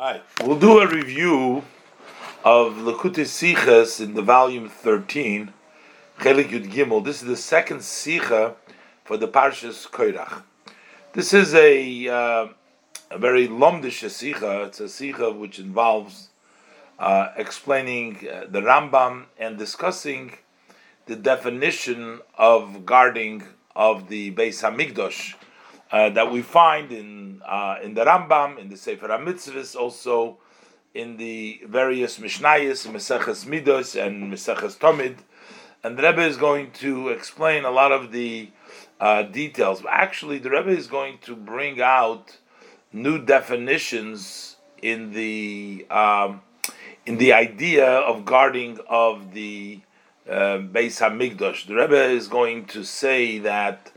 Hi, 0.00 0.20
we'll 0.44 0.60
do 0.60 0.78
a 0.78 0.86
review 0.86 1.64
of 2.44 2.74
Lakute 2.74 3.26
Sichas 3.26 4.00
in 4.00 4.14
the 4.14 4.22
volume 4.22 4.68
13, 4.68 5.52
Chelik 6.20 6.50
Yud 6.50 6.70
Gimel. 6.70 7.04
This 7.04 7.20
is 7.20 7.26
the 7.26 7.36
second 7.36 7.78
Sicha 7.78 8.54
for 9.04 9.16
the 9.16 9.26
Parshas 9.26 9.90
Koirach. 9.90 10.42
This 11.14 11.34
is 11.34 11.52
a, 11.52 12.06
uh, 12.06 12.46
a 13.10 13.18
very 13.18 13.48
lomdish 13.48 14.04
Sicha. 14.06 14.68
It's 14.68 14.78
a 14.78 14.84
Sicha 14.84 15.36
which 15.36 15.58
involves 15.58 16.28
uh, 17.00 17.30
explaining 17.34 18.18
uh, 18.18 18.44
the 18.48 18.60
Rambam 18.60 19.24
and 19.36 19.58
discussing 19.58 20.34
the 21.06 21.16
definition 21.16 22.20
of 22.36 22.86
guarding 22.86 23.42
of 23.74 24.08
the 24.08 24.30
Beis 24.30 24.62
Hamikdash 24.62 25.34
uh, 25.90 26.10
that 26.10 26.30
we 26.30 26.42
find 26.42 26.92
in 26.92 27.42
uh, 27.46 27.76
in 27.82 27.94
the 27.94 28.04
Rambam, 28.04 28.58
in 28.58 28.68
the 28.68 28.76
Sefer 28.76 29.08
HaMitzvahs, 29.08 29.74
also 29.74 30.38
in 30.94 31.16
the 31.16 31.60
various 31.66 32.18
Mishnayos, 32.18 32.86
Meseches 32.86 33.46
Midos 33.46 34.00
and 34.00 34.32
Meseches 34.32 34.76
Tomid, 34.76 35.18
and 35.82 35.96
the 35.96 36.02
Rebbe 36.02 36.22
is 36.22 36.36
going 36.36 36.72
to 36.72 37.08
explain 37.08 37.64
a 37.64 37.70
lot 37.70 37.92
of 37.92 38.12
the 38.12 38.50
uh, 39.00 39.22
details. 39.22 39.82
Actually, 39.88 40.38
the 40.38 40.50
Rebbe 40.50 40.70
is 40.70 40.86
going 40.86 41.18
to 41.22 41.36
bring 41.36 41.80
out 41.80 42.38
new 42.92 43.18
definitions 43.24 44.56
in 44.82 45.12
the 45.12 45.86
um, 45.90 46.42
in 47.06 47.16
the 47.18 47.32
idea 47.32 47.86
of 47.86 48.24
guarding 48.24 48.78
of 48.88 49.32
the 49.32 49.80
uh, 50.28 50.58
Beis 50.58 51.00
Hamikdash. 51.00 51.66
The 51.66 51.74
Rebbe 51.74 52.04
is 52.10 52.28
going 52.28 52.66
to 52.66 52.84
say 52.84 53.38
that. 53.38 53.90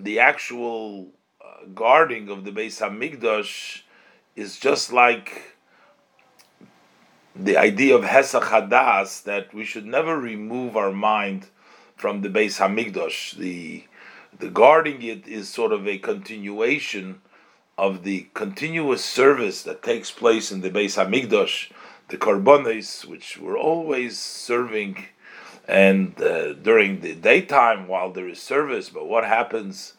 The 0.00 0.20
actual 0.20 1.08
uh, 1.44 1.66
guarding 1.74 2.28
of 2.28 2.44
the 2.44 2.52
Beis 2.52 2.80
Hamikdash 2.80 3.82
is 4.36 4.56
just 4.56 4.92
like 4.92 5.56
the 7.34 7.56
idea 7.56 7.96
of 7.96 8.04
Hesach 8.04 8.44
Hadas 8.44 9.24
that 9.24 9.52
we 9.52 9.64
should 9.64 9.86
never 9.86 10.16
remove 10.16 10.76
our 10.76 10.92
mind 10.92 11.48
from 11.96 12.22
the 12.22 12.28
Beis 12.28 12.60
Hamikdash. 12.60 13.36
The 13.36 13.84
the 14.38 14.50
guarding 14.50 15.02
it 15.02 15.26
is 15.26 15.48
sort 15.48 15.72
of 15.72 15.88
a 15.88 15.98
continuation 15.98 17.20
of 17.76 18.04
the 18.04 18.28
continuous 18.34 19.04
service 19.04 19.62
that 19.62 19.82
takes 19.82 20.12
place 20.12 20.52
in 20.52 20.60
the 20.60 20.70
Beis 20.70 20.94
Hamikdash, 20.96 21.72
the 22.06 22.18
Karbonis, 22.18 23.04
which 23.04 23.36
were 23.38 23.58
always 23.58 24.16
serving 24.16 25.06
and 25.68 26.20
uh, 26.22 26.54
during 26.54 27.00
the 27.00 27.14
daytime 27.14 27.86
while 27.86 28.10
there 28.10 28.28
is 28.28 28.40
service. 28.40 28.88
But 28.88 29.06
what 29.06 29.24
happens 29.24 29.92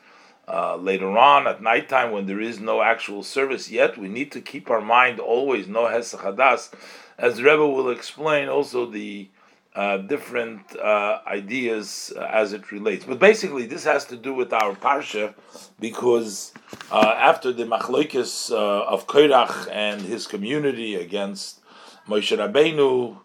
uh, 0.47 0.75
later 0.75 1.15
on 1.15 1.47
at 1.47 1.61
nighttime 1.61 2.11
when 2.11 2.25
there 2.25 2.41
is 2.41 2.59
no 2.59 2.81
actual 2.81 3.21
service 3.21 3.69
yet? 3.69 3.97
We 3.97 4.09
need 4.09 4.31
to 4.31 4.41
keep 4.41 4.69
our 4.71 4.81
mind 4.81 5.19
always 5.19 5.67
no 5.67 5.83
hesachadas, 5.85 6.73
as 7.19 7.41
Rebbe 7.41 7.67
will 7.67 7.91
explain 7.91 8.49
also 8.49 8.87
the 8.87 9.29
uh, 9.75 9.97
different 9.97 10.75
uh, 10.75 11.19
ideas 11.27 12.11
uh, 12.17 12.21
as 12.21 12.53
it 12.53 12.71
relates. 12.71 13.05
But 13.05 13.19
basically, 13.19 13.67
this 13.67 13.83
has 13.83 14.03
to 14.05 14.17
do 14.17 14.33
with 14.33 14.51
our 14.51 14.73
parsha 14.73 15.35
because 15.79 16.51
uh, 16.91 17.13
after 17.15 17.53
the 17.53 17.65
machlokes 17.65 18.51
of 18.51 19.05
Korach 19.05 19.69
and 19.71 20.01
his 20.01 20.25
community 20.25 20.95
against 20.95 21.61
Moshe 22.07 22.35
Rabbeinu 22.35 23.19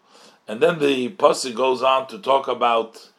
and 0.47 0.61
then 0.61 0.79
the 0.79 1.09
pasuk 1.09 1.55
goes 1.55 1.81
on 1.81 2.07
to 2.07 2.19
talk 2.19 2.47
about 2.47 3.09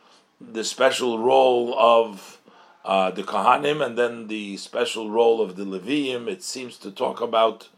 the 0.41 0.65
special 0.65 1.19
role 1.19 1.75
of 1.79 2.41
uh, 2.85 3.11
the 3.11 3.23
Kohanim, 3.23 3.85
and 3.85 3.99
then 3.99 4.29
the 4.29 4.57
special 4.57 5.11
role 5.11 5.41
of 5.41 5.57
the 5.57 5.65
Leviim. 5.65 6.29
It 6.29 6.43
seems 6.43 6.77
to 6.79 6.91
talk 6.91 7.21
about 7.21 7.69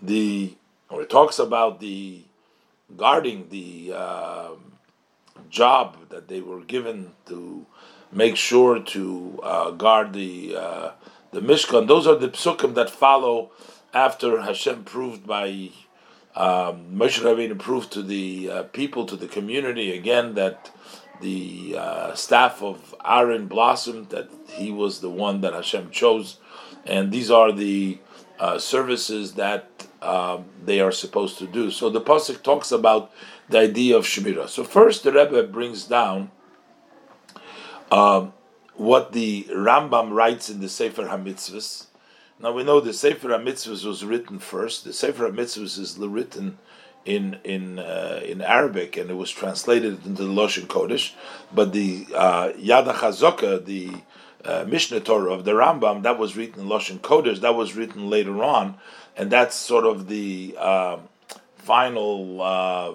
the, 0.00 0.54
or 0.90 1.02
it 1.02 1.10
talks 1.10 1.38
about 1.38 1.80
the 1.80 2.22
guarding 2.94 3.48
the 3.48 3.92
uh, 3.96 4.48
job 5.48 5.96
that 6.10 6.28
they 6.28 6.40
were 6.40 6.60
given 6.60 7.12
to 7.26 7.64
make 8.10 8.36
sure 8.36 8.78
to 8.78 9.40
uh, 9.42 9.70
guard 9.70 10.12
the 10.12 10.54
uh, 10.54 10.90
the 11.30 11.40
Mishkan. 11.40 11.88
Those 11.88 12.06
are 12.06 12.16
the 12.16 12.28
psukim 12.28 12.74
that 12.74 12.90
follow 12.90 13.50
after 13.94 14.42
Hashem 14.42 14.84
proved 14.84 15.26
by 15.26 15.70
um, 16.34 16.86
Moshe 16.94 17.20
Rabbeinu 17.20 17.58
proved 17.58 17.92
to 17.92 18.02
the 18.02 18.50
uh, 18.50 18.62
people, 18.64 19.06
to 19.06 19.16
the 19.16 19.28
community, 19.28 19.92
again 19.92 20.34
that 20.34 20.70
the 21.20 21.76
uh, 21.78 22.14
staff 22.14 22.62
of 22.62 22.94
Aaron 23.04 23.46
blossomed, 23.46 24.10
that 24.10 24.28
he 24.48 24.70
was 24.70 25.00
the 25.00 25.10
one 25.10 25.40
that 25.42 25.52
Hashem 25.52 25.90
chose, 25.90 26.38
and 26.84 27.12
these 27.12 27.30
are 27.30 27.52
the 27.52 27.98
uh, 28.38 28.58
services 28.58 29.34
that 29.34 29.86
um, 30.00 30.46
they 30.64 30.80
are 30.80 30.90
supposed 30.90 31.38
to 31.38 31.46
do. 31.46 31.70
So 31.70 31.90
the 31.90 32.00
pasuk 32.00 32.42
talks 32.42 32.72
about 32.72 33.12
the 33.48 33.58
idea 33.58 33.96
of 33.96 34.04
shemira. 34.04 34.48
So 34.48 34.64
first, 34.64 35.04
the 35.04 35.12
Rebbe 35.12 35.44
brings 35.44 35.84
down 35.84 36.30
um, 37.90 38.32
what 38.74 39.12
the 39.12 39.44
Rambam 39.50 40.12
writes 40.12 40.50
in 40.50 40.60
the 40.60 40.68
Sefer 40.68 41.04
Hamitzvahs 41.04 41.86
now 42.42 42.52
we 42.52 42.64
know 42.64 42.80
the 42.80 42.92
Sefer 42.92 43.28
HaMitzvahs 43.28 43.84
was 43.84 44.04
written 44.04 44.38
first. 44.38 44.84
The 44.84 44.92
Sefer 44.92 45.30
HaMitzvahs 45.30 45.78
is 45.78 45.96
written 45.98 46.58
in 47.04 47.38
in 47.44 47.78
uh, 47.78 48.20
in 48.24 48.40
Arabic 48.40 48.96
and 48.96 49.10
it 49.10 49.14
was 49.14 49.30
translated 49.30 50.04
into 50.04 50.24
the 50.24 50.32
Lashon 50.32 50.66
Kodesh. 50.66 51.12
But 51.54 51.72
the 51.72 52.06
uh, 52.14 52.52
Yad 52.52 52.92
HaChazaka, 52.92 53.64
the 53.64 53.92
uh, 54.44 54.64
Mishnah 54.66 55.00
Torah 55.00 55.32
of 55.32 55.44
the 55.44 55.52
Rambam, 55.52 56.02
that 56.02 56.18
was 56.18 56.36
written 56.36 56.62
in 56.62 56.68
Lashon 56.68 56.98
Kodesh. 56.98 57.40
That 57.40 57.54
was 57.54 57.76
written 57.76 58.10
later 58.10 58.42
on, 58.42 58.76
and 59.16 59.30
that's 59.30 59.54
sort 59.54 59.84
of 59.84 60.08
the 60.08 60.56
uh, 60.58 60.98
final, 61.56 62.42
uh, 62.42 62.94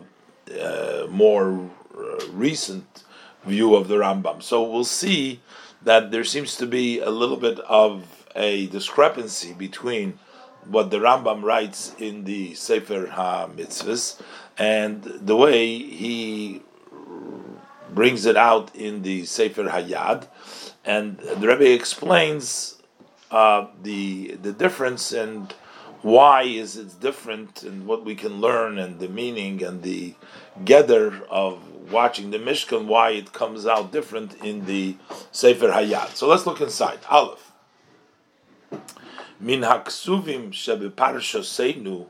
more 1.09 1.69
uh, 1.97 2.27
recent 2.31 3.03
view 3.45 3.75
of 3.75 3.87
the 3.87 3.95
Rambam. 3.95 4.43
So 4.43 4.63
we'll 4.63 4.83
see 4.83 5.39
that 5.81 6.11
there 6.11 6.25
seems 6.25 6.57
to 6.57 6.65
be 6.65 6.99
a 6.99 7.09
little 7.09 7.37
bit 7.37 7.59
of 7.61 8.16
a 8.37 8.67
discrepancy 8.67 9.53
between 9.53 10.19
what 10.65 10.91
the 10.91 10.97
Rambam 10.97 11.43
writes 11.43 11.93
in 11.97 12.23
the 12.23 12.53
Sefer 12.53 13.07
HaMitzvahs 13.07 14.21
and 14.57 15.03
the 15.03 15.35
way 15.35 15.77
he 15.77 16.61
brings 17.89 18.25
it 18.25 18.37
out 18.37 18.75
in 18.75 19.01
the 19.01 19.25
Sefer 19.25 19.65
Hayad. 19.65 20.27
And 20.85 21.17
the 21.17 21.47
Rebbe 21.47 21.73
explains 21.73 22.81
uh, 23.31 23.67
the 23.81 24.37
the 24.41 24.53
difference 24.53 25.11
and 25.11 25.53
why 26.01 26.43
is 26.43 26.77
it 26.77 26.99
different 27.01 27.63
and 27.63 27.85
what 27.85 28.05
we 28.05 28.15
can 28.15 28.39
learn 28.39 28.77
and 28.77 28.99
the 28.99 29.09
meaning 29.09 29.63
and 29.63 29.83
the 29.83 30.13
gather 30.63 31.23
of 31.29 31.59
watching 31.91 32.31
the 32.31 32.37
Mishkan, 32.37 32.85
why 32.85 33.11
it 33.11 33.33
comes 33.33 33.65
out 33.65 33.91
different 33.91 34.35
in 34.43 34.65
the 34.65 34.95
Sefer 35.31 35.69
Hayad. 35.69 36.15
So 36.15 36.27
let's 36.27 36.45
look 36.45 36.61
inside. 36.61 36.99
Aleph 37.09 37.46
min 39.39 39.61
haksuvim 39.61 40.49
seinu 40.49 42.07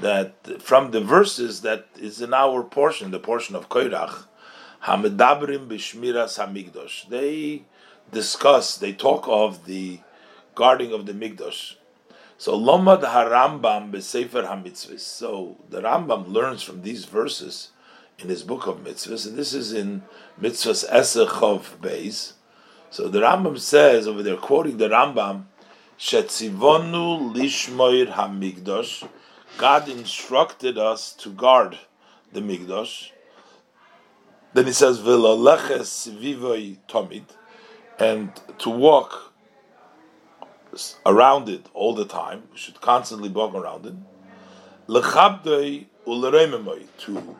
that 0.00 0.62
from 0.62 0.90
the 0.90 1.00
verses 1.00 1.60
that 1.62 1.86
is 1.96 2.20
in 2.20 2.34
our 2.34 2.62
portion, 2.62 3.10
the 3.10 3.18
portion 3.18 3.54
of 3.54 3.68
Koirach, 3.68 4.24
hamedabrim 4.84 5.68
b'shmiras 5.68 6.38
hamigdosh. 6.38 7.08
They 7.08 7.64
discuss, 8.12 8.76
they 8.76 8.92
talk 8.92 9.24
of 9.28 9.66
the 9.66 10.00
guarding 10.54 10.92
of 10.92 11.06
the 11.06 11.12
migdosh. 11.12 11.76
So 12.38 12.58
lomad 12.58 13.02
harambam 13.02 13.92
b'sefer 13.92 14.48
hamitzvahs. 14.48 15.00
So 15.00 15.56
the 15.70 15.80
Rambam 15.80 16.28
learns 16.28 16.62
from 16.62 16.82
these 16.82 17.04
verses 17.04 17.70
in 18.18 18.28
his 18.28 18.42
book 18.42 18.66
of 18.66 18.78
mitzvahs, 18.78 19.26
and 19.26 19.36
this 19.36 19.54
is 19.54 19.72
in 19.72 20.02
mitzvahs 20.40 20.88
esech 20.90 21.42
of 21.42 21.78
beis. 21.80 22.32
So 22.90 23.08
the 23.08 23.20
Rambam 23.20 23.58
says 23.58 24.06
over 24.06 24.22
there, 24.22 24.36
quoting 24.36 24.76
the 24.78 24.88
Rambam. 24.88 25.44
Shetzivonu 25.98 27.32
lishmoir 27.32 28.12
hamigdosh. 28.12 29.08
God 29.56 29.88
instructed 29.88 30.76
us 30.76 31.12
to 31.12 31.30
guard 31.30 31.78
the 32.32 32.40
migdosh. 32.40 33.10
Then 34.54 34.66
he 34.66 34.72
says 34.72 35.00
v'laleches 35.00 36.10
vivoi 36.10 36.78
tomid, 36.88 37.26
and 37.98 38.32
to 38.58 38.70
walk 38.70 39.32
around 41.06 41.48
it 41.48 41.66
all 41.74 41.94
the 41.94 42.04
time. 42.04 42.42
We 42.50 42.58
should 42.58 42.80
constantly 42.80 43.28
walk 43.28 43.54
around 43.54 43.86
it. 43.86 43.94
Lechabdei 44.88 45.86
ulerememoy 46.06 46.88
to 46.98 47.36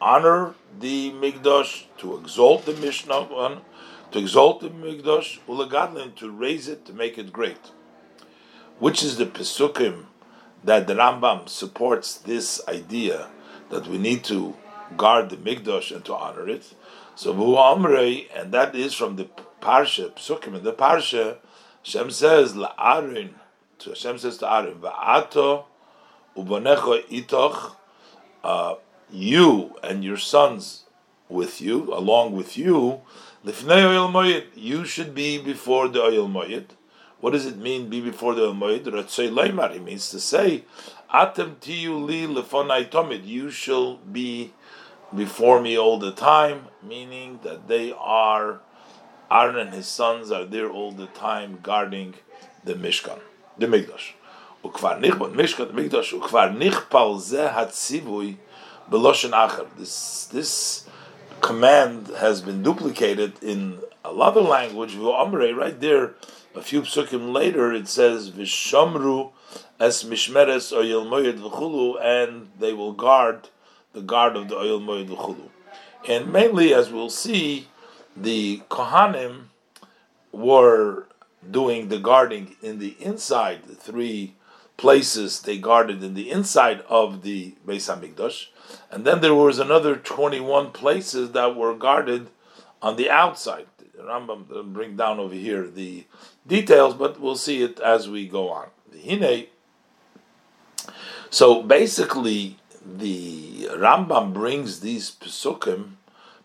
honor 0.00 0.54
the 0.80 1.12
migdosh, 1.12 1.84
to 1.98 2.16
exalt 2.16 2.66
the 2.66 2.74
Mishnah, 2.74 3.62
to 4.10 4.18
exalt 4.18 4.60
the 4.60 4.70
migdosh, 4.70 5.38
ulegadlin 5.46 6.16
to 6.16 6.30
raise 6.32 6.66
it, 6.66 6.84
to 6.86 6.92
make 6.92 7.16
it 7.16 7.32
great 7.32 7.70
which 8.82 9.04
is 9.04 9.16
the 9.16 9.26
Pesukim 9.26 10.06
that 10.64 10.88
the 10.88 10.94
Rambam 10.94 11.48
supports 11.48 12.16
this 12.16 12.60
idea 12.66 13.28
that 13.70 13.86
we 13.86 13.96
need 13.96 14.24
to 14.24 14.56
guard 14.96 15.30
the 15.30 15.36
Mikdash 15.36 15.94
and 15.94 16.04
to 16.04 16.12
honor 16.12 16.48
it. 16.48 16.74
So 17.14 17.32
Vu 17.32 17.54
Amrei, 17.54 18.26
and 18.34 18.50
that 18.50 18.74
is 18.74 18.92
from 18.92 19.14
the 19.14 19.28
Parsha, 19.60 20.10
Pesukim 20.10 20.56
in 20.56 20.64
the 20.64 20.72
Parsha, 20.72 21.36
Shem 21.84 22.10
says, 22.10 22.54
La'arin, 22.54 23.34
Hashem 23.84 24.18
says 24.18 24.38
to 24.38 24.52
Aaron, 24.52 24.74
Va'ato 24.80 25.66
ubonecho 26.36 27.04
itoch, 27.06 27.76
uh, 28.42 28.74
you 29.12 29.76
and 29.84 30.02
your 30.02 30.16
sons 30.16 30.86
with 31.28 31.60
you, 31.60 31.94
along 31.94 32.34
with 32.34 32.56
you, 32.56 33.00
lifnei 33.46 33.84
oil 33.84 34.08
moyed, 34.08 34.46
you 34.56 34.84
should 34.84 35.14
be 35.14 35.38
before 35.40 35.86
the 35.86 36.02
oil 36.02 36.26
moyed. 36.26 36.66
What 37.22 37.34
does 37.34 37.46
it 37.46 37.56
mean, 37.56 37.88
be 37.88 38.00
before 38.00 38.34
the 38.34 38.46
oil 38.46 38.54
moyed? 38.54 38.82
Ratzei 38.82 39.30
leimar, 39.30 39.76
it 39.76 39.82
means 39.84 40.10
to 40.10 40.18
say, 40.18 40.64
atem 41.14 41.54
tiyu 41.54 42.04
li 42.04 42.26
lefonai 42.26 42.90
tomid, 42.90 43.24
you 43.24 43.48
shall 43.48 43.98
be 43.98 44.52
before 45.14 45.60
me 45.62 45.78
all 45.78 46.00
the 46.00 46.10
time, 46.10 46.66
meaning 46.82 47.38
that 47.44 47.68
they 47.68 47.94
are, 47.96 48.58
Aaron 49.30 49.56
and 49.56 49.72
his 49.72 49.86
sons 49.86 50.32
are 50.32 50.44
there 50.44 50.68
all 50.68 50.90
the 50.90 51.06
time 51.06 51.60
guarding 51.62 52.14
the 52.64 52.74
Mishkan, 52.74 53.20
the 53.56 53.66
Mikdash. 53.66 54.14
Nichbon 54.64 55.34
Mishkan, 55.34 55.72
the 55.72 55.80
Mikdash, 55.80 56.18
ukvar 56.18 56.56
nichpal 56.58 57.20
zeh 57.20 57.54
hatzivui 57.54 58.38
beloshen 58.90 59.30
acher. 59.30 59.68
This, 59.78 60.24
this 60.32 60.88
command 61.40 62.08
has 62.18 62.42
been 62.42 62.64
duplicated 62.64 63.40
in 63.44 63.78
another 64.04 64.40
language, 64.40 64.96
right 64.96 65.80
there, 65.80 66.14
a 66.54 66.62
few 66.62 66.82
psukim 66.82 67.32
later, 67.32 67.72
it 67.72 67.88
says, 67.88 68.30
Vishamru 68.30 69.32
es 69.80 70.04
mishmeres 70.04 70.72
oyel 70.72 71.08
moyed 71.08 71.38
v'chulu, 71.38 72.00
and 72.00 72.50
they 72.58 72.72
will 72.72 72.92
guard 72.92 73.48
the 73.92 74.00
guard 74.00 74.36
of 74.36 74.48
the 74.48 74.56
oil 74.56 74.80
moed 74.80 75.08
l'chulu. 75.08 75.48
And 76.08 76.32
mainly, 76.32 76.74
as 76.74 76.90
we'll 76.90 77.10
see, 77.10 77.68
the 78.16 78.62
Kohanim 78.68 79.44
were 80.32 81.06
doing 81.48 81.88
the 81.88 81.98
guarding 81.98 82.56
in 82.62 82.78
the 82.78 82.96
inside, 83.00 83.64
the 83.64 83.74
three 83.74 84.34
places 84.76 85.40
they 85.40 85.58
guarded 85.58 86.02
in 86.02 86.14
the 86.14 86.30
inside 86.30 86.82
of 86.88 87.22
the 87.22 87.54
Beis 87.66 87.88
Hamikdash, 87.88 88.46
and 88.90 89.04
then 89.04 89.20
there 89.20 89.34
was 89.34 89.58
another 89.58 89.96
21 89.96 90.70
places 90.72 91.32
that 91.32 91.54
were 91.54 91.74
guarded 91.74 92.28
on 92.80 92.96
the 92.96 93.10
outside. 93.10 93.66
The 94.02 94.08
Rambam 94.08 94.48
doesn't 94.48 94.72
bring 94.72 94.96
down 94.96 95.20
over 95.20 95.34
here 95.34 95.68
the 95.68 96.06
details, 96.44 96.94
but 96.94 97.20
we'll 97.20 97.36
see 97.36 97.62
it 97.62 97.78
as 97.78 98.08
we 98.08 98.26
go 98.26 98.50
on. 98.50 98.66
The 98.90 98.98
Hine. 99.00 99.46
So 101.30 101.62
basically, 101.62 102.56
the 102.84 103.68
Rambam 103.70 104.32
brings 104.32 104.80
these 104.80 105.12
pesukim 105.12 105.92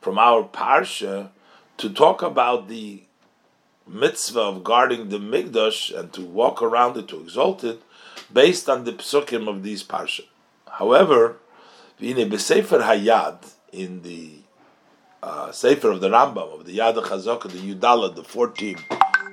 from 0.01 0.19
our 0.19 0.43
parsha 0.43 1.29
to 1.77 1.89
talk 1.89 2.21
about 2.21 2.67
the 2.67 3.01
mitzvah 3.87 4.39
of 4.39 4.63
guarding 4.63 5.09
the 5.09 5.17
mikdash 5.19 5.97
and 5.97 6.13
to 6.13 6.21
walk 6.21 6.61
around 6.61 6.95
it 6.97 7.07
to 7.07 7.19
exalt 7.19 7.63
it, 7.63 7.81
based 8.31 8.69
on 8.69 8.83
the 8.83 8.93
pesukim 8.93 9.47
of 9.49 9.63
these 9.63 9.83
parsha. 9.83 10.25
However, 10.73 11.37
in 11.99 12.17
Besefer 12.17 12.83
Hayad 12.83 13.51
in 13.71 14.03
the 14.03 14.41
uh, 15.27 15.51
Sefer 15.51 15.91
of 15.91 16.01
the 16.01 16.09
Rambam 16.09 16.59
of 16.59 16.65
the 16.65 16.77
Yad 16.77 16.95
Chazaka, 16.95 17.51
the 17.51 17.59
Yudala, 17.59 18.15
the 18.15 18.23
fourteen 18.23 18.77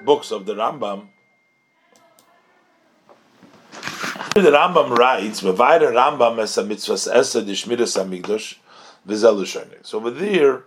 books 0.04 0.32
of 0.32 0.44
the 0.44 0.54
Rambam, 0.54 1.08
The 4.34 4.50
Rambam 4.50 4.96
writes, 4.98 5.40
"V'vayra 5.42 5.92
Rambam 5.92 6.40
es 6.40 6.56
mitzvahs 6.56 7.06
esa 7.14 7.42
dishmiras 7.42 7.94
hamikdash 7.96 8.56
v'zelushonik." 9.06 9.86
So 9.86 9.98
over 9.98 10.10
there, 10.10 10.64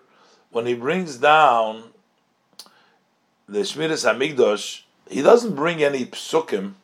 when 0.52 0.66
he 0.66 0.74
brings 0.74 1.18
down 1.18 1.84
the 3.50 3.60
shmiras 3.60 4.06
hamikdash, 4.10 4.84
he 5.10 5.22
doesn't 5.22 5.56
bring 5.56 5.84
any 5.84 6.06
psukim 6.06 6.76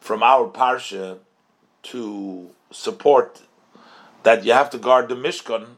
from 0.00 0.22
our 0.22 0.48
parsha 0.48 1.18
to 1.82 2.50
support 2.70 3.42
that 4.22 4.46
you 4.46 4.54
have 4.54 4.70
to 4.70 4.78
guard 4.78 5.10
the 5.10 5.14
mishkan 5.14 5.76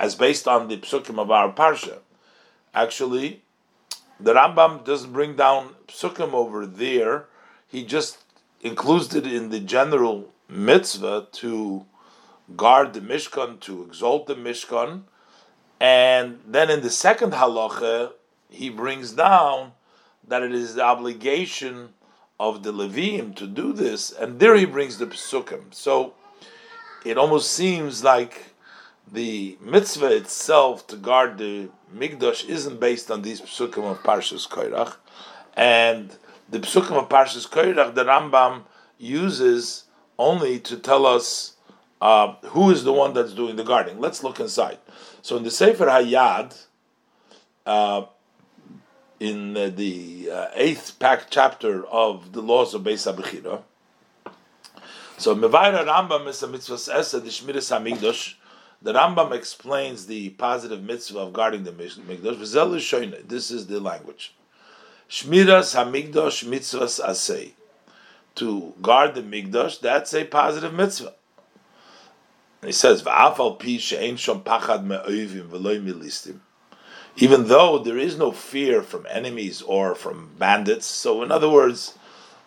as 0.00 0.14
based 0.14 0.48
on 0.48 0.68
the 0.68 0.78
psukim 0.78 1.18
of 1.18 1.30
our 1.30 1.52
parsha. 1.52 1.98
Actually, 2.74 3.42
the 4.18 4.32
Rambam 4.32 4.82
doesn't 4.82 5.12
bring 5.12 5.36
down 5.36 5.74
psukim 5.88 6.32
over 6.32 6.64
there. 6.64 7.26
He 7.68 7.84
just 7.84 8.18
includes 8.62 9.14
it 9.14 9.26
in 9.26 9.50
the 9.50 9.60
general 9.60 10.32
mitzvah 10.48 11.28
to 11.32 11.84
guard 12.56 12.94
the 12.94 13.00
Mishkan, 13.00 13.60
to 13.60 13.82
exalt 13.84 14.26
the 14.26 14.34
Mishkan, 14.34 15.02
and 15.78 16.40
then 16.46 16.70
in 16.70 16.80
the 16.80 16.90
second 16.90 17.34
halacha, 17.34 18.12
he 18.48 18.70
brings 18.70 19.12
down 19.12 19.72
that 20.26 20.42
it 20.42 20.52
is 20.52 20.74
the 20.74 20.82
obligation 20.82 21.90
of 22.40 22.62
the 22.62 22.72
Levim 22.72 23.36
to 23.36 23.46
do 23.46 23.72
this, 23.72 24.10
and 24.10 24.40
there 24.40 24.56
he 24.56 24.64
brings 24.64 24.98
the 24.98 25.06
Pesukim. 25.06 25.72
So 25.72 26.14
it 27.04 27.18
almost 27.18 27.52
seems 27.52 28.02
like 28.02 28.49
the 29.12 29.58
mitzvah 29.60 30.14
itself 30.14 30.86
to 30.88 30.96
guard 30.96 31.38
the 31.38 31.68
Migdash 31.94 32.48
isn't 32.48 32.78
based 32.78 33.10
on 33.10 33.22
these 33.22 33.40
Pesukim 33.40 33.90
of 33.90 34.02
Parshas 34.02 34.48
Koirach, 34.48 34.96
and 35.54 36.16
the 36.48 36.60
Psukim 36.60 36.92
of 36.92 37.08
Parshas 37.08 37.48
Koirach, 37.48 37.94
the 37.94 38.04
Rambam 38.04 38.62
uses 38.98 39.84
only 40.18 40.60
to 40.60 40.76
tell 40.76 41.06
us 41.06 41.56
uh, 42.00 42.34
who 42.46 42.70
is 42.70 42.84
the 42.84 42.92
one 42.92 43.12
that's 43.12 43.32
doing 43.32 43.56
the 43.56 43.64
guarding. 43.64 43.98
Let's 43.98 44.22
look 44.22 44.38
inside. 44.40 44.78
So 45.22 45.36
in 45.36 45.42
the 45.42 45.50
Sefer 45.50 45.86
Hayad, 45.86 46.56
uh, 47.66 48.04
in 49.18 49.56
uh, 49.56 49.68
the 49.68 50.30
eighth 50.54 50.98
pack 50.98 51.26
chapter 51.30 51.84
of 51.86 52.32
the 52.32 52.40
laws 52.40 52.74
of 52.74 52.82
Beis 52.82 53.12
Abechira, 53.12 53.62
so 55.20 55.36
Mevaira 55.36 55.84
Rambam 55.84 56.28
is 56.28 56.42
a 56.42 56.48
mitzvah 56.48 56.96
esa 56.96 57.20
the 57.20 57.28
Shmiras 57.28 57.68
Hamikdash. 57.70 58.36
The 58.82 58.94
Rambam 58.94 59.32
explains 59.32 60.06
the 60.06 60.30
positive 60.30 60.82
mitzvah 60.82 61.18
of 61.18 61.32
guarding 61.34 61.64
the 61.64 61.72
Mikdash. 61.72 63.28
This 63.28 63.50
is 63.50 63.66
the 63.66 63.78
language. 63.78 64.34
Shmiras 65.08 65.74
Hamikdash 65.74 66.44
mitzvahs 66.48 66.98
asay. 67.04 67.52
To 68.36 68.72
guard 68.80 69.14
the 69.14 69.22
Mikdash, 69.22 69.80
that's 69.80 70.14
a 70.14 70.24
positive 70.24 70.72
mitzvah. 70.72 71.12
he 72.62 72.72
says. 72.72 73.04
Even 77.16 77.48
though 77.48 77.78
there 77.78 77.98
is 77.98 78.16
no 78.16 78.32
fear 78.32 78.82
from 78.82 79.06
enemies 79.10 79.62
or 79.62 79.94
from 79.94 80.30
bandits, 80.38 80.86
so 80.86 81.22
in 81.22 81.30
other 81.30 81.50
words, 81.50 81.98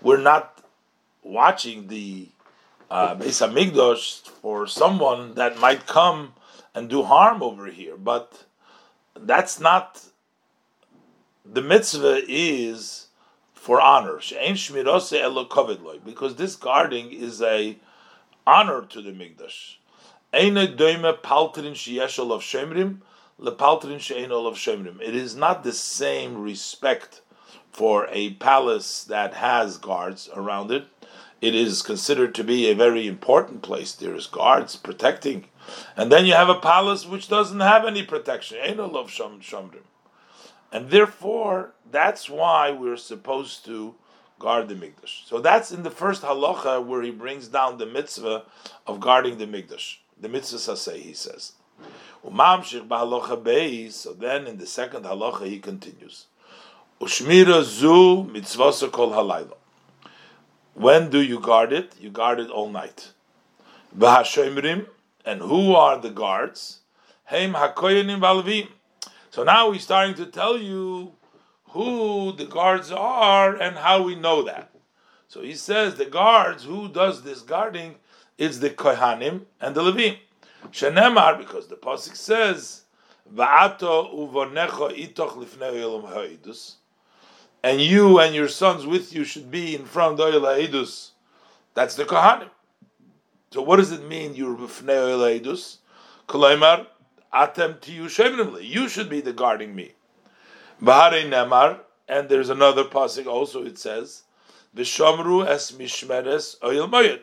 we're 0.01 0.18
not 0.18 0.63
watching 1.21 1.89
the 1.89 2.30
uh, 2.94 3.16
Beis 3.16 3.42
Hamikdash 3.42 4.22
for 4.28 4.68
someone 4.68 5.33
that 5.33 5.57
might 5.59 5.88
come 5.88 6.33
and 6.76 6.88
do 6.88 7.02
harm 7.02 7.42
over 7.42 7.66
here, 7.66 7.97
but 7.97 8.45
that's 9.19 9.59
not 9.59 10.04
the 11.44 11.62
mitzvah 11.64 12.21
is 12.28 13.07
for 13.56 13.81
honor. 13.81 14.19
Because 16.06 16.35
this 16.35 16.56
guarding 16.56 17.12
is 17.12 17.42
a 17.42 17.80
honor 18.45 18.83
to 18.83 19.02
the 19.02 19.12
Mikdash. 19.12 19.78
It 20.31 20.56
is 25.16 25.35
not 25.35 25.64
the 25.64 25.73
same 25.73 26.38
respect 26.38 27.21
for 27.71 28.07
a 28.12 28.33
palace 28.35 29.04
that 29.06 29.33
has 29.33 29.78
guards 29.80 30.30
around 30.35 30.69
it. 30.71 30.85
It 31.44 31.56
is 31.56 31.81
considered 31.81 32.33
to 32.35 32.44
be 32.45 32.69
a 32.69 32.73
very 32.73 33.06
important 33.06 33.64
place. 33.64 33.92
There 33.92 34.16
is 34.16 34.28
guards 34.28 34.78
protecting. 34.78 35.50
And 35.97 36.09
then 36.09 36.26
you 36.26 36.31
have 36.35 36.47
a 36.47 36.56
palace 36.56 37.06
which 37.06 37.28
doesn't 37.28 37.59
have 37.59 37.83
any 37.83 38.02
protection. 38.02 38.59
And 40.71 40.90
therefore, 40.90 41.73
that's 41.92 42.30
why 42.30 42.71
we're 42.71 42.95
supposed 42.95 43.66
to 43.66 43.95
guard 44.40 44.69
the 44.69 44.76
Mikdash. 44.76 45.26
So 45.26 45.42
that's 45.42 45.73
in 45.73 45.83
the 45.83 45.92
first 45.92 46.21
halacha 46.21 46.81
where 46.85 47.02
he 47.02 47.12
brings 47.12 47.50
down 47.50 47.78
the 47.78 47.88
mitzvah 47.88 48.45
of 48.88 49.02
guarding 49.02 49.38
the 49.38 49.45
Mikdash. 49.45 49.97
The 50.18 50.30
mitzvah 50.30 50.59
saseh, 50.59 50.95
he 50.95 51.12
says. 51.12 51.52
So 52.23 52.30
then 54.14 54.47
in 54.47 54.57
the 54.59 54.66
second 54.66 55.04
halacha 55.04 55.45
he 55.45 55.59
continues. 55.59 56.28
Ushmira 57.02 57.64
zu 57.64 58.23
mitzvah 58.31 58.71
kol 58.90 59.12
halayla. 59.12 59.57
When 60.73 61.09
do 61.09 61.21
you 61.21 61.39
guard 61.39 61.71
it? 61.71 61.95
You 61.99 62.09
guard 62.09 62.39
it 62.39 62.49
all 62.49 62.69
night. 62.69 63.11
V'hashemrim, 63.97 64.87
and 65.23 65.42
who 65.42 65.75
are 65.75 65.99
the 65.99 66.09
guards? 66.09 66.80
Heim 67.25 67.53
hakoyanim 67.53 68.19
v'alvim. 68.19 68.68
So 69.30 69.44
now 69.44 69.71
he's 69.71 69.83
starting 69.83 70.15
to 70.15 70.25
tell 70.25 70.57
you 70.57 71.13
who 71.69 72.33
the 72.33 72.45
guards 72.45 72.92
are 72.92 73.56
and 73.56 73.77
how 73.77 74.03
we 74.03 74.15
know 74.15 74.44
that. 74.44 74.69
So 75.27 75.42
he 75.42 75.56
says 75.56 75.95
the 75.95 76.06
guards, 76.06 76.63
who 76.63 76.87
does 76.87 77.23
this 77.23 77.42
guarding, 77.42 77.95
It's 78.37 78.59
the 78.59 78.69
Kohanim 78.69 79.45
and 79.59 79.75
the 79.75 79.81
Levim. 79.81 80.18
Shenemar, 80.71 81.37
because 81.37 81.68
the 81.68 81.75
Pasuk 81.75 82.15
says, 82.15 82.83
Va'ato 83.33 84.13
uvonecho 84.13 84.92
itoch 84.95 85.31
lifnei 85.31 86.07
ha'idus. 86.07 86.75
And 87.63 87.79
you 87.79 88.19
and 88.19 88.35
your 88.35 88.49
sons 88.49 88.85
with 88.85 89.15
you 89.15 89.23
should 89.23 89.49
be 89.49 89.75
in 89.75 89.85
front 89.85 90.19
of 90.19 90.33
Oyel 90.33 90.67
Edus. 90.67 91.11
That's 91.73 91.95
the 91.95 92.03
Kohanim. 92.03 92.49
So 93.51 93.61
what 93.61 93.77
does 93.77 93.91
it 93.91 94.07
mean? 94.07 94.35
You're 94.35 94.55
b'fnei 94.55 95.17
Oyel 95.17 95.39
Edus. 95.39 95.77
Kolaymar 96.27 96.87
atem 97.33 97.79
tiyu 97.79 98.63
You 98.63 98.89
should 98.89 99.09
be 99.09 99.21
the 99.21 99.33
guarding 99.33 99.73
me. 99.73 99.93
Bahare 100.81 101.23
nemar, 101.29 101.79
and 102.07 102.27
there's 102.27 102.49
another 102.49 102.83
pasuk 102.83 103.27
also. 103.27 103.63
It 103.63 103.77
says, 103.77 104.23
"V'shomru 104.75 105.47
es 105.47 105.71
mishmeres 105.71 106.59
Oyel 106.59 106.89
Moyed," 106.89 107.21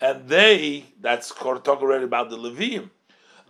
and 0.00 0.28
they. 0.28 0.84
That's 1.00 1.30
talk 1.34 1.68
already 1.68 2.04
about 2.04 2.30
the 2.30 2.36
Levim. 2.36 2.90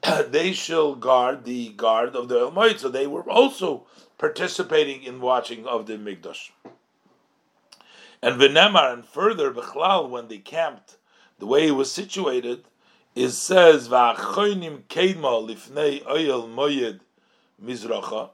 they 0.31 0.53
shall 0.53 0.95
guard 0.95 1.45
the 1.45 1.71
guard 1.71 2.17
of 2.17 2.29
the 2.29 2.37
Oyel 2.37 2.55
Moyed. 2.55 2.79
So 2.79 2.89
they 2.89 3.07
were 3.07 3.29
also 3.29 3.87
participating 4.23 5.03
in 5.03 5.21
watching 5.21 5.67
of 5.67 5.87
the 5.87 5.95
Mikdash. 5.95 6.53
And 8.23 8.41
Venemar, 8.41 8.93
and 8.93 9.05
further, 9.05 9.53
Bechlal, 9.53 10.09
when 10.09 10.29
they 10.29 10.39
camped, 10.39 10.97
the 11.41 11.47
way 11.47 11.67
it 11.67 11.73
was 11.73 11.91
situated, 11.91 12.63
it 13.17 13.31
says, 13.31 13.89
Va'achoinim 13.89 14.83
keidma 14.83 15.45
lifnei 15.45 16.05
oyel 16.05 17.01
mizracha, 17.61 18.31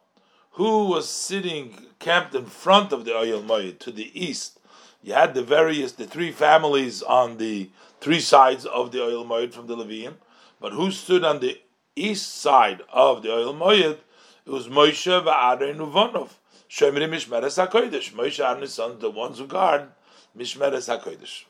who 0.50 0.88
was 0.88 1.08
sitting, 1.08 1.86
camped 1.98 2.34
in 2.34 2.44
front 2.44 2.92
of 2.92 3.06
the 3.06 3.12
oyel 3.12 3.42
moyed, 3.42 3.78
to 3.78 3.90
the 3.90 4.10
east. 4.12 4.60
You 5.02 5.14
had 5.14 5.32
the 5.32 5.42
various, 5.42 5.92
the 5.92 6.06
three 6.06 6.32
families 6.32 7.02
on 7.02 7.38
the 7.38 7.70
three 7.98 8.20
sides 8.20 8.66
of 8.66 8.92
the 8.92 8.98
oyel 8.98 9.26
moyed 9.26 9.54
from 9.54 9.68
the 9.68 9.76
Levium, 9.76 10.16
but 10.60 10.74
who 10.74 10.90
stood 10.90 11.24
on 11.24 11.40
the 11.40 11.58
east 11.96 12.42
side 12.42 12.82
of 12.92 13.22
the 13.22 13.30
oyel 13.30 13.56
moyed 13.56 14.00
it 14.48 14.50
was 14.50 14.66
Moshe 14.66 15.22
va'Aaron 15.24 15.76
Uvonov. 15.76 16.30
Shemri 16.70 17.06
Mishmeres 17.06 17.62
HaKodesh. 17.62 18.14
Moshe 18.14 18.42
and 18.50 18.62
his 18.62 18.72
son, 18.72 18.98
the 18.98 19.10
ones 19.10 19.38
who 19.38 19.46
guard 19.46 19.88
Mishmeres 20.36 20.88
HaKodesh. 20.88 21.44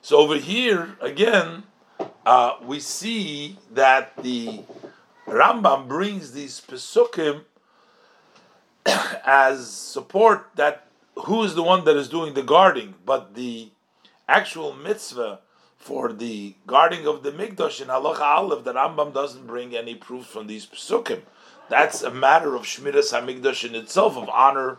So 0.00 0.18
over 0.18 0.36
here, 0.36 0.96
again, 1.00 1.64
uh, 2.24 2.52
we 2.62 2.78
see 2.78 3.58
that 3.72 4.16
the 4.22 4.62
Rambam 5.26 5.88
brings 5.88 6.30
these 6.30 6.60
Pesukim 6.60 7.42
as 8.86 9.68
support 9.68 10.50
that 10.54 10.86
who 11.16 11.42
is 11.42 11.56
the 11.56 11.64
one 11.64 11.84
that 11.84 11.96
is 11.96 12.08
doing 12.08 12.34
the 12.34 12.44
guarding, 12.44 12.94
but 13.04 13.34
the 13.34 13.70
actual 14.28 14.72
mitzvah 14.72 15.40
for 15.76 16.12
the 16.12 16.54
guarding 16.64 17.08
of 17.08 17.24
the 17.24 17.32
Mikdash 17.32 17.80
in 17.80 17.88
Halacha 17.88 18.20
Aleph, 18.20 18.62
the 18.62 18.72
Rambam 18.72 19.12
doesn't 19.12 19.48
bring 19.48 19.74
any 19.74 19.96
proof 19.96 20.26
from 20.26 20.46
these 20.46 20.64
Pesukim. 20.64 21.22
That's 21.68 22.02
a 22.02 22.10
matter 22.10 22.54
of 22.54 22.62
Shmiras 22.62 23.12
HaMikdash 23.12 23.68
in 23.68 23.74
itself, 23.74 24.16
of 24.16 24.28
honor, 24.28 24.78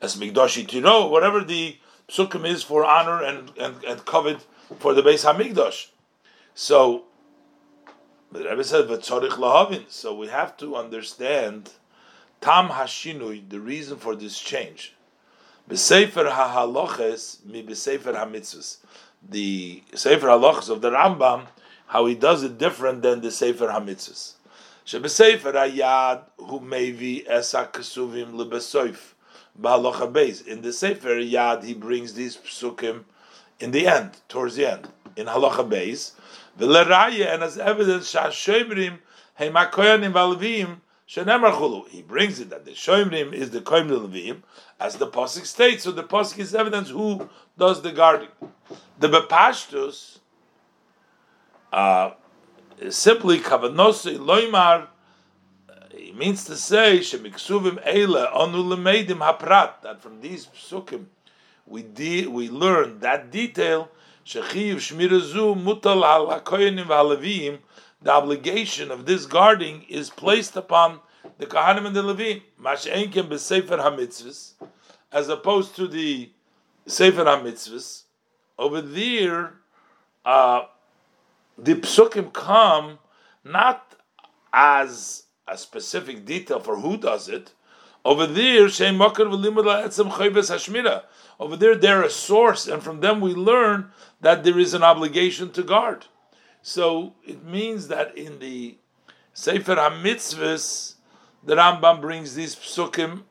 as 0.00 0.16
Mikdashi 0.16 0.66
Tiro, 0.66 1.06
whatever 1.06 1.44
the 1.44 1.78
psukim 2.08 2.46
is 2.46 2.62
for 2.62 2.84
honor 2.84 3.22
and, 3.22 3.50
and, 3.58 3.82
and 3.84 4.04
covet 4.04 4.44
for 4.78 4.94
the 4.94 5.02
Beis 5.02 5.24
HaMikdash. 5.24 5.88
So, 6.54 7.04
the 8.32 8.44
Rebbe 8.44 8.64
said, 8.64 8.86
V'tzorich 8.86 9.30
lahavin. 9.30 9.84
So 9.88 10.14
we 10.14 10.26
have 10.26 10.56
to 10.56 10.74
understand 10.76 11.70
Tam 12.40 12.68
Hashinui, 12.68 13.48
the 13.48 13.60
reason 13.60 13.96
for 13.96 14.16
this 14.16 14.38
change. 14.38 14.94
B'sefer 15.70 16.30
ha'haloches 16.30 17.44
mi 17.46 17.62
b'sefer 17.62 18.14
ha'mitzvahs. 18.14 18.78
The 19.26 19.82
Sefer 19.94 20.26
Halachas 20.26 20.68
of 20.68 20.82
the 20.82 20.90
Rambam, 20.90 21.46
how 21.86 22.06
he 22.06 22.14
does 22.14 22.42
it 22.42 22.58
different 22.58 23.02
than 23.02 23.20
the 23.20 23.30
Sefer 23.30 23.68
HaMitzvahs. 23.68 24.32
Shebesefer 24.86 25.52
Ayad 25.52 26.24
who 26.38 26.60
maybe 26.60 27.24
Esak 27.30 27.72
Kesuvim 27.72 28.32
Lebesoif 28.32 29.14
Ba'alocha 29.60 30.12
Beis. 30.12 30.46
In 30.46 30.62
the 30.62 30.72
Sefer 30.72 31.16
Yad, 31.16 31.64
he 31.64 31.74
brings 31.74 32.14
these 32.14 32.36
psukim 32.36 33.04
in 33.60 33.70
the 33.70 33.86
end, 33.86 34.10
towards 34.28 34.56
the 34.56 34.70
end, 34.70 34.88
in 35.16 35.26
Halacha 35.26 35.68
Beis. 35.68 36.12
V'leraya, 36.58 37.32
and 37.32 37.42
as 37.42 37.58
evidence, 37.58 38.12
Shashemrim 38.12 38.98
Heimakoyanim 39.38 40.12
Valvim 40.12 40.80
Shenemar 41.08 41.52
Chulu. 41.52 41.88
He 41.88 42.02
brings 42.02 42.40
it 42.40 42.50
that 42.50 42.64
the 42.64 42.72
Shomrim 42.72 43.32
is 43.32 43.50
the 43.50 43.60
Koim 43.60 43.88
Levim, 43.88 44.42
as 44.80 44.96
the 44.96 45.06
Pasuk 45.06 45.46
states. 45.46 45.84
So 45.84 45.92
the 45.92 46.02
Pasuk 46.02 46.38
is 46.38 46.54
evidence 46.54 46.90
who 46.90 47.28
does 47.58 47.82
the 47.82 47.92
guarding. 47.92 48.28
The 48.98 49.08
Bepashtus, 49.08 50.18
uh, 51.72 52.12
simply 52.90 53.40
kavanosei 53.40 54.18
loimar. 54.18 54.88
He 55.96 56.12
means 56.12 56.44
to 56.44 56.56
say 56.56 56.98
shemiksuvim 56.98 57.84
eile 57.86 58.28
anu 58.34 58.62
lemeidim 58.62 59.18
haprat 59.18 59.82
that 59.82 60.02
from 60.02 60.20
these 60.20 60.46
psukim 60.46 61.06
we 61.66 61.82
de- 61.82 62.26
we 62.26 62.48
learn 62.48 63.00
that 63.00 63.30
detail 63.30 63.88
shechiv 64.24 64.76
shmirazu 64.76 65.54
mutal 65.62 66.04
al 66.04 66.40
hakoyenim 66.40 66.86
v'halavim. 66.86 67.58
The 68.02 68.12
obligation 68.12 68.90
of 68.90 69.06
this 69.06 69.24
guarding 69.24 69.86
is 69.88 70.10
placed 70.10 70.56
upon 70.56 71.00
the 71.38 71.46
Kohanim 71.46 71.86
and 71.86 71.96
the 71.96 72.02
Levim. 72.02 72.42
Mash'enkem 72.60 73.28
b'sefer 73.28 73.78
hamitzvus, 73.78 74.52
as 75.10 75.30
opposed 75.30 75.74
to 75.76 75.88
the 75.88 76.30
sefer 76.86 77.24
hamitzvus. 77.24 78.02
Over 78.58 78.82
there, 78.82 79.54
uh, 80.24 80.64
the 81.56 81.74
psukim 81.74 82.32
come 82.32 82.98
not 83.44 83.94
as 84.52 85.24
a 85.46 85.58
specific 85.58 86.24
detail 86.24 86.60
for 86.60 86.78
who 86.78 86.96
does 86.96 87.28
it. 87.28 87.52
Over 88.04 88.26
there, 88.26 88.66
over 91.40 91.56
there, 91.56 91.74
they're 91.74 92.02
a 92.02 92.10
source, 92.10 92.68
and 92.68 92.82
from 92.82 93.00
them 93.00 93.20
we 93.20 93.34
learn 93.34 93.90
that 94.20 94.44
there 94.44 94.58
is 94.58 94.74
an 94.74 94.82
obligation 94.82 95.50
to 95.52 95.62
guard. 95.62 96.06
So 96.60 97.14
it 97.26 97.44
means 97.44 97.88
that 97.88 98.16
in 98.16 98.38
the 98.40 98.76
Sefer 99.32 99.76
HaMitzvahs, 99.76 100.94
the 101.42 101.56
Rambam 101.56 102.00
brings 102.00 102.34
these 102.34 102.54
psukim 102.54 103.22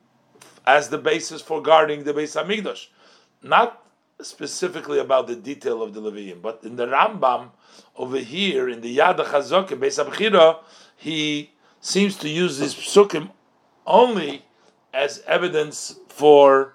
as 0.66 0.88
the 0.88 0.98
basis 0.98 1.40
for 1.40 1.62
guarding 1.62 2.04
the 2.04 2.12
Beis 2.12 2.40
Hamikdash, 2.40 2.88
not 3.42 3.83
specifically 4.24 4.98
about 4.98 5.26
the 5.26 5.36
detail 5.36 5.82
of 5.82 5.94
the 5.94 6.00
Levium, 6.00 6.42
but 6.42 6.60
in 6.64 6.76
the 6.76 6.86
Rambam 6.86 7.50
over 7.96 8.18
here 8.18 8.68
in 8.68 8.80
the 8.80 8.98
Yad 8.98 9.16
Chazok 9.16 9.68
Beis 9.68 10.02
Abchira, 10.02 10.58
he 10.96 11.50
seems 11.80 12.16
to 12.16 12.28
use 12.28 12.58
this 12.58 12.74
psukim 12.74 13.30
only 13.86 14.44
as 14.92 15.22
evidence 15.26 15.98
for 16.08 16.74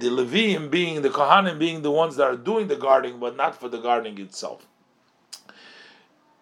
the 0.00 0.08
Levium 0.08 0.70
being 0.70 1.02
the 1.02 1.10
Kohanim 1.10 1.58
being 1.58 1.82
the 1.82 1.90
ones 1.90 2.16
that 2.16 2.24
are 2.24 2.36
doing 2.36 2.66
the 2.66 2.76
guarding, 2.76 3.20
but 3.20 3.36
not 3.36 3.58
for 3.58 3.68
the 3.68 3.78
guarding 3.78 4.18
itself. 4.18 4.66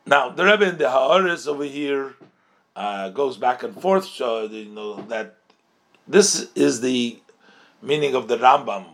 Now 0.07 0.31
the 0.31 0.45
Rebbe 0.45 0.69
in 0.69 0.79
the 0.79 0.85
Haaretz 0.85 1.47
over 1.47 1.65
here 1.65 2.15
uh, 2.75 3.11
goes 3.11 3.37
back 3.37 3.63
and 3.63 3.79
forth, 3.81 4.07
so 4.07 4.45
you 4.45 4.67
know 4.67 5.03
that 5.09 5.37
this 6.09 6.51
is 6.55 6.81
the 6.81 7.19
meaning 7.83 8.15
of 8.15 8.29
the 8.29 8.39
Rambam 8.39 8.87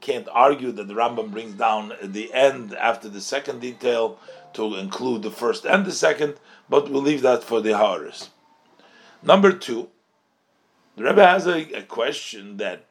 can't 0.00 0.28
argue 0.32 0.72
that 0.72 0.88
the 0.88 0.94
Rambam 0.94 1.30
brings 1.30 1.54
down 1.54 1.92
the 2.02 2.32
end 2.32 2.74
after 2.74 3.08
the 3.08 3.20
second 3.20 3.60
detail 3.60 4.18
to 4.54 4.74
include 4.76 5.22
the 5.22 5.30
first 5.30 5.64
and 5.64 5.84
the 5.84 5.92
second, 5.92 6.34
but 6.68 6.90
we'll 6.90 7.02
leave 7.02 7.22
that 7.22 7.44
for 7.44 7.60
the 7.60 7.76
Haris. 7.76 8.30
Number 9.22 9.52
two, 9.52 9.88
the 10.96 11.04
Rebbe 11.04 11.24
has 11.24 11.46
a, 11.46 11.72
a 11.72 11.82
question 11.82 12.56
that 12.56 12.84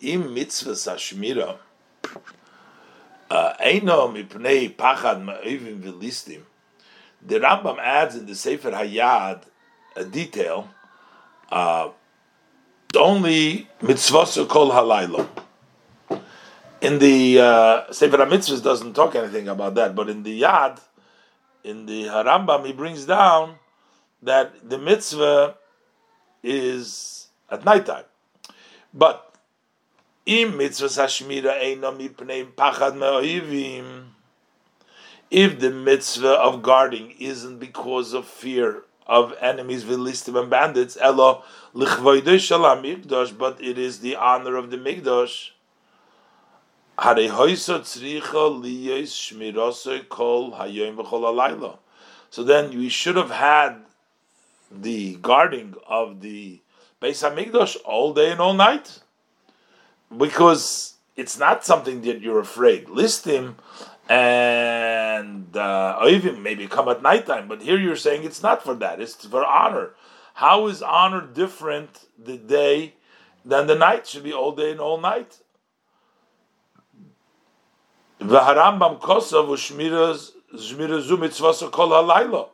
im 0.00 0.32
mitzvah 0.34 0.72
sashmira 0.72 1.56
uh, 3.30 3.52
eino 3.60 4.12
mipnei 4.12 4.74
pachad 4.74 5.24
ma'ivim 5.24 5.80
v'listim. 5.80 6.42
The 7.26 7.40
Rambam 7.40 7.78
adds 7.78 8.14
in 8.16 8.26
the 8.26 8.34
Sefer 8.34 8.70
Hayad 8.70 9.42
a 9.96 10.04
detail. 10.04 10.68
Uh, 11.50 11.90
only 12.96 13.68
mitzvah 13.82 14.46
kol 14.46 14.70
halaylo 14.70 15.28
in 16.80 16.98
the 16.98 17.40
uh, 17.40 17.92
Sefer 17.92 18.18
HaMitzvahs 18.18 18.62
doesn't 18.62 18.94
talk 18.94 19.14
anything 19.14 19.48
about 19.48 19.74
that, 19.74 19.94
but 19.94 20.08
in 20.08 20.22
the 20.22 20.42
Yad, 20.42 20.80
in 21.64 21.86
the 21.86 22.04
Harambam, 22.04 22.66
he 22.66 22.72
brings 22.72 23.04
down 23.04 23.56
that 24.22 24.68
the 24.68 24.78
mitzvah 24.78 25.56
is 26.42 27.28
at 27.50 27.64
nighttime. 27.64 28.04
But 28.92 29.34
im 30.26 30.56
mitzvah 30.56 30.86
hashmira 30.86 31.60
eino 31.60 31.96
mipnei 31.96 32.50
pachad 32.52 32.96
me'oivim, 32.96 34.06
if 35.30 35.58
the 35.60 35.70
mitzvah 35.70 36.34
of 36.34 36.62
guarding 36.62 37.14
isn't 37.18 37.58
because 37.58 38.12
of 38.14 38.26
fear 38.26 38.84
of 39.06 39.34
enemies, 39.40 39.84
vilistim 39.84 40.38
and 40.38 40.50
bandits, 40.50 40.96
elo 41.00 41.42
but 41.74 43.62
it 43.62 43.78
is 43.78 44.00
the 44.00 44.16
honor 44.16 44.56
of 44.56 44.70
the 44.70 44.76
mikdash. 44.76 45.50
So 52.30 52.44
then 52.44 52.70
we 52.70 52.88
should 52.88 53.16
have 53.16 53.30
had 53.30 53.76
the 54.70 55.16
guarding 55.16 55.74
of 55.86 56.20
the 56.20 56.60
Beis 57.00 57.22
Hamikdash 57.22 57.76
all 57.84 58.12
day 58.12 58.32
and 58.32 58.40
all 58.40 58.54
night. 58.54 59.00
because 60.16 60.94
it's 61.16 61.38
not 61.38 61.64
something 61.64 62.02
that 62.02 62.20
you're 62.20 62.40
afraid. 62.40 62.86
Listim 62.86 63.54
and 64.08 65.56
uh, 65.56 66.00
even 66.08 66.42
maybe 66.42 66.66
come 66.66 66.88
at 66.88 67.02
nighttime, 67.02 67.48
but 67.48 67.62
here 67.62 67.78
you're 67.78 67.96
saying 67.96 68.24
it's 68.24 68.42
not 68.42 68.62
for 68.62 68.74
that. 68.74 69.00
It's 69.00 69.26
for 69.26 69.44
honor. 69.44 69.90
How 70.34 70.66
is 70.68 70.82
honor 70.82 71.20
different 71.20 72.06
the 72.18 72.36
day 72.38 72.94
than 73.44 73.66
the 73.66 73.74
night? 73.74 74.06
Should 74.06 74.24
be 74.24 74.32
all 74.32 74.52
day 74.52 74.70
and 74.70 74.80
all 74.80 75.00
night. 75.00 75.40
V'harambam 78.20 79.00
kosav 79.00 79.48
u'shmiras 79.48 80.32
shmira 80.54 81.00
zu 81.00 81.16
mitzvah 81.16 81.70
kol 81.70 81.90
halayla. 81.90 82.48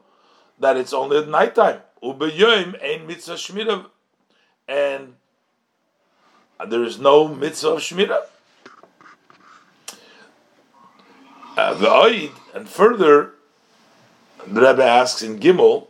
That 0.61 0.77
it's 0.77 0.93
only 0.93 1.19
at 1.19 1.29
nighttime. 1.29 1.81
Ubeyoim 2.03 2.83
ein 2.83 3.07
mitzvah 3.07 3.35
shmira, 3.35 3.87
and 4.69 5.15
there 6.69 6.85
is 6.85 6.99
no 6.99 7.29
mitzvah 7.29 7.71
of 7.71 7.79
shmira. 7.81 8.23
Uh, 11.57 12.29
and 12.53 12.69
further, 12.69 13.33
the 14.47 14.61
Rebbe 14.61 14.85
asks 14.85 15.23
in 15.23 15.39
Gimel 15.39 15.87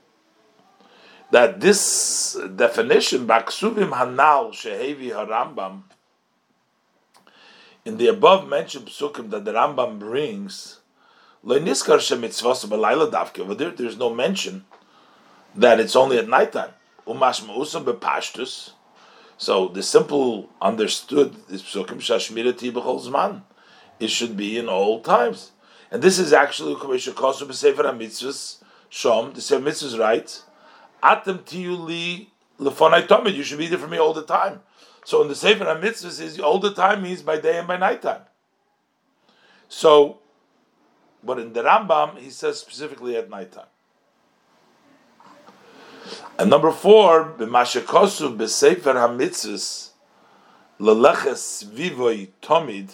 that 1.30 1.60
this 1.60 2.38
definition, 2.54 3.26
Baksuvim 3.26 3.90
Hanal 3.90 4.52
Shehevi 4.52 5.10
Harambam, 5.10 5.82
in 7.84 7.98
the 7.98 8.08
above 8.08 8.48
mentioned 8.48 8.86
psukim 8.86 9.30
that 9.30 9.44
the 9.44 9.52
Rambam 9.52 9.98
brings, 9.98 10.80
there's 11.42 11.86
no 13.98 14.14
mention 14.14 14.64
that 15.54 15.80
it's 15.80 15.94
only 15.94 16.18
at 16.18 16.28
nighttime. 16.28 16.70
So 19.36 19.68
the 19.68 19.82
simple 19.82 20.48
understood 20.62 21.36
this 21.48 21.62
psukim 21.62 21.98
shashmirati 21.98 22.72
zman. 22.72 23.42
It 24.00 24.10
should 24.10 24.36
be 24.36 24.58
in 24.58 24.68
all 24.68 25.00
times, 25.00 25.52
and 25.90 26.02
this 26.02 26.18
is 26.18 26.32
actually 26.32 26.74
Sefer 26.74 27.92
Mitzvahs 27.92 28.56
Shom. 28.90 29.34
The 29.34 29.40
Sefer 29.40 29.62
Mitzvahs 29.62 29.96
writes, 29.98 30.42
"Atem 31.02 31.44
tiyuli 31.44 32.26
lefonai 32.58 33.06
tomid." 33.06 33.34
You 33.34 33.44
should 33.44 33.58
be 33.58 33.68
there 33.68 33.78
for 33.78 33.86
me 33.86 33.98
all 33.98 34.12
the 34.12 34.24
time. 34.24 34.62
So 35.04 35.20
in 35.22 35.28
the 35.28 35.34
Sefer 35.34 35.64
HaMitzvah 35.64 36.10
says 36.10 36.40
all 36.40 36.58
the 36.58 36.72
time 36.72 37.02
means 37.02 37.22
by 37.22 37.38
day 37.38 37.58
and 37.58 37.68
by 37.68 37.76
night 37.76 38.02
time. 38.02 38.22
So, 39.68 40.18
but 41.22 41.38
in 41.38 41.52
the 41.52 41.62
Rambam 41.62 42.18
he 42.18 42.30
says 42.30 42.58
specifically 42.58 43.16
at 43.16 43.30
night 43.30 43.52
time. 43.52 43.66
And 46.38 46.50
number 46.50 46.70
four, 46.70 47.34
b'mashekosu 47.38 48.36
b'sefer 48.36 48.94
hamitzvus 48.94 49.90
leleches 50.80 51.64
vivoi 51.64 52.30
tomid. 52.42 52.90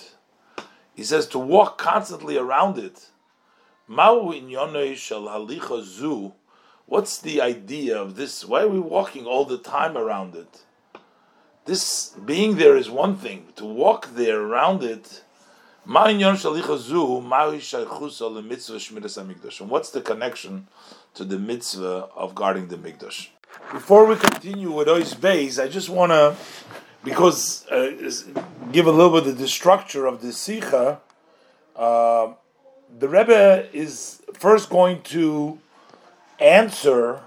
He 0.94 1.04
says 1.04 1.26
to 1.28 1.38
walk 1.38 1.78
constantly 1.78 2.36
around 2.36 2.76
it. 2.76 3.08
Ma'u 3.88 4.34
inyonei 4.40 4.96
shel 4.96 5.22
halicha 5.22 5.82
zu. 5.82 6.32
What's 6.86 7.18
the 7.18 7.40
idea 7.40 8.00
of 8.00 8.16
this? 8.16 8.44
Why 8.44 8.62
are 8.62 8.68
we 8.68 8.80
walking 8.80 9.24
all 9.24 9.44
the 9.44 9.58
time 9.58 9.96
around 9.96 10.34
it? 10.34 10.62
This 11.66 12.14
being 12.24 12.56
there 12.56 12.76
is 12.76 12.90
one 12.90 13.16
thing. 13.16 13.48
To 13.56 13.64
walk 13.64 14.14
there 14.14 14.40
around 14.40 14.82
it. 14.82 15.22
And 15.86 15.96
what's 19.70 19.90
the 19.90 20.02
connection 20.04 20.68
to 21.14 21.24
the 21.24 21.38
mitzvah 21.38 22.08
of 22.14 22.34
guarding 22.34 22.68
the 22.68 22.76
mikdash? 22.76 23.28
Before 23.72 24.04
we 24.04 24.16
continue 24.16 24.70
with 24.70 24.88
Ois 24.88 25.14
Beis, 25.14 25.62
I 25.62 25.68
just 25.68 25.88
want 25.88 26.12
to, 26.12 26.36
because 27.02 27.66
uh, 27.68 27.92
give 28.72 28.86
a 28.86 28.92
little 28.92 29.20
bit 29.20 29.28
of 29.28 29.38
the 29.38 29.48
structure 29.48 30.06
of 30.06 30.22
the 30.22 30.28
Sicha. 30.28 30.98
Uh, 31.74 32.34
the 32.98 33.08
Rebbe 33.08 33.68
is 33.72 34.22
first 34.34 34.70
going 34.70 35.02
to 35.02 35.58
answer 36.38 37.22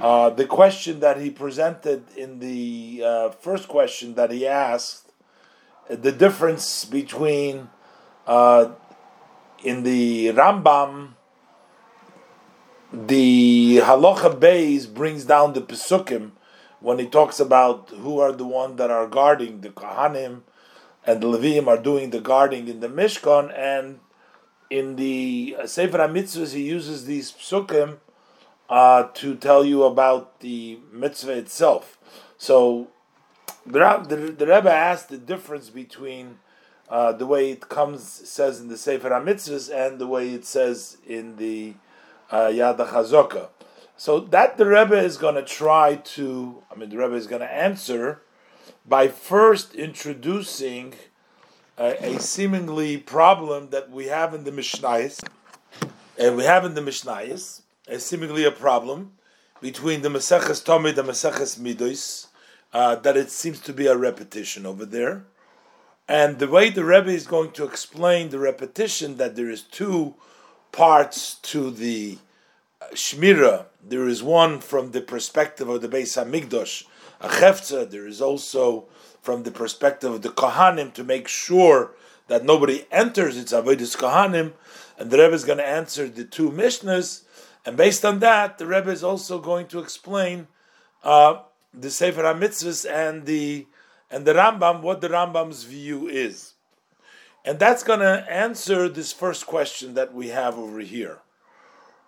uh, 0.00 0.30
the 0.30 0.46
question 0.46 1.00
that 1.00 1.20
he 1.20 1.30
presented 1.30 2.04
in 2.16 2.38
the 2.38 3.02
uh, 3.04 3.30
first 3.30 3.68
question 3.68 4.14
that 4.14 4.30
he 4.30 4.46
asked, 4.46 5.12
the 5.88 6.12
difference 6.12 6.84
between 6.84 7.68
uh, 8.26 8.70
in 9.62 9.82
the 9.82 10.28
Rambam, 10.28 11.14
the 12.92 13.80
Halacha 13.82 14.38
Beis 14.38 14.92
brings 14.92 15.24
down 15.24 15.52
the 15.52 15.60
Pesukim 15.60 16.32
when 16.80 16.98
he 16.98 17.06
talks 17.06 17.40
about 17.40 17.90
who 17.90 18.18
are 18.18 18.32
the 18.32 18.44
ones 18.44 18.76
that 18.76 18.90
are 18.90 19.06
guarding 19.06 19.60
the 19.60 19.70
Kahanim 19.70 20.42
and 21.04 21.20
the 21.20 21.26
Leviim 21.26 21.66
are 21.66 21.80
doing 21.80 22.10
the 22.10 22.20
guarding 22.20 22.68
in 22.68 22.80
the 22.80 22.88
Mishkan, 22.88 23.52
and 23.58 23.98
in 24.70 24.96
the 24.96 25.56
Sefer 25.66 25.98
HaMitzvahs 25.98 26.54
he 26.54 26.62
uses 26.62 27.06
these 27.06 27.32
Pesukim 27.32 27.98
uh, 28.72 29.06
to 29.12 29.34
tell 29.36 29.62
you 29.62 29.82
about 29.82 30.40
the 30.40 30.78
mitzvah 30.90 31.36
itself. 31.36 31.98
So 32.38 32.88
the, 33.66 33.78
the, 34.08 34.16
the 34.32 34.46
Rebbe 34.46 34.72
asked 34.72 35.10
the 35.10 35.18
difference 35.18 35.68
between 35.68 36.38
uh, 36.88 37.12
the 37.12 37.26
way 37.26 37.50
it 37.50 37.68
comes 37.68 38.02
says 38.02 38.60
in 38.62 38.68
the 38.68 38.78
Sefer 38.78 39.10
HaMitzvahs 39.10 39.70
and 39.70 39.98
the 39.98 40.06
way 40.06 40.30
it 40.30 40.46
says 40.46 40.96
in 41.06 41.36
the 41.36 41.74
uh, 42.30 42.46
Yad 42.46 42.78
HaChazoka. 42.78 43.50
So 43.98 44.20
that 44.20 44.56
the 44.56 44.64
Rebbe 44.64 44.98
is 44.98 45.18
going 45.18 45.34
to 45.34 45.44
try 45.44 45.96
to, 45.96 46.62
I 46.72 46.74
mean, 46.74 46.88
the 46.88 46.96
Rebbe 46.96 47.14
is 47.14 47.26
going 47.26 47.42
to 47.42 47.52
answer 47.52 48.22
by 48.88 49.08
first 49.08 49.74
introducing 49.74 50.94
a, 51.76 52.14
a 52.14 52.20
seemingly 52.20 52.96
problem 52.96 53.68
that 53.68 53.90
we 53.90 54.06
have 54.06 54.32
in 54.32 54.44
the 54.44 54.50
Mishnayos, 54.50 55.22
and 56.18 56.38
we 56.38 56.44
have 56.44 56.64
in 56.64 56.72
the 56.72 56.80
Mishnayos, 56.80 57.61
is 57.92 58.04
seemingly 58.04 58.44
a 58.44 58.50
problem 58.50 59.12
between 59.60 60.02
the 60.02 60.08
Maseches 60.08 60.64
Tomid 60.64 60.98
and 60.98 61.08
Maseches 61.08 61.58
Midos, 61.58 62.26
uh, 62.72 62.96
that 62.96 63.16
it 63.16 63.30
seems 63.30 63.60
to 63.60 63.72
be 63.72 63.86
a 63.86 63.96
repetition 63.96 64.66
over 64.66 64.84
there. 64.84 65.24
And 66.08 66.38
the 66.38 66.48
way 66.48 66.70
the 66.70 66.84
Rebbe 66.84 67.10
is 67.10 67.26
going 67.26 67.52
to 67.52 67.64
explain 67.64 68.30
the 68.30 68.38
repetition, 68.38 69.18
that 69.18 69.36
there 69.36 69.50
is 69.50 69.62
two 69.62 70.14
parts 70.72 71.34
to 71.34 71.70
the 71.70 72.18
uh, 72.80 72.86
Shmira. 72.92 73.66
There 73.86 74.08
is 74.08 74.22
one 74.22 74.60
from 74.60 74.90
the 74.90 75.00
perspective 75.00 75.68
of 75.68 75.82
the 75.82 75.88
Beis 75.88 76.16
Hamikdash, 76.16 76.84
a 77.20 77.28
Chefza. 77.28 77.88
There 77.88 78.06
is 78.06 78.20
also 78.20 78.86
from 79.20 79.44
the 79.44 79.52
perspective 79.52 80.12
of 80.12 80.22
the 80.22 80.30
Kohanim 80.30 80.92
to 80.94 81.04
make 81.04 81.28
sure 81.28 81.92
that 82.26 82.44
nobody 82.44 82.86
enters 82.90 83.36
its 83.36 83.52
Avedis 83.52 83.96
Kohanim. 83.96 84.52
And 84.98 85.10
the 85.10 85.18
Rebbe 85.18 85.34
is 85.34 85.44
going 85.44 85.58
to 85.58 85.66
answer 85.66 86.08
the 86.08 86.24
two 86.24 86.50
Mishnahs 86.50 87.22
and 87.64 87.76
based 87.76 88.04
on 88.04 88.18
that, 88.20 88.58
the 88.58 88.66
Rebbe 88.66 88.90
is 88.90 89.04
also 89.04 89.38
going 89.38 89.66
to 89.68 89.78
explain 89.78 90.48
uh, 91.04 91.42
the 91.72 91.90
Sefer 91.90 92.22
HaMitzvahs 92.22 92.90
and 92.90 93.26
the 93.26 93.66
and 94.10 94.26
the 94.26 94.34
Rambam, 94.34 94.82
what 94.82 95.00
the 95.00 95.08
Rambam's 95.08 95.64
view 95.64 96.06
is. 96.06 96.52
And 97.44 97.58
that's 97.58 97.82
going 97.82 98.00
to 98.00 98.30
answer 98.30 98.88
this 98.88 99.10
first 99.12 99.46
question 99.46 99.94
that 99.94 100.12
we 100.12 100.28
have 100.28 100.58
over 100.58 100.80
here. 100.80 101.18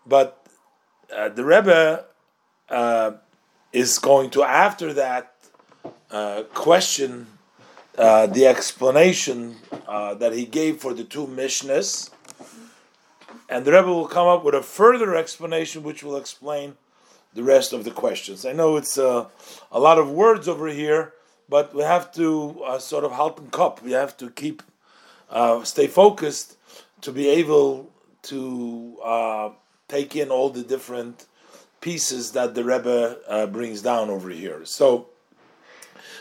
But 0.06 0.46
uh, 1.14 1.30
the 1.30 1.44
Rebbe 1.44 2.04
uh, 2.68 3.12
is 3.72 3.98
going 3.98 4.30
to, 4.30 4.42
after 4.44 4.92
that, 4.92 5.34
uh, 6.10 6.42
question 6.52 7.26
uh, 7.96 8.26
the 8.26 8.46
explanation 8.46 9.56
uh, 9.88 10.14
that 10.14 10.34
he 10.34 10.44
gave 10.44 10.80
for 10.80 10.92
the 10.94 11.04
two 11.04 11.26
Mishnahs 11.26 12.10
and 13.54 13.64
the 13.64 13.70
Rebbe 13.70 13.86
will 13.86 14.08
come 14.08 14.26
up 14.26 14.44
with 14.44 14.56
a 14.56 14.62
further 14.62 15.14
explanation, 15.14 15.84
which 15.84 16.02
will 16.02 16.16
explain 16.16 16.74
the 17.34 17.44
rest 17.44 17.72
of 17.72 17.84
the 17.84 17.92
questions. 17.92 18.44
I 18.44 18.52
know 18.52 18.76
it's 18.76 18.98
uh, 18.98 19.28
a 19.70 19.78
lot 19.78 19.96
of 19.96 20.10
words 20.10 20.48
over 20.48 20.66
here, 20.66 21.12
but 21.48 21.72
we 21.72 21.82
have 21.82 22.12
to 22.14 22.60
uh, 22.66 22.78
sort 22.80 23.04
of 23.04 23.12
halten 23.12 23.52
cup. 23.52 23.80
We 23.80 23.92
have 23.92 24.16
to 24.16 24.28
keep 24.30 24.64
uh, 25.30 25.62
stay 25.62 25.86
focused 25.86 26.56
to 27.02 27.12
be 27.12 27.28
able 27.28 27.92
to 28.22 28.98
uh, 29.04 29.50
take 29.86 30.16
in 30.16 30.30
all 30.30 30.50
the 30.50 30.64
different 30.64 31.26
pieces 31.80 32.32
that 32.32 32.56
the 32.56 32.64
Rebbe 32.64 33.18
uh, 33.28 33.46
brings 33.46 33.82
down 33.82 34.10
over 34.10 34.30
here. 34.30 34.64
So, 34.64 35.06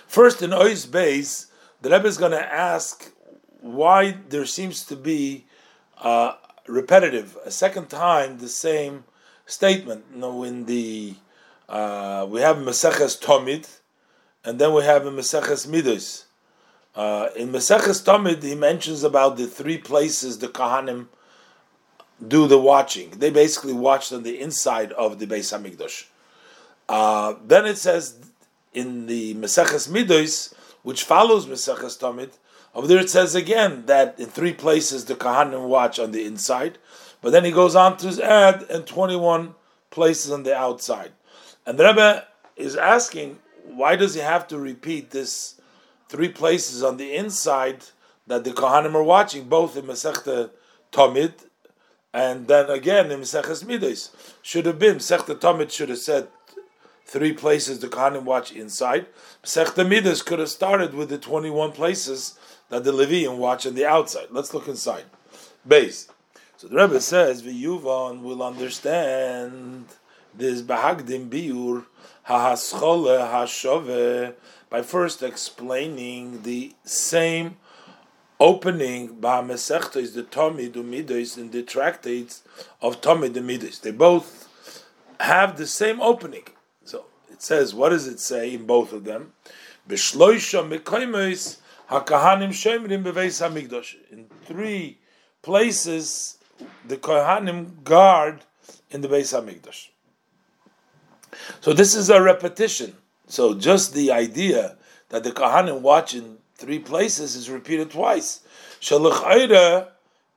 first 0.06 0.44
in 0.44 0.52
Ois 0.52 0.86
Beis, 0.86 1.48
the 1.82 1.90
Rebbe 1.90 2.08
is 2.08 2.20
going 2.20 2.34
to 2.34 2.54
ask 2.54 3.12
why 3.60 4.18
there 4.30 4.46
seems 4.46 4.86
to 4.86 4.96
be 4.96 5.46
uh, 5.98 6.34
repetitive 6.68 7.38
a 7.46 7.52
second 7.52 7.90
time 7.90 8.38
the 8.38 8.50
same 8.50 9.04
statement. 9.46 10.06
You 10.14 10.20
know, 10.20 10.44
in 10.44 10.66
the 10.66 11.16
uh, 11.70 12.28
we 12.30 12.42
have 12.42 12.58
Maseches 12.58 13.20
Tomid, 13.20 13.68
and 14.44 14.60
then 14.60 14.74
we 14.74 14.84
have 14.84 15.06
a 15.06 15.12
Maseches 15.12 15.68
Midos. 15.68 16.26
Uh, 16.96 17.30
in 17.36 17.50
Maseches 17.50 18.04
Tomid, 18.04 18.44
he 18.44 18.56
mentions 18.56 19.04
about 19.04 19.38
the 19.38 19.48
three 19.48 19.78
places 19.78 20.40
the 20.40 20.48
Kahanim 20.48 21.08
do 22.26 22.48
the 22.48 22.60
watching. 22.60 23.10
They 23.12 23.30
basically 23.30 23.74
watched 23.74 24.14
on 24.14 24.24
the 24.24 24.40
inside 24.40 24.92
of 24.94 25.20
the 25.20 25.26
Beis 25.26 25.52
Hamikdash. 25.52 26.06
Uh, 26.88 27.36
then 27.46 27.66
it 27.66 27.78
says 27.78 28.20
in 28.74 29.08
the 29.08 29.34
Maseches 29.36 29.90
Midos, 29.90 30.54
which 30.84 31.04
follows 31.04 31.48
Meseches 31.48 31.98
Tamid, 32.00 32.32
over 32.76 32.88
there 32.88 33.00
it 33.00 33.10
says 33.10 33.36
again 33.36 33.86
that 33.86 34.20
in 34.20 34.28
three 34.28 34.54
places 34.54 35.06
the 35.06 35.16
Kohanim 35.16 35.68
watch 35.68 36.00
on 36.00 36.12
the 36.12 36.26
inside, 36.26 36.78
but 37.22 37.32
then 37.32 37.46
he 37.46 37.52
goes 37.52 37.76
on 37.76 37.98
to 37.98 38.24
add 38.24 38.66
in 38.70 38.84
21 38.84 39.56
places 39.92 40.32
on 40.32 40.44
the 40.44 40.56
outside. 40.56 41.12
And 41.66 41.78
the 41.78 41.86
Rebbe 41.86 42.28
is 42.56 42.76
asking, 42.76 43.40
why 43.64 43.96
does 43.96 44.16
he 44.16 44.22
have 44.22 44.48
to 44.50 44.58
repeat 44.58 45.12
this 45.12 45.62
three 46.10 46.30
places 46.30 46.84
on 46.84 46.98
the 46.98 47.16
inside 47.16 47.86
that 48.28 48.44
the 48.44 48.52
Kohanim 48.52 48.96
are 48.96 49.04
watching, 49.04 49.46
both 49.46 49.78
in 49.78 49.86
Masechta 49.86 50.50
Tamid 50.92 51.34
and 52.14 52.48
then 52.48 52.70
again 52.70 53.12
in 53.12 53.22
Maseches 53.22 53.66
Midas? 53.66 54.12
Should 54.42 54.66
have 54.66 54.80
been, 54.80 54.98
Masechta 54.98 55.36
Tamid 55.36 55.72
should 55.72 55.90
have 55.90 56.00
said 56.00 56.28
three 57.06 57.34
places 57.34 57.80
the 57.80 57.88
Kohanim 57.88 58.24
watch 58.24 58.52
inside. 58.52 59.06
Masechta 59.44 59.88
Midas 59.88 60.22
could 60.22 60.40
have 60.40 60.50
started 60.50 60.94
with 60.94 61.10
the 61.10 61.18
21 61.18 61.72
places 61.72 62.38
that 62.74 62.84
the 62.84 62.92
Levium 62.92 63.38
watch 63.38 63.68
on 63.68 63.76
the 63.76 63.86
outside. 63.86 64.30
Let's 64.32 64.52
look 64.52 64.68
inside. 64.68 65.04
Base. 65.68 66.08
So 66.58 66.68
the 66.68 66.76
Rebbe 66.76 67.00
says, 67.02 67.44
V'yuvan 67.44 68.24
will 68.24 68.42
understand 68.42 69.86
this 70.34 70.64
Bahagdim 70.64 71.30
Biur 71.30 71.86
Hahaschole 72.28 73.30
Hashove 73.32 74.34
by 74.72 74.82
first 74.82 75.22
explaining 75.22 76.42
the 76.42 76.74
same 76.84 77.58
opening 78.40 79.20
by 79.20 79.44
Mesechta 79.44 79.98
is 79.98 80.16
the 80.16 80.24
Tomid 80.24 80.72
Umidos 80.72 81.38
in 81.38 81.52
the 81.52 81.62
tractates 81.62 82.42
of 82.82 83.02
Tomid 83.02 83.34
Umidos. 83.34 83.82
They 83.82 83.92
both 83.92 84.50
have 85.20 85.58
the 85.58 85.68
same 85.68 86.02
opening. 86.02 86.46
So 86.86 87.06
it 87.32 87.44
says, 87.44 87.76
what 87.76 87.90
does 87.90 88.08
it 88.08 88.20
say 88.20 88.56
in 88.56 88.66
both 88.66 88.94
of 88.94 89.04
them? 89.04 89.34
Bishloisha 89.88 90.68
Mekoimos 90.68 91.58
Hakahanim 91.90 92.50
Shemrim 92.50 93.04
Beveis 93.04 93.42
Hamikdash. 93.42 93.96
In 94.12 94.28
three 94.46 95.00
places, 95.42 96.38
the 96.88 96.98
Kohanim 96.98 97.84
guard 97.84 98.42
in 98.92 99.02
the 99.02 99.08
Beis 99.08 99.34
Hamikdash. 99.34 99.90
So 101.62 101.74
this 101.74 101.96
is 101.96 102.10
a 102.10 102.22
repetition. 102.22 102.96
So 103.28 103.54
just 103.54 103.94
the 103.94 104.12
idea 104.12 104.78
that 105.10 105.24
the 105.24 105.32
Kohanim 105.32 105.82
watch 105.82 106.14
in 106.14 106.38
three 106.56 106.80
places 106.80 107.36
is 107.36 107.50
repeated 107.50 107.92
twice. 107.92 108.42
Shalach 108.80 109.88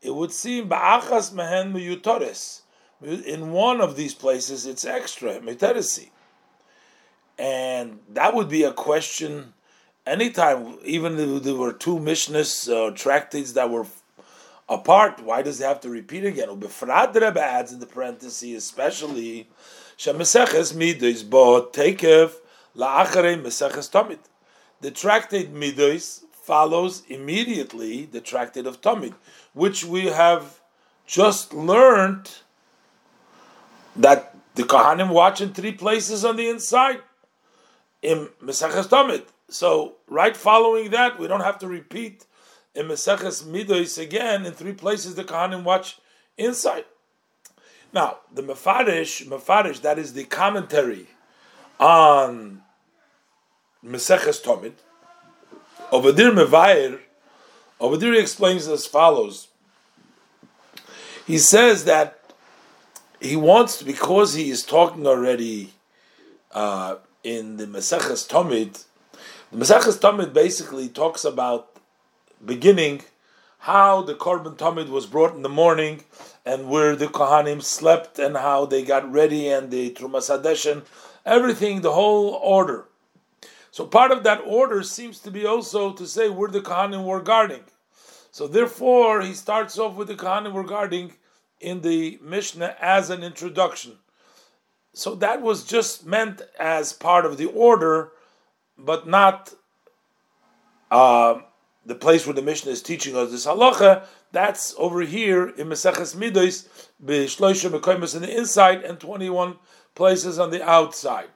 it 0.02 0.14
would 0.14 0.32
seem 0.32 0.68
ba'achas 0.68 1.32
mehen. 1.32 1.74
In 3.26 3.52
one 3.52 3.80
of 3.80 3.96
these 3.96 4.14
places, 4.14 4.66
it's 4.66 4.84
extra 4.84 5.40
miteresi, 5.40 6.10
and 7.38 7.98
that 8.10 8.34
would 8.34 8.48
be 8.48 8.62
a 8.62 8.72
question. 8.72 9.52
Anytime, 10.06 10.78
even 10.84 11.18
if 11.18 11.42
there 11.42 11.56
were 11.56 11.72
two 11.72 11.98
Mishnahs 11.98 12.70
uh, 12.70 12.92
tractates 12.92 13.54
that 13.54 13.70
were 13.70 13.86
apart, 14.68 15.20
why 15.22 15.42
does 15.42 15.60
it 15.60 15.64
have 15.64 15.80
to 15.80 15.90
repeat 15.90 16.24
again? 16.24 16.48
Ubefrad 16.48 17.14
Rebbe 17.14 17.42
adds 17.42 17.72
in 17.72 17.80
the 17.80 17.86
parenthesis, 17.86 18.56
especially 18.56 19.48
Shemeseches 19.98 20.74
Midos 20.74 21.28
Bo 21.28 21.66
Tekev 21.72 22.34
La'acharei 22.76 23.42
Meseches 23.42 23.90
Tomid. 23.90 24.18
The 24.80 24.92
tractate 24.92 25.52
Midos 25.52 26.22
follows 26.30 27.02
immediately 27.08 28.04
the 28.04 28.20
tractate 28.20 28.66
of 28.66 28.80
Tomid, 28.80 29.14
which 29.54 29.84
we 29.84 30.06
have 30.06 30.60
just 31.06 31.52
learned 31.52 32.30
that 33.96 34.36
the 34.54 34.62
Kohanim 34.62 35.08
watch 35.10 35.40
in 35.40 35.52
three 35.52 35.72
places 35.72 36.24
on 36.24 36.36
the 36.36 36.48
inside 36.48 37.00
in 38.02 38.28
Meseches 38.40 38.88
Tomid. 38.88 39.24
So, 39.48 39.96
right 40.08 40.36
following 40.36 40.90
that, 40.90 41.18
we 41.18 41.28
don't 41.28 41.40
have 41.40 41.58
to 41.60 41.68
repeat 41.68 42.24
in 42.74 42.86
Meseches 42.86 43.44
Midos 43.44 44.00
again 44.00 44.44
in 44.44 44.52
three 44.52 44.72
places 44.72 45.14
the 45.14 45.24
Kohanim 45.24 45.62
watch 45.62 45.98
inside. 46.36 46.84
Now, 47.92 48.18
the 48.32 48.42
Mefarish, 48.42 49.26
Mefarish, 49.26 49.80
that 49.82 49.98
is 49.98 50.12
the 50.12 50.24
commentary 50.24 51.06
on 51.78 52.62
Meseches 53.84 54.42
Tomid. 54.42 54.72
Over 55.92 56.10
there, 56.10 56.32
Mevair, 56.32 57.00
over 57.78 57.96
there 57.96 58.12
he 58.12 58.18
explains 58.18 58.66
as 58.66 58.86
follows. 58.86 59.48
He 61.26 61.38
says 61.38 61.84
that 61.84 62.20
he 63.20 63.36
wants 63.36 63.82
because 63.82 64.34
he 64.34 64.50
is 64.50 64.62
talking 64.62 65.06
already 65.06 65.72
uh, 66.52 66.96
in 67.22 67.56
the 67.56 67.66
Meseches 67.66 68.28
Tomid, 68.28 68.84
the 69.52 69.58
Meseches 69.58 69.98
Tomid 70.00 70.32
basically 70.32 70.88
talks 70.88 71.24
about 71.24 71.70
beginning 72.44 73.02
how 73.58 74.02
the 74.02 74.14
Korban 74.14 74.56
Tamid 74.56 74.88
was 74.88 75.06
brought 75.06 75.34
in 75.34 75.42
the 75.42 75.48
morning 75.48 76.04
and 76.44 76.68
where 76.68 76.94
the 76.94 77.06
Kohanim 77.06 77.62
slept 77.62 78.18
and 78.18 78.36
how 78.36 78.66
they 78.66 78.82
got 78.82 79.10
ready 79.10 79.48
and 79.48 79.70
the 79.70 79.90
Trumas 79.90 80.30
Hadeshen, 80.30 80.84
everything, 81.24 81.80
the 81.80 81.92
whole 81.92 82.34
order. 82.34 82.86
So 83.70 83.86
part 83.86 84.10
of 84.10 84.22
that 84.24 84.40
order 84.44 84.82
seems 84.82 85.18
to 85.20 85.30
be 85.30 85.44
also 85.44 85.92
to 85.92 86.06
say 86.06 86.28
where 86.28 86.50
the 86.50 86.60
Kohanim 86.60 87.04
were 87.04 87.20
guarding. 87.20 87.64
So 88.30 88.46
therefore, 88.46 89.22
he 89.22 89.34
starts 89.34 89.78
off 89.78 89.96
with 89.96 90.08
the 90.08 90.14
Kohanim 90.14 90.52
were 90.52 90.64
guarding 90.64 91.14
in 91.60 91.80
the 91.80 92.18
Mishnah 92.22 92.76
as 92.80 93.10
an 93.10 93.22
introduction. 93.22 93.98
So 94.92 95.14
that 95.16 95.42
was 95.42 95.64
just 95.64 96.06
meant 96.06 96.42
as 96.58 96.92
part 96.92 97.26
of 97.26 97.36
the 97.36 97.46
order, 97.46 98.12
but 98.78 99.06
not 99.06 99.54
uh, 100.90 101.40
the 101.84 101.94
place 101.94 102.26
where 102.26 102.34
the 102.34 102.42
Mishnah 102.42 102.72
is 102.72 102.82
teaching 102.82 103.16
us 103.16 103.30
this 103.30 103.46
halacha, 103.46 104.04
that's 104.32 104.74
over 104.76 105.02
here 105.02 105.48
in 105.48 105.68
Meseches 105.68 106.16
Midos, 106.16 106.68
b'shloisha 107.04 107.70
mekoimus 107.70 108.14
in 108.14 108.22
the 108.22 108.36
inside 108.36 108.82
and 108.82 108.98
21 108.98 109.56
places 109.94 110.38
on 110.38 110.50
the 110.50 110.62
outside. 110.68 111.28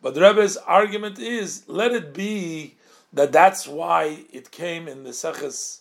But 0.00 0.14
the 0.14 0.22
Rebbe's 0.22 0.56
argument 0.56 1.18
is, 1.18 1.64
let 1.68 1.92
it 1.92 2.14
be 2.14 2.76
that 3.12 3.32
that's 3.32 3.68
why 3.68 4.24
it 4.32 4.50
came 4.50 4.88
in 4.88 5.04
the 5.04 5.10
Meseches 5.10 5.80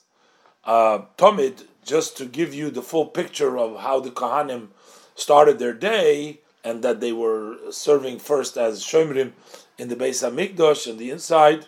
uh, 0.66 1.00
Tomid, 1.18 1.66
just 1.84 2.18
to 2.18 2.26
give 2.26 2.54
you 2.54 2.70
the 2.70 2.84
full 2.84 3.08
picture 3.08 3.58
of 3.58 3.80
how 3.80 4.00
the 4.00 4.12
Kohanim 4.12 4.68
started 5.16 5.58
their 5.58 5.74
day, 5.74 6.42
and 6.64 6.84
that 6.84 7.00
they 7.00 7.12
were 7.12 7.58
serving 7.72 8.20
first 8.20 8.58
as 8.58 8.84
Shomrim 8.84 9.32
in 9.82 9.90
the 9.90 9.96
Beis 9.96 10.22
Hamikdash 10.22 10.88
and 10.88 11.00
the 11.00 11.10
inside, 11.10 11.66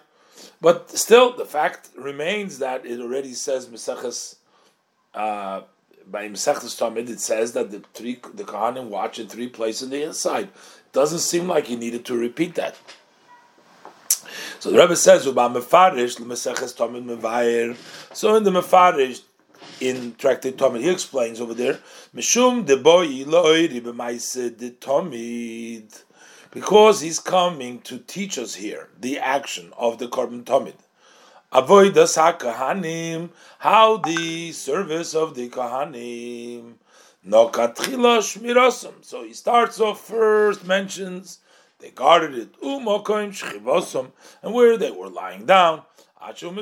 but 0.61 0.91
still, 0.91 1.35
the 1.35 1.45
fact 1.45 1.89
remains 1.97 2.59
that 2.59 2.85
it 2.85 2.99
already 2.99 3.33
says 3.33 3.67
Meseches 3.67 4.35
uh, 5.15 5.61
by 6.09 6.29
Meseches 6.29 6.79
Tamid. 6.79 7.09
It 7.09 7.19
says 7.19 7.53
that 7.53 7.71
the 7.71 7.83
three 7.95 8.19
the 8.33 8.43
Kohanim 8.43 8.89
watch 8.89 9.17
in 9.17 9.27
three 9.27 9.49
places 9.49 9.83
in 9.83 9.89
the 9.89 10.03
inside. 10.03 10.49
Doesn't 10.91 11.19
seem 11.19 11.47
like 11.47 11.65
he 11.65 11.75
needed 11.75 12.05
to 12.05 12.15
repeat 12.15 12.53
that. 12.53 12.75
So 14.59 14.69
the 14.69 14.77
Rebbe 14.77 14.95
says 14.95 15.25
Mefarish. 15.25 16.13
So 18.13 18.35
in 18.35 18.43
the 18.43 18.51
Mefarish 18.51 19.21
in 19.81 20.13
Tractate 20.15 20.55
Tomid, 20.55 20.81
he 20.81 20.91
explains 20.91 21.41
over 21.41 21.55
there, 21.55 21.79
Mishum 22.15 22.65
de 22.65 22.77
boy 22.77 23.07
loy 23.25 23.67
de 23.67 23.81
Tomid 23.81 26.03
because 26.53 27.01
he's 27.01 27.19
coming 27.19 27.81
to 27.81 27.97
teach 27.97 28.37
us 28.37 28.55
here 28.55 28.89
the 28.99 29.17
action 29.17 29.73
of 29.77 29.97
the 29.97 30.07
Korban 30.07 30.43
Tomid. 30.43 30.75
Avoidas 31.51 32.15
HaKahanim, 32.17 33.29
how 33.59 33.97
the 33.97 34.51
service 34.51 35.15
of 35.15 35.35
the 35.35 35.49
Kahanim. 35.49 36.75
No 37.23 37.49
Nokatchila 37.49 38.19
Shmirosum. 38.19 39.03
So 39.03 39.23
he 39.23 39.33
starts 39.33 39.79
off 39.79 40.01
first, 40.05 40.65
mentions 40.65 41.39
they 41.79 41.89
guarded 41.89 42.37
it, 42.37 42.61
Umokoim 42.61 43.31
Shchivosum, 43.31 44.11
and 44.41 44.53
where 44.53 44.77
they 44.77 44.91
were 44.91 45.09
lying 45.09 45.45
down. 45.45 45.81
Until 46.21 46.53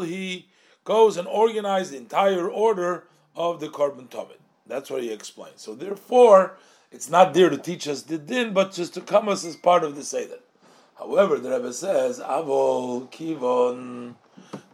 he 0.00 0.48
goes 0.84 1.16
and 1.16 1.28
organizes 1.28 1.90
the 1.92 1.96
entire 1.98 2.48
order 2.48 3.04
of 3.36 3.60
the 3.60 3.68
Korban 3.68 4.08
Tomid. 4.08 4.38
That's 4.66 4.90
what 4.90 5.02
he 5.02 5.12
explains. 5.12 5.60
So 5.60 5.74
therefore, 5.74 6.56
it's 6.92 7.08
not 7.08 7.32
there 7.32 7.48
to 7.48 7.56
teach 7.56 7.88
us 7.88 8.02
the 8.02 8.18
din, 8.18 8.52
but 8.52 8.72
just 8.72 8.94
to 8.94 9.00
come 9.00 9.28
us 9.28 9.44
as 9.44 9.56
part 9.56 9.82
of 9.82 9.96
the 9.96 10.04
Seder. 10.04 10.38
However, 10.98 11.38
the 11.38 11.50
Rebbe 11.50 11.72
says, 11.72 12.20
Avol 12.20 13.10
Kivon, 13.10 14.14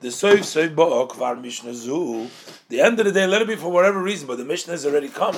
the 0.01 0.09
Soif 0.09 0.41
Soif 0.41 0.75
Bo'ok 0.75 1.15
Var 1.15 1.37
Mishnah 1.37 1.75
Zu, 1.75 2.29
the 2.69 2.81
end 2.81 2.99
of 2.99 3.07
the 3.07 3.13
day, 3.13 3.27
let 3.27 3.41
it 3.41 3.49
be 3.49 3.57
for 3.57 3.71
whatever 3.71 4.03
reason, 4.03 4.27
but 4.27 4.37
the 4.37 4.45
Mishnah 4.45 4.75
has 4.75 4.85
already 4.85 5.09
come. 5.09 5.37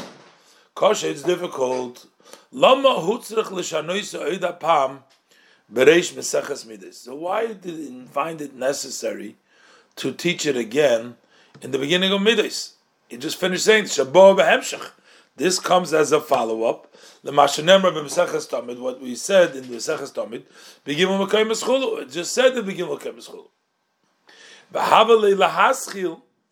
Kosha, 0.74 1.10
it's 1.10 1.22
difficult. 1.22 2.06
Lama 2.50 2.88
Hutzrich 2.88 3.50
L'Shanois 3.50 4.18
Oida 4.18 4.58
Pam, 4.58 5.00
Bereish 5.72 6.14
Meseches 6.14 6.66
Midas. 6.66 6.98
So 6.98 7.14
why 7.14 7.48
did 7.52 7.78
it 7.78 8.08
find 8.08 8.40
it 8.40 8.54
necessary 8.54 9.36
to 9.96 10.12
teach 10.12 10.46
it 10.46 10.56
again 10.56 11.16
in 11.60 11.70
the 11.70 11.78
beginning 11.78 12.12
of 12.12 12.22
Midas? 12.22 12.74
He 13.08 13.18
just 13.18 13.38
finished 13.38 13.64
saying, 13.64 13.84
Shabbat 13.84 14.38
Behemshach 14.38 14.90
This 15.36 15.58
comes 15.58 15.92
as 15.92 16.12
a 16.12 16.20
follow 16.20 16.64
up. 16.64 16.94
The 17.22 17.30
Mashanem 17.32 17.82
Rabbi 17.82 17.98
Meseches 17.98 18.48
Tamid, 18.48 18.78
what 18.78 19.00
we 19.00 19.14
said 19.14 19.56
in 19.56 19.70
the 19.70 19.76
Meseches 19.76 20.12
Tamid, 20.12 20.42
begin 20.84 21.08
Mekayim 21.08 21.50
Eschulu. 21.50 22.02
It 22.02 22.10
just 22.10 22.32
said 22.32 22.54
the 22.54 22.62
begin 22.62 22.86
Mekayim 22.86 23.16
Eschulu. 23.16 23.48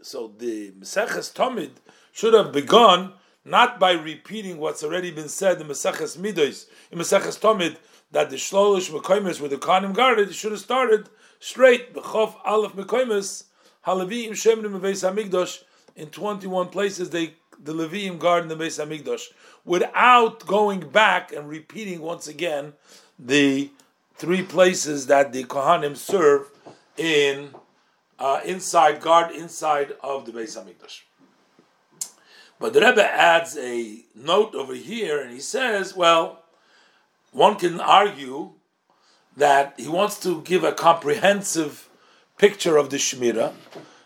So 0.01 0.33
the 0.39 0.71
Meseches 0.73 1.33
Tamid 1.35 1.71
should 2.13 2.35
have 2.35 2.53
begun 2.53 3.13
not 3.45 3.79
by 3.81 3.93
repeating 3.93 4.59
what's 4.59 4.83
already 4.83 5.11
been 5.11 5.29
said 5.29 5.61
in 5.61 5.67
Meseches 5.67 6.17
Midos, 6.19 6.67
in 6.91 6.99
Meseches 6.99 7.39
Tamid, 7.39 7.77
that 8.11 8.31
the 8.31 8.37
Shlolish 8.37 8.91
Mekayim 8.91 9.41
with 9.41 9.51
the 9.51 9.57
Kanim 9.57 9.95
guarded, 9.95 10.35
should 10.35 10.53
have 10.53 10.61
started 10.61 11.09
straight. 11.41 11.95
B'chof 11.95 12.37
Aleph 12.45 12.73
Mekayim 12.73 13.45
Halavim 13.87 14.31
Shemrim 14.31 14.81
Beis 14.81 15.03
Hamikdash. 15.09 15.63
In 15.97 16.11
21 16.11 16.69
places, 16.69 17.11
they 17.11 17.35
the 17.63 17.73
Leviim 17.73 18.19
guard 18.19 18.45
in 18.45 18.49
the 18.49 18.57
Beis 18.57 18.79
Hamikdash 18.79 19.29
without 19.65 20.47
going 20.47 20.89
back 20.89 21.33
and 21.33 21.49
repeating 21.49 22.01
once 22.01 22.29
again 22.29 22.75
the 23.19 23.71
three 24.15 24.43
places 24.43 25.07
that 25.07 25.33
the 25.33 25.45
Kohanim 25.45 25.97
serve 25.97 26.51
in 26.97 27.55
uh, 28.19 28.41
inside 28.45 29.01
guard 29.01 29.35
inside 29.35 29.93
of 30.03 30.27
the 30.27 30.33
Beis 30.33 30.57
Hamikdash. 30.57 31.03
But 32.61 32.73
the 32.73 32.81
Rebbe 32.81 33.05
adds 33.05 33.57
a 33.57 34.01
note 34.15 34.55
over 34.55 34.75
here, 34.75 35.21
and 35.21 35.33
he 35.33 35.41
says, 35.41 35.95
well, 35.95 36.45
one 37.31 37.57
can 37.57 37.81
argue 37.81 38.53
that 39.37 39.75
he 39.77 39.87
wants 39.87 40.19
to 40.21 40.43
give 40.43 40.65
a 40.65 40.73
comprehensive 40.73 41.89
picture 42.37 42.77
of 42.77 42.91
the 42.91 42.97
Shemira, 42.97 43.53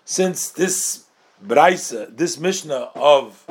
since 0.05 0.51
this 0.51 1.07
Braisa, 1.45 2.17
this 2.17 2.39
Mishnah 2.39 2.91
of 2.95 3.47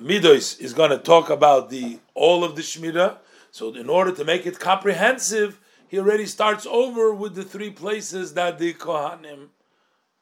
Midos 0.00 0.58
is 0.60 0.72
going 0.72 0.90
to 0.90 0.98
talk 0.98 1.28
about 1.28 1.68
the 1.70 1.98
all 2.14 2.42
of 2.44 2.56
the 2.56 2.62
Shemira. 2.62 3.18
So, 3.50 3.74
in 3.74 3.88
order 3.88 4.12
to 4.12 4.24
make 4.24 4.46
it 4.46 4.58
comprehensive, 4.58 5.60
he 5.88 5.98
already 5.98 6.26
starts 6.26 6.66
over 6.66 7.12
with 7.12 7.34
the 7.34 7.42
three 7.42 7.70
places 7.70 8.34
that 8.34 8.58
the 8.58 8.72
Kohanim 8.74 9.48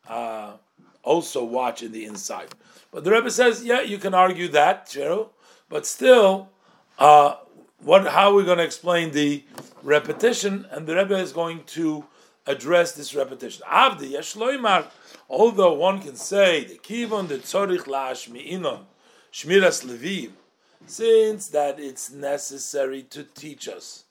uh, 0.09 0.53
also 1.03 1.45
watch 1.45 1.83
in 1.83 1.93
the 1.93 2.05
inside. 2.05 2.49
But 2.91 3.05
the 3.05 3.11
Rebbe 3.11 3.31
says, 3.31 3.63
yeah, 3.63 3.83
you 3.83 3.99
can 3.99 4.15
argue 4.15 4.49
that, 4.49 4.87
Cheryl, 4.87 5.29
but 5.69 5.87
still, 5.87 6.49
uh, 6.99 7.37
what? 7.81 8.07
How 8.09 8.31
are 8.31 8.35
we 8.35 8.45
going 8.45 8.59
to 8.59 8.65
explain 8.65 9.13
the 9.13 9.45
repetition? 9.83 10.67
And 10.71 10.87
the 10.87 10.97
Rebbe 10.97 11.17
is 11.17 11.33
going 11.33 11.65
to 11.67 12.05
address 12.47 12.93
this 12.93 13.15
repetition. 13.15 13.63
Avdi 13.71 14.13
Yeshloimar, 14.13 14.87
although 15.29 15.75
one 15.75 16.01
can 16.01 16.17
say 16.17 16.64
the 16.64 16.77
kivon 16.77 17.29
the 17.29 17.38
tzorich 17.38 17.85
la'ashmi'inon 17.85 18.85
shmiras 19.33 19.85
levim, 19.85 20.33
since 20.87 21.49
that 21.49 21.79
it's 21.79 22.11
necessary 22.11 23.03
to 23.03 23.23
teach 23.23 23.69
us 23.69 24.05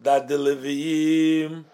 that 0.00 0.28
the 0.28 0.36
Levim 0.36 1.64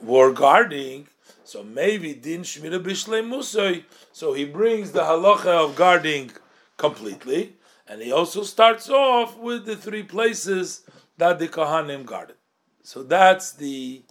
were 0.00 0.32
guarding, 0.32 1.06
so 1.44 1.62
maybe 1.62 2.14
din 2.14 2.42
shmira 2.42 2.82
bishlei. 2.82 3.84
So 4.12 4.32
he 4.32 4.44
brings 4.44 4.92
the 4.92 5.02
halacha 5.02 5.46
of 5.46 5.76
guarding 5.76 6.32
completely, 6.76 7.56
and 7.86 8.02
he 8.02 8.12
also 8.12 8.42
starts 8.42 8.88
off 8.88 9.36
with 9.38 9.64
the 9.64 9.76
three 9.76 10.02
places 10.02 10.82
that 11.16 11.38
the 11.38 11.48
Kohanim 11.48 12.04
guarded. 12.04 12.36
So 12.82 13.02
that's 13.02 13.52
the 13.52 14.02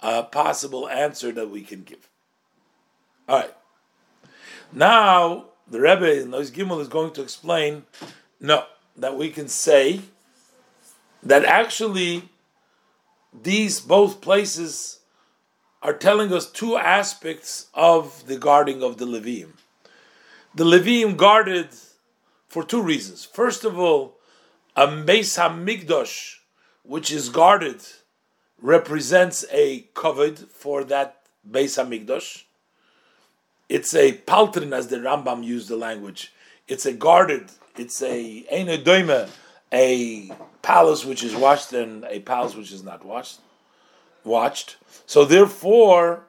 uh, 0.00 0.24
possible 0.24 0.88
answer 0.88 1.32
that 1.32 1.50
we 1.50 1.62
can 1.62 1.82
give. 1.82 2.08
All 3.28 3.38
right. 3.38 3.54
Now 4.72 5.46
the 5.68 5.80
Rebbe 5.80 6.20
in 6.20 6.30
Gimel 6.30 6.80
is 6.80 6.88
going 6.88 7.12
to 7.12 7.22
explain, 7.22 7.84
no, 8.40 8.64
that 8.96 9.16
we 9.16 9.30
can 9.30 9.48
say 9.48 10.00
that 11.22 11.44
actually 11.44 12.28
these 13.32 13.80
both 13.80 14.20
places 14.20 15.00
are 15.82 15.94
telling 15.94 16.32
us 16.32 16.50
two 16.50 16.76
aspects 16.76 17.66
of 17.74 18.26
the 18.26 18.36
guarding 18.36 18.82
of 18.82 18.98
the 18.98 19.06
Levim. 19.06 19.52
The 20.54 20.64
Levim 20.64 21.16
guarded 21.16 21.68
for 22.48 22.64
two 22.64 22.82
reasons. 22.82 23.24
First 23.24 23.64
of 23.64 23.78
all, 23.78 24.18
a 24.76 24.90
Meis 24.90 25.36
HaMikdosh, 25.36 26.36
which 26.82 27.10
is 27.10 27.28
guarded 27.28 27.80
represents 28.60 29.44
a 29.50 29.80
covered 29.94 30.38
for 30.38 30.84
that 30.84 31.22
Beis 31.48 31.78
Hamikdash. 31.82 32.44
It's 33.70 33.94
a 33.94 34.12
paltrin, 34.12 34.72
as 34.72 34.88
the 34.88 34.96
Rambam 34.96 35.44
used 35.44 35.68
the 35.68 35.76
language. 35.76 36.32
It's 36.66 36.86
a 36.86 36.92
guarded. 36.92 37.50
It's 37.76 38.02
a 38.02 38.44
ein 38.50 38.68
a 39.72 40.30
palace 40.60 41.04
which 41.04 41.22
is 41.22 41.36
watched 41.36 41.72
and 41.72 42.04
a 42.06 42.18
palace 42.18 42.56
which 42.56 42.72
is 42.72 42.82
not 42.82 43.04
watched. 43.04 43.38
Watched. 44.24 44.76
So 45.06 45.24
therefore, 45.24 46.24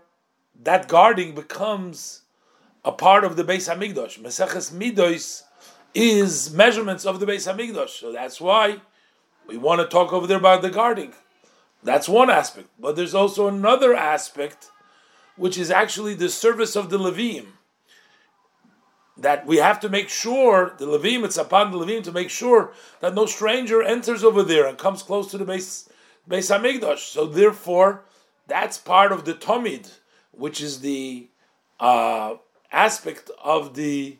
that 0.61 0.87
guarding 0.87 1.33
becomes 1.33 2.21
a 2.85 2.91
part 2.91 3.23
of 3.23 3.35
the 3.35 3.43
Beis 3.43 3.67
Hamikdash. 3.67 4.19
Meseches 4.19 4.71
Midos 4.71 5.41
is 5.95 6.53
measurements 6.53 7.07
of 7.07 7.19
the 7.19 7.25
Beis 7.25 7.51
Hamikdash. 7.51 7.99
So 8.01 8.11
that's 8.11 8.39
why 8.39 8.81
we 9.47 9.57
want 9.57 9.81
to 9.81 9.87
talk 9.87 10.13
over 10.13 10.27
there 10.27 10.37
about 10.37 10.61
the 10.61 10.69
guarding. 10.69 11.13
That's 11.83 12.07
one 12.07 12.29
aspect. 12.29 12.69
But 12.79 12.95
there's 12.95 13.15
also 13.15 13.47
another 13.47 13.95
aspect, 13.95 14.69
which 15.35 15.57
is 15.57 15.71
actually 15.71 16.13
the 16.13 16.29
service 16.29 16.75
of 16.75 16.89
the 16.89 16.99
Levim. 16.99 17.47
That 19.17 19.45
we 19.45 19.57
have 19.57 19.79
to 19.81 19.89
make 19.89 20.09
sure, 20.09 20.73
the 20.77 20.85
Levim, 20.85 21.23
it's 21.23 21.37
upon 21.37 21.71
the 21.71 21.77
Levim 21.77 22.03
to 22.03 22.11
make 22.11 22.29
sure 22.29 22.71
that 23.01 23.13
no 23.13 23.25
stranger 23.25 23.83
enters 23.83 24.23
over 24.23 24.41
there 24.43 24.65
and 24.65 24.77
comes 24.77 25.03
close 25.03 25.29
to 25.31 25.37
the 25.37 25.45
base, 25.45 25.89
Beis 26.29 26.49
Hamikdash. 26.49 27.11
So 27.11 27.25
therefore, 27.25 28.03
that's 28.47 28.77
part 28.77 29.11
of 29.11 29.25
the 29.25 29.33
Tomid, 29.33 29.91
which 30.31 30.61
is 30.61 30.79
the 30.79 31.27
uh, 31.79 32.35
aspect 32.71 33.29
of 33.43 33.75
the 33.75 34.17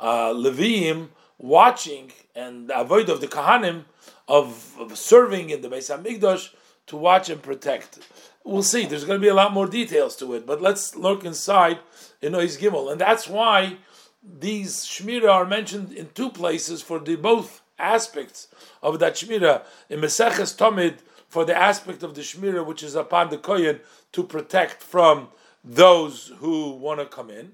uh, 0.00 0.32
Levim 0.32 1.08
watching 1.38 2.12
and 2.34 2.68
the 2.68 2.78
avoid 2.78 3.08
of 3.08 3.20
the 3.20 3.28
Kahanim 3.28 3.84
of, 4.28 4.74
of 4.78 4.96
serving 4.96 5.50
in 5.50 5.60
the 5.60 5.68
Beis 5.68 5.94
Hamikdash 5.94 6.50
to 6.86 6.96
watch 6.96 7.28
and 7.28 7.42
protect. 7.42 7.98
We'll 8.44 8.62
see. 8.62 8.86
There's 8.86 9.04
going 9.04 9.20
to 9.20 9.24
be 9.24 9.30
a 9.30 9.34
lot 9.34 9.52
more 9.52 9.66
details 9.66 10.16
to 10.16 10.34
it, 10.34 10.46
but 10.46 10.60
let's 10.60 10.96
look 10.96 11.24
inside 11.24 11.78
in 12.20 12.32
Ois 12.32 12.58
Gimel, 12.58 12.90
and 12.90 13.00
that's 13.00 13.28
why 13.28 13.76
these 14.22 14.84
shmira 14.84 15.30
are 15.30 15.44
mentioned 15.44 15.92
in 15.92 16.10
two 16.14 16.30
places 16.30 16.82
for 16.82 16.98
the 16.98 17.16
both 17.16 17.62
aspects 17.78 18.48
of 18.82 18.98
that 19.00 19.14
shmira 19.14 19.62
in 19.88 20.00
Meseches 20.00 20.56
Tomid 20.56 20.98
for 21.28 21.44
the 21.44 21.56
aspect 21.56 22.02
of 22.02 22.14
the 22.14 22.20
shmira 22.20 22.64
which 22.64 22.82
is 22.82 22.94
upon 22.94 23.30
the 23.30 23.38
kohen 23.38 23.80
to 24.12 24.22
protect 24.22 24.82
from 24.82 25.28
those 25.64 26.32
who 26.38 26.72
want 26.72 27.00
to 27.00 27.06
come 27.06 27.30
in, 27.30 27.52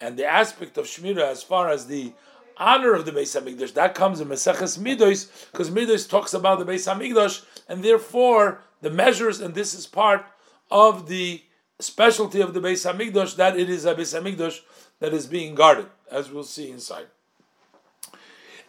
and 0.00 0.18
the 0.18 0.26
aspect 0.26 0.76
of 0.76 0.86
shmira 0.86 1.22
as 1.22 1.42
far 1.42 1.70
as 1.70 1.86
the 1.86 2.12
honor 2.58 2.94
of 2.94 3.04
the 3.04 3.12
Beis 3.12 3.38
Hamikdash. 3.40 3.74
That 3.74 3.94
comes 3.94 4.20
in 4.20 4.28
Meseches 4.28 4.78
Midos 4.78 5.30
because 5.50 5.70
Midos 5.70 6.08
talks 6.08 6.34
about 6.34 6.58
the 6.58 6.64
Beis 6.64 6.92
Hamikdash, 6.92 7.44
and 7.68 7.82
therefore 7.82 8.62
the 8.80 8.90
measures, 8.90 9.40
and 9.40 9.54
this 9.54 9.74
is 9.74 9.86
part 9.86 10.24
of 10.70 11.08
the 11.08 11.42
specialty 11.80 12.40
of 12.40 12.54
the 12.54 12.60
Beis 12.60 12.90
Hamikdash 12.90 13.36
that 13.36 13.58
it 13.58 13.68
is 13.68 13.84
a 13.84 13.94
Beis 13.94 14.18
Hamikdash 14.18 14.60
that 15.00 15.12
is 15.12 15.26
being 15.26 15.54
guarded, 15.54 15.86
as 16.10 16.30
we'll 16.30 16.44
see 16.44 16.70
inside. 16.70 17.06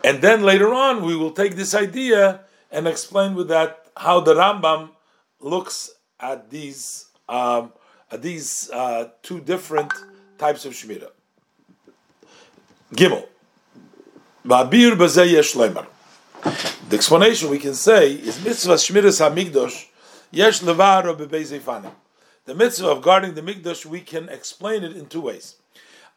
And 0.04 0.22
then 0.22 0.44
later 0.44 0.74
on, 0.74 1.04
we 1.04 1.16
will 1.16 1.32
take 1.32 1.56
this 1.56 1.74
idea 1.74 2.42
and 2.72 2.88
explain 2.88 3.36
with 3.36 3.48
that 3.48 3.88
how 3.98 4.20
the 4.20 4.34
Rambam 4.34 4.90
looks 5.40 5.92
at 6.20 6.50
these 6.50 7.06
um, 7.28 7.74
at 8.12 8.22
these 8.22 8.70
uh, 8.72 9.10
two 9.24 9.40
different 9.40 9.92
types 10.38 10.66
of 10.66 10.74
shmira. 10.74 11.10
Gimel. 12.94 13.28
The 14.48 15.58
explanation 16.92 17.50
we 17.50 17.58
can 17.58 17.74
say 17.74 18.12
is 18.12 18.46
mitzvah 18.46 18.76
shmiras 18.76 19.20
hamigdosh 19.20 19.88
yesh 20.30 20.60
levaro. 20.60 21.92
The 22.46 22.54
mitzvah 22.54 22.88
of 22.88 23.02
guarding 23.02 23.34
the 23.34 23.42
mikdash 23.42 23.88
we 23.88 24.02
can 24.02 24.30
explain 24.30 24.84
it 24.84 24.96
in 24.96 25.08
two 25.08 25.22
ways. 25.22 25.56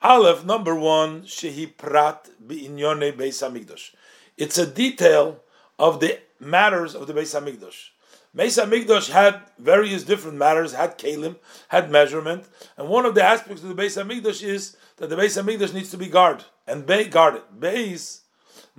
Aleph 0.03 0.45
number 0.45 0.75
one 0.75 1.23
shehi 1.23 1.75
prat 1.75 2.29
beinyone 2.47 3.17
beis 3.17 3.41
hamikdash. 3.41 3.95
It's 4.37 4.59
a 4.59 4.67
detail 4.67 5.41
of 5.79 6.01
the 6.01 6.19
matters 6.39 6.95
of 6.95 7.07
the 7.07 7.15
beis 7.15 7.35
hamikdash. 7.35 7.93
Beis 8.37 8.63
Hamikdash 8.63 9.09
had 9.09 9.41
various 9.59 10.05
different 10.05 10.37
matters, 10.37 10.75
had 10.75 10.99
kalim, 10.99 11.37
had 11.69 11.91
measurement, 11.91 12.45
and 12.77 12.91
one 12.91 13.07
of 13.07 13.15
the 13.15 13.23
aspects 13.23 13.63
of 13.63 13.75
the 13.75 13.83
Beis 13.83 13.97
Hamikdash 14.01 14.43
is 14.43 14.77
that 14.99 15.09
the 15.09 15.17
Beis 15.17 15.43
Hamikdash 15.43 15.73
needs 15.73 15.91
to 15.91 15.97
be 15.97 16.09
guarded 16.09 16.45
and 16.69 16.87
be 16.87 17.05
guarded. 17.05 17.43
Beis 17.59 18.21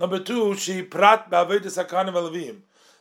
Number 0.00 0.18
two, 0.18 0.54
she 0.54 0.82
prat 0.82 1.30
ba'avedis 1.30 2.56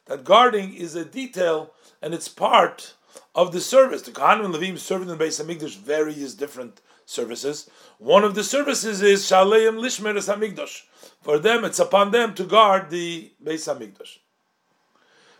That 0.05 0.23
guarding 0.25 0.73
is 0.73 0.95
a 0.95 1.05
detail 1.05 1.71
and 2.01 2.13
it's 2.13 2.27
part 2.27 2.93
of 3.33 3.53
the 3.53 3.61
service. 3.61 4.01
The 4.01 4.11
Kohanim 4.11 4.45
and 4.45 4.53
Levim 4.53 4.77
serving 4.77 5.07
in 5.07 5.17
the 5.17 5.23
Beis 5.23 5.41
Hamikdash 5.41 5.77
various 5.77 6.33
different 6.33 6.81
services. 7.05 7.69
One 7.99 8.25
of 8.25 8.35
the 8.35 8.43
services 8.43 9.01
is 9.01 9.23
Shaleim 9.23 9.79
Lishmeres 9.79 10.27
Hamikdash. 10.33 10.83
For 11.21 11.39
them, 11.39 11.63
it's 11.63 11.79
upon 11.79 12.11
them 12.11 12.33
to 12.33 12.43
guard 12.43 12.89
the 12.89 13.31
Beis 13.41 13.73
Hamikdash. 13.73 14.17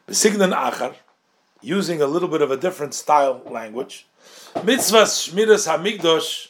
Besignan 0.08 0.54
Achar, 0.54 0.96
using 1.62 2.02
a 2.02 2.08
little 2.08 2.30
bit 2.30 2.42
of 2.42 2.52
a 2.52 2.58
different 2.58 2.94
style 2.94 3.42
language, 3.46 4.08
Mitzvah 4.64 5.04
Shmiras 5.04 5.68
Hamikdash. 5.68 6.48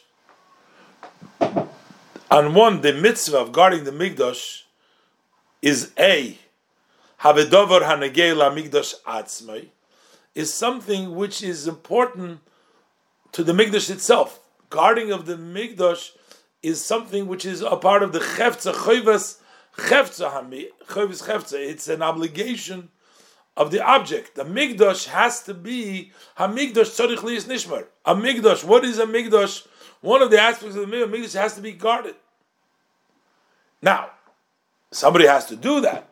On 2.30 2.54
one, 2.54 2.80
the 2.82 2.92
mitzvah 2.92 3.38
of 3.38 3.50
guarding 3.50 3.82
the 3.82 3.90
Mikdash 3.90 4.62
is 5.62 5.90
a 5.98 6.38
Havedover 7.22 7.82
Hanegei 7.82 8.34
Mikdash 8.34 8.94
Atzmai 9.02 9.66
is 10.36 10.54
something 10.54 11.16
which 11.16 11.42
is 11.42 11.66
important 11.66 12.38
to 13.32 13.42
the 13.42 13.52
Mikdash 13.52 13.90
itself. 13.90 14.38
Guarding 14.68 15.10
of 15.10 15.26
the 15.26 15.34
Mikdash 15.34 16.12
is 16.62 16.84
something 16.84 17.26
which 17.26 17.44
is 17.44 17.62
a 17.62 17.76
part 17.76 18.04
of 18.04 18.12
the 18.12 18.20
Chefza 18.20 18.74
Choivas 18.74 19.38
Chefza 19.76 20.30
Choivas 20.86 21.26
Chefza. 21.26 21.54
It's 21.54 21.88
an 21.88 22.00
obligation 22.00 22.90
of 23.56 23.72
the 23.72 23.84
object. 23.84 24.36
The 24.36 24.44
Mikdash 24.44 25.08
has 25.08 25.42
to 25.42 25.52
be 25.52 26.12
Hamikdash 26.38 26.94
Tzorich 26.94 27.18
Nishmar. 27.18 27.86
A 28.04 28.14
Mikdash. 28.14 28.62
What 28.62 28.84
is 28.84 29.00
a 29.00 29.06
Mikdash? 29.06 29.66
One 30.00 30.22
of 30.22 30.30
the 30.30 30.40
aspects 30.40 30.76
of 30.76 30.88
the 30.88 30.96
Mikdash 30.96 31.34
has 31.34 31.54
to 31.54 31.60
be 31.60 31.72
guarded. 31.72 32.14
Now, 33.82 34.10
somebody 34.90 35.26
has 35.26 35.46
to 35.46 35.56
do 35.56 35.80
that. 35.82 36.08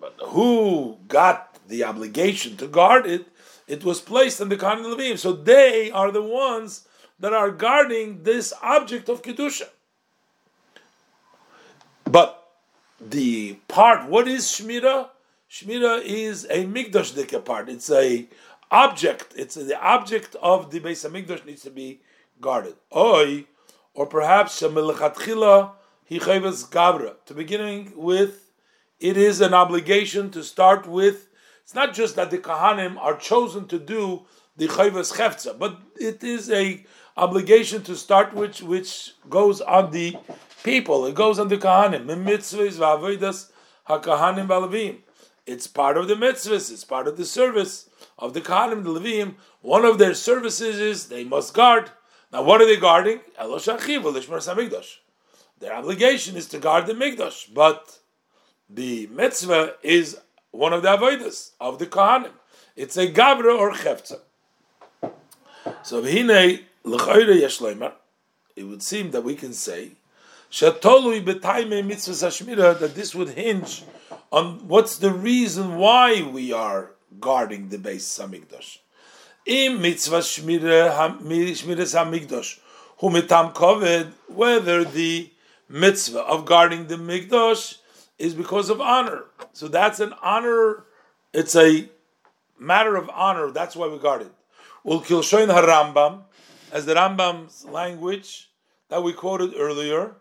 But 0.00 0.20
who 0.28 0.98
got 1.06 1.58
the 1.68 1.84
obligation 1.84 2.56
to 2.56 2.66
guard 2.66 3.06
it? 3.06 3.26
It 3.68 3.84
was 3.84 4.00
placed 4.00 4.40
on 4.40 4.48
the 4.48 4.56
Kohen 4.56 4.84
Levim. 4.84 5.18
So 5.18 5.32
they 5.32 5.90
are 5.90 6.10
the 6.10 6.22
ones 6.22 6.88
that 7.20 7.32
are 7.32 7.50
guarding 7.50 8.22
this 8.22 8.52
object 8.62 9.08
of 9.08 9.22
Kedusha. 9.22 9.68
But 12.04 12.42
the 13.00 13.54
part, 13.68 14.08
what 14.08 14.26
is 14.28 14.44
Shmira? 14.44 15.10
Shmira 15.50 16.02
is 16.02 16.46
a 16.50 16.64
Mikdash 16.64 17.44
part. 17.44 17.68
It's 17.68 17.90
a 17.90 18.26
object. 18.72 19.34
It's 19.36 19.54
the 19.54 19.80
object 19.80 20.34
of 20.42 20.70
the 20.72 20.80
Beis 20.80 21.08
Hamikdash 21.08 21.44
needs 21.44 21.62
to 21.62 21.70
be 21.70 22.00
guarded. 22.40 22.74
Oi, 22.96 23.46
or 23.94 24.06
perhaps 24.06 24.60
Shemelechatchila 24.60 25.72
Hi 26.08 26.18
Gabra. 26.18 27.14
To 27.26 27.34
beginning 27.34 27.92
with 27.94 28.50
it 28.98 29.16
is 29.16 29.40
an 29.40 29.54
obligation 29.54 30.30
to 30.30 30.42
start 30.42 30.86
with. 30.86 31.28
It's 31.62 31.74
not 31.74 31.94
just 31.94 32.16
that 32.16 32.30
the 32.30 32.38
kahanim 32.38 32.98
are 32.98 33.16
chosen 33.16 33.68
to 33.68 33.78
do 33.78 34.22
the 34.56 34.68
chayvas 34.68 35.14
chefza, 35.16 35.58
but 35.58 35.78
it 35.96 36.24
is 36.24 36.50
a 36.50 36.84
obligation 37.16 37.82
to 37.82 37.94
start 37.94 38.34
which 38.34 38.62
which 38.62 39.12
goes 39.28 39.60
on 39.60 39.90
the 39.90 40.16
people. 40.64 41.06
It 41.06 41.14
goes 41.14 41.38
on 41.38 41.48
the 41.48 41.58
kahanim. 41.58 42.06
Mitzvahs 42.06 42.78
v'avodas 42.78 43.50
hakahanim 43.88 44.48
v'alevim. 44.48 44.98
It's 45.46 45.66
part 45.66 45.96
of 45.96 46.08
the 46.08 46.14
mitzvahs. 46.14 46.72
It's 46.72 46.84
part 46.84 47.06
of 47.06 47.16
the 47.16 47.24
service 47.24 47.88
of 48.22 48.32
the 48.34 48.40
kahanim, 48.40 48.84
the 48.84 48.90
levim. 48.90 49.34
One 49.60 49.84
of 49.84 49.98
their 49.98 50.14
services 50.14 50.78
is 50.78 51.08
they 51.08 51.24
must 51.24 51.52
guard. 51.52 51.90
Now, 52.32 52.44
what 52.44 52.62
are 52.62 52.66
they 52.66 52.76
guarding? 52.76 53.18
Their 55.58 55.74
obligation 55.74 56.36
is 56.36 56.46
to 56.46 56.58
guard 56.58 56.86
the 56.86 56.94
mikdash, 56.94 57.52
but 57.52 57.98
the 58.70 59.08
mitzvah 59.08 59.74
is 59.82 60.18
one 60.52 60.72
of 60.72 60.82
the 60.82 60.96
avodas 60.96 61.50
of 61.60 61.80
the 61.80 61.86
kohanim. 61.86 62.30
It's 62.76 62.96
a 62.96 63.08
gabra 63.12 63.58
or 63.58 63.72
chefza. 63.72 64.20
So 65.82 66.00
v'hinei 66.00 66.62
l'chayre 66.84 67.34
yeshleimer. 67.42 67.92
It 68.54 68.64
would 68.64 68.82
seem 68.82 69.10
that 69.10 69.24
we 69.24 69.34
can 69.34 69.52
say 69.52 69.92
that 70.60 70.80
this 72.94 73.14
would 73.14 73.30
hinge 73.30 73.82
on 74.30 74.68
what's 74.68 74.96
the 74.98 75.12
reason 75.12 75.76
why 75.76 76.22
we 76.22 76.52
are 76.52 76.90
guarding 77.20 77.68
the 77.68 77.78
Beis 77.78 78.20
Hamigdosh. 78.20 78.78
Im 79.46 79.82
mitzvah 79.82 80.18
shmira 80.18 80.94
hamigdosh 80.94 82.58
hu 82.98 83.10
mitam 83.10 83.52
koved 83.52 84.12
whether 84.28 84.84
the 84.84 85.30
mitzvah 85.68 86.20
of 86.20 86.44
guarding 86.44 86.86
the 86.86 86.96
migdosh 86.96 87.78
is 88.18 88.34
because 88.34 88.70
of 88.70 88.80
honor. 88.80 89.24
So 89.52 89.68
that's 89.68 89.98
an 89.98 90.14
honor. 90.22 90.84
It's 91.32 91.56
a 91.56 91.88
matter 92.58 92.96
of 92.96 93.10
honor. 93.10 93.50
That's 93.50 93.74
why 93.74 93.88
we 93.88 93.98
guard 93.98 94.22
it. 94.22 94.32
Ulkilshoin 94.86 95.48
harambam, 95.52 96.22
as 96.70 96.86
the 96.86 96.94
Rambam's 96.94 97.64
language 97.64 98.50
that 98.88 99.02
we 99.02 99.12
quoted 99.12 99.54
earlier 99.56 100.14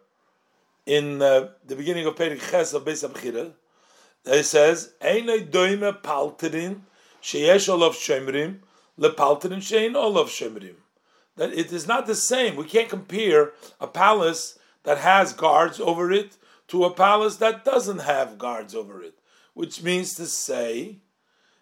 in 0.86 1.22
uh, 1.22 1.50
the 1.66 1.76
beginning 1.76 2.06
of 2.08 2.16
Perik 2.16 2.42
Ches 2.50 2.74
of 2.74 2.86
Beis 2.86 3.08
Abchira, 3.08 3.54
it 4.26 4.44
says, 4.44 4.94
"Einay 5.02 5.50
doime 5.50 6.02
palterin 6.02 6.82
sheyesh 7.22 7.70
olav 7.70 7.96
shemrim 7.96 8.60
lepalterin 9.00 9.62
shein 9.62 9.96
olav 9.96 10.30
shemrim." 10.30 10.76
That 11.38 11.54
it 11.54 11.72
is 11.72 11.88
not 11.88 12.08
the 12.08 12.16
same. 12.16 12.56
We 12.56 12.66
can't 12.66 12.90
compare 12.90 13.54
a 13.80 13.88
palace 13.88 14.60
that 14.84 14.98
has 15.00 15.34
guards 15.34 15.80
over 15.80 16.12
it 16.12 16.38
to 16.68 16.86
a 16.86 16.94
palace 16.94 17.38
that 17.38 17.66
doesn't 17.66 18.00
have 18.00 18.38
guards 18.38 18.76
over 18.76 19.02
it, 19.02 19.16
which 19.54 19.82
means 19.82 20.14
to 20.16 20.26
say 20.26 20.98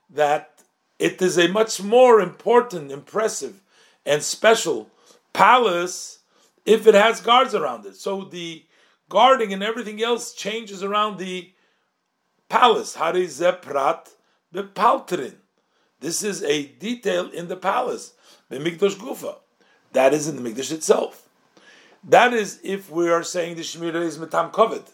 that 0.09 0.63
it 0.97 1.21
is 1.21 1.37
a 1.37 1.47
much 1.47 1.81
more 1.81 2.19
important, 2.19 2.91
impressive, 2.91 3.61
and 4.05 4.23
special 4.23 4.89
palace 5.33 6.19
if 6.65 6.85
it 6.87 6.93
has 6.93 7.21
guards 7.21 7.55
around 7.55 7.85
it. 7.85 7.95
So 7.95 8.23
the 8.23 8.65
guarding 9.07 9.53
and 9.53 9.63
everything 9.63 10.03
else 10.03 10.33
changes 10.33 10.83
around 10.83 11.17
the 11.17 11.51
palace. 12.49 12.95
Harizeprat 12.97 14.09
bepaltrin. 14.53 15.35
This 15.99 16.23
is 16.23 16.43
a 16.43 16.65
detail 16.65 17.29
in 17.29 17.47
the 17.47 17.55
palace. 17.55 18.13
The 18.49 18.57
Mikdash 18.57 18.95
Gufa. 18.95 19.37
That 19.93 20.13
is 20.13 20.27
in 20.27 20.41
the 20.41 20.49
Mikdash 20.49 20.71
itself. 20.71 21.27
That 22.03 22.33
is 22.33 22.59
if 22.63 22.89
we 22.89 23.09
are 23.09 23.23
saying 23.23 23.55
the 23.55 23.61
Shemira 23.61 24.01
is 24.03 24.17
Metam 24.17 24.51
Kovid. 24.51 24.87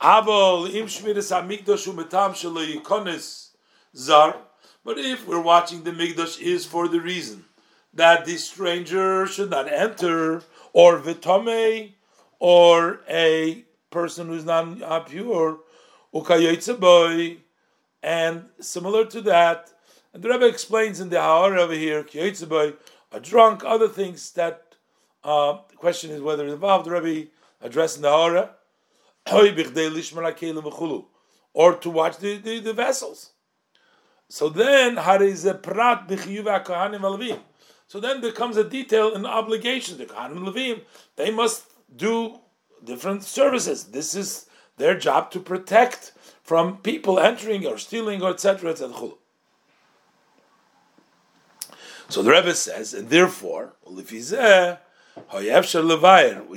Avol 0.00 0.72
im 0.72 0.86
shmiras 0.86 1.32
hamikdash 1.32 1.88
umetam 1.88 2.32
shelo 2.32 2.64
yikonis 2.64 3.48
zar. 3.96 4.36
But 4.84 4.98
if 4.98 5.26
we're 5.26 5.40
watching 5.40 5.82
the 5.82 5.90
mikdash 5.90 6.40
is 6.40 6.64
for 6.66 6.88
the 6.88 7.00
reason 7.00 7.44
that 7.92 8.24
the 8.24 8.36
stranger 8.36 9.26
should 9.26 9.50
not 9.50 9.72
enter, 9.72 10.42
or 10.72 10.98
vitome, 10.98 11.92
or 12.38 13.00
a 13.08 13.64
person 13.90 14.28
who's 14.28 14.44
not 14.44 15.08
pure, 15.08 15.58
boy, 16.78 17.38
and 18.02 18.44
similar 18.60 19.06
to 19.06 19.20
that, 19.22 19.72
and 20.12 20.22
the 20.22 20.28
Rebbe 20.28 20.46
explains 20.46 21.00
in 21.00 21.08
the 21.08 21.20
Ha'ara 21.20 21.62
over 21.62 21.74
here, 21.74 22.04
boy, 22.04 22.74
a 23.10 23.18
drunk, 23.18 23.64
other 23.64 23.88
things 23.88 24.30
that 24.32 24.76
uh, 25.24 25.58
the 25.68 25.76
question 25.76 26.12
is 26.12 26.20
whether 26.20 26.46
involved. 26.46 26.86
The 26.86 26.92
Rebbe 26.92 27.30
addressing 27.60 28.02
the 28.02 28.10
Ha'ara 28.10 28.50
or 31.52 31.74
to 31.76 31.90
watch 31.90 32.18
the, 32.18 32.36
the, 32.36 32.60
the 32.60 32.72
vessels. 32.72 33.32
So 34.28 34.48
then, 34.48 34.94
so 34.96 35.18
then 38.00 38.20
there 38.20 38.32
comes 38.32 38.56
a 38.56 38.64
detail 38.64 39.14
and 39.14 39.24
obligation. 39.26 39.98
The 39.98 40.06
Kohanim 40.06 40.48
Levim, 40.48 40.80
they 41.16 41.30
must 41.30 41.66
do 41.94 42.40
different 42.84 43.24
services. 43.24 43.84
This 43.84 44.14
is 44.14 44.46
their 44.76 44.98
job 44.98 45.30
to 45.32 45.40
protect 45.40 46.12
from 46.42 46.78
people 46.78 47.18
entering 47.18 47.66
or 47.66 47.78
stealing 47.78 48.22
or 48.22 48.30
etc. 48.30 48.70
etc. 48.70 49.12
So 52.08 52.22
the 52.22 52.30
Rebbe 52.30 52.54
says, 52.54 52.92
and 52.94 53.08
therefore, 53.08 53.72
we 53.86 54.02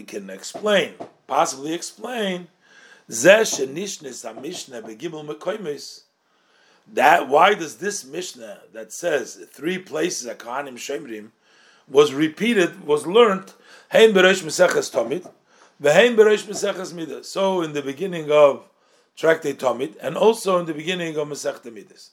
can 0.03 0.29
explain, 0.29 0.93
possibly 1.25 1.73
explain 1.73 2.49
that 6.93 7.27
why 7.27 7.53
does 7.53 7.77
this 7.77 8.05
Mishnah 8.05 8.59
that 8.73 8.91
says 8.91 9.47
three 9.51 9.77
places 9.77 10.27
at 10.27 10.39
Kohanim 10.39 10.75
Shemrim 10.75 11.31
was 11.87 12.13
repeated, 12.13 12.85
was 12.85 13.07
learned, 13.07 13.53
Midas. 15.79 17.29
So 17.29 17.61
in 17.61 17.73
the 17.73 17.81
beginning 17.81 18.31
of 18.31 18.63
Tractate 19.15 19.57
Tomid, 19.57 19.95
and 20.01 20.15
also 20.15 20.59
in 20.59 20.65
the 20.65 20.73
beginning 20.73 21.15
of 21.17 21.27
Mesechta 21.27 21.73
Midas. 21.73 22.11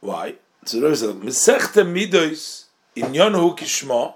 Why? 0.00 0.34
So 0.64 0.80
there 0.80 0.90
is 0.90 1.02
a 1.02 1.12
Mesechta 1.12 1.88
Midas 1.88 2.66
in 2.94 3.06
Yonhu 3.06 3.56
Kishma. 3.56 4.14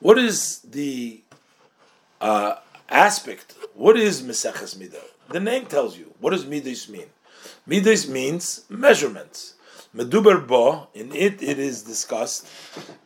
What 0.00 0.18
is 0.18 0.60
the 0.60 1.22
uh, 2.20 2.56
aspect 2.88 3.54
what 3.74 3.96
is 3.96 4.20
Meseches 4.20 4.76
Midah? 4.76 5.02
The 5.30 5.40
name 5.40 5.64
tells 5.64 5.96
you. 5.96 6.12
What 6.20 6.30
does 6.32 6.44
Midas 6.46 6.88
mean? 6.88 7.06
Midas 7.66 8.06
means 8.06 8.66
measurements. 8.68 9.54
Meduber 9.96 10.46
bo, 10.46 10.88
in 10.92 11.10
it 11.12 11.42
it 11.42 11.58
is 11.58 11.82
discussed 11.82 12.46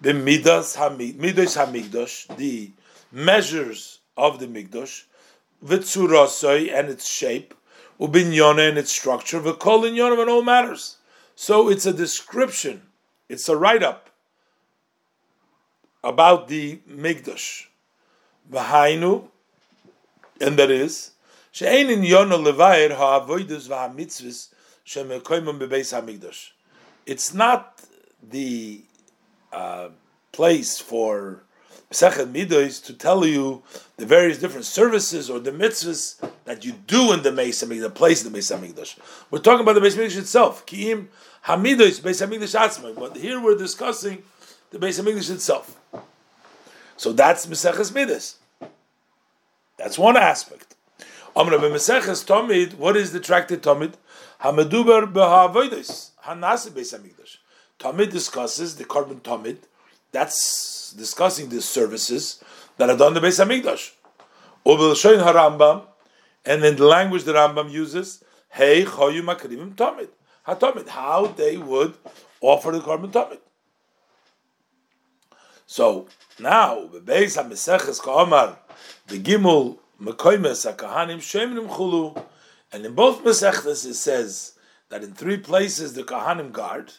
the 0.01 0.13
midas 0.13 0.75
hamid 0.75 1.19
midas 1.19 1.57
hamigdosh, 1.57 2.37
the 2.37 2.73
measures 3.13 3.94
of 4.17 4.39
the 4.39 4.47
migdosh, 4.47 5.05
v'tzurasoi 5.65 6.73
and 6.73 6.89
its 6.89 7.07
shape, 7.07 7.55
ubinyona 8.01 8.69
and 8.69 8.79
its 8.79 8.93
structure, 8.93 9.41
v'kol 9.41 9.83
inyona 9.89 10.21
and 10.21 10.31
all 10.31 10.43
matters. 10.43 10.99
So 11.37 11.69
it's 11.69 11.87
a 11.87 11.93
description, 11.93 12.83
it's 13.29 13.49
a 13.49 13.57
write 13.57 13.83
up 13.83 14.11
about 16.03 16.49
the 16.49 16.81
migdosh, 16.89 17.67
v'hainu, 18.51 19.29
and 20.41 20.59
that 20.59 20.71
is 20.71 21.13
she'ein 21.53 21.89
inyona 21.89 22.39
levayer 22.39 22.97
ha'avoidus 22.97 23.69
v'hamitzvus 23.69 24.49
she'mekoimim 24.85 25.59
bebeis 25.59 25.93
hamigdosh 25.95 26.51
it's 27.07 27.33
not 27.35 27.83
the 28.23 28.83
uh, 29.53 29.89
place 30.33 30.79
for 30.79 31.44
Pesachet 31.95 32.33
Midos 32.33 32.85
to 32.85 32.93
tell 32.93 33.25
you 33.25 33.63
the 33.99 34.05
various 34.05 34.39
different 34.39 34.67
services 34.67 35.31
or 35.31 35.39
the 35.39 35.53
mitzvahs 35.53 36.17
that 36.45 36.65
you 36.65 36.73
do 36.89 37.13
in 37.13 37.23
the 37.23 37.31
Mesa 37.31 37.67
the 37.67 37.89
place 37.89 38.25
in 38.25 38.33
the 38.33 38.37
Mesa 38.37 38.59
Hamikdash. 38.59 38.99
We're 39.31 39.39
talking 39.39 39.61
about 39.61 39.75
the 39.75 39.81
Mesa 39.81 39.99
Hamikdash 39.99 40.19
itself. 40.19 40.67
Kiim 40.67 41.07
Hamidos 41.47 42.05
Mesa 42.05 42.27
Hamikdash 42.27 42.59
Atzmai. 42.59 42.99
But 42.99 43.17
here 43.17 43.41
we're 43.41 43.57
discussing 43.57 44.25
the 44.71 44.81
Mesa 44.81 45.05
Hamikdash 45.05 45.31
itself. 45.31 45.81
So 46.97 47.13
that's 47.13 47.47
Meseches 47.47 47.95
Midas. 47.95 48.39
That's 49.77 49.97
one 49.97 50.17
aspect. 50.17 50.75
Amra 51.37 51.59
Meseches 51.59 52.25
Tomid. 52.27 52.75
What 52.75 52.97
is 52.97 53.13
the 53.13 53.21
tractate 53.21 53.61
Tomid? 53.61 53.95
Hamadubar 54.43 55.13
Behavodos. 55.13 56.11
Hanasi 56.25 56.71
Beis 56.71 56.93
Hamikdash. 56.93 57.37
Tomid 57.79 58.11
discusses 58.11 58.75
the 58.75 58.85
korban 58.85 59.21
Tomid. 59.21 59.59
That's 60.11 60.74
discussing 60.97 61.49
the 61.49 61.61
services 61.61 62.43
that 62.77 62.91
are 62.91 62.97
done 62.97 63.17
in 63.17 63.23
the 63.23 63.27
Beis 63.29 63.45
Hamikdash. 63.45 63.93
Ubel 64.67 64.95
Shoin 64.95 65.19
Harambam, 65.19 65.83
and 66.45 66.65
in 66.65 66.77
the 66.77 66.87
language 66.87 67.25
the 67.25 67.33
Rambam 67.33 67.71
uses, 67.71 68.23
Hey 68.49 68.85
Choyu 68.85 69.23
Makrivim 69.23 69.75
Tamid. 69.75 70.09
HaTamid, 70.47 70.89
how 70.89 71.27
they 71.27 71.57
would 71.57 71.95
offer 72.41 72.71
the 72.73 72.81
korban 72.81 73.11
Tamid. 73.11 73.39
So 75.67 76.07
now, 76.39 76.87
the 76.87 77.01
Beis 77.01 77.43
HaMeseches 77.43 78.01
Ka'omar, 78.01 78.57
the 79.07 79.19
Gimel 79.19 79.79
Mekoimes 80.01 80.75
HaKahanim 80.75 81.19
Shemrim 81.19 81.69
Chulu, 81.69 82.25
and 82.73 82.85
in 82.85 82.95
both 82.95 83.23
Mesechtes 83.23 83.87
it 83.87 83.95
says 83.95 84.59
that 84.89 85.03
in 85.03 85.15
three 85.15 85.37
places 85.39 85.95
the 85.95 86.03
Kahanim 86.03 86.53
guard. 86.53 86.93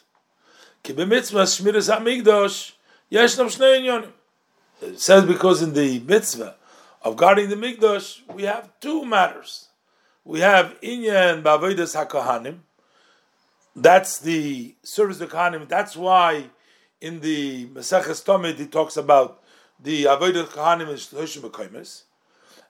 It 3.10 3.28
says 4.96 5.24
because 5.24 5.62
in 5.62 5.74
the 5.74 6.00
mitzvah 6.00 6.56
of 7.02 7.16
guarding 7.16 7.48
the 7.48 7.56
Mikdash, 7.56 8.20
we 8.34 8.42
have 8.42 8.68
two 8.80 9.04
matters. 9.04 9.68
We 10.24 10.40
have 10.40 10.80
Inyan 10.80 11.42
Bavodas 11.42 11.94
HaKahanim. 11.94 12.58
That's 13.76 14.18
the 14.18 14.74
service 14.82 15.20
of 15.20 15.30
Kahanim. 15.30 15.68
That's 15.68 15.96
why 15.96 16.46
in 17.00 17.20
the 17.20 17.66
Maseches 17.66 18.24
Tomid 18.24 18.56
he 18.58 18.66
talks 18.66 18.96
about 18.96 19.42
the 19.80 20.04
Avodah 20.04 20.46
Kahanim 20.46 20.88
and 20.88 20.98
Shloshim 20.98 22.02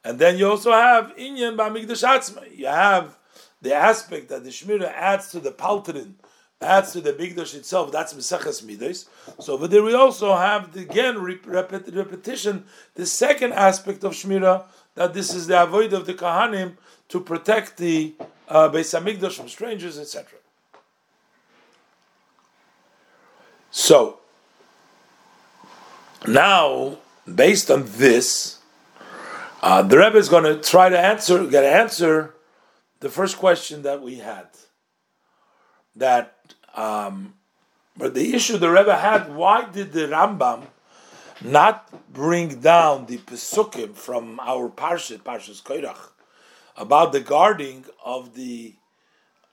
And 0.04 0.18
then 0.18 0.36
you 0.36 0.50
also 0.50 0.72
have 0.72 1.16
Inyan 1.16 1.56
Bamikdash 1.56 2.04
Atzma. 2.06 2.54
You 2.54 2.66
have 2.66 3.16
the 3.62 3.74
aspect 3.74 4.28
that 4.28 4.44
the 4.44 4.50
Shmira 4.50 4.92
adds 4.92 5.30
to 5.30 5.40
the 5.40 5.52
Palterin, 5.52 6.14
adds 6.60 6.92
to 6.92 7.00
the 7.00 7.12
Bigdash 7.12 7.54
itself, 7.54 7.92
that's 7.92 8.14
Meseches 8.14 8.64
Midas. 8.64 9.06
So 9.40 9.54
over 9.54 9.68
there 9.68 9.82
we 9.82 9.94
also 9.94 10.34
have, 10.34 10.72
the, 10.72 10.80
again, 10.80 11.16
repet, 11.16 11.94
repetition, 11.94 12.64
the 12.94 13.06
second 13.06 13.52
aspect 13.52 14.04
of 14.04 14.12
Shmira, 14.12 14.64
that 14.94 15.12
this 15.12 15.34
is 15.34 15.46
the 15.46 15.62
avoid 15.62 15.92
of 15.92 16.06
the 16.06 16.14
Kahanim 16.14 16.76
to 17.08 17.20
protect 17.20 17.76
the 17.76 18.14
uh, 18.48 18.68
Beis 18.70 18.98
Hamikdash 18.98 19.36
from 19.36 19.48
strangers, 19.48 19.98
etc. 19.98 20.38
So, 23.70 24.20
now, 26.26 26.98
based 27.32 27.70
on 27.70 27.84
this, 27.86 28.58
uh, 29.62 29.82
the 29.82 29.98
Rebbe 29.98 30.16
is 30.16 30.28
going 30.28 30.44
to 30.44 30.60
try 30.60 30.88
to 30.88 30.98
answer, 30.98 31.46
get 31.46 31.64
an 31.64 31.72
answer 31.72 32.34
the 33.00 33.10
first 33.10 33.36
question 33.36 33.82
that 33.82 34.00
we 34.00 34.16
had 34.16 34.46
that 35.94 36.35
um, 36.76 37.34
but 37.96 38.14
the 38.14 38.34
issue 38.34 38.58
the 38.58 38.70
Rebbe 38.70 38.96
had 38.96 39.34
why 39.34 39.68
did 39.70 39.92
the 39.92 40.06
Rambam 40.06 40.66
not 41.42 42.12
bring 42.12 42.60
down 42.60 43.06
the 43.06 43.18
pesukim 43.18 43.94
from 43.94 44.38
our 44.40 44.68
parsha 44.68 45.18
parshas 45.18 45.62
Koirach 45.62 46.10
about 46.76 47.12
the 47.12 47.20
guarding 47.20 47.84
of 48.04 48.34
the 48.34 48.74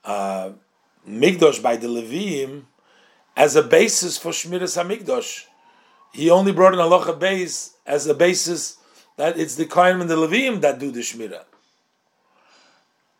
uh, 0.04 0.50
by 1.06 1.76
the 1.76 1.88
Levim 1.88 2.64
as 3.36 3.56
a 3.56 3.62
basis 3.62 4.18
for 4.18 4.30
Shmiras 4.30 4.76
Hamikdosh. 4.76 5.44
He 6.12 6.30
only 6.30 6.52
brought 6.52 6.74
an 6.74 6.80
halacha 6.80 7.18
base 7.18 7.74
as 7.86 8.06
a 8.06 8.14
basis 8.14 8.78
that 9.16 9.38
it's 9.38 9.56
the 9.56 9.66
Kohen 9.66 10.00
and 10.00 10.10
the 10.10 10.16
Levim 10.16 10.60
that 10.60 10.78
do 10.78 10.90
the 10.90 11.00
Shmirah. 11.00 11.44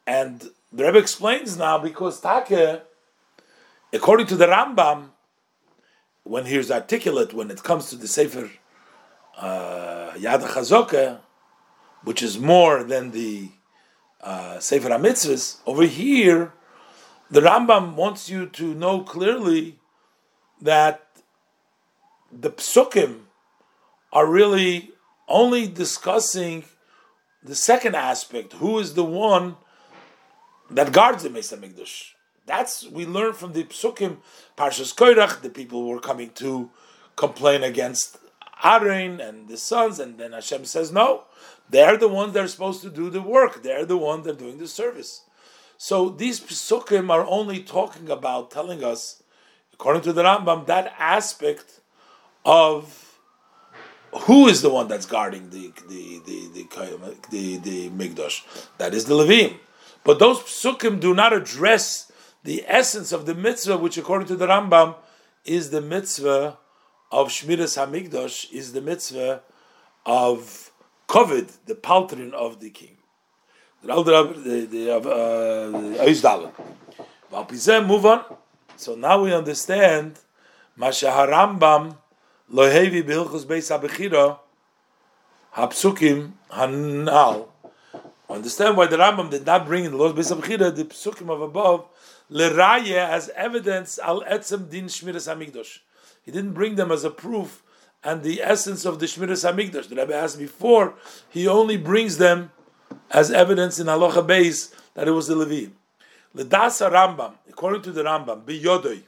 And 0.07 0.51
the 0.73 0.85
Rebbe 0.85 0.99
explains 0.99 1.57
now 1.57 1.79
because 1.79 2.21
Take, 2.21 2.83
according 3.95 4.27
to 4.27 4.37
the 4.37 4.47
Rambam, 4.47 5.11
when 6.25 6.47
he 6.47 6.57
is 6.57 6.71
articulate 6.71 7.33
when 7.33 7.51
it 7.51 7.63
comes 7.63 7.91
to 7.91 7.97
the 7.97 8.09
Sefer 8.09 8.51
uh, 9.39 10.13
Yad 10.17 10.43
HaChazoke, 10.43 11.21
which 12.03 12.23
is 12.23 12.39
more 12.39 12.83
than 12.83 13.13
the 13.13 13.51
uh, 14.21 14.59
Sefer 14.59 14.89
HaMitzvahs, 14.89 15.59
over 15.67 15.85
here, 15.85 16.53
the 17.31 17.41
Rambam 17.41 17.95
wants 17.95 18.29
you 18.29 18.47
to 18.47 18.75
know 18.75 19.01
clearly 19.01 19.79
that 20.61 21.07
the 22.33 22.51
psukim 22.51 23.21
are 24.13 24.27
really 24.27 24.91
only 25.29 25.69
discussing 25.69 26.65
the 27.43 27.55
second 27.55 27.95
aspect, 27.95 28.55
who 28.55 28.79
is 28.79 28.95
the 28.95 29.05
one 29.05 29.57
that 30.71 30.93
guards 30.93 31.23
the 31.23 31.31
Mesa 31.31 31.57
Mikdash. 31.57 32.14
That's 32.47 32.89
we 32.89 33.07
learn 33.07 33.33
from 33.33 33.53
the 33.53 33.65
Psukim 33.65 34.19
Parshas 34.57 34.95
Koirach. 34.95 35.41
The 35.41 35.51
people 35.51 35.89
were 35.89 36.01
coming 36.01 36.31
to 36.35 36.71
complain 37.17 37.63
against 37.63 38.19
Aaron 38.63 39.21
and 39.21 39.49
the 39.49 39.57
sons, 39.57 39.99
and 39.99 40.19
then 40.19 40.33
Hashem 40.33 40.65
says, 40.65 40.93
"No, 40.93 41.25
they're 41.71 41.97
the 41.97 42.09
ones 42.09 42.35
that 42.35 42.45
are 42.45 42.49
supposed 42.49 42.83
to 42.83 42.91
do 42.91 43.11
the 43.11 43.23
work. 43.23 43.63
They're 43.63 43.87
the 43.87 43.97
ones 43.97 44.25
that 44.25 44.37
are 44.37 44.39
doing 44.39 44.59
the 44.59 44.69
service." 44.69 45.23
So 45.79 46.09
these 46.09 46.41
Psukim 46.41 47.11
are 47.11 47.27
only 47.27 47.63
talking 47.63 48.11
about 48.11 48.51
telling 48.51 48.85
us, 48.85 49.23
according 49.73 50.03
to 50.03 50.13
the 50.13 50.23
Rambam, 50.23 50.67
that 50.67 50.95
aspect 50.99 51.81
of 52.45 53.19
who 54.13 54.47
is 54.49 54.63
the 54.63 54.71
one 54.71 54.87
that's 54.89 55.07
guarding 55.07 55.51
the 55.51 55.73
the 55.89 56.21
the 56.27 56.49
the, 56.55 56.63
the, 56.63 57.17
the, 57.31 57.57
the 57.57 57.91
Migdash. 57.91 58.43
That 58.79 58.95
is 58.95 59.07
the 59.07 59.15
Levim. 59.15 59.59
But 60.05 60.19
those 60.19 60.41
psukim 60.41 61.01
do 61.01 61.15
not 61.15 61.33
address 61.33 62.13
the 62.45 62.65
essence 62.67 63.11
of 63.11 63.27
the 63.27 63.35
mitzvah, 63.35 63.77
which 63.79 63.99
according 63.99 64.29
to 64.29 64.37
the 64.37 64.47
Rambam 64.47 64.95
is 65.45 65.71
the 65.71 65.81
mitzvah 65.81 66.59
of 67.11 67.29
Shmiras 67.29 67.77
Hamikdash, 67.77 68.53
is 68.53 68.73
the 68.73 68.81
mitzvah 68.81 69.43
of 70.07 70.71
Kovid, 71.09 71.51
the 71.67 71.75
paltrin 71.75 72.33
of 72.33 72.61
the 72.61 72.71
king. 72.71 72.99
The. 73.83 73.93
Uh, 77.33 77.81
move 77.83 78.07
on. 78.07 78.25
So 78.77 78.95
now 78.95 79.23
we 79.23 79.33
understand 79.33 80.19
Masha 80.77 81.07
Harambam 81.07 81.97
Lohevi 82.53 83.03
Bilchus 83.03 83.45
Beis 83.45 83.71
Abechira 83.77 84.39
Hapsukim 85.55 86.33
Hanal 86.51 87.49
Understand 88.29 88.77
why 88.77 88.87
the 88.87 88.97
Rambam 88.97 89.31
did 89.31 89.45
not 89.45 89.67
bring 89.67 89.85
in 89.85 89.93
the 89.93 89.99
Lord's 89.99 90.19
Beis 90.19 90.35
Abchira 90.35 90.75
the 90.75 90.85
psukim 90.85 91.31
of 91.31 91.43
above 91.43 91.87
leraya 92.31 93.09
as 93.09 93.31
evidence 93.31 93.99
al 93.99 94.23
etzem 94.23 94.69
din 94.69 94.87
shmiras 94.87 95.33
hamikdash. 95.33 95.79
He 96.23 96.31
didn't 96.31 96.53
bring 96.53 96.77
them 96.77 96.91
as 96.91 97.05
a 97.05 97.11
proof 97.11 97.63
and 98.03 98.23
the 98.23 98.43
essence 98.43 98.85
of 98.85 98.99
the 98.99 99.07
shmiras 99.07 99.51
hamikdash. 99.51 99.89
The 99.89 99.97
Rebbe 99.97 100.15
asked 100.15 100.39
before. 100.39 100.95
He 101.29 101.47
only 101.49 101.77
brings 101.77 102.19
them 102.19 102.53
as 103.11 103.31
evidence 103.31 103.79
in 103.79 103.87
halacha 103.87 104.27
base 104.27 104.75
that 104.95 105.09
it 105.09 105.13
was 105.13 105.29
the 105.29 105.37
Levi. 105.37 105.71
Ledasa 106.37 106.91
Rambam, 106.91 107.35
according 107.49 107.83
to 107.83 107.93
the 107.93 108.03
Rambam, 108.03 108.45
biyodoi 108.45 109.03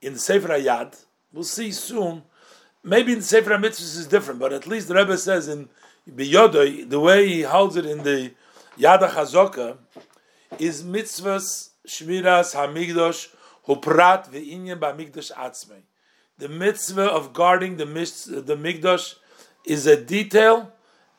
in 0.00 0.16
Sefer 0.16 0.48
Hayad, 0.48 1.04
we'll 1.32 1.44
see 1.44 1.72
soon. 1.72 2.22
Maybe 2.82 3.12
in 3.12 3.22
Sefer 3.22 3.50
HaMitzvahs 3.50 3.98
is 3.98 4.06
different, 4.06 4.38
but 4.38 4.52
at 4.52 4.66
least 4.66 4.88
the 4.88 4.94
Rebbe 4.94 5.18
says 5.18 5.48
in 5.48 5.68
Biyodoi, 6.08 6.88
the 6.88 7.00
way 7.00 7.28
he 7.28 7.42
holds 7.42 7.76
it 7.76 7.84
in 7.84 8.04
the 8.04 8.30
Yada 8.76 9.08
Chazoka, 9.08 9.76
is 10.58 10.84
mitzvahs 10.84 11.70
shmiras 11.86 12.54
hamigdosh 12.54 13.28
Huprat 13.66 14.28
ve'inyan 14.30 14.78
ba'mikdash 14.78 15.32
atzmei. 15.32 15.82
The 16.38 16.48
mitzvah 16.48 17.06
of 17.06 17.32
guarding 17.32 17.76
the, 17.78 17.84
the 17.84 18.56
mikdash 18.56 19.16
is 19.64 19.86
a 19.86 20.00
detail, 20.00 20.72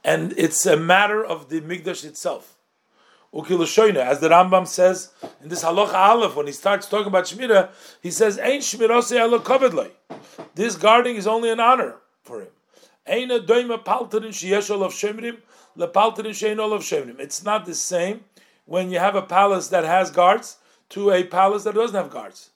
and 0.03 0.33
it's 0.37 0.65
a 0.65 0.77
matter 0.77 1.23
of 1.23 1.49
the 1.49 1.61
mikdash 1.61 2.05
itself. 2.05 2.53
As 3.33 3.43
the 3.49 4.29
Rambam 4.29 4.65
says 4.65 5.09
in 5.43 5.49
this 5.49 5.63
halacha 5.63 5.93
aleph, 5.93 6.35
when 6.35 6.47
he 6.47 6.53
starts 6.53 6.87
talking 6.87 7.07
about 7.07 7.25
shmira, 7.25 7.69
he 8.01 8.09
says, 8.09 8.39
"Ain't 8.39 8.63
shmira 8.63 9.91
This 10.55 10.77
guarding 10.77 11.17
is 11.17 11.27
only 11.27 11.51
an 11.51 11.59
honor 11.59 11.95
for 12.23 12.39
him. 12.39 12.47
It's 13.05 13.43
not 17.43 17.65
the 17.65 17.75
same 17.75 18.23
when 18.67 18.91
you 18.91 18.99
have 18.99 19.15
a 19.15 19.21
palace 19.21 19.69
that 19.69 19.85
has 19.85 20.11
guards 20.11 20.57
to 20.89 21.11
a 21.11 21.23
palace 21.23 21.63
that 21.63 21.73
doesn't 21.73 21.95
have 21.95 22.11
guards. 22.11 22.51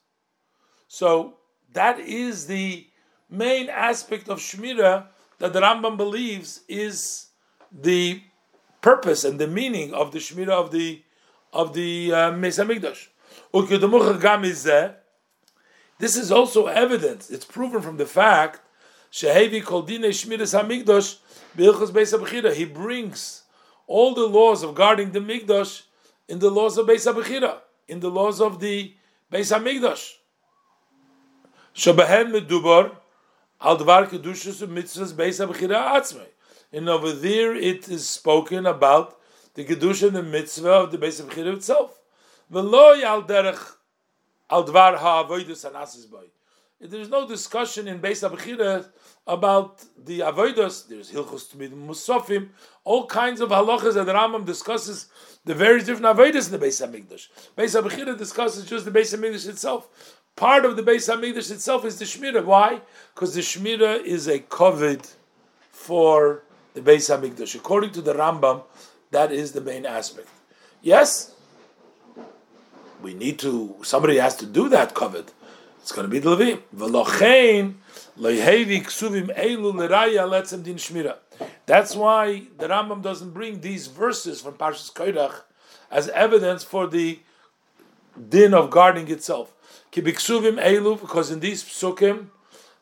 So 0.86 1.38
that 1.72 1.98
is 1.98 2.46
the 2.46 2.86
main 3.28 3.68
aspect 3.70 4.28
of 4.28 4.38
Shmira 4.38 5.06
that 5.38 5.52
the 5.52 5.60
Rambam 5.60 5.96
believes 5.96 6.60
is 6.68 7.28
the 7.72 8.22
purpose 8.82 9.24
and 9.24 9.38
the 9.38 9.48
meaning 9.48 9.94
of 9.94 10.12
the 10.12 10.18
Shmira 10.18 10.50
of 10.50 10.70
the 10.70 11.02
of 11.52 11.74
the 11.74 12.12
uh, 12.12 12.32
Mesa 12.32 12.64
Mikdash. 12.64 13.08
This 15.98 16.16
is 16.16 16.32
also 16.32 16.66
evidence. 16.66 17.30
It's 17.30 17.44
proven 17.44 17.80
from 17.80 17.96
the 17.96 18.06
fact 18.06 18.60
He 19.10 19.60
brings 22.64 23.42
all 23.86 24.14
the 24.14 24.26
laws 24.26 24.62
of 24.62 24.74
guarding 24.74 25.12
the 25.12 25.20
Mikdash 25.20 25.82
in 26.28 26.38
the 26.38 26.50
laws 26.50 26.78
of 26.78 26.86
Beis 26.86 27.12
Abechira, 27.12 27.58
in 27.88 28.00
the 28.00 28.10
laws 28.10 28.40
of 28.40 28.60
the 28.60 28.94
Beis 29.30 29.56
Hamikdash. 29.56 30.14
Shabahen 31.74 32.32
Medubar 32.32 32.96
Al 33.60 33.78
Dvar 33.78 34.06
Kedushas 34.08 34.66
Mitzvahs 34.66 35.12
Beis 35.12 35.44
Abechira 35.44 35.92
Atzmei. 35.96 36.26
And 36.72 36.88
over 36.88 37.12
there 37.12 37.54
it 37.54 37.88
is 37.88 38.08
spoken 38.08 38.66
about 38.66 39.18
the 39.54 39.64
Kedusha 39.64 40.08
and 40.08 40.16
the 40.16 40.22
Mitzvah 40.22 40.70
of 40.70 40.92
the 40.92 40.98
Beis 40.98 41.22
Abechira 41.22 41.56
itself. 41.56 42.00
V'lo 42.52 43.00
Yal 43.00 43.22
Derech 43.22 43.76
Al 44.50 44.64
Dvar 44.64 44.98
HaAvoidus 44.98 45.70
Anasis 45.70 46.10
Bay. 46.10 46.30
There's 46.84 47.08
no 47.08 47.28
discussion 47.28 47.86
in 47.86 48.00
Beis 48.00 48.28
Abechira 48.28 48.88
about 49.24 49.84
the 50.04 50.20
avodas. 50.20 50.88
There's 50.88 51.12
hilchos 51.12 51.54
tmid 51.54 51.70
musafim, 51.70 52.48
all 52.82 53.06
kinds 53.06 53.40
of 53.40 53.50
halachas 53.50 53.94
that 53.94 54.06
the 54.06 54.12
Rambam 54.12 54.44
discusses 54.44 55.06
the 55.44 55.54
various 55.54 55.86
different 55.86 56.16
avodas 56.16 56.52
in 56.52 56.58
the 56.58 56.66
Beis 56.66 56.84
Hamikdash. 56.84 57.28
Beis 57.56 57.80
Hamikdash 57.80 58.18
discusses 58.18 58.64
just 58.64 58.84
the 58.84 58.90
Beis 58.90 59.16
Hamikdash 59.16 59.48
itself. 59.48 60.18
Part 60.34 60.64
of 60.64 60.74
the 60.74 60.82
Beis 60.82 61.08
Hamikdash 61.08 61.52
itself 61.52 61.84
is 61.84 62.00
the 62.00 62.04
Shmira. 62.04 62.44
Why? 62.44 62.80
Because 63.14 63.34
the 63.34 63.42
Shmira 63.42 64.02
is 64.02 64.26
a 64.26 64.40
covet 64.40 65.14
for 65.70 66.42
the 66.74 66.80
Beis 66.80 67.16
Hamikdash. 67.16 67.54
According 67.54 67.92
to 67.92 68.02
the 68.02 68.14
Rambam, 68.14 68.64
that 69.12 69.30
is 69.30 69.52
the 69.52 69.60
main 69.60 69.86
aspect. 69.86 70.28
Yes, 70.82 71.32
we 73.00 73.14
need 73.14 73.38
to. 73.38 73.76
Somebody 73.82 74.16
has 74.16 74.34
to 74.36 74.46
do 74.46 74.68
that 74.70 74.94
covet. 74.94 75.32
It's 75.82 75.90
going 75.90 76.06
to 76.06 76.10
be 76.10 76.20
the 76.20 76.36
Levim. 76.36 76.60
V'lochein 76.76 77.74
loyhevi 78.16 78.84
ksuvim 78.84 79.36
elu 79.36 79.72
letzem 79.74 80.62
din 80.62 80.76
shmira. 80.76 81.16
That's 81.66 81.96
why 81.96 82.44
the 82.56 82.68
Rambam 82.68 83.02
doesn't 83.02 83.30
bring 83.30 83.60
these 83.60 83.88
verses 83.88 84.40
from 84.40 84.54
Parshas 84.54 84.92
Koirach 84.92 85.42
as 85.90 86.08
evidence 86.10 86.62
for 86.62 86.86
the 86.86 87.18
din 88.28 88.54
of 88.54 88.70
guarding 88.70 89.10
itself. 89.10 89.52
Kibiksuvim 89.90 90.62
elu, 90.62 91.00
because 91.00 91.32
in 91.32 91.40
these 91.40 91.64
psukim, 91.64 92.26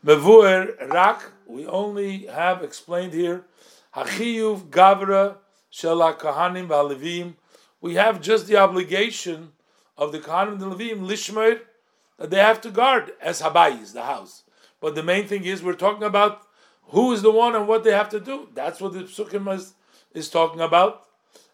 mevuer 0.05 0.91
rak, 0.93 1.33
we 1.47 1.67
only 1.67 2.27
have 2.27 2.63
explained 2.63 3.15
here, 3.15 3.47
hachiyuv 3.97 4.69
gavra 4.69 5.37
shela 5.73 6.19
kahanim 6.19 6.69
v'alevim. 6.69 7.33
We 7.81 7.95
have 7.95 8.21
just 8.21 8.47
the 8.47 8.59
obligation 8.59 9.53
of 9.97 10.13
the 10.13 10.19
kahanim 10.19 10.53
and 10.53 10.61
the 10.61 10.67
levim 10.67 11.01
lishmer 11.07 11.61
that 12.21 12.29
they 12.29 12.37
have 12.37 12.61
to 12.61 12.71
guard 12.71 13.13
as 13.21 13.41
habayis, 13.41 13.95
the 13.95 14.03
house. 14.03 14.45
But 14.79 14.95
the 14.95 15.03
main 15.03 15.27
thing 15.27 15.45
is 15.45 15.63
we're 15.63 15.73
talking 15.73 16.03
about 16.03 16.43
who 16.89 17.13
is 17.13 17.23
the 17.23 17.31
one 17.31 17.57
and 17.57 17.67
what 17.67 17.83
they 17.83 17.93
have 17.93 18.11
to 18.11 18.21
do. 18.21 18.49
That's 18.55 18.79
what 18.81 18.93
the 18.93 19.01
psukim 19.01 19.53
is, 19.55 19.73
is 20.13 20.29
talking 20.29 20.61
about. 20.61 21.07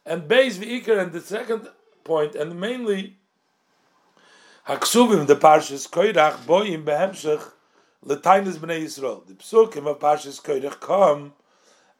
And 0.05 0.23
Beis 0.23 0.59
v'ikar, 0.59 1.01
and 1.01 1.12
the 1.12 1.21
second 1.21 1.69
point, 2.03 2.35
and 2.35 2.59
mainly 2.61 3.17
Haksuvim, 4.69 5.29
the 5.29 5.37
Parshas 5.37 5.89
Koirach, 5.89 6.39
Boyim 6.39 6.85
behemshech, 6.85 7.49
Latainis 8.05 8.57
b'nei 8.57 8.83
Yisrael. 8.83 9.25
The 9.25 9.35
psukim 9.35 9.87
of 9.87 10.01
Parshas 10.01 10.43
Koirach 10.43 10.81
come 10.81 11.35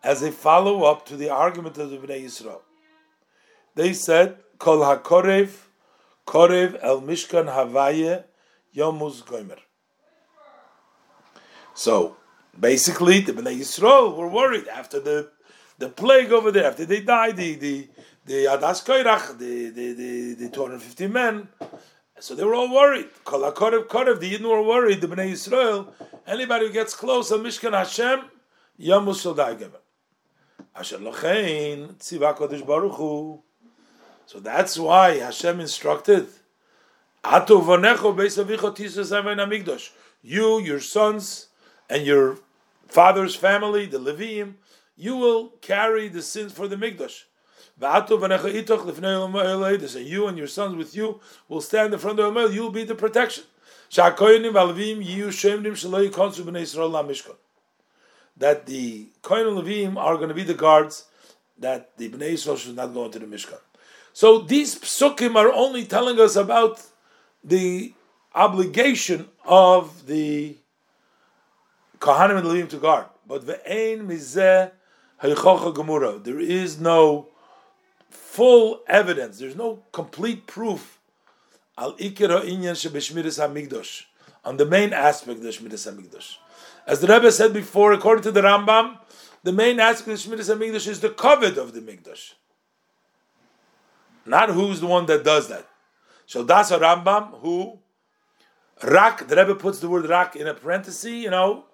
as 0.03 0.23
a 0.23 0.33
follow-up 0.33 1.07
to 1.07 1.17
the 1.17 1.31
argument 1.31 1.79
of 1.79 1.91
the 1.91 1.99
b'nei 1.99 2.25
Yisrael. 2.25 2.63
They 3.77 3.93
said, 3.93 4.39
Kol 4.59 4.79
hakorev, 4.79 5.51
korev 6.27 6.79
el 6.83 7.03
mishkan 7.03 7.55
havayeh, 7.55 8.25
Yomuz 8.77 9.23
Goimer. 9.25 9.59
So 11.75 12.17
basically, 12.59 13.21
the 13.21 13.33
Bnei 13.33 13.59
Yisrael 13.61 14.17
were 14.17 14.29
worried 14.29 14.69
after 14.69 15.01
the 15.01 15.31
the 15.79 15.89
plague 15.89 16.33
over 16.33 16.51
there, 16.51 16.67
after 16.67 16.85
they 16.85 17.01
died, 17.01 17.37
the 17.37 17.55
the 17.57 17.89
the 18.25 18.45
Adas 18.45 18.85
Koirach, 18.85 19.39
the 19.39 19.71
the 19.71 19.93
the, 19.93 20.35
the 20.35 20.49
250 20.51 21.07
men. 21.09 21.49
So 22.19 22.35
they 22.35 22.45
were 22.45 22.55
all 22.55 22.73
worried. 22.73 23.09
Kol 23.25 23.41
HaKorev 23.41 23.89
Korev, 23.89 24.21
the 24.21 24.35
Yidden 24.35 24.49
were 24.49 24.63
worried, 24.63 25.01
the 25.03 25.07
Bnei 25.07 25.33
Yisrael, 25.33 25.93
anybody 26.27 26.67
who 26.67 26.73
gets 26.73 26.95
close 26.95 27.29
to 27.29 27.35
Mishkan 27.35 27.73
Hashem, 27.73 28.23
Yomuz 28.81 29.23
shall 29.23 29.35
die 29.35 29.55
given. 29.55 29.81
Baruch 32.67 32.95
Hu. 32.95 33.43
So 34.27 34.41
that's 34.41 34.79
why 34.79 35.19
Hashem 35.19 35.61
instructed 35.61 36.29
you, 40.23 40.61
your 40.61 40.81
sons, 40.81 41.49
and 41.89 42.07
your 42.07 42.39
father's 42.87 43.35
family, 43.35 43.87
the 43.87 43.99
Levim, 43.99 44.55
you 44.97 45.17
will 45.17 45.49
carry 45.61 46.07
the 46.09 46.23
sins 46.23 46.53
for 46.53 46.69
the 46.69 46.77
Mikdash. 46.77 47.25
And 47.79 48.09
you 50.07 50.27
and 50.29 50.39
your 50.39 50.47
sons 50.47 50.77
with 50.77 50.97
you 50.97 51.21
will 51.49 51.61
stand 51.61 51.93
in 51.93 51.99
front 51.99 52.19
of 52.21 52.33
the 52.33 52.49
You 52.49 52.63
will 52.63 52.71
be 52.71 52.85
the 52.85 52.95
protection. 52.95 53.45
That 53.91 54.17
the 54.17 54.23
Kohen 59.23 59.55
Levim 59.55 59.97
are 59.97 60.17
going 60.17 60.29
to 60.29 60.35
be 60.35 60.45
the 60.45 60.55
guards 60.55 61.05
that 61.59 61.97
the 61.97 62.09
Bnei 62.09 62.35
Yisrael 62.35 62.59
should 62.59 62.77
not 62.77 62.95
go 62.95 63.07
into 63.07 63.19
the 63.19 63.27
Mishkan. 63.27 63.59
So 64.13 64.39
these 64.39 64.79
psukim 64.79 65.35
are 65.37 65.53
only 65.53 65.85
telling 65.85 66.21
us 66.21 66.37
about 66.37 66.81
the 67.47 67.95
obligation 68.35 69.29
of 69.45 70.07
the 70.07 70.57
Kohanim 72.01 72.39
and 72.39 72.47
Levim 72.47 72.69
to 72.69 72.79
guard. 72.79 73.07
But 73.27 73.43
ve'ein 73.47 74.07
mizeh 74.07 74.73
haychocha 75.23 75.75
gemura. 75.75 76.23
There 76.23 76.41
is 76.41 76.79
no 76.79 77.29
full 78.11 78.81
evidence. 78.87 79.39
There's 79.39 79.57
no 79.57 79.85
complete 79.93 80.47
proof 80.47 80.99
al 81.79 81.95
ikir 81.95 82.29
ha'inyan 82.29 82.75
shebeshmiris 82.75 83.39
hamigdosh 83.41 84.05
on 84.45 84.57
the 84.57 84.67
main 84.67 84.93
aspect 84.93 85.39
of 85.39 85.43
the 85.45 85.51
shmiris 85.51 85.91
hamigdosh. 85.91 86.37
As 86.87 87.01
the 87.01 87.09
Rebbe 87.09 87.33
said 87.33 87.53
before, 87.53 87.93
according 87.93 88.23
to 88.25 88.33
the 88.33 88.43
Rambam, 88.43 88.99
the 89.43 89.53
main 89.53 89.81
aspect 89.81 90.25
of 90.25 90.31
the 90.31 90.37
shmiris 90.37 90.55
hamigdosh 90.55 90.89
is 90.89 91.01
the 91.01 91.11
covet 91.11 91.57
of 91.57 91.73
the 91.73 91.81
migdosh, 91.81 92.35
not 94.25 94.51
who's 94.51 94.81
the 94.81 94.87
one 94.87 95.07
that 95.07 95.25
does 95.25 95.49
that. 95.49 95.69
So 96.27 96.43
that's 96.43 96.71
a 96.71 96.79
Rambam 96.79 97.41
who 97.41 97.79
rak. 98.83 99.27
The 99.29 99.37
Rebbe 99.37 99.55
puts 99.55 99.79
the 99.79 99.89
word 99.89 100.09
rak 100.09 100.37
in 100.37 100.47
a 100.47 100.55
parenthesis. 100.55 101.05
You 101.11 101.31
know, 101.31 101.65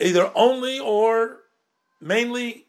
either 0.00 0.30
only 0.34 0.78
or 0.80 1.38
mainly 2.00 2.66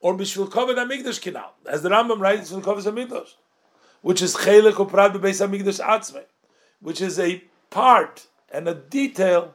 or 0.00 0.14
bishvil 0.14 0.50
kovet 0.50 0.76
amigdash 0.76 1.20
kinal, 1.20 1.50
as 1.66 1.82
the 1.82 1.88
Rambam 1.88 2.20
writes 2.20 2.52
in 2.52 2.62
kovet 2.62 2.84
amigdash, 2.84 3.34
which 4.02 4.22
is 4.22 4.36
chelek 4.36 4.74
uprad 4.74 5.14
bebeis 5.14 5.46
amigdash 5.46 5.80
atzmei, 5.84 6.24
which 6.80 7.00
is 7.00 7.18
a 7.18 7.42
part 7.70 8.26
and 8.52 8.68
a 8.68 8.74
detail 8.74 9.54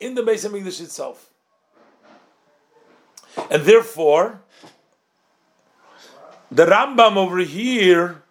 in 0.00 0.14
the 0.14 0.22
Beis 0.22 0.48
Hamikdash 0.48 0.80
itself, 0.80 1.30
and 3.50 3.62
therefore 3.64 4.42
the 6.50 6.66
Rambam 6.66 7.16
over 7.16 7.38
here 7.38 8.23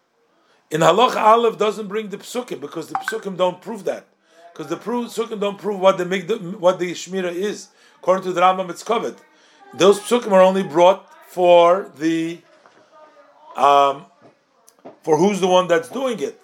in 0.74 0.82
Halach 0.82 1.16
Aleph 1.16 1.60
doesn't 1.60 1.88
bring 1.88 2.10
the 2.10 2.18
psukim 2.18 2.60
because 2.60 2.88
the 2.88 2.96
psukim 2.96 3.38
don't 3.38 3.62
prove 3.62 3.84
that. 3.84 4.08
Because 4.52 4.72
the 4.72 4.76
psukim 4.76 5.40
don't 5.40 5.60
prove 5.60 5.80
what 5.80 6.00
the 6.00 6.58
what 6.58 6.80
the 6.80 6.94
shmira 6.94 7.32
is. 7.32 7.68
According 8.00 8.24
to 8.24 8.34
the 8.34 8.42
Rambam, 8.42 8.72
it's 8.72 8.82
covered. 8.82 9.16
Those 9.76 10.00
psukim 10.00 10.32
are 10.32 10.42
only 10.42 10.64
brought 10.64 11.08
for 11.30 11.92
the 12.00 12.40
um, 13.56 14.08
for 15.04 15.16
who's 15.18 15.40
the 15.40 15.48
one 15.48 15.68
that's 15.68 15.90
doing 15.90 16.20
it. 16.20 16.42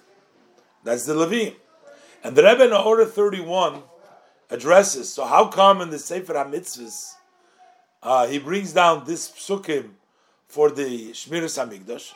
That's 0.84 1.06
the 1.06 1.14
Levim. 1.14 1.56
And 2.22 2.36
the 2.36 2.44
Rebbe 2.44 2.66
in 2.66 2.72
Order 2.72 3.06
31 3.06 3.82
addresses, 4.48 5.12
so 5.12 5.24
how 5.24 5.48
come 5.48 5.80
in 5.80 5.90
the 5.90 5.98
Sefer 5.98 6.34
HaMitzvahs 6.34 7.14
uh, 8.04 8.28
he 8.28 8.38
brings 8.38 8.72
down 8.72 9.04
this 9.06 9.28
psukim 9.28 9.90
for 10.46 10.70
the 10.70 11.10
Shmiras 11.10 11.58
HaMikdash? 11.58 12.12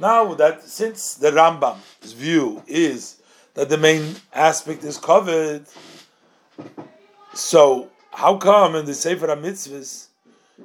Now 0.00 0.34
that 0.34 0.62
since 0.62 1.14
the 1.14 1.32
Rambam's 1.32 2.12
view 2.12 2.62
is 2.68 3.20
that 3.54 3.68
the 3.68 3.78
main 3.78 4.14
aspect 4.32 4.84
is 4.84 4.96
covered, 4.96 5.66
so 7.34 7.88
how 8.12 8.36
come 8.36 8.76
in 8.76 8.84
the 8.84 8.94
Sefer 8.94 9.26
HaMitzvahs 9.26 10.06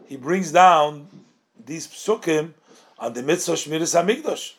he 0.08 0.18
brings 0.18 0.52
down 0.52 1.08
these 1.66 1.88
psukim 1.88 2.54
on 3.00 3.14
the 3.14 3.24
mitzvah 3.24 3.54
Shmiras 3.54 4.00
HaMikdash? 4.00 4.54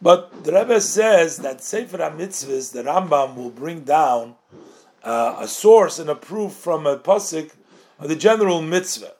But 0.00 0.44
the 0.44 0.52
Rebbe 0.52 0.80
says 0.80 1.38
that 1.38 1.62
Sefer 1.62 1.98
HaMitzvahs, 1.98 2.72
the 2.72 2.84
Rambam 2.84 3.36
will 3.36 3.50
bring 3.50 3.80
down 3.80 4.36
uh, 5.02 5.36
a 5.40 5.48
source 5.48 5.98
and 5.98 6.08
a 6.08 6.14
proof 6.14 6.52
from 6.52 6.86
a 6.86 6.96
pasuk 6.96 7.50
of 7.98 8.08
the 8.08 8.16
general 8.16 8.62
mitzvah. 8.62 9.12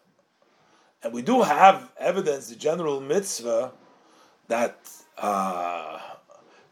And 1.02 1.12
we 1.12 1.20
do 1.20 1.42
have 1.42 1.90
evidence, 1.98 2.48
the 2.48 2.56
general 2.56 3.00
mitzvah, 3.00 3.72
that 4.48 4.90
uh, 5.16 5.98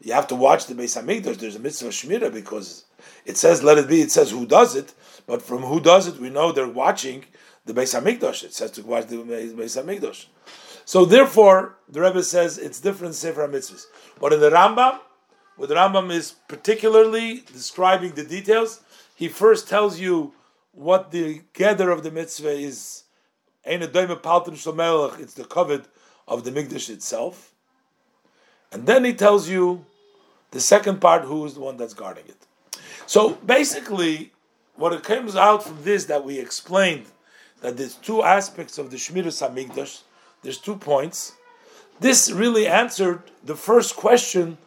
you 0.01 0.13
have 0.13 0.27
to 0.27 0.35
watch 0.35 0.67
the 0.67 0.75
Beis 0.75 1.01
Hamikdash. 1.01 1.37
There's 1.37 1.55
a 1.55 1.59
mitzvah 1.59 1.89
shmira 1.89 2.33
because 2.33 2.85
it 3.25 3.37
says 3.37 3.63
"Let 3.63 3.77
it 3.77 3.87
be." 3.87 4.01
It 4.01 4.11
says 4.11 4.31
who 4.31 4.45
does 4.45 4.75
it, 4.75 4.93
but 5.25 5.41
from 5.41 5.63
who 5.63 5.79
does 5.79 6.07
it, 6.07 6.19
we 6.19 6.29
know 6.29 6.51
they're 6.51 6.67
watching 6.67 7.25
the 7.65 7.73
Beis 7.73 7.99
Hamikdash. 7.99 8.43
It 8.43 8.53
says 8.53 8.71
to 8.71 8.81
watch 8.83 9.07
the 9.07 9.17
Beis 9.17 9.81
Hamikdash. 9.81 10.27
So 10.85 11.03
therefore, 11.03 11.75
the 11.89 11.99
Rebbe 12.01 12.23
says 12.23 12.57
it's 12.57 12.79
different 12.79 13.13
Sefer 13.15 13.45
mitzvahs. 13.47 13.87
But 14.21 14.31
in 14.31 14.39
the 14.39 14.49
Rambam, 14.49 14.99
where 15.57 15.67
the 15.67 15.75
Rambam 15.75 16.11
is 16.11 16.31
particularly 16.47 17.43
describing 17.51 18.13
the 18.13 18.23
details, 18.23 18.79
he 19.13 19.27
first 19.27 19.67
tells 19.67 19.99
you 19.99 20.33
what 20.71 21.11
the 21.11 21.41
gather 21.53 21.91
of 21.91 22.03
the 22.03 22.11
mitzvah 22.11 22.51
is. 22.51 23.03
It's 23.65 23.85
the 25.33 25.45
covet 25.49 25.87
of 26.25 26.45
the 26.45 26.51
Mikdash 26.51 26.89
itself. 26.89 27.53
And 28.71 28.85
then 28.85 29.03
he 29.05 29.13
tells 29.13 29.49
you 29.49 29.85
the 30.51 30.59
second 30.59 31.01
part, 31.01 31.23
who 31.23 31.45
is 31.45 31.53
the 31.53 31.61
one 31.61 31.77
that's 31.77 31.93
guarding 31.93 32.25
it. 32.27 32.47
So 33.05 33.35
basically, 33.45 34.31
what 34.75 34.93
it 34.93 35.03
comes 35.03 35.35
out 35.35 35.63
from 35.63 35.83
this 35.83 36.05
that 36.05 36.23
we 36.23 36.39
explained 36.39 37.05
that 37.61 37.77
there's 37.77 37.95
two 37.95 38.23
aspects 38.23 38.77
of 38.77 38.91
the 38.91 38.97
Shmiras 38.97 39.41
HaMikdash 39.41 40.01
there's 40.43 40.59
two 40.59 40.75
points. 40.75 41.33
This 41.99 42.31
really 42.31 42.67
answered 42.67 43.23
the 43.43 43.55
first 43.55 43.95
question 43.95 44.57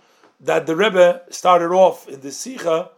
that 0.40 0.66
the 0.66 0.74
Rebbe 0.74 1.22
started 1.30 1.70
off 1.70 2.08
in 2.08 2.20
the 2.20 2.28
Sicha 2.28 2.90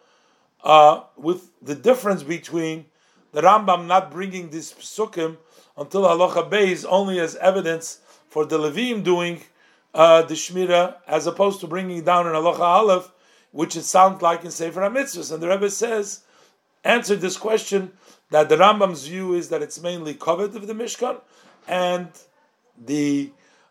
uh, 0.64 1.02
with 1.16 1.50
the 1.60 1.74
difference 1.74 2.22
between 2.22 2.86
the 3.32 3.42
Rambam 3.42 3.86
not 3.86 4.10
bringing 4.10 4.50
this 4.50 4.72
psukim 4.72 5.36
until 5.76 6.02
Halacha 6.02 6.50
Beis 6.50 6.86
only 6.88 7.20
as 7.20 7.36
evidence 7.36 8.00
for 8.28 8.44
the 8.44 8.58
Levim 8.58 9.02
doing 9.04 9.42
uh, 9.94 10.22
the 10.22 10.34
Shmira 10.34 10.96
as 11.06 11.26
opposed 11.26 11.60
to 11.60 11.66
bringing 11.66 12.04
down 12.04 12.26
an 12.26 12.34
Halacha 12.34 12.60
Aleph, 12.60 13.12
which 13.50 13.76
it 13.76 13.84
sounds 13.84 14.22
like 14.22 14.44
in 14.44 14.50
Sefer 14.50 14.80
HaMitzvahs. 14.80 15.32
And 15.32 15.42
the 15.42 15.48
Rebbe 15.48 15.70
says, 15.70 16.20
answered 16.84 17.20
this 17.20 17.36
question 17.36 17.92
that 18.30 18.48
the 18.48 18.56
Rambam's 18.56 19.06
view 19.06 19.34
is 19.34 19.48
that 19.50 19.62
it's 19.62 19.80
mainly 19.80 20.14
covered 20.14 20.54
of 20.56 20.66
the 20.66 20.72
Mishkan 20.72 21.20
and 21.68 22.08
the 22.82 23.30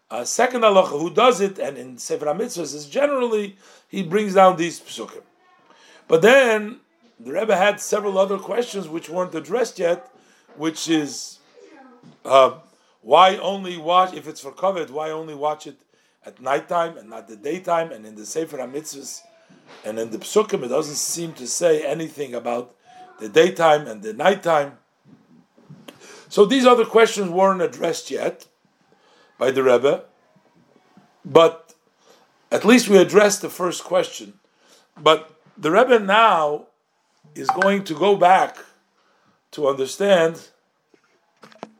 uh, 0.09 0.23
second 0.23 0.61
halacha 0.61 0.99
who 0.99 1.09
does 1.09 1.41
it, 1.41 1.57
and 1.57 1.77
in 1.77 1.97
Sefer 1.97 2.25
HaMitzvahs 2.25 2.75
is 2.75 2.85
generally 2.85 3.57
he 3.87 4.03
brings 4.03 4.35
down 4.35 4.57
these 4.57 4.79
psukim. 4.79 5.23
But 6.07 6.21
then 6.21 6.81
the 7.19 7.31
Rebbe 7.31 7.55
had 7.55 7.79
several 7.79 8.17
other 8.17 8.37
questions 8.37 8.87
which 8.87 9.09
weren't 9.09 9.33
addressed 9.33 9.79
yet, 9.79 10.11
which 10.55 10.89
is 10.89 11.39
uh, 12.25 12.55
why 13.01 13.37
only 13.37 13.77
watch 13.77 14.13
if 14.13 14.27
it's 14.27 14.41
for 14.41 14.51
covet? 14.51 14.91
Why 14.91 15.09
only 15.09 15.33
watch 15.33 15.65
it 15.65 15.77
at 16.25 16.41
nighttime 16.41 16.97
and 16.97 17.09
not 17.09 17.27
the 17.27 17.35
daytime? 17.35 17.91
And 17.91 18.05
in 18.05 18.15
the 18.15 18.25
Sefer 18.25 18.57
HaMitzvahs 18.57 19.21
and 19.85 19.99
in 19.99 20.11
the 20.11 20.17
psukim, 20.17 20.63
it 20.63 20.69
doesn't 20.69 20.95
seem 20.95 21.33
to 21.33 21.47
say 21.47 21.85
anything 21.85 22.33
about 22.35 22.75
the 23.19 23.29
daytime 23.29 23.87
and 23.87 24.01
the 24.01 24.13
nighttime. 24.13 24.77
So 26.29 26.45
these 26.45 26.65
other 26.65 26.85
questions 26.85 27.29
weren't 27.29 27.61
addressed 27.61 28.09
yet 28.09 28.47
by 29.37 29.51
the 29.51 29.63
Rebbe, 29.63 30.05
but 31.25 31.73
at 32.51 32.65
least 32.65 32.89
we 32.89 32.97
addressed 32.97 33.41
the 33.41 33.49
first 33.49 33.83
question. 33.83 34.33
But 34.97 35.33
the 35.57 35.71
Rebbe 35.71 35.99
now 35.99 36.67
is 37.35 37.49
going 37.49 37.83
to 37.85 37.93
go 37.93 38.15
back 38.15 38.57
to 39.51 39.67
understand. 39.67 40.49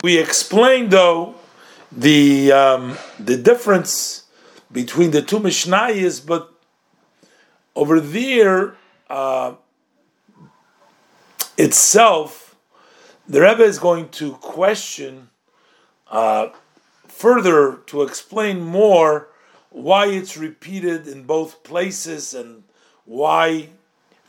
We 0.03 0.17
explained 0.17 0.91
though 0.91 1.35
the 1.91 2.51
um, 2.51 2.97
the 3.19 3.37
difference 3.37 4.20
between 4.71 5.11
the 5.11 5.21
two 5.21 5.39
Mishnayos, 5.39 6.25
but 6.25 6.51
over 7.75 7.99
there 7.99 8.75
uh, 9.09 9.55
itself, 11.57 12.55
the 13.27 13.41
Rebbe 13.41 13.63
is 13.63 13.79
going 13.79 14.09
to 14.09 14.33
question 14.33 15.29
uh, 16.09 16.49
further 17.07 17.77
to 17.87 18.01
explain 18.01 18.61
more 18.61 19.29
why 19.69 20.07
it's 20.07 20.35
repeated 20.35 21.07
in 21.07 21.23
both 21.23 21.63
places 21.63 22.33
and 22.33 22.63
why 23.05 23.69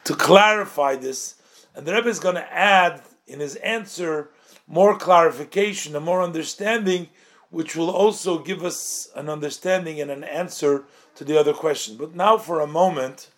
to 0.04 0.14
clarify 0.14 0.94
this. 0.96 1.34
And 1.74 1.86
the 1.86 1.94
Rebbe 1.94 2.08
is 2.08 2.20
going 2.20 2.36
to 2.36 2.52
add 2.52 3.02
in 3.26 3.40
his 3.40 3.56
answer 3.56 4.30
more 4.66 4.96
clarification 4.96 5.96
and 5.96 6.04
more 6.04 6.22
understanding, 6.22 7.08
which 7.52 7.76
will 7.76 7.90
also 7.90 8.38
give 8.40 8.64
us 8.64 9.08
an 9.14 9.28
understanding 9.28 10.00
and 10.00 10.10
an 10.10 10.24
answer 10.24 10.82
to 11.14 11.22
the 11.22 11.38
other 11.38 11.52
question. 11.52 11.96
But 11.96 12.16
now, 12.16 12.36
for 12.36 12.58
a 12.58 12.66
moment, 12.66 13.30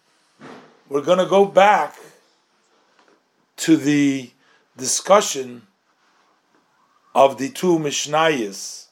we're 0.89 1.03
going 1.03 1.19
to 1.19 1.27
go 1.27 1.45
back 1.45 1.97
to 3.59 3.77
the 3.77 4.31
discussion 4.77 5.67
of 7.15 7.37
the 7.37 7.51
two 7.51 7.79
Mishnayos 7.79 8.85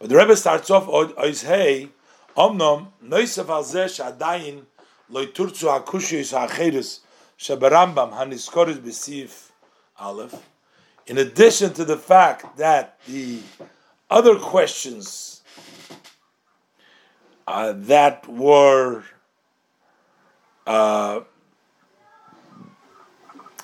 but 0.00 0.08
the 0.08 0.16
Rebbe 0.16 0.34
starts 0.34 0.70
off 0.70 0.86
ois 0.86 1.44
hey 1.44 1.90
omnom 2.34 2.86
noisav 3.04 3.50
al 3.50 3.62
zeh 3.62 3.84
shadayin 3.84 4.64
loy 5.10 5.26
turzu 5.26 5.68
hakushis 5.68 6.32
ha'acheres 6.32 7.00
shabarambam 7.38 8.14
haniskoris 8.14 8.78
b'sif 8.78 9.50
aleph. 9.98 10.34
In 11.06 11.18
addition 11.18 11.74
to 11.74 11.84
the 11.84 11.98
fact 11.98 12.56
that 12.56 12.98
the 13.06 13.40
other 14.10 14.36
questions 14.36 15.42
uh, 17.46 17.72
that 17.76 18.28
were 18.28 19.04
uh, 20.66 21.20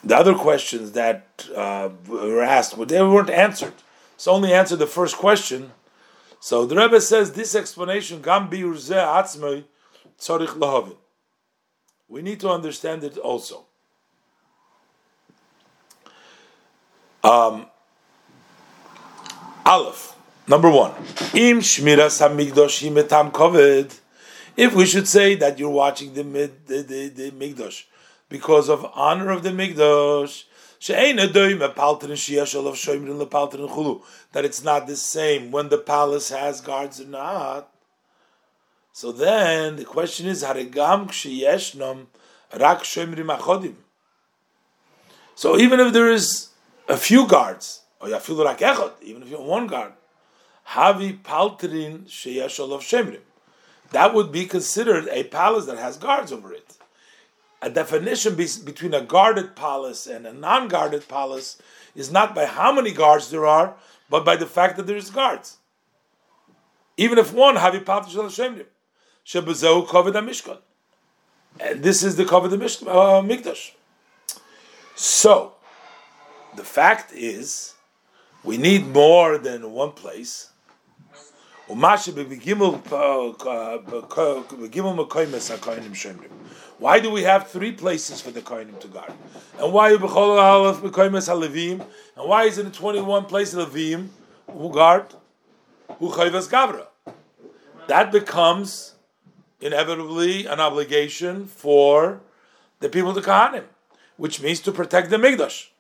the 0.05 0.17
other 0.17 0.35
questions 0.35 0.93
that 0.93 1.49
uh, 1.55 1.91
were 2.07 2.43
asked, 2.43 2.79
but 2.79 2.89
they 2.89 3.03
weren't 3.03 3.31
answered. 3.31 3.75
So 4.17 4.33
only 4.33 4.53
answered 4.53 4.79
the 4.79 4.87
first 4.87 5.17
question 5.17 5.73
so 6.41 6.65
the 6.65 6.77
Rebbe 6.77 7.01
says 7.01 7.33
this 7.33 7.55
explanation 7.55 8.23
gam 8.23 8.49
atzmei 8.49 9.65
tzarich 10.19 10.57
lahavin. 10.57 10.97
We 12.09 12.23
need 12.23 12.39
to 12.41 12.51
understand 12.51 13.03
it 13.03 13.19
also. 13.19 13.65
Um, 17.25 17.67
Aleph, 19.65 20.16
number 20.49 20.71
one. 20.71 20.93
Im 21.35 21.61
shmiras 21.61 22.21
hamigdosh 22.21 22.83
himetam 22.83 23.33
koved. 23.33 24.01
If 24.57 24.75
we 24.75 24.87
should 24.87 25.07
say 25.07 25.35
that 25.35 25.59
you're 25.59 25.69
watching 25.69 26.15
the, 26.15 26.23
the, 26.23 26.83
the, 26.83 27.09
the 27.09 27.31
migdosh 27.31 27.85
because 28.29 28.69
of 28.69 28.91
honor 28.95 29.31
of 29.31 29.43
the 29.43 29.51
migdosh, 29.51 30.45
that 34.33 34.45
it's 34.45 34.63
not 34.63 34.87
the 34.87 34.97
same 34.97 35.51
when 35.51 35.69
the 35.69 35.79
palace 35.79 36.29
has 36.29 36.61
guards 36.61 37.01
or 37.01 37.07
not. 37.07 37.73
So 38.93 39.11
then 39.11 39.77
the 39.77 39.85
question 39.85 40.27
is, 40.27 40.41
So 45.35 45.59
even 45.59 45.81
if 45.81 45.93
there 45.93 46.11
is 46.11 46.49
a 46.89 46.97
few 46.97 47.27
guards, 47.27 47.83
oh, 48.01 48.07
or 48.07 48.93
even 49.03 49.23
if 49.23 49.31
you 49.31 49.37
have 49.37 49.47
one 49.47 49.67
guard, 49.67 49.93
havi 50.69 51.21
palterin 51.21 52.07
shemrim, 52.07 53.21
that 53.93 54.15
would 54.15 54.33
be 54.33 54.47
considered 54.47 55.09
a 55.09 55.25
palace 55.25 55.67
that 55.67 55.79
has 55.79 55.97
guards 55.97 56.33
over 56.33 56.53
it 56.53 56.77
a 57.63 57.71
definition 57.71 58.35
be- 58.35 58.49
between 58.65 58.95
a 58.95 59.01
guarded 59.01 59.57
palace 59.57 60.07
and 60.07 60.27
a 60.27 60.33
non-guarded 60.33 61.09
palace 61.09 61.59
is 61.95 62.13
not 62.13 62.35
by 62.35 62.47
how 62.47 62.73
many 62.73 62.93
guards 62.93 63.31
there 63.31 63.47
are, 63.47 63.75
but 64.11 64.25
by 64.25 64.37
the 64.37 64.47
fact 64.47 64.77
that 64.77 64.87
there 64.87 64.97
is 64.97 65.11
guards. 65.11 65.57
Even 66.97 67.19
if 67.19 67.33
one 67.33 67.57
havi 67.57 67.83
shemrim, 67.85 68.67
shebezeu 69.25 69.87
kovid 69.87 70.13
mishkan. 70.13 70.59
And 71.59 71.83
this 71.83 72.03
is 72.03 72.17
the 72.17 72.25
cover 72.25 72.49
the 72.49 72.57
uh, 72.57 73.23
Mikdash. 73.23 73.73
So, 74.95 75.55
the 76.55 76.65
fact 76.65 77.13
is, 77.13 77.75
we 78.45 78.59
need 78.59 78.89
more 78.89 79.39
than 79.39 79.73
one 79.73 79.93
place. 79.93 80.51
Uh, 81.69 81.75
why 86.79 87.01
do 87.01 87.11
we 87.11 87.23
have 87.23 87.49
three 87.49 87.73
places 87.73 88.21
for 88.21 88.31
the 88.31 88.41
Kohanim 88.41 88.79
to 88.79 88.89
guard? 88.89 89.13
And 89.59 89.73
why 89.73 89.91
and 89.91 90.01
why 92.29 92.45
is 92.45 92.59
it 92.59 92.67
in 92.67 92.73
21 92.73 93.25
places 93.25 93.55
Levim 93.67 94.09
who 94.49 94.73
guard? 94.73 95.07
Who 95.99 96.09
Gavra? 96.11 96.87
That 97.89 98.13
becomes 98.13 98.95
inevitably 99.61 100.47
an 100.47 100.61
obligation 100.61 101.47
for 101.47 102.21
the 102.79 102.89
people 102.89 103.13
to 103.15 103.21
Kohanim, 103.21 103.65
which 104.17 104.41
means 104.41 104.61
to 104.61 104.71
protect 104.71 105.11
the 105.11 105.17
Mikdash. 105.17 105.71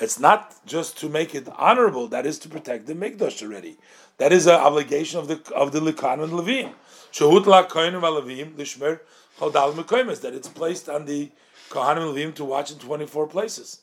It's 0.00 0.18
not 0.18 0.54
just 0.64 0.98
to 1.00 1.10
make 1.10 1.34
it 1.34 1.46
honorable; 1.56 2.08
that 2.08 2.24
is 2.24 2.38
to 2.40 2.48
protect 2.48 2.86
the 2.86 2.94
mikdash 2.94 3.42
already. 3.42 3.76
That 4.16 4.32
is 4.32 4.46
an 4.46 4.54
obligation 4.54 5.18
of 5.18 5.28
the 5.28 5.54
of 5.54 5.72
the 5.72 5.80
likan 5.80 6.24
and 6.24 6.32
levim. 6.32 6.72
Shehut 7.12 7.44
la 7.44 7.66
kohenim 7.66 8.00
levim 8.00 8.54
lishmer 8.54 9.00
chodal 9.38 10.20
that 10.22 10.32
it's 10.32 10.48
placed 10.48 10.88
on 10.88 11.04
the 11.04 11.30
kohanim 11.68 12.08
and 12.08 12.16
levim 12.16 12.34
to 12.36 12.44
watch 12.44 12.72
in 12.72 12.78
twenty 12.78 13.06
four 13.06 13.26
places. 13.26 13.82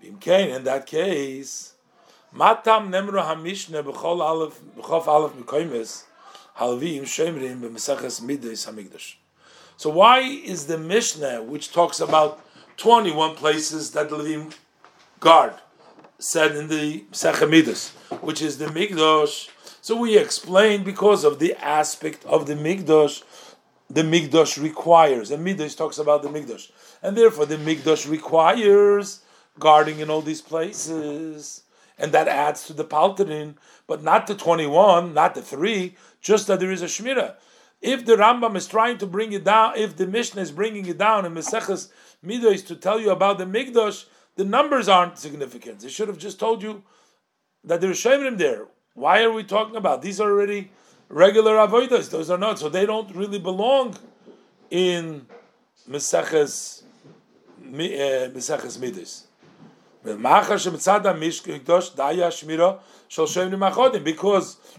Bim 0.00 0.18
kain 0.18 0.50
in 0.50 0.62
that 0.62 0.86
case, 0.86 1.74
matam 2.32 2.92
nemru 2.92 3.20
hamishne 3.24 3.82
b'chol 3.82 4.20
aleph 4.20 4.60
b'chof 4.78 5.08
aleph 5.08 5.32
mekoymes 5.32 6.04
halvim 6.58 7.02
shemrim 7.02 7.60
b'mesaches 7.60 8.22
midas 8.22 8.66
hamikdash. 8.66 9.16
So 9.76 9.90
why 9.90 10.20
is 10.20 10.66
the 10.68 10.78
Mishnah, 10.78 11.42
which 11.42 11.72
talks 11.72 11.98
about 11.98 12.40
21 12.76 13.34
places 13.34 13.90
that 13.92 14.10
Levim 14.10 14.54
guard 15.22 15.54
said 16.18 16.56
in 16.56 16.66
the 16.66 17.04
Sechemidus, 17.12 17.90
which 18.22 18.42
is 18.42 18.58
the 18.58 18.66
Migdosh. 18.66 19.48
So 19.80 19.96
we 19.96 20.18
explain 20.18 20.82
because 20.82 21.22
of 21.22 21.38
the 21.38 21.54
aspect 21.64 22.24
of 22.24 22.46
the 22.46 22.54
Migdosh, 22.54 23.22
the 23.88 24.02
Migdosh 24.02 24.60
requires, 24.60 25.30
and 25.30 25.44
Midrash 25.44 25.76
talks 25.76 25.98
about 25.98 26.22
the 26.22 26.28
Migdosh, 26.28 26.72
and 27.02 27.16
therefore 27.16 27.46
the 27.46 27.56
Migdosh 27.56 28.10
requires 28.10 29.22
guarding 29.60 30.00
in 30.00 30.10
all 30.10 30.22
these 30.22 30.40
places, 30.40 31.62
and 31.98 32.10
that 32.10 32.26
adds 32.26 32.66
to 32.66 32.72
the 32.72 32.84
Palterin, 32.84 33.54
but 33.86 34.02
not 34.02 34.26
the 34.26 34.34
21, 34.34 35.14
not 35.14 35.36
the 35.36 35.42
3, 35.42 35.94
just 36.20 36.48
that 36.48 36.58
there 36.58 36.72
is 36.72 36.82
a 36.82 36.86
Shmirah. 36.86 37.36
If 37.80 38.04
the 38.06 38.16
Rambam 38.16 38.56
is 38.56 38.66
trying 38.66 38.98
to 38.98 39.06
bring 39.06 39.32
it 39.32 39.44
down, 39.44 39.76
if 39.76 39.96
the 39.96 40.06
Mishnah 40.06 40.42
is 40.42 40.50
bringing 40.50 40.86
it 40.86 40.98
down 40.98 41.24
in 41.26 41.34
Meseches 41.34 41.90
Midrash 42.22 42.62
to 42.62 42.74
tell 42.74 42.98
you 42.98 43.10
about 43.10 43.38
the 43.38 43.44
Migdosh, 43.44 44.06
the 44.36 44.44
numbers 44.44 44.88
aren't 44.88 45.18
significant. 45.18 45.80
They 45.80 45.88
should 45.88 46.08
have 46.08 46.18
just 46.18 46.38
told 46.40 46.62
you 46.62 46.82
that 47.64 47.80
there's 47.80 48.00
Shemrim 48.00 48.38
there. 48.38 48.66
Why 48.94 49.22
are 49.22 49.32
we 49.32 49.44
talking 49.44 49.76
about? 49.76 50.02
These 50.02 50.20
are 50.20 50.30
already 50.30 50.70
regular 51.08 51.56
avodas. 51.56 52.10
Those 52.10 52.30
are 52.30 52.38
not. 52.38 52.58
So 52.58 52.68
they 52.68 52.86
don't 52.86 53.14
really 53.14 53.38
belong 53.38 53.96
in 54.70 55.26
Meseches 55.88 56.82
uh, 57.62 58.30
Meseches 58.34 58.78
Midas. 58.80 59.26
Because 60.04 60.66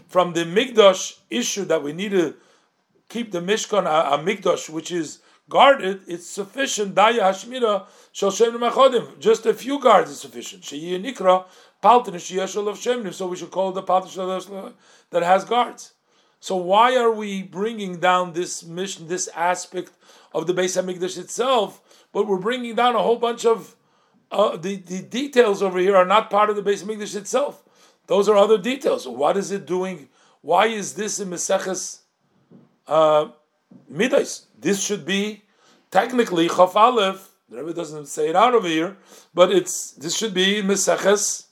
from 0.08 0.32
the 0.32 0.44
Migdosh 0.44 1.18
issue 1.30 1.64
that 1.64 1.82
we 1.82 1.92
need 1.92 2.10
to 2.10 2.34
keep 3.08 3.32
the 3.32 3.40
Mishkan 3.40 3.86
a, 3.86 4.14
a 4.14 4.18
Migdosh, 4.18 4.68
which 4.68 4.92
is 4.92 5.20
guarded, 5.48 6.02
it's 6.06 6.26
sufficient. 6.26 6.94
Daya 6.94 7.20
Hashmira. 7.20 7.86
Just 8.14 9.46
a 9.46 9.54
few 9.54 9.80
guards 9.80 10.10
is 10.10 10.20
sufficient. 10.20 10.62
Nikra. 10.62 11.46
So 13.12 13.26
we 13.26 13.36
should 13.36 13.50
call 13.50 13.72
the 13.72 13.82
Paltin 13.82 14.74
that 15.10 15.22
has 15.22 15.44
guards. 15.44 15.92
So 16.38 16.56
why 16.56 16.96
are 16.96 17.10
we 17.10 17.42
bringing 17.42 17.98
down 17.98 18.34
this 18.34 18.62
mission, 18.64 19.08
this 19.08 19.28
aspect 19.34 19.90
of 20.32 20.46
the 20.46 20.54
Beis 20.54 20.80
Hamikdash 20.80 21.18
itself? 21.18 22.06
But 22.12 22.26
we're 22.28 22.38
bringing 22.38 22.76
down 22.76 22.94
a 22.94 23.00
whole 23.00 23.16
bunch 23.16 23.44
of 23.44 23.74
uh, 24.30 24.56
the 24.56 24.76
the 24.76 25.02
details 25.02 25.62
over 25.62 25.78
here 25.78 25.96
are 25.96 26.06
not 26.06 26.30
part 26.30 26.50
of 26.50 26.56
the 26.56 26.62
Beis 26.62 26.84
Hamikdash 26.84 27.16
itself. 27.16 27.64
Those 28.06 28.28
are 28.28 28.36
other 28.36 28.58
details. 28.58 29.08
What 29.08 29.36
is 29.36 29.50
it 29.50 29.66
doing? 29.66 30.08
Why 30.40 30.66
is 30.66 30.94
this 30.94 31.18
in 31.18 31.30
Meseches 31.30 32.00
uh, 32.86 33.28
Midas? 33.88 34.46
This 34.58 34.82
should 34.82 35.04
be 35.04 35.42
technically 35.90 36.48
Chaf 36.48 36.76
Aleph. 36.76 37.33
The 37.48 37.58
Rebbe 37.58 37.74
doesn't 37.74 38.06
say 38.06 38.30
it 38.30 38.36
out 38.36 38.54
over 38.54 38.68
here, 38.68 38.96
but 39.34 39.52
it's 39.52 39.92
this 39.92 40.16
should 40.16 40.32
be 40.32 40.62
Meseches 40.62 41.46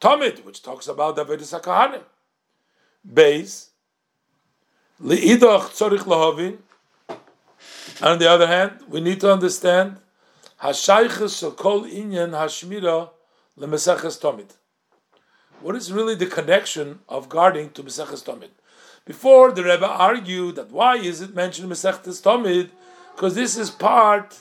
Tamid, 0.00 0.44
which 0.44 0.62
talks 0.62 0.86
about 0.86 1.16
David 1.16 1.40
Sakahanim. 1.40 2.02
Beis 3.10 3.68
Liidach 5.00 5.70
Tzorich 5.70 6.04
Lahavin. 6.04 6.58
On 8.02 8.18
the 8.18 8.28
other 8.28 8.46
hand, 8.46 8.80
we 8.88 9.00
need 9.00 9.20
to 9.20 9.32
understand 9.32 9.96
Hashayches 10.62 11.32
Shekol 11.40 11.90
Inyan 11.90 12.30
Hashmira 12.30 13.10
LeMeseches 13.58 14.20
Tamid. 14.20 14.50
What 15.60 15.74
is 15.76 15.90
really 15.90 16.14
the 16.14 16.26
connection 16.26 16.98
of 17.08 17.28
guarding 17.28 17.70
to 17.70 17.82
Meseches 17.82 18.22
Tamid? 18.24 18.50
Before 19.06 19.52
the 19.52 19.62
Rebbe 19.62 19.86
argued 19.86 20.56
that 20.56 20.70
why 20.70 20.96
is 20.96 21.20
it 21.20 21.34
mentioned 21.34 21.70
Masechtas 21.70 22.22
Tomid? 22.22 22.70
Because 23.14 23.34
this 23.34 23.56
is 23.56 23.70
part 23.70 24.40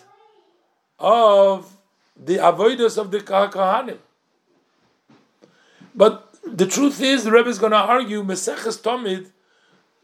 of 1.03 1.77
the 2.15 2.37
avoidance 2.37 2.97
of 2.97 3.11
the 3.11 3.19
Kahanim. 3.19 3.97
But 5.93 6.33
the 6.47 6.65
truth 6.65 7.01
is, 7.01 7.25
the 7.25 7.31
Rebbe 7.31 7.49
is 7.49 7.59
going 7.59 7.73
to 7.73 7.77
argue 7.77 8.23
Maseches 8.23 8.81
Tomid 8.81 9.27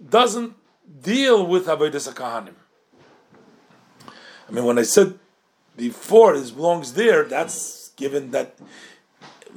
doesn't 0.08 0.54
deal 1.02 1.48
with 1.48 1.68
avoidance 1.70 2.08
Kahanim. 2.10 2.54
I 4.48 4.52
mean, 4.52 4.66
when 4.66 4.78
I 4.78 4.84
said 4.84 5.18
before 5.78 6.36
it 6.36 6.54
belongs 6.54 6.94
there, 6.94 7.24
that's 7.24 7.90
given 7.96 8.32
that 8.32 8.58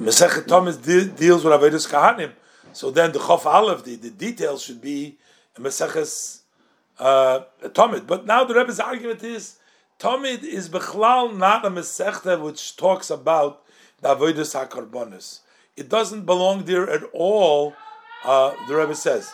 Masechet 0.00 0.46
Tomid 0.46 0.80
de- 0.82 1.06
deals 1.06 1.44
with 1.44 1.52
avoidance 1.52 1.88
Kahanim. 1.88 2.32
So 2.72 2.90
then 2.92 3.10
the 3.10 3.18
Chof 3.18 3.44
Aleph, 3.46 3.82
the, 3.84 3.96
the 3.96 4.10
details 4.10 4.62
should 4.62 4.80
be 4.80 5.18
a 5.56 5.60
Maseches 5.60 6.42
uh, 7.00 7.40
Tomid. 7.64 8.06
But 8.06 8.26
now 8.26 8.44
the 8.44 8.54
Rebbe's 8.54 8.78
argument 8.78 9.24
is 9.24 9.56
Tomid 10.02 10.42
is 10.42 10.68
Bechlal 10.68 11.36
not 11.36 11.64
a 11.64 11.70
Masechta 11.70 12.42
which 12.42 12.76
talks 12.76 13.08
about 13.08 13.62
the 14.00 14.08
Avodah 14.08 14.68
HaKarbonis. 14.68 15.38
It 15.76 15.88
doesn't 15.88 16.26
belong 16.26 16.64
there 16.64 16.90
at 16.90 17.04
all, 17.12 17.74
uh, 18.24 18.52
the 18.66 18.74
Rebbe 18.74 18.96
says. 18.96 19.30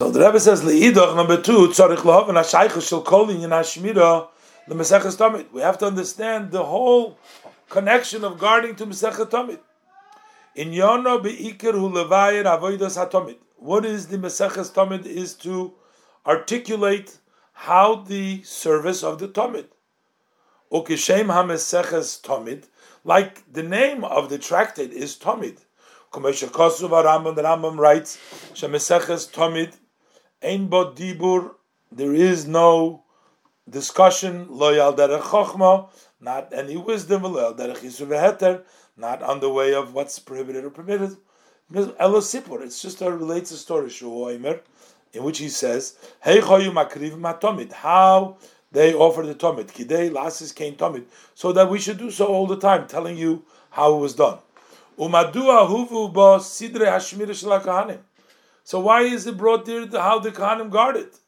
So 0.00 0.10
the 0.10 0.18
Rebbe 0.18 0.40
says, 0.40 0.62
Le'idach, 0.62 1.14
number 1.14 1.40
two, 1.40 1.68
Tzarich 1.68 1.98
Lahav 1.98 2.28
and 2.28 2.38
Hashaycha 2.38 2.84
Shel 2.88 3.04
Kolin 3.04 3.44
in 3.44 3.50
Hashmira, 3.50 4.26
the 4.66 4.74
Maseches 4.74 5.16
Tomid. 5.16 5.52
We 5.52 5.60
have 5.60 5.78
to 5.78 5.86
understand 5.86 6.50
the 6.50 6.64
whole 6.64 7.16
connection 7.68 8.24
of 8.24 8.36
guarding 8.36 8.74
to 8.74 8.84
Masechet 8.84 9.30
Tomid. 9.30 9.60
In 10.56 10.72
Yono 10.72 11.22
beikir 11.22 11.74
hu 11.74 11.88
levayir 11.88 12.46
avodas 12.46 12.98
hatomid. 12.98 13.36
What 13.54 13.84
is 13.84 14.08
the 14.08 14.18
Maseches 14.18 14.72
Tomid 14.72 15.06
is 15.06 15.34
to 15.34 15.72
articulate 16.26 17.16
how 17.62 17.96
the 17.96 18.40
service 18.44 19.02
of 19.02 19.18
the 19.18 19.26
Tomid. 19.26 19.66
Ukishem 20.70 21.26
ha-Maseches 21.26 22.22
Tomid, 22.22 22.66
like 23.02 23.52
the 23.52 23.64
name 23.64 24.04
of 24.04 24.30
the 24.30 24.38
tractate 24.38 24.92
is 24.92 25.16
Tomid. 25.16 25.58
Kumesha 26.12 26.48
Rambam, 26.48 27.34
the 27.34 27.42
Rambam 27.42 27.76
writes, 27.76 28.16
Shemeseches 28.54 29.32
Tomid, 29.32 29.74
Ein 30.40 30.68
bo 30.68 30.92
dibur, 30.92 31.56
there 31.90 32.14
is 32.14 32.46
no 32.46 33.02
discussion, 33.68 34.46
loyal 34.48 34.94
derech 34.94 35.22
chokhma, 35.22 35.88
not 36.20 36.52
any 36.52 36.76
wisdom, 36.76 37.24
loyal 37.24 37.54
derech 37.54 37.78
yisuv 37.78 38.62
not 38.96 39.20
on 39.20 39.40
the 39.40 39.50
way 39.50 39.74
of 39.74 39.92
what's 39.94 40.20
prohibited 40.20 40.64
or 40.64 40.70
permitted. 40.70 41.16
Elosipur, 41.72 42.62
it's 42.62 42.80
just 42.80 43.00
a 43.00 43.10
related 43.10 43.20
relates 43.20 43.50
a 43.50 43.56
story, 43.56 43.90
in 45.12 45.22
which 45.22 45.38
he 45.38 45.48
says, 45.48 45.96
Hey 46.22 46.40
matomid, 46.40 47.72
how 47.72 48.36
they 48.70 48.94
offer 48.94 49.22
the 49.22 49.34
tomid, 49.34 49.66
kidei 49.66 50.10
lasis 50.10 50.54
kain 50.54 50.76
tomid, 50.76 51.04
so 51.34 51.52
that 51.52 51.70
we 51.70 51.78
should 51.78 51.98
do 51.98 52.10
so 52.10 52.26
all 52.26 52.46
the 52.46 52.58
time, 52.58 52.86
telling 52.86 53.16
you 53.16 53.44
how 53.70 53.94
it 53.96 53.98
was 53.98 54.14
done. 54.14 54.38
Umadua 54.98 55.68
huvu 55.68 56.12
sidre. 56.40 57.98
So 58.64 58.80
why 58.80 59.02
is 59.02 59.26
it 59.26 59.36
brought 59.36 59.64
there 59.64 59.86
how 59.86 60.18
the 60.18 60.30
kahanim 60.30 60.70
guard 60.70 60.96
it? 60.96 61.18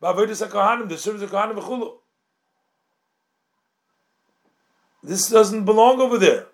the 0.00 0.98
service 0.98 1.22
of 1.22 1.30
kahanim 1.30 1.92
This 5.02 5.30
doesn't 5.30 5.64
belong 5.64 6.00
over 6.00 6.18
there. 6.18 6.46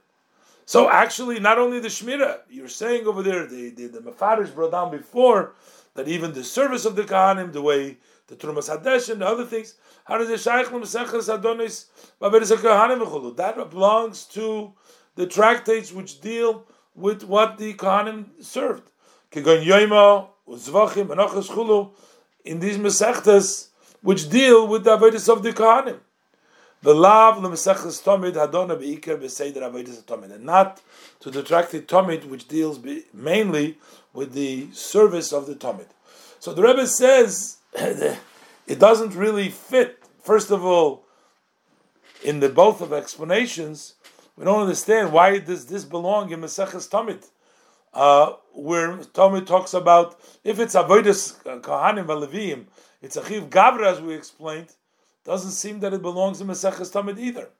So 0.66 0.90
actually, 0.90 1.40
not 1.40 1.58
only 1.58 1.80
the 1.80 1.88
Shmira, 1.88 2.40
you're 2.50 2.68
saying 2.68 3.06
over 3.06 3.22
there, 3.22 3.46
the, 3.46 3.70
the, 3.70 3.86
the 3.86 4.00
brought 4.50 4.70
down 4.70 4.90
before, 4.90 5.54
that 5.98 6.06
even 6.06 6.32
the 6.32 6.44
service 6.44 6.84
of 6.84 6.94
the 6.94 7.02
Kahanim, 7.02 7.52
the 7.52 7.60
way 7.60 7.96
the 8.28 8.36
Trumas 8.36 8.70
Hadesh 8.70 9.10
and 9.10 9.20
the 9.20 9.26
other 9.26 9.44
things, 9.44 9.74
how 10.04 10.16
does 10.16 10.28
That 13.36 13.70
belongs 13.70 14.24
to 14.26 14.72
the 15.16 15.26
tractates 15.26 15.92
which 15.92 16.20
deal 16.20 16.64
with 16.94 17.24
what 17.24 17.58
the 17.58 17.74
Kahanim 17.74 18.26
served. 18.40 18.92
Kegon 19.32 19.64
Yoima, 19.64 20.28
Uzvachim, 20.48 21.90
in 22.44 22.60
these 22.60 22.78
Mesechtes, 22.78 23.70
which 24.00 24.30
deal 24.30 24.68
with 24.68 24.84
the 24.84 24.96
Avedis 24.96 25.28
of 25.28 25.42
the 25.42 25.50
Kahanim. 25.52 25.98
The 26.80 26.94
lav 26.94 27.38
lemesechus 27.38 28.00
tomid 28.04 28.34
hadona 28.34 28.76
beikar 28.80 29.20
beseder 29.20 29.68
avodas 29.68 30.00
tomid, 30.04 30.32
and 30.32 30.44
not 30.44 30.80
to 31.18 31.28
the 31.28 31.42
tractate 31.42 31.86
tomid, 31.86 32.26
which 32.26 32.46
deals 32.46 32.78
mainly 33.12 33.76
with 34.18 34.32
the 34.32 34.68
service 34.72 35.32
of 35.32 35.46
the 35.46 35.54
tomid. 35.54 35.86
So 36.40 36.52
the 36.52 36.62
Rebbe 36.62 36.88
says 36.88 37.58
it 37.74 38.78
doesn't 38.80 39.14
really 39.14 39.48
fit. 39.48 40.02
First 40.20 40.50
of 40.50 40.64
all, 40.64 41.04
in 42.24 42.40
the 42.40 42.48
both 42.48 42.80
of 42.80 42.92
explanations, 42.92 43.94
we 44.36 44.44
don't 44.44 44.62
understand 44.62 45.12
why 45.12 45.38
does 45.38 45.66
this 45.66 45.84
belong 45.84 46.32
in 46.32 46.40
Maseches 46.40 46.88
Tomid, 46.88 47.28
uh, 47.94 48.32
where 48.52 48.96
Tomid 49.18 49.46
talks 49.46 49.72
about 49.72 50.18
if 50.42 50.58
it's 50.58 50.74
avodas 50.74 51.40
kahanim 51.60 52.06
v'levim, 52.06 52.64
it's 53.00 53.16
a 53.16 53.24
chiv 53.24 53.44
gavra 53.48 53.92
as 53.92 54.00
we 54.00 54.14
explained 54.14 54.74
doesn't 55.24 55.52
seem 55.52 55.78
that 55.80 55.94
it 55.94 56.02
belongs 56.02 56.40
in 56.40 56.48
Maseches 56.48 56.92
Tamid 56.92 57.20
either. 57.20 57.50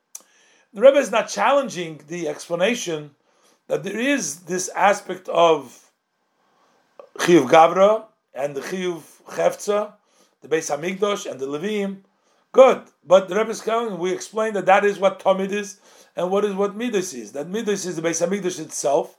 The 0.75 0.81
Rebbe 0.81 0.99
is 0.99 1.13
not 1.13 1.29
challenging 1.29 2.01
the 2.09 2.27
explanation 2.27 3.13
that 3.69 3.85
there 3.85 3.99
is 3.99 4.41
this 4.41 4.69
aspect 4.71 5.29
of 5.29 5.88
Chiyuv 7.19 7.49
Gavra 7.49 8.05
and 8.33 8.55
the 8.57 8.61
Chiyuv 8.61 9.03
Chefza, 9.27 9.93
the 10.41 10.49
Beis 10.49 10.75
Hamikdash 10.75 11.31
and 11.31 11.39
the 11.39 11.47
Levim. 11.47 11.99
Good, 12.53 12.83
but 13.05 13.29
the 13.29 13.37
Rebbe 13.37 13.51
is 13.51 13.61
telling 13.61 13.99
we 13.99 14.13
explained 14.13 14.57
that 14.57 14.67
that 14.67 14.85
is 14.85 14.99
what 14.99 15.21
Tamid 15.21 15.53
is 15.53 15.81
and 16.17 16.31
what 16.31 16.45
is 16.45 16.55
what 16.55 16.75
Midas 16.75 17.13
is. 17.13 17.33
That 17.33 17.49
Midas 17.49 17.85
is 17.85 17.97
the 17.97 18.03
Beis 18.03 18.27
Hamikdash 18.27 18.59
itself, 18.59 19.19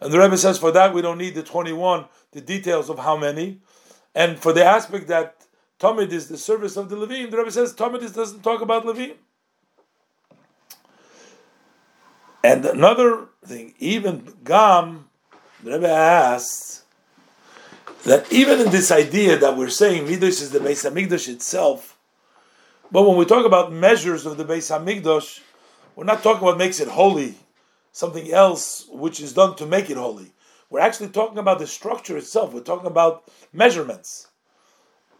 and 0.00 0.12
the 0.12 0.18
Rebbe 0.18 0.36
says 0.36 0.58
for 0.58 0.70
that 0.72 0.92
we 0.92 1.00
don't 1.00 1.18
need 1.18 1.34
the 1.34 1.42
twenty-one, 1.42 2.04
the 2.32 2.40
details 2.40 2.90
of 2.90 2.98
how 2.98 3.16
many, 3.16 3.60
and 4.14 4.38
for 4.38 4.52
the 4.52 4.64
aspect 4.64 5.08
that 5.08 5.46
Tomid 5.78 6.10
is 6.10 6.28
the 6.28 6.38
service 6.38 6.76
of 6.76 6.88
the 6.90 6.96
Levim. 6.96 7.30
The 7.30 7.36
Rebbe 7.38 7.50
says 7.50 7.74
Tomid 7.74 8.14
doesn't 8.14 8.42
talk 8.42 8.60
about 8.60 8.84
Levim. 8.84 9.14
And 12.44 12.64
another 12.64 13.26
thing, 13.44 13.74
even 13.78 14.34
Gam, 14.44 15.08
the 15.62 15.72
Rebbe 15.72 15.88
asks 15.88 16.84
that 18.04 18.30
even 18.32 18.60
in 18.60 18.70
this 18.70 18.90
idea 18.90 19.36
that 19.38 19.56
we're 19.56 19.68
saying 19.68 20.06
Midrash 20.06 20.40
is 20.40 20.50
the 20.50 20.58
Beis 20.58 20.88
Hamikdash 20.88 21.28
itself, 21.28 21.98
but 22.90 23.02
when 23.02 23.16
we 23.16 23.24
talk 23.24 23.44
about 23.44 23.72
measures 23.72 24.26
of 24.26 24.36
the 24.36 24.44
Beis 24.44 24.70
Hamikdash, 24.70 25.40
we're 25.96 26.04
not 26.04 26.22
talking 26.22 26.42
about 26.46 26.58
makes 26.58 26.78
it 26.78 26.88
holy, 26.88 27.34
something 27.92 28.30
else 28.32 28.86
which 28.90 29.20
is 29.20 29.32
done 29.32 29.56
to 29.56 29.66
make 29.66 29.90
it 29.90 29.96
holy. 29.96 30.32
We're 30.68 30.80
actually 30.80 31.08
talking 31.08 31.38
about 31.38 31.58
the 31.58 31.66
structure 31.66 32.16
itself. 32.16 32.52
We're 32.52 32.60
talking 32.60 32.86
about 32.86 33.30
measurements. 33.52 34.28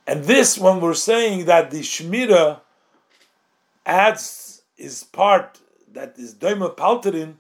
And 0.07 0.25
this, 0.25 0.59
when 0.59 0.81
we're 0.81 0.95
saying 0.95 1.47
that 1.47 1.71
the 1.71 1.81
Shmira 1.81 2.61
adds 3.85 4.63
is 4.77 5.05
part 5.05 5.61
that 5.93 6.15
is 6.19 6.35
Doima 6.35 6.77
Palterin, 6.77 7.37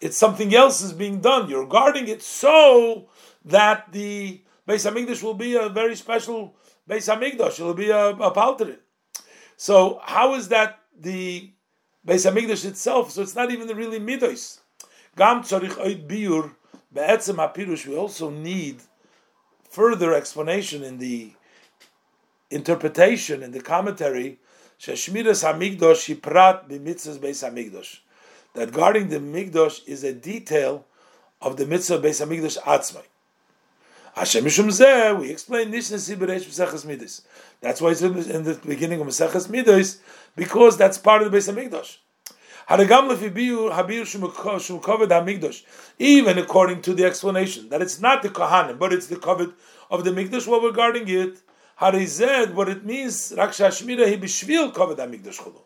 it's 0.00 0.16
something 0.16 0.54
else 0.54 0.82
is 0.82 0.92
being 0.92 1.20
done. 1.20 1.48
You're 1.48 1.66
guarding 1.66 2.06
it 2.08 2.22
so 2.22 3.08
that 3.44 3.92
the 3.92 4.40
Beis 4.68 4.90
Hamikdash 4.90 5.22
will 5.22 5.34
be 5.34 5.54
a 5.54 5.68
very 5.68 5.94
special 5.96 6.56
Beis 6.88 7.12
Hamikdash. 7.12 7.60
It'll 7.60 7.74
be 7.74 7.90
a, 7.90 8.08
a 8.08 8.30
Palterin. 8.32 8.78
So 9.56 10.00
how 10.02 10.34
is 10.34 10.48
that 10.48 10.80
the 10.98 11.50
Beis 12.06 12.30
Hamikdash 12.30 12.64
itself? 12.64 13.12
So 13.12 13.22
it's 13.22 13.34
not 13.34 13.50
even 13.50 13.66
the 13.66 13.74
really 13.74 14.00
Midos. 14.00 14.60
Gam 15.16 15.42
tzarich 15.42 15.76
oid 15.78 16.08
biur 16.08 16.52
be'etzem 16.92 17.36
hapirush. 17.36 17.86
We 17.86 17.96
also 17.96 18.30
need 18.30 18.80
further 19.70 20.12
explanation 20.14 20.82
in 20.82 20.98
the 20.98 21.32
interpretation 22.50 23.42
in 23.42 23.52
the 23.52 23.60
commentary, 23.60 24.38
Sheshmiras 24.78 25.42
Hamigdosh 25.44 26.14
Hiprat 26.14 26.68
b'mitzvahs 26.68 27.18
Beis 27.18 27.48
Hamigdosh, 27.48 28.00
that 28.54 28.72
guarding 28.72 29.08
the 29.08 29.18
Migdosh 29.18 29.86
is 29.86 30.04
a 30.04 30.12
detail 30.12 30.84
of 31.40 31.56
the 31.56 31.66
mitzvah 31.66 31.98
Beis 31.98 32.24
Hamigdosh 32.24 32.58
Atzmai. 32.62 33.02
Hashem 34.16 34.46
Mishum 34.46 34.68
Zeh, 34.68 35.20
we 35.20 35.30
explain 35.30 35.70
Nishna 35.70 35.98
Siberesh 35.98 36.46
Meseches 36.46 36.86
Midas. 36.86 37.20
That's 37.60 37.82
why 37.82 37.90
it's 37.90 38.00
in 38.00 38.44
the 38.44 38.58
beginning 38.66 38.98
of 38.98 39.06
Meseches 39.06 39.50
Midas, 39.50 39.98
because 40.34 40.78
that's 40.78 40.96
part 40.96 41.20
of 41.20 41.30
the 41.30 41.36
Beis 41.36 41.52
Hamigdosh. 41.52 41.98
Even 45.98 46.38
according 46.38 46.82
to 46.82 46.94
the 46.94 47.04
explanation 47.04 47.68
that 47.68 47.82
it's 47.82 48.00
not 48.00 48.22
the 48.22 48.30
Kohanim, 48.30 48.78
but 48.78 48.94
it's 48.94 49.06
the 49.08 49.16
covet 49.16 49.50
of 49.90 50.02
the 50.04 50.10
Mikdash, 50.10 50.48
what 50.48 50.62
we're 50.62 50.72
guarding 50.72 51.06
it 51.06 51.36
Harized, 51.78 52.54
what 52.54 52.70
it 52.70 52.86
means, 52.86 53.32
Raksha 53.32 53.68
Shmira 53.68 54.08
he 54.08 54.16
bishvil 54.16 54.72
kavod 54.72 54.96
hamikdash 54.96 55.38
chulu. 55.38 55.60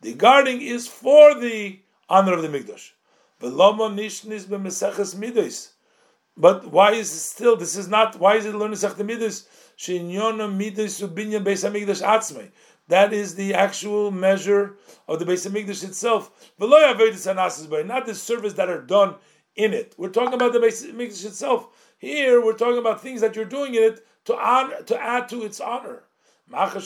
The 0.00 0.14
guarding 0.14 0.60
is 0.60 0.88
for 0.88 1.38
the 1.38 1.78
honor 2.08 2.32
of 2.32 2.42
the 2.42 2.48
mikdash. 2.48 2.90
But 6.36 6.70
why 6.70 6.92
is 6.92 7.10
still? 7.10 7.56
This 7.56 7.76
is 7.76 7.88
not. 7.88 8.18
Why 8.18 8.36
is 8.36 8.46
it 8.46 8.54
learning 8.54 8.76
sech 8.76 8.94
the 8.96 9.04
midos? 9.04 9.46
Shinyono 9.76 10.48
midos 10.50 11.00
ubinya 11.06 11.40
beis 11.44 11.64
atzmei. 11.64 12.50
That 12.88 13.12
is 13.12 13.36
the 13.36 13.54
actual 13.54 14.10
measure 14.10 14.76
of 15.06 15.18
the 15.20 15.24
Beis 15.24 15.46
Hamikdash 15.48 15.84
itself. 15.84 16.30
Not 16.58 18.06
the 18.06 18.14
service 18.14 18.54
that 18.54 18.68
are 18.68 18.82
done 18.82 19.14
in 19.54 19.72
it. 19.72 19.94
We're 19.96 20.08
talking 20.08 20.34
about 20.34 20.52
the 20.52 20.58
Beis 20.58 20.84
Hamikdash 20.84 21.24
itself. 21.24 21.68
Here, 21.98 22.44
we're 22.44 22.56
talking 22.56 22.78
about 22.78 23.00
things 23.00 23.20
that 23.20 23.36
you're 23.36 23.44
doing 23.44 23.76
in 23.76 23.84
it 23.84 24.04
to 24.24 24.34
honor, 24.36 24.82
to 24.82 25.00
add 25.00 25.28
to 25.28 25.44
its 25.44 25.60
honor. 25.60 26.02
At 26.52 26.74
the 26.74 26.82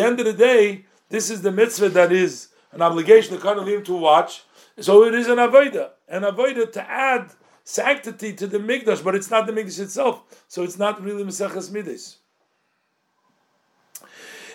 end 0.00 0.20
of 0.20 0.26
the 0.26 0.34
day, 0.36 0.84
this 1.08 1.30
is 1.30 1.42
the 1.42 1.52
mitzvah 1.52 1.88
that 1.90 2.12
is 2.12 2.48
an 2.72 2.82
obligation 2.82 3.38
to 3.38 3.42
Kohanim 3.42 3.84
to 3.84 3.94
watch. 3.94 4.42
So 4.80 5.04
it 5.04 5.14
is 5.14 5.26
an 5.26 5.38
avodah, 5.38 5.90
an 6.08 6.22
avodah 6.22 6.72
to 6.72 6.90
add 6.90 7.32
sanctity 7.64 8.32
to 8.34 8.46
the 8.46 8.58
mikdash, 8.58 9.02
but 9.02 9.14
it's 9.14 9.30
not 9.30 9.46
the 9.46 9.52
mikdash 9.52 9.80
itself. 9.80 10.44
So 10.48 10.62
it's 10.62 10.78
not 10.78 11.02
really 11.02 11.24
Maseches 11.24 11.72
Midas. 11.72 12.18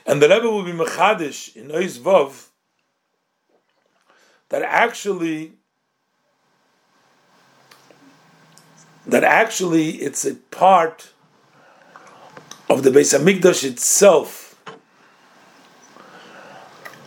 And 0.05 0.21
the 0.21 0.29
Rebbe 0.29 0.49
will 0.49 0.63
be 0.63 0.71
mechadish 0.71 1.55
in 1.55 1.69
Ois 1.69 1.97
Vov 1.99 2.47
that 4.49 4.61
actually 4.61 5.53
that 9.05 9.23
actually 9.23 9.89
it's 10.01 10.25
a 10.25 10.35
part 10.35 11.11
of 12.69 12.83
the 12.83 12.89
Beis 12.89 13.17
Hamikdash 13.17 13.63
itself, 13.63 14.55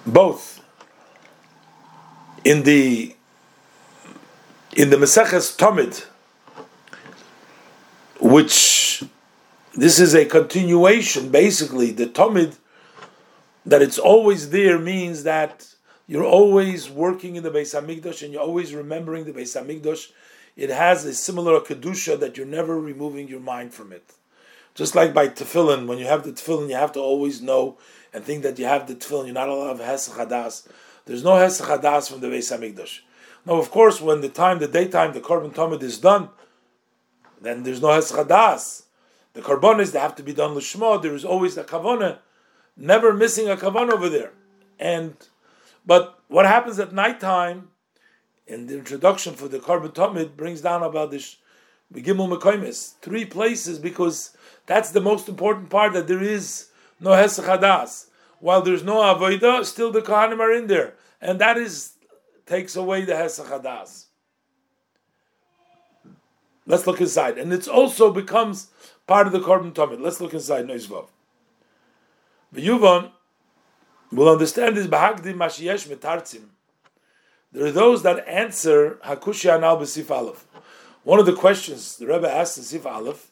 both 0.07 0.56
in 2.47 2.63
the 2.63 3.17
in 4.73 4.91
the 4.91 4.97
Maseches 4.97 5.57
Tomid, 5.57 6.07
which 8.21 9.03
this 9.75 9.99
is 9.99 10.15
a 10.15 10.25
continuation, 10.25 11.31
basically 11.31 11.91
the 11.91 12.07
Tomid 12.07 12.57
that 13.65 13.83
it's 13.83 13.99
always 13.99 14.51
there 14.51 14.79
means 14.79 15.25
that 15.25 15.75
you're 16.07 16.31
always 16.41 16.89
working 16.89 17.35
in 17.35 17.43
the 17.43 17.51
Beis 17.51 17.75
Hamikdash 17.75 18.23
and 18.23 18.33
you're 18.33 18.49
always 18.51 18.73
remembering 18.73 19.25
the 19.25 19.33
Beis 19.33 19.61
Hamikdash 19.61 20.13
it 20.57 20.71
has 20.71 21.05
a 21.05 21.15
similar 21.15 21.59
kedusha 21.61 22.19
that 22.21 22.37
you're 22.37 22.47
never 22.47 22.81
removing 22.81 23.27
your 23.29 23.41
mind 23.41 23.75
from 23.75 23.93
it. 23.93 24.15
Just 24.75 24.95
like 24.95 25.13
by 25.13 25.29
tefillin, 25.29 25.87
when 25.87 25.99
you 25.99 26.07
have 26.07 26.23
the 26.23 26.33
tefillin, 26.33 26.69
you 26.69 26.77
have 26.77 26.93
to 26.93 27.01
always 27.01 27.43
know 27.43 27.77
and 28.15 28.25
think 28.25 28.45
that 28.45 28.59
you 28.59 28.67
have 28.67 28.87
the 28.87 28.95
tefillin. 28.95 29.25
You're 29.25 29.35
not 29.35 29.49
allowed 29.49 29.79
to 29.79 29.85
have 29.85 30.01
hesach 30.01 30.29
hadas. 30.29 30.67
There's 31.07 31.25
no 31.25 31.33
hesach 31.33 31.67
hadas 31.67 32.11
from 32.11 32.21
the 32.21 32.27
Beis 32.27 32.53
Hamikdash. 32.53 33.01
Now, 33.47 33.55
of 33.55 33.71
course, 33.71 34.01
when 34.01 34.21
the 34.21 34.29
time, 34.29 34.59
the 34.59 34.69
daytime, 34.69 35.13
the 35.13 35.21
korban 35.21 35.55
tamid 35.55 35.83
is 35.83 35.99
done, 35.99 36.29
then 37.41 37.63
there's 37.63 37.81
no 37.81 37.89
hesach 37.89 38.27
hadas. 38.27 38.83
The 39.33 39.41
korbanos 39.41 39.93
they 39.93 39.99
have 39.99 40.17
to 40.17 40.23
be 40.23 40.33
done 40.33 40.55
lishma. 40.55 41.01
There 41.01 41.15
is 41.15 41.25
always 41.25 41.57
a 41.57 41.65
kavana, 41.65 42.19
never 42.77 43.13
missing 43.13 43.49
a 43.49 43.57
kavana 43.57 43.93
over 43.93 44.09
there. 44.09 44.33
And 44.79 45.15
but 45.87 46.19
what 46.29 46.45
happens 46.47 46.79
at 46.79 46.93
nighttime? 46.93 47.69
in 48.47 48.67
the 48.67 48.79
introduction 48.79 49.35
for 49.35 49.49
the 49.49 49.59
Korban 49.59 49.93
Tamid 49.93 50.37
brings 50.37 50.61
down 50.61 50.83
about 50.83 51.11
this 51.11 51.37
Begimel 51.93 52.37
Mekoimis, 52.37 52.95
three 53.01 53.25
places 53.25 53.79
because 53.79 54.37
that's 54.67 54.91
the 54.91 55.01
most 55.01 55.29
important 55.29 55.71
part 55.71 55.93
that 55.93 56.07
there 56.07 56.23
is 56.23 56.69
no 57.01 57.11
Hesach 57.11 57.45
Hadas. 57.45 58.07
While 58.41 58.63
there's 58.63 58.83
no 58.83 58.97
Avodah, 58.97 59.65
still 59.65 59.91
the 59.91 60.03
Kohanim 60.03 60.41
are 60.41 60.53
in 60.53 60.67
there. 60.67 60.95
And 61.21 61.41
that 61.41 61.57
is 61.57 61.95
takes 62.47 62.77
away 62.77 63.05
the 63.05 63.15
Hesach 63.15 63.47
Hadas. 63.47 64.07
Let's 66.67 66.87
look 66.87 67.01
inside. 67.01 67.39
And 67.39 67.53
it 67.53 67.69
also 67.69 68.13
becomes 68.13 68.69
part 69.07 69.27
of 69.27 69.33
the 69.33 69.41
Korban 69.41 69.73
Tomid. 69.73 70.01
Let's 70.01 70.21
look 70.21 70.35
inside 70.35 70.67
Noizvav. 70.67 71.09
V'yuvon, 72.55 73.11
we'll 74.13 74.29
understand 74.29 74.77
this 74.77 74.87
Bahagdi 74.87 75.35
Mashiesh 75.35 75.89
Metartzim. 75.89 76.45
There 77.53 77.67
are 77.67 77.73
those 77.73 78.03
that 78.03 78.27
answer 78.29 78.99
Hakushi 79.05 79.57
Anal 79.57 79.79
B'Sif 79.79 80.11
Aleph. 80.11 80.47
One 81.05 81.21
of 81.21 81.27
the 81.27 81.33
questions 81.33 81.97
the 81.97 82.07
Rebbe 82.07 82.29
asked 82.29 82.59
in 82.59 82.65
Sif 82.65 82.85
Aleph 82.85 83.31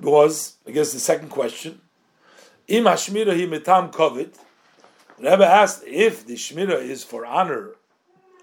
was, 0.00 0.56
I 0.66 0.70
guess 0.70 0.92
the 0.92 1.00
second 1.00 1.30
question, 1.30 1.80
Im 2.68 2.84
Hashmira 2.84 3.34
hi 3.34 3.46
metam 3.46 3.92
kovid. 3.92 4.34
The 5.18 5.30
Rebbe 5.30 5.46
asked 5.46 5.84
if 5.86 6.26
the 6.26 6.34
Shmira 6.34 6.80
is 6.80 7.04
for 7.04 7.24
honor 7.24 7.70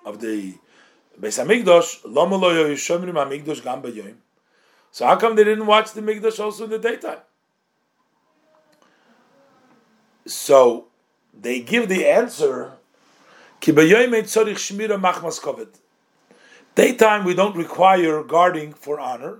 of 0.05 0.22
the 0.22 0.55
Beis 1.19 1.43
Hamikdash, 1.43 2.01
lama 2.05 2.36
lo 2.36 2.53
yishomrim 2.53 3.13
Hamikdash 3.13 3.63
gam 3.63 3.82
b'yoyim. 3.82 4.15
So 4.91 5.05
how 5.05 5.15
come 5.17 5.36
they 5.36 5.43
didn't 5.43 5.65
watch 5.65 5.91
the 5.93 6.01
Mikdash 6.01 6.39
also 6.39 6.65
in 6.65 6.69
the 6.69 6.80
daytime? 6.80 7.19
So 10.26 10.88
they 11.34 11.61
give 11.61 11.89
the 11.89 12.07
answer. 12.07 12.74
Daytime 16.76 17.24
we 17.26 17.34
don't 17.34 17.55
require 17.55 18.24
guarding 18.24 18.74
for 18.74 18.99
honor. 18.99 19.39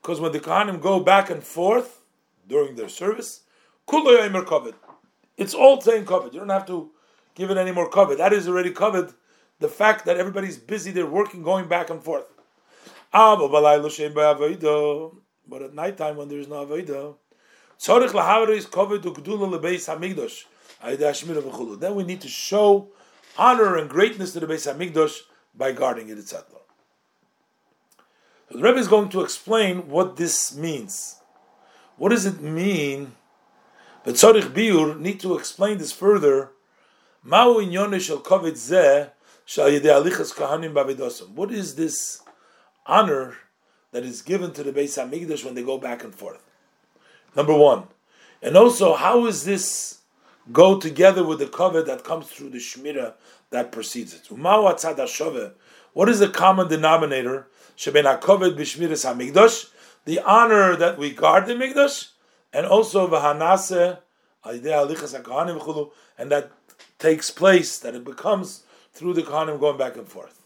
Because 0.00 0.20
when 0.20 0.32
the 0.32 0.40
kahanim 0.40 0.80
go 0.80 1.00
back 1.00 1.30
and 1.30 1.42
forth 1.42 2.02
during 2.48 2.76
their 2.76 2.88
service. 2.88 3.42
It's 3.90 5.54
all 5.54 5.80
saying 5.80 6.04
kovet. 6.04 6.32
You 6.32 6.40
don't 6.40 6.48
have 6.48 6.66
to 6.66 6.90
give 7.34 7.50
it 7.50 7.56
any 7.56 7.72
more 7.72 7.88
covered. 7.88 8.16
That 8.16 8.32
is 8.32 8.48
already 8.48 8.70
covered. 8.70 9.12
The 9.60 9.68
fact 9.68 10.04
that 10.06 10.16
everybody's 10.16 10.56
busy, 10.56 10.90
they're 10.90 11.06
working, 11.06 11.42
going 11.42 11.68
back 11.68 11.90
and 11.90 12.02
forth. 12.02 12.26
But 13.12 13.42
at 15.62 15.74
night 15.74 15.96
time, 15.96 16.16
when 16.16 16.28
there 16.28 16.38
is 16.38 16.48
no 16.48 16.66
avodah, 16.66 17.14
then 21.80 21.94
we 21.94 22.04
need 22.04 22.20
to 22.20 22.28
show 22.28 22.88
honor 23.36 23.76
and 23.76 23.88
greatness 23.88 24.32
to 24.32 24.40
the 24.40 24.46
Beis 24.46 24.72
Hamikdash 24.72 25.20
by 25.54 25.72
guarding 25.72 26.08
it, 26.08 26.18
etc. 26.18 26.44
the 28.50 28.58
Rebbe 28.58 28.78
is 28.78 28.88
going 28.88 29.08
to 29.10 29.20
explain 29.20 29.88
what 29.88 30.16
this 30.16 30.54
means. 30.56 31.16
What 31.96 32.10
does 32.10 32.26
it 32.26 32.40
mean? 32.40 33.12
But 34.04 34.14
Tzorich 34.14 34.52
Biur 34.52 34.98
need 34.98 35.20
to 35.20 35.36
explain 35.36 35.78
this 35.78 35.92
further 35.92 36.52
what 37.22 37.60
is 41.50 41.74
this 41.74 42.22
honor 42.86 43.36
that 43.90 44.04
is 44.04 44.22
given 44.22 44.52
to 44.52 44.62
the 44.62 44.72
Beis 44.72 44.96
Hamikdash 44.96 45.44
when 45.44 45.54
they 45.54 45.62
go 45.62 45.78
back 45.78 46.04
and 46.04 46.14
forth? 46.14 46.42
Number 47.36 47.54
one, 47.54 47.88
and 48.40 48.56
also 48.56 48.94
how 48.94 49.26
is 49.26 49.44
this 49.44 49.98
go 50.52 50.78
together 50.78 51.24
with 51.24 51.40
the 51.40 51.46
covet 51.46 51.86
that 51.86 52.04
comes 52.04 52.28
through 52.28 52.50
the 52.50 52.58
shmira 52.58 53.14
that 53.50 53.72
precedes 53.72 54.14
it? 54.14 54.26
What 55.92 56.08
is 56.08 56.18
the 56.20 56.28
common 56.28 56.68
denominator? 56.68 57.48
The 57.80 58.18
honor 60.24 60.76
that 60.76 60.98
we 60.98 61.10
guard 61.10 61.46
the 61.46 61.54
mikdash, 61.54 62.08
and 62.52 62.66
also 62.66 63.06
v'hanase 63.06 63.98
and 64.44 66.32
that 66.32 66.50
takes 66.98 67.30
place, 67.30 67.78
that 67.78 67.94
it 67.94 68.04
becomes 68.04 68.64
through 68.92 69.14
the 69.14 69.22
Kohanim 69.22 69.60
going 69.60 69.78
back 69.78 69.96
and 69.96 70.08
forth. 70.08 70.42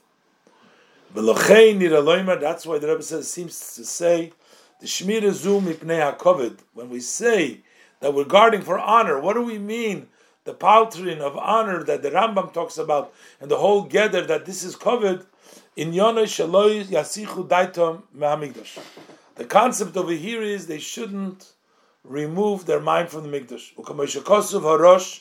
That's 1.15 2.67
why 2.67 2.79
the 2.79 2.89
Rebbe 2.89 3.03
says 3.03 3.31
seems 3.31 3.75
to 3.77 3.85
say 3.85 4.33
the 4.81 4.87
Shmir 4.87 5.31
Zum 5.33 5.67
Mipnei 5.67 6.19
HaKovid. 6.19 6.59
When 6.75 6.91
we 6.91 7.01
say 7.01 7.61
that 8.01 8.13
we're 8.13 8.25
guarding 8.25 8.63
for 8.63 8.79
honor, 8.79 9.21
what 9.21 9.35
do 9.35 9.43
we 9.43 9.59
mean? 9.59 10.09
The 10.45 10.55
paltrin 10.55 11.21
of 11.21 11.37
honor 11.37 11.85
that 11.85 12.03
the 12.03 12.11
Rambam 12.11 12.53
talks 12.53 12.77
about, 12.77 13.15
and 13.41 13.49
the 13.51 13.59
whole 13.59 13.83
gather 13.83 14.27
that 14.27 14.45
this 14.45 14.65
is 14.65 14.75
covered 14.75 15.25
in 15.77 15.93
Yonah 15.93 16.23
Shaloi 16.23 16.85
Yasichu 16.85 17.49
Daitom 17.49 18.03
Mehamikdash. 18.17 18.79
The 19.37 19.45
concept 19.45 19.97
over 19.97 20.13
here 20.13 20.43
is 20.43 20.67
they 20.67 20.79
shouldn't 20.79 21.53
remove 22.05 22.67
their 22.67 22.81
mind 22.81 23.09
from 23.09 23.31
the 23.31 23.41
Mikdash. 23.41 23.75
Harosh 23.77 25.21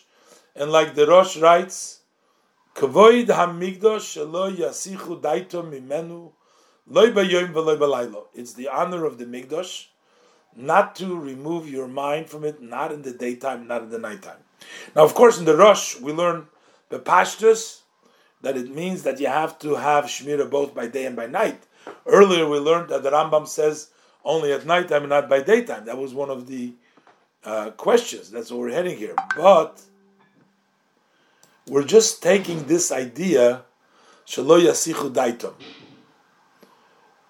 and 0.56 0.72
like 0.72 0.96
the 0.96 1.08
Rosh 1.08 1.38
writes, 1.38 2.00
Kavoid 2.76 3.28
Hamigdosh 3.28 3.80
Shelo 3.80 4.54
Yasichu 4.56 5.22
Daito 5.22 5.64
Mimenu. 5.64 6.32
It's 8.34 8.54
the 8.54 8.68
honor 8.68 9.06
of 9.06 9.18
the 9.18 9.26
Migdosh 9.26 9.86
not 10.56 10.96
to 10.96 11.18
remove 11.18 11.70
your 11.70 11.88
mind 11.88 12.30
from 12.30 12.44
it, 12.44 12.62
not 12.62 12.92
in 12.92 13.04
the 13.04 13.14
daytime, 13.14 13.68
not 13.68 13.84
in 13.84 13.90
the 13.90 14.00
nighttime. 14.00 14.40
Now, 14.96 15.04
of 15.04 15.14
course, 15.14 15.40
in 15.40 15.46
the 15.46 15.56
Rosh, 15.56 16.00
we 16.00 16.12
learn 16.12 16.48
the 16.90 17.00
pashtus, 17.00 17.81
that 18.42 18.58
it 18.58 18.74
means 18.74 19.04
that 19.04 19.20
you 19.20 19.28
have 19.28 19.60
to 19.60 19.76
have 19.76 20.06
Shmira 20.06 20.50
both 20.50 20.74
by 20.74 20.88
day 20.88 21.06
and 21.06 21.16
by 21.16 21.28
night. 21.28 21.64
Earlier, 22.06 22.48
we 22.48 22.60
learned 22.60 22.90
that 22.90 23.04
the 23.04 23.12
Rambam 23.12 23.48
says 23.48 23.90
only 24.24 24.52
at 24.52 24.66
nighttime 24.66 25.04
and 25.04 25.10
not 25.10 25.30
by 25.30 25.42
daytime. 25.42 25.86
That 25.86 25.98
was 25.98 26.14
one 26.14 26.30
of 26.30 26.48
the 26.48 26.74
uh, 27.44 27.72
questions. 27.72 28.30
That's 28.32 28.52
what 28.52 28.60
we're 28.60 28.72
heading 28.72 28.98
here. 28.98 29.16
But 29.36 29.82
we're 31.68 31.84
just 31.84 32.22
taking 32.22 32.66
this 32.66 32.92
idea, 32.92 33.64
Shalo 34.26 34.62
Yasichu. 34.62 35.54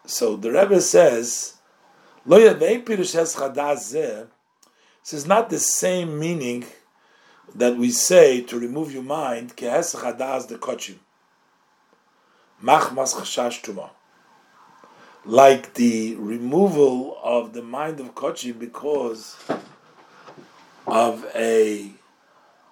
So 0.06 0.36
the 0.36 0.52
Rebbe 0.52 0.82
says, 0.82 1.56
Lo 2.26 2.38
is 2.38 2.56
not 5.26 5.50
the 5.50 5.60
same 5.60 6.20
meaning 6.20 6.66
that 7.56 7.78
we 7.78 7.90
say 7.92 8.42
to 8.42 8.60
remove 8.60 8.94
your 8.94 9.04
mind, 9.04 9.56
Kehes 9.56 9.96
Chadaz 9.96 10.48
the 10.48 10.56
Kochim. 10.56 10.96
Machmas 12.64 13.16
Chashash 13.16 13.62
Tuma. 13.62 13.90
Like 15.26 15.76
the 15.76 16.16
removal 16.16 17.18
of 17.24 17.54
the 17.54 17.62
mind 17.62 18.00
of 18.00 18.16
Kochim 18.16 18.58
because 18.58 19.36
of 20.88 21.26
a 21.36 21.92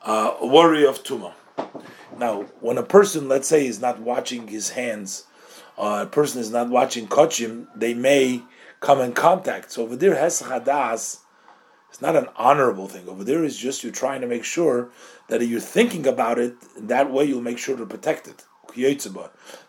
uh, 0.03 0.36
worry 0.41 0.86
of 0.86 1.03
Tumah. 1.03 1.34
Now, 2.17 2.43
when 2.59 2.78
a 2.78 2.84
person, 2.84 3.28
let's 3.30 3.47
say, 3.47 3.65
is 3.65 3.80
not 3.80 3.99
watching 3.99 4.47
his 4.47 4.72
hands, 4.72 5.26
uh, 5.78 6.03
a 6.05 6.09
person 6.09 6.41
is 6.41 6.51
not 6.51 6.70
watching 6.70 7.07
kochim, 7.07 7.67
they 7.76 7.93
may 7.93 8.43
come 8.82 8.99
in 8.99 9.13
contact. 9.13 9.72
So 9.72 9.84
over 9.84 9.95
there, 9.95 10.15
heschadas, 10.15 11.20
it's 11.89 12.01
not 12.01 12.15
an 12.15 12.27
honorable 12.35 12.87
thing. 12.87 13.09
Over 13.09 13.23
there 13.23 13.43
is 13.43 13.57
just 13.57 13.83
you're 13.83 13.91
trying 13.91 14.21
to 14.21 14.27
make 14.27 14.43
sure 14.43 14.89
that 15.27 15.45
you're 15.45 15.59
thinking 15.59 16.07
about 16.07 16.39
it. 16.39 16.55
That 16.77 17.11
way, 17.11 17.25
you'll 17.25 17.41
make 17.41 17.57
sure 17.57 17.75
to 17.75 17.85
protect 17.85 18.27
it. 18.27 18.45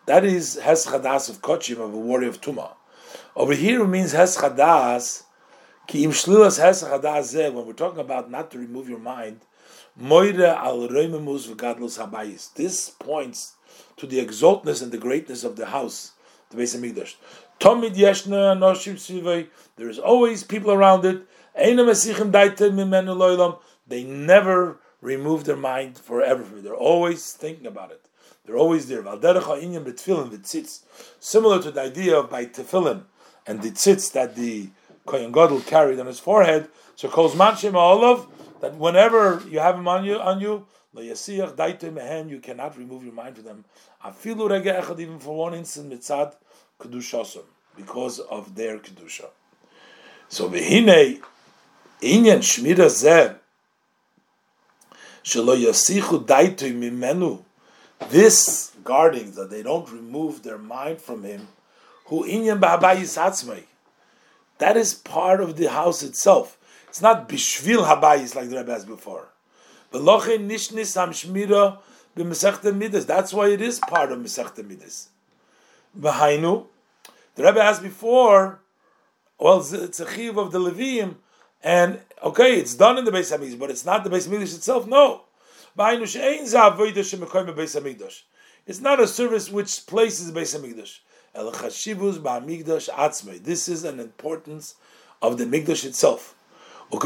That 0.06 0.24
is 0.24 0.60
heschadas 0.62 1.30
of 1.30 1.40
kochim 1.40 1.78
of 1.78 1.94
a 1.94 1.98
warrior 1.98 2.28
of 2.28 2.40
tuma. 2.40 2.74
Over 3.34 3.54
here, 3.54 3.82
it 3.82 3.88
means 3.88 4.12
heschadas. 4.12 5.24
When 5.92 7.66
we're 7.66 7.72
talking 7.72 8.00
about 8.00 8.30
not 8.30 8.50
to 8.52 8.58
remove 8.58 8.88
your 8.88 8.98
mind, 8.98 9.40
Moire 9.98 10.44
al 10.44 10.88
habayis. 10.88 12.54
This 12.54 12.90
points 12.90 13.56
to 13.96 14.06
the 14.06 14.20
exaltness 14.24 14.82
and 14.82 14.92
the 14.92 14.98
greatness 14.98 15.42
of 15.42 15.56
the 15.56 15.66
house, 15.66 16.12
the 16.50 16.56
Beis 16.58 16.76
Hamikdash. 16.76 17.16
Tomid 17.58 17.96
yeshna 17.96 18.56
sivay. 18.56 19.48
There 19.76 19.88
is 19.88 19.98
always 19.98 20.44
people 20.44 20.70
around 20.70 21.04
it. 21.04 21.26
They 23.88 24.04
never 24.04 24.80
remove 25.00 25.44
their 25.44 25.56
mind 25.56 25.98
forever. 25.98 26.60
They're 26.60 26.74
always 26.74 27.32
thinking 27.32 27.66
about 27.66 27.90
it. 27.90 28.06
They're 28.44 28.56
always 28.56 28.88
there. 28.88 29.02
Similar 31.20 31.62
to 31.62 31.70
the 31.70 31.80
idea 31.80 32.18
of 32.18 32.30
by 32.30 32.46
tefillin 32.46 33.02
and 33.46 33.62
the 33.62 33.70
tzitz 33.70 34.10
that 34.12 34.34
the 34.36 34.70
Kohen 35.06 35.32
Gadol 35.32 35.60
carried 35.60 35.98
on 36.00 36.06
his 36.06 36.20
forehead. 36.20 36.68
So 36.96 37.08
calls 37.08 37.34
manshim 37.34 37.74
olav 37.74 38.26
that 38.60 38.76
whenever 38.76 39.42
you 39.48 39.58
have 39.58 39.76
them 39.76 39.88
on 39.88 40.04
you, 40.04 40.18
on 40.18 40.40
you, 40.40 40.66
you 40.92 42.40
cannot 42.42 42.76
remove 42.76 43.04
your 43.04 43.12
mind 43.12 43.36
from 43.36 43.44
them. 43.44 43.64
Even 44.24 45.18
for 45.18 45.36
one 45.36 45.54
instant, 45.54 45.90
mitzad 45.92 46.34
kedushasum, 46.80 47.44
because 47.76 48.18
of 48.18 48.54
their 48.56 48.78
kedusha. 48.78 49.26
So 50.28 50.48
v'hinei 50.48 51.20
inyan 52.00 52.40
shmira 52.40 52.86
zeh 52.86 53.36
shelo 55.22 55.56
yasichu 55.56 56.24
daitu 56.24 56.74
mimenu. 56.74 57.42
This 58.08 58.72
guarding 58.82 59.32
that 59.32 59.50
they 59.50 59.62
don't 59.62 59.90
remove 59.90 60.42
their 60.42 60.58
mind 60.58 61.00
from 61.00 61.22
him, 61.22 61.48
who 62.06 62.24
inyan 62.24 62.58
ba'abayis 62.60 63.64
That 64.58 64.76
is 64.76 64.94
part 64.94 65.40
of 65.40 65.56
the 65.56 65.66
house 65.66 66.02
itself. 66.02 66.56
It's 66.88 67.02
not 67.02 67.28
bishvil 67.28 67.86
habayis 67.86 68.34
like 68.34 68.48
the 68.48 68.56
Rebbe 68.56 68.72
has 68.72 68.84
before. 68.84 69.28
Veloche 69.92 70.38
nishnis 70.38 70.94
ham 70.94 71.10
shmira 71.10 71.78
b'mesechta 72.16 72.74
midas. 72.74 73.06
That's 73.06 73.32
why 73.32 73.48
it 73.48 73.60
is 73.60 73.78
part 73.78 74.10
of 74.10 74.18
mesechta 74.18 74.66
midas. 74.66 75.10
V'hainu, 75.98 76.66
the 77.34 77.44
Rebbe 77.44 77.60
asked 77.60 77.82
before, 77.82 78.60
well, 79.38 79.58
it's 79.60 80.00
a 80.00 80.10
chiv 80.10 80.36
of 80.36 80.52
the 80.52 80.58
Levium, 80.58 81.16
and 81.62 82.00
okay, 82.22 82.56
it's 82.58 82.74
done 82.74 82.98
in 82.98 83.04
the 83.04 83.10
Beis 83.10 83.36
Hamikdash, 83.36 83.58
but 83.58 83.70
it's 83.70 83.84
not 83.84 84.04
the 84.04 84.10
Beis 84.10 84.28
Hamikdash 84.28 84.54
itself. 84.54 84.86
No, 84.86 85.22
it's 88.66 88.80
not 88.80 89.00
a 89.00 89.06
service 89.06 89.50
which 89.50 89.86
places 89.86 90.32
Beis 90.32 90.58
Hamikdash. 90.58 91.00
This 93.42 93.68
is 93.68 93.84
an 93.84 94.00
importance 94.00 94.74
of 95.22 95.38
the 95.38 95.44
Mikdash 95.44 95.84
itself. 95.84 96.34
As 96.92 96.98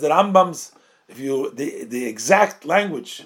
the 0.00 0.08
Rambam's, 0.08 0.72
if 1.08 1.18
you 1.18 1.50
the 1.54 1.84
the 1.84 2.04
exact 2.04 2.64
language, 2.66 3.24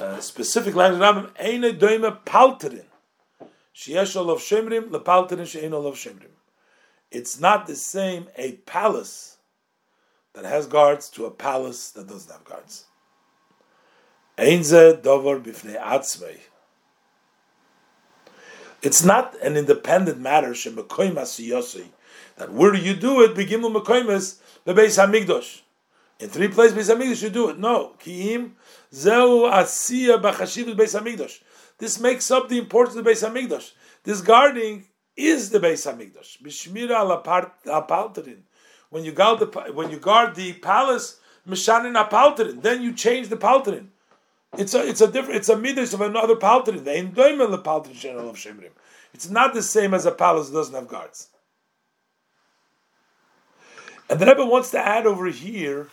uh, 0.00 0.20
specific 0.20 0.74
language 0.74 1.00
Rambam, 1.00 1.30
eine 1.38 1.72
doime 1.72 2.16
palterin, 2.24 2.84
sheyesh 3.74 4.14
olav 4.16 4.38
shemrim 4.38 4.90
lepalterin 4.90 5.46
she'ein 5.46 5.72
olav 5.72 5.94
shemrim. 5.94 6.35
It's 7.16 7.40
not 7.40 7.66
the 7.66 7.76
same 7.76 8.26
a 8.36 8.52
palace 8.66 9.38
that 10.34 10.44
has 10.44 10.66
guards 10.66 11.08
to 11.12 11.24
a 11.24 11.30
palace 11.30 11.90
that 11.92 12.08
doesn't 12.08 12.30
have 12.30 12.44
guards. 12.44 12.84
It's 18.82 19.02
not 19.02 19.34
an 19.42 19.56
independent 19.56 20.20
matter. 20.20 20.52
That 20.52 22.48
where 22.50 22.74
you 22.74 22.94
do 22.94 23.22
it? 23.22 23.34
Begimel 23.34 23.74
mekoimas 23.74 24.40
the 24.66 24.74
Beis 24.74 25.02
Hamikdash. 25.02 25.62
In 26.20 26.28
three 26.28 26.48
places, 26.48 26.76
Beis 26.76 26.94
Hamikdash 26.94 27.22
you 27.22 27.30
do 27.30 27.48
it. 27.48 27.58
No, 27.58 27.94
kiim 27.98 28.50
zeu. 28.92 29.48
This 31.78 31.98
makes 31.98 32.30
up 32.30 32.50
the 32.50 32.58
importance 32.58 32.94
of 32.94 33.04
the 33.04 33.10
Beis. 33.10 33.72
This 34.04 34.20
guarding 34.20 34.84
is 35.16 35.50
the 35.50 35.60
Beis 35.60 35.86
Hamikdash. 35.86 36.42
B'shmira 36.42 36.96
al 37.66 38.34
When 38.90 39.04
you 39.04 39.12
guard 39.12 39.40
the 39.40 39.46
when 39.72 39.90
you 39.90 39.98
guard 39.98 40.34
the 40.34 40.52
palace, 40.54 41.18
mishanin 41.48 42.02
apalterin. 42.02 42.62
Then 42.62 42.82
you 42.82 42.92
change 42.92 43.28
the 43.28 43.36
palterin. 43.36 43.88
It's 44.58 44.74
a 44.74 44.86
it's 44.86 45.00
a 45.00 45.10
different 45.10 45.36
it's 45.36 45.48
a 45.48 45.56
midas 45.56 45.94
of 45.94 46.00
another 46.00 46.36
palterin. 46.36 46.84
The 46.84 46.96
ein 46.96 47.12
doimel 47.12 47.50
the 47.50 47.58
palterin 47.58 47.94
shenel 47.94 48.28
of 48.28 48.36
shemrim. 48.36 48.70
It's 49.14 49.30
not 49.30 49.54
the 49.54 49.62
same 49.62 49.94
as 49.94 50.04
a 50.04 50.12
palace 50.12 50.48
that 50.48 50.54
doesn't 50.54 50.74
have 50.74 50.88
guards. 50.88 51.28
And 54.08 54.20
the 54.20 54.26
Rebbe 54.26 54.44
wants 54.44 54.70
to 54.72 54.78
add 54.78 55.06
over 55.06 55.26
here 55.26 55.88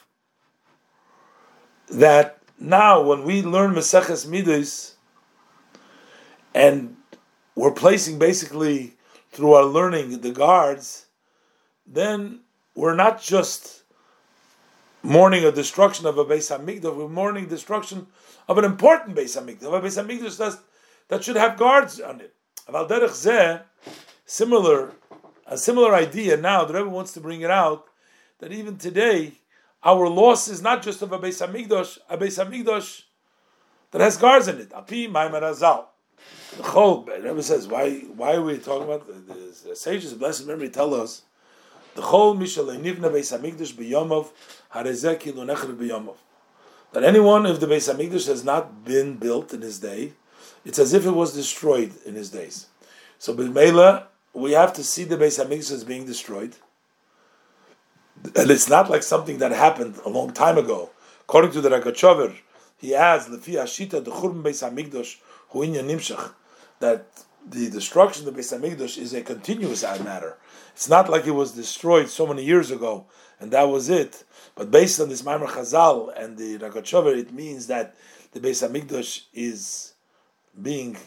that 1.89 2.39
now 2.59 3.01
when 3.01 3.24
we 3.24 3.41
learn 3.41 3.74
Maseches 3.74 4.28
Midas 4.28 4.95
and 6.53 6.95
we're 7.55 7.71
placing 7.71 8.19
basically 8.19 8.95
through 9.34 9.53
our 9.53 9.65
learning 9.65 10.21
the 10.21 10.31
guards, 10.31 11.07
then 11.86 12.41
we're 12.75 12.95
not 12.95 13.21
just 13.21 13.84
mourning 15.01 15.43
a 15.43 15.51
destruction 15.51 16.05
of 16.05 16.17
a 16.17 16.23
Beis 16.23 16.55
Hamikdash, 16.55 16.95
we're 16.95 17.09
mourning 17.09 17.47
destruction 17.47 18.07
of 18.47 18.57
an 18.57 18.63
important 18.63 19.17
Beis 19.17 19.38
Hamikdash, 19.38 19.63
a 19.63 19.81
Beis 19.81 20.01
Hamikdash 20.01 20.38
that, 20.38 20.59
that 21.09 21.23
should 21.23 21.36
have 21.36 21.57
guards 21.57 21.99
on 21.99 22.21
it. 22.21 22.34
Similar, 24.25 24.91
a 25.45 25.57
similar 25.57 25.93
idea 25.93 26.38
now, 26.38 26.63
the 26.63 26.73
Rebbe 26.73 26.89
wants 26.89 27.11
to 27.13 27.19
bring 27.19 27.41
it 27.41 27.51
out, 27.51 27.88
that 28.39 28.53
even 28.53 28.77
today, 28.77 29.34
our 29.84 30.07
loss 30.07 30.47
is 30.47 30.61
not 30.61 30.81
just 30.81 31.01
of 31.01 31.11
a 31.11 31.19
Beis 31.19 31.45
Hamikdash, 31.45 31.97
a 32.09 32.17
Beis 32.17 32.41
Hamikdash 32.41 33.03
that 33.91 34.01
has 34.01 34.15
guards 34.17 34.47
in 34.47 34.59
it. 34.59 34.71
Api 34.73 35.07
Maimar 35.07 35.41
Azal. 35.41 35.86
The 36.57 36.63
Chol, 36.63 37.07
Rebbe 37.07 37.41
says, 37.41 37.67
why, 37.67 38.01
why 38.15 38.36
are 38.36 38.41
we 38.41 38.59
talking 38.59 38.84
about 38.84 39.07
the, 39.07 39.69
the, 39.69 39.76
sages 39.76 40.11
of 40.11 40.19
blessed 40.19 40.45
memory 40.45 40.69
tell 40.69 40.93
us 40.93 41.24
the 41.95 42.01
Chol 42.01 42.38
Mishal 42.38 42.67
Nivna 42.78 43.11
Beis 43.11 43.36
Hamikdash 43.36 43.74
b'Yomov 43.74 44.30
Harezeki 44.74 45.34
Lunechel 45.34 45.76
b'Yomov. 45.76 46.17
That 46.91 47.03
anyone, 47.03 47.47
if 47.47 47.59
the 47.59 47.65
Beis 47.65 47.91
Hamikdash 47.91 48.28
has 48.28 48.43
not 48.43 48.86
been 48.86 49.15
built 49.15 49.51
in 49.51 49.61
his 49.61 49.80
day, 49.80 50.13
it's 50.63 50.78
as 50.78 50.93
if 50.93 51.07
it 51.07 51.11
was 51.11 51.34
destroyed 51.34 51.93
in 52.05 52.13
his 52.13 52.30
days. 52.30 52.67
So 53.17 53.34
B'Meila, 53.34 54.05
we 54.34 54.51
have 54.51 54.74
to 54.74 54.84
see 54.84 55.03
the 55.05 55.17
Beis 55.17 55.43
Hamikdash 55.43 55.71
as 55.71 55.84
being 55.84 56.05
destroyed. 56.05 56.55
And 58.36 58.51
it's 58.51 58.69
not 58.69 58.91
like 58.91 59.01
something 59.01 59.39
that 59.39 59.51
happened 59.51 59.97
a 60.05 60.09
long 60.09 60.34
time 60.34 60.59
ago. 60.59 60.91
According 61.21 61.51
to 61.51 61.61
the 61.61 61.69
Ragachover, 61.69 62.36
he 62.78 62.93
adds, 62.93 63.28
Lefi 63.28 63.55
Ashita, 63.55 64.03
the 64.03 64.11
Churban 64.11 64.43
Beis 64.43 64.61
Hamikdash, 64.61 65.17
Nimshach 65.54 66.32
that 66.80 67.06
the 67.47 67.70
destruction 67.70 68.28
of 68.28 68.34
the 68.34 68.41
Beis 68.41 68.58
Hamikdash 68.58 68.97
is 68.97 69.14
a 69.14 69.22
continuous 69.22 69.84
matter. 69.84 70.38
It's 70.74 70.89
not 70.89 71.10
like 71.10 71.28
it 71.28 71.32
was 71.32 71.51
destroyed 71.51 72.10
so 72.10 72.26
many 72.26 72.43
years 72.43 72.72
ago 72.72 73.06
and 73.39 73.51
that 73.51 73.64
was 73.64 73.89
it. 73.89 74.24
But 74.56 74.72
based 74.72 74.99
on 74.99 75.10
this 75.10 75.22
Maimar 75.22 75.47
Chazal 75.47 76.12
and 76.18 76.38
the 76.38 76.58
Ragachover, 76.58 77.16
it 77.18 77.34
means 77.34 77.68
that 77.68 77.95
the 78.32 78.39
Beis 78.39 78.68
Hamikdash 78.68 79.26
is 79.34 79.93
being 80.62 80.97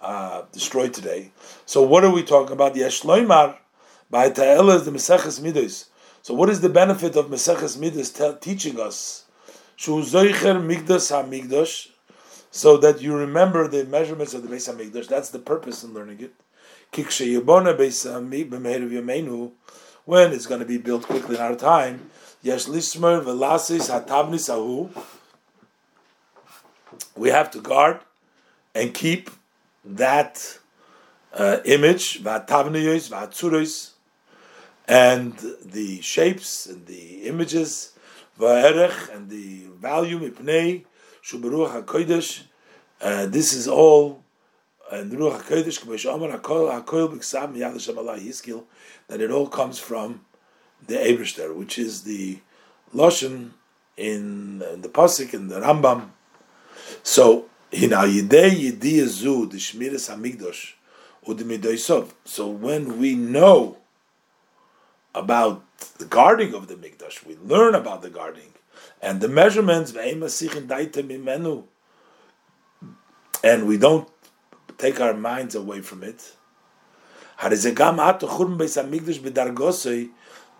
uh, 0.00 0.42
destroyed 0.52 0.94
today. 0.94 1.32
So 1.66 1.82
what 1.82 2.04
are 2.04 2.12
we 2.12 2.22
talking 2.22 2.52
about? 2.52 2.74
The 2.74 2.82
Eshloimar 2.82 3.56
by 4.10 4.30
Ta'elah 4.30 4.80
the 4.80 4.90
Meseches 4.90 5.40
Midos. 5.40 5.88
So 6.22 6.34
what 6.34 6.48
is 6.48 6.60
the 6.60 6.68
benefit 6.68 7.16
of 7.16 7.26
Meseches 7.26 7.76
Midos 7.78 8.40
teaching 8.40 8.78
us? 8.78 9.24
Shu 9.76 10.02
Zoicher 10.02 10.60
Migdash 10.62 11.10
HaMigdash 11.10 11.88
so 12.54 12.76
that 12.76 13.02
you 13.02 13.16
remember 13.16 13.66
the 13.66 13.84
measurements 13.84 14.32
of 14.32 14.44
the 14.44 14.48
Beis 14.48 14.72
Hamikdash. 14.72 15.08
That's 15.08 15.30
the 15.30 15.40
purpose 15.40 15.82
in 15.82 15.92
learning 15.92 16.20
it. 16.20 16.34
When 20.04 20.32
it's 20.32 20.46
going 20.46 20.60
to 20.60 20.66
be 20.66 20.78
built 20.78 21.02
quickly 21.02 21.34
in 21.34 21.42
our 21.42 21.56
time, 21.56 22.10
Yesh. 22.42 22.68
We 27.16 27.28
have 27.30 27.50
to 27.50 27.60
guard 27.60 28.00
and 28.72 28.94
keep 28.94 29.30
that 29.84 30.58
uh, 31.32 31.56
image, 31.64 32.22
Vatavniyos, 32.22 33.10
Vatsuros, 33.10 33.94
and 34.86 35.36
the 35.64 36.00
shapes 36.02 36.66
and 36.66 36.86
the 36.86 37.24
images, 37.24 37.98
Va'erech, 38.38 39.12
and 39.12 39.28
the 39.28 39.64
value, 39.80 40.20
Mipnei, 40.20 40.84
Shubaruch 41.24 41.84
HaKodesh, 41.84 42.42
uh, 43.00 43.26
this 43.26 43.52
is 43.52 43.66
all 43.66 44.22
and 44.90 45.10
the 45.10 45.16
Ruach 45.16 45.42
HaKodesh, 45.42 45.80
K'mesh 45.80 46.14
Amar 46.14 46.38
HaKol 46.38 47.14
B'Ksav 47.14 47.54
Miyad 47.54 47.72
Hashem 47.72 47.98
Allah 47.98 48.18
Yizkil, 48.18 48.64
that 49.08 49.20
it 49.20 49.30
all 49.30 49.48
comes 49.48 49.78
from 49.78 50.20
the 50.86 50.94
Ebershter, 50.94 51.54
which 51.54 51.78
is 51.78 52.02
the 52.02 52.38
Loshen 52.94 53.50
in, 53.96 54.58
the 54.58 54.90
Pasik 54.92 55.32
in 55.32 55.48
the 55.48 55.60
Rambam. 55.60 56.10
So, 57.02 57.46
in 57.72 57.90
Ayidei 57.90 58.72
Yidiyah 58.72 59.06
Zu, 59.06 59.46
the 59.46 59.56
Shmiras 59.56 60.14
HaMikdosh, 60.14 60.74
Udimidoisov. 61.26 62.10
So 62.24 62.48
when 62.48 62.98
we 62.98 63.14
know 63.14 63.78
about 65.14 65.62
the 65.98 66.04
guarding 66.04 66.54
of 66.54 66.68
the 66.68 66.74
Mikdash, 66.74 67.24
we 67.24 67.36
learn 67.36 67.74
about 67.74 68.02
the 68.02 68.10
guarding, 68.10 68.52
and 69.04 69.20
the 69.20 69.28
measurements 69.28 69.92
and 73.44 73.68
we 73.68 73.76
don't 73.76 74.08
take 74.78 74.98
our 74.98 75.12
minds 75.12 75.54
away 75.54 75.82
from 75.82 76.02
it. 76.02 76.32
The 77.38 77.60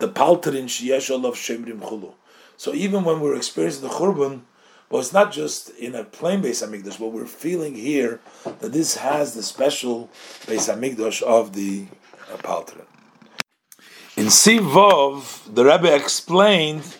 palterin. 0.09 2.13
So 2.57 2.73
even 2.73 3.03
when 3.03 3.19
we're 3.19 3.35
experiencing 3.35 3.81
the 3.81 3.89
churban, 3.89 4.41
but 4.89 4.99
it's 4.99 5.11
not 5.11 5.31
just 5.31 5.71
in 5.71 5.95
a 5.95 6.03
plain 6.03 6.43
Beis 6.43 6.63
Hamikdash, 6.63 6.99
but 6.99 7.07
we're 7.07 7.25
feeling 7.25 7.73
here 7.73 8.19
that 8.43 8.71
this 8.71 8.97
has 8.97 9.33
the 9.33 9.41
special 9.41 10.11
Beis 10.45 10.71
Hamikdash 10.71 11.23
of 11.23 11.53
the 11.53 11.87
uh, 12.31 12.37
palterin. 12.37 12.85
In 14.15 14.27
Sivov, 14.27 15.53
the 15.53 15.65
Rebbe 15.65 15.93
explained 15.93 16.95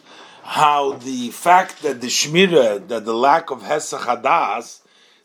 how 0.46 0.94
the 0.94 1.32
fact 1.32 1.82
that 1.82 2.02
the 2.02 2.08
Shmira, 2.08 2.88
that 2.88 3.04
the 3.04 3.16
lack 3.16 3.50
of 3.50 3.64
Hesach 3.64 4.02
Hadas, 4.02 4.82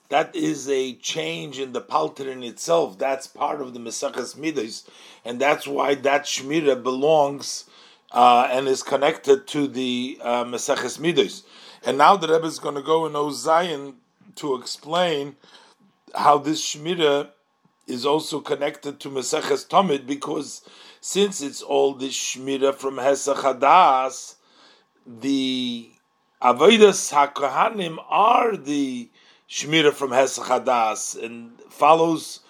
that 0.09 0.35
is 0.35 0.67
a 0.67 0.95
change 0.95 1.59
in 1.59 1.75
the 1.75 1.83
Palterin 1.83 2.43
itself. 2.43 2.99
That's 2.99 3.27
part 3.27 3.61
of 3.61 3.75
the 3.75 3.81
Mesachas 3.81 4.35
Midas, 4.35 4.89
and 5.23 5.39
that's 5.39 5.69
why 5.69 5.95
that 5.97 6.25
Shmira 6.25 6.83
belongs 6.83 7.67
uh, 8.13 8.49
and 8.51 8.67
is 8.67 8.83
connected 8.83 9.47
to 9.49 9.69
the 9.69 10.19
uh, 10.23 10.45
Mesachas 10.45 10.99
Midas. 10.99 11.43
And 11.85 11.99
now 11.99 12.17
the 12.17 12.27
Rebbe 12.27 12.47
is 12.47 12.59
going 12.59 12.77
to 12.77 12.83
go 12.83 13.05
in 13.05 13.13
Ozayin 13.13 13.97
to 14.37 14.55
explain 14.55 15.37
how 16.15 16.39
this 16.39 16.65
Shmira 16.65 17.29
is 17.87 18.07
also 18.07 18.41
connected 18.41 18.99
to 19.01 19.11
Mesachas 19.11 19.69
Tomid 19.69 20.07
because 20.07 20.63
since 21.03 21.43
it's 21.43 21.61
all 21.61 21.93
this 21.93 22.15
Shmira 22.15 22.75
from 22.75 22.97
Hesach 22.97 23.37
Hadas, 23.37 24.37
the 25.19 25.91
Avodas 26.41 27.13
HaKohanim 27.13 27.99
are 28.09 28.57
the 28.57 29.09
Shemira 29.49 29.93
from 29.93 30.11
Hesach 30.11 30.45
Hadas 30.45 31.21
and 31.21 31.59
follows 31.69 32.41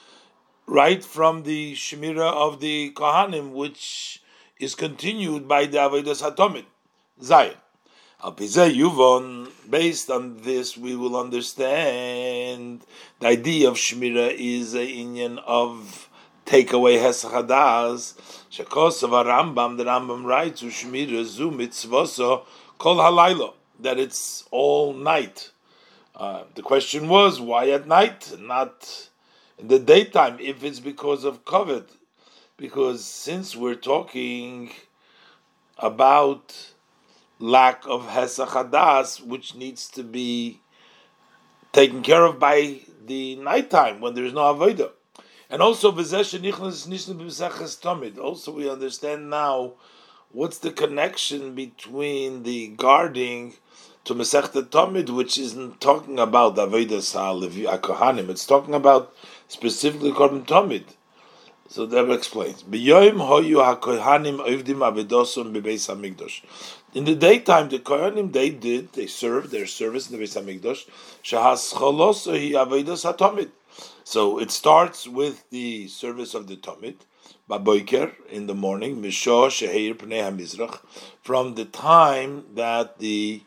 right 0.66 1.02
from 1.02 1.44
the 1.44 1.72
Shemira 1.74 2.30
of 2.32 2.60
the 2.60 2.92
Kohanim, 2.92 3.52
which 3.52 4.22
is 4.58 4.74
continued 4.74 5.48
by 5.48 5.64
the 5.64 5.78
Avodas 5.78 6.22
HaTomid, 6.22 6.66
Zion. 7.22 7.54
Yuvon, 8.22 9.48
based 9.70 10.10
on 10.10 10.36
this, 10.42 10.76
we 10.76 10.94
will 10.94 11.16
understand 11.16 12.82
the 13.20 13.26
idea 13.28 13.68
of 13.68 13.76
Shemira 13.76 14.34
is 14.36 14.74
a 14.74 14.84
union 14.84 15.38
of 15.38 16.09
take 16.50 16.72
away 16.72 16.96
Hesachadas. 16.96 18.14
Shekosov 18.50 19.24
Rambam, 19.24 19.76
the 19.76 19.84
Rambam 19.84 20.24
writes, 20.24 20.62
Shemira 20.62 21.24
zu 21.24 21.52
mitzvoso 21.52 22.44
kol 22.76 22.96
halaylo, 22.96 23.54
that 23.78 24.00
it's 24.00 24.44
all 24.50 24.92
night. 24.92 25.52
Uh, 26.16 26.42
the 26.56 26.62
question 26.62 27.08
was, 27.08 27.40
why 27.40 27.70
at 27.70 27.86
night, 27.86 28.36
not 28.40 29.08
in 29.58 29.68
the 29.68 29.78
daytime, 29.78 30.38
if 30.40 30.64
it's 30.64 30.80
because 30.80 31.22
of 31.22 31.44
COVID? 31.44 31.84
Because 32.56 33.04
since 33.04 33.54
we're 33.54 33.76
talking 33.76 34.72
about 35.78 36.72
lack 37.38 37.84
of 37.86 38.08
Hesachadas, 38.08 39.24
which 39.24 39.54
needs 39.54 39.88
to 39.90 40.02
be 40.02 40.60
taken 41.72 42.02
care 42.02 42.24
of 42.24 42.40
by 42.40 42.80
the 43.06 43.36
nighttime 43.36 44.00
when 44.00 44.14
there's 44.14 44.32
no 44.32 44.52
Avodah. 44.52 44.90
And 45.50 45.62
also, 45.62 45.90
also 45.90 46.12
we 48.52 48.70
understand 48.70 49.30
now 49.30 49.72
what's 50.30 50.58
the 50.58 50.70
connection 50.70 51.56
between 51.56 52.44
the 52.44 52.68
guarding 52.68 53.54
to 54.04 54.14
Masechta 54.14 54.62
Tomid, 54.62 55.10
which 55.10 55.36
isn't 55.38 55.80
talking 55.80 56.20
about 56.20 56.54
Avodah 56.54 57.80
Kohanim, 57.80 58.28
it's 58.28 58.46
talking 58.46 58.74
about 58.74 59.12
specifically 59.48 60.12
Korban 60.12 60.46
Tomid. 60.46 60.84
So 61.68 61.84
that 61.86 62.08
explains. 62.10 62.62
In 62.62 62.70
the 67.04 67.14
daytime, 67.14 67.68
the 67.68 67.78
Kohanim 67.78 68.32
they 68.32 68.50
did 68.50 68.92
they 68.94 69.06
served 69.06 69.52
their 69.52 69.66
service 69.66 70.10
in 70.10 70.18
the 70.18 70.24
Beis 70.24 70.36
Hamikdash. 70.36 70.88
So 74.10 74.40
it 74.40 74.50
starts 74.50 75.06
with 75.06 75.48
the 75.50 75.86
service 75.86 76.34
of 76.34 76.48
the 76.48 76.56
Tomid, 76.56 76.96
Baboiker 77.48 78.12
in 78.28 78.48
the 78.48 78.56
morning, 78.56 79.00
Misho 79.00 79.46
Sheheir 79.46 79.94
Pnei 79.94 80.20
HaMizrach, 80.28 80.80
from 81.22 81.54
the 81.54 81.64
time 81.64 82.44
that 82.56 82.98
the 82.98 83.44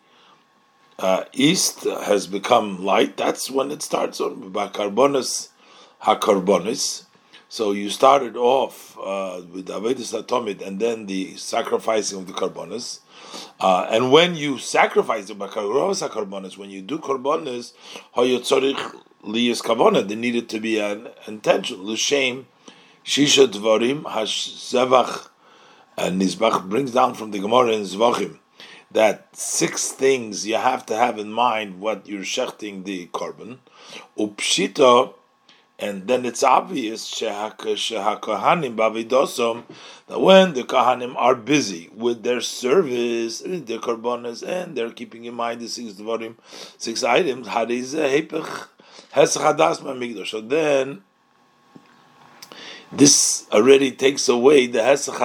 uh, 0.97 1.25
east 1.33 1.83
has 1.83 2.27
become 2.27 2.81
light, 2.81 3.17
that's 3.17 3.51
when 3.51 3.71
it 3.71 3.81
starts 3.81 4.21
on 4.21 4.53
Bakarbonis 4.53 5.49
HaKarbonis. 6.03 7.07
So 7.49 7.73
you 7.73 7.89
started 7.89 8.37
off 8.37 8.97
uh, 8.97 9.41
with 9.51 9.67
Avedis 9.67 10.17
Atomid 10.17 10.65
and 10.65 10.79
then 10.79 11.07
the 11.07 11.35
sacrificing 11.35 12.19
of 12.19 12.27
the 12.27 12.33
Karbonis. 12.33 12.99
Uh, 13.59 13.85
and 13.91 14.13
when 14.13 14.35
you 14.35 14.57
sacrifice 14.59 15.27
the 15.27 15.35
Bakarovas 15.35 16.07
HaKarbonis, 16.07 16.57
when 16.57 16.69
you 16.69 16.81
do 16.81 16.99
Karbonis, 16.99 17.73
Liyas 19.23 19.61
Kavona, 19.61 20.07
there 20.07 20.17
needed 20.17 20.49
to 20.49 20.59
be 20.59 20.79
an 20.79 21.07
intention. 21.27 21.81
L'shem 21.83 22.45
Shisha 23.05 23.47
Dvarim 23.47 24.03
Hashzevach 24.03 25.29
and 25.97 26.21
uh, 26.21 26.25
Nizbach 26.25 26.67
brings 26.67 26.91
down 26.91 27.13
from 27.13 27.31
the 27.31 27.39
Gemara 27.39 27.71
in 27.73 27.83
Zvachim 27.83 28.39
that 28.91 29.27
six 29.35 29.91
things 29.91 30.45
you 30.45 30.55
have 30.55 30.85
to 30.85 30.95
have 30.95 31.17
in 31.17 31.31
mind 31.31 31.79
what 31.79 32.07
you're 32.07 32.21
shechting 32.21 32.83
the 32.83 33.07
korban. 33.07 33.57
Upshita 34.17 35.13
and 35.79 36.07
then 36.07 36.25
it's 36.25 36.43
obvious 36.43 37.19
that 37.19 37.55
when 40.07 40.53
the 40.53 40.63
kahanim 40.63 41.15
are 41.17 41.35
busy 41.35 41.89
with 41.93 42.23
their 42.23 42.41
service, 42.41 43.39
their 43.39 43.79
karbonas, 43.79 44.47
and 44.47 44.77
they're 44.77 44.91
keeping 44.91 45.25
in 45.25 45.33
mind 45.33 45.59
the 45.61 45.67
six 45.67 45.93
dvarim, 45.93 46.35
six 46.77 47.03
items, 47.03 47.47
so 49.15 50.41
then 50.41 51.03
this 52.91 53.47
already 53.51 53.91
takes 53.91 54.29
away 54.29 54.67
the 54.67 54.79
hesach 54.79 55.19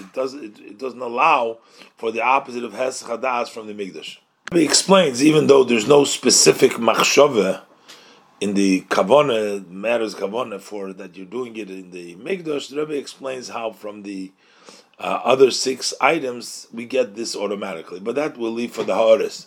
It 0.00 0.12
doesn't. 0.12 0.44
It, 0.44 0.58
it, 0.60 0.78
doesn't 0.78 1.00
allow 1.00 1.58
for 1.96 2.10
the 2.10 2.22
opposite 2.22 2.64
of 2.64 2.72
hesach 2.72 3.48
from 3.48 3.66
the 3.66 3.74
migdash. 3.74 4.18
He 4.52 4.64
explains, 4.64 5.22
even 5.22 5.46
though 5.46 5.64
there's 5.64 5.88
no 5.88 6.04
specific 6.04 6.72
machshove 6.72 7.62
in 8.40 8.54
the 8.54 8.82
kavona 8.82 9.66
matters 9.68 10.14
kavona 10.14 10.60
for 10.60 10.92
that 10.92 11.16
you're 11.16 11.26
doing 11.26 11.56
it 11.56 11.70
in 11.70 11.90
the 11.90 12.14
mikdash. 12.16 12.70
The 12.70 12.76
Rebbe 12.76 12.96
explains 12.98 13.48
how 13.48 13.72
from 13.72 14.02
the 14.02 14.32
uh, 14.98 15.20
other 15.24 15.50
six 15.50 15.94
items 16.00 16.66
we 16.72 16.84
get 16.84 17.16
this 17.16 17.34
automatically, 17.36 18.00
but 18.00 18.14
that 18.14 18.36
will 18.36 18.52
leave 18.52 18.72
for 18.72 18.84
the 18.84 18.94
haaretz. 18.94 19.46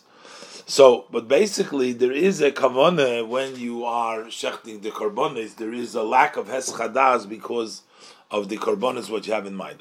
So, 0.69 1.05
but 1.09 1.29
basically, 1.29 1.93
there 1.93 2.11
is 2.11 2.41
a 2.41 2.51
kavona 2.51 3.25
when 3.25 3.55
you 3.55 3.85
are 3.85 4.23
shechting 4.23 4.81
the 4.81 4.91
karbonis. 4.91 5.55
There 5.55 5.71
is 5.71 5.95
a 5.95 6.03
lack 6.03 6.35
of 6.35 6.47
heschadas 6.47 7.27
because 7.27 7.83
of 8.29 8.49
the 8.49 8.57
karbonis 8.57 9.09
what 9.09 9.25
you 9.25 9.31
have 9.31 9.45
in 9.45 9.55
mind. 9.55 9.79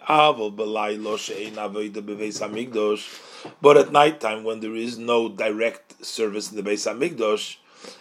But 3.61 3.77
at 3.77 3.91
night 3.91 4.21
time, 4.21 4.45
when 4.45 4.61
there 4.61 4.77
is 4.77 4.97
no 4.97 5.29
direct 5.29 6.07
service 6.07 6.53
in 6.53 6.57
the 6.57 6.63
Beis 6.63 6.87
Hamikdash, 6.87 7.57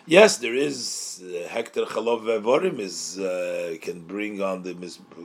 Yes, 0.07 0.37
there 0.37 0.55
is 0.55 1.21
uh, 1.23 1.47
hektar 1.49 1.85
chalov 1.85 2.21
vevorim 2.23 2.79
is 2.79 3.19
uh, 3.19 3.75
can 3.81 3.99
bring 4.01 4.41
on 4.41 4.63
the 4.63 4.73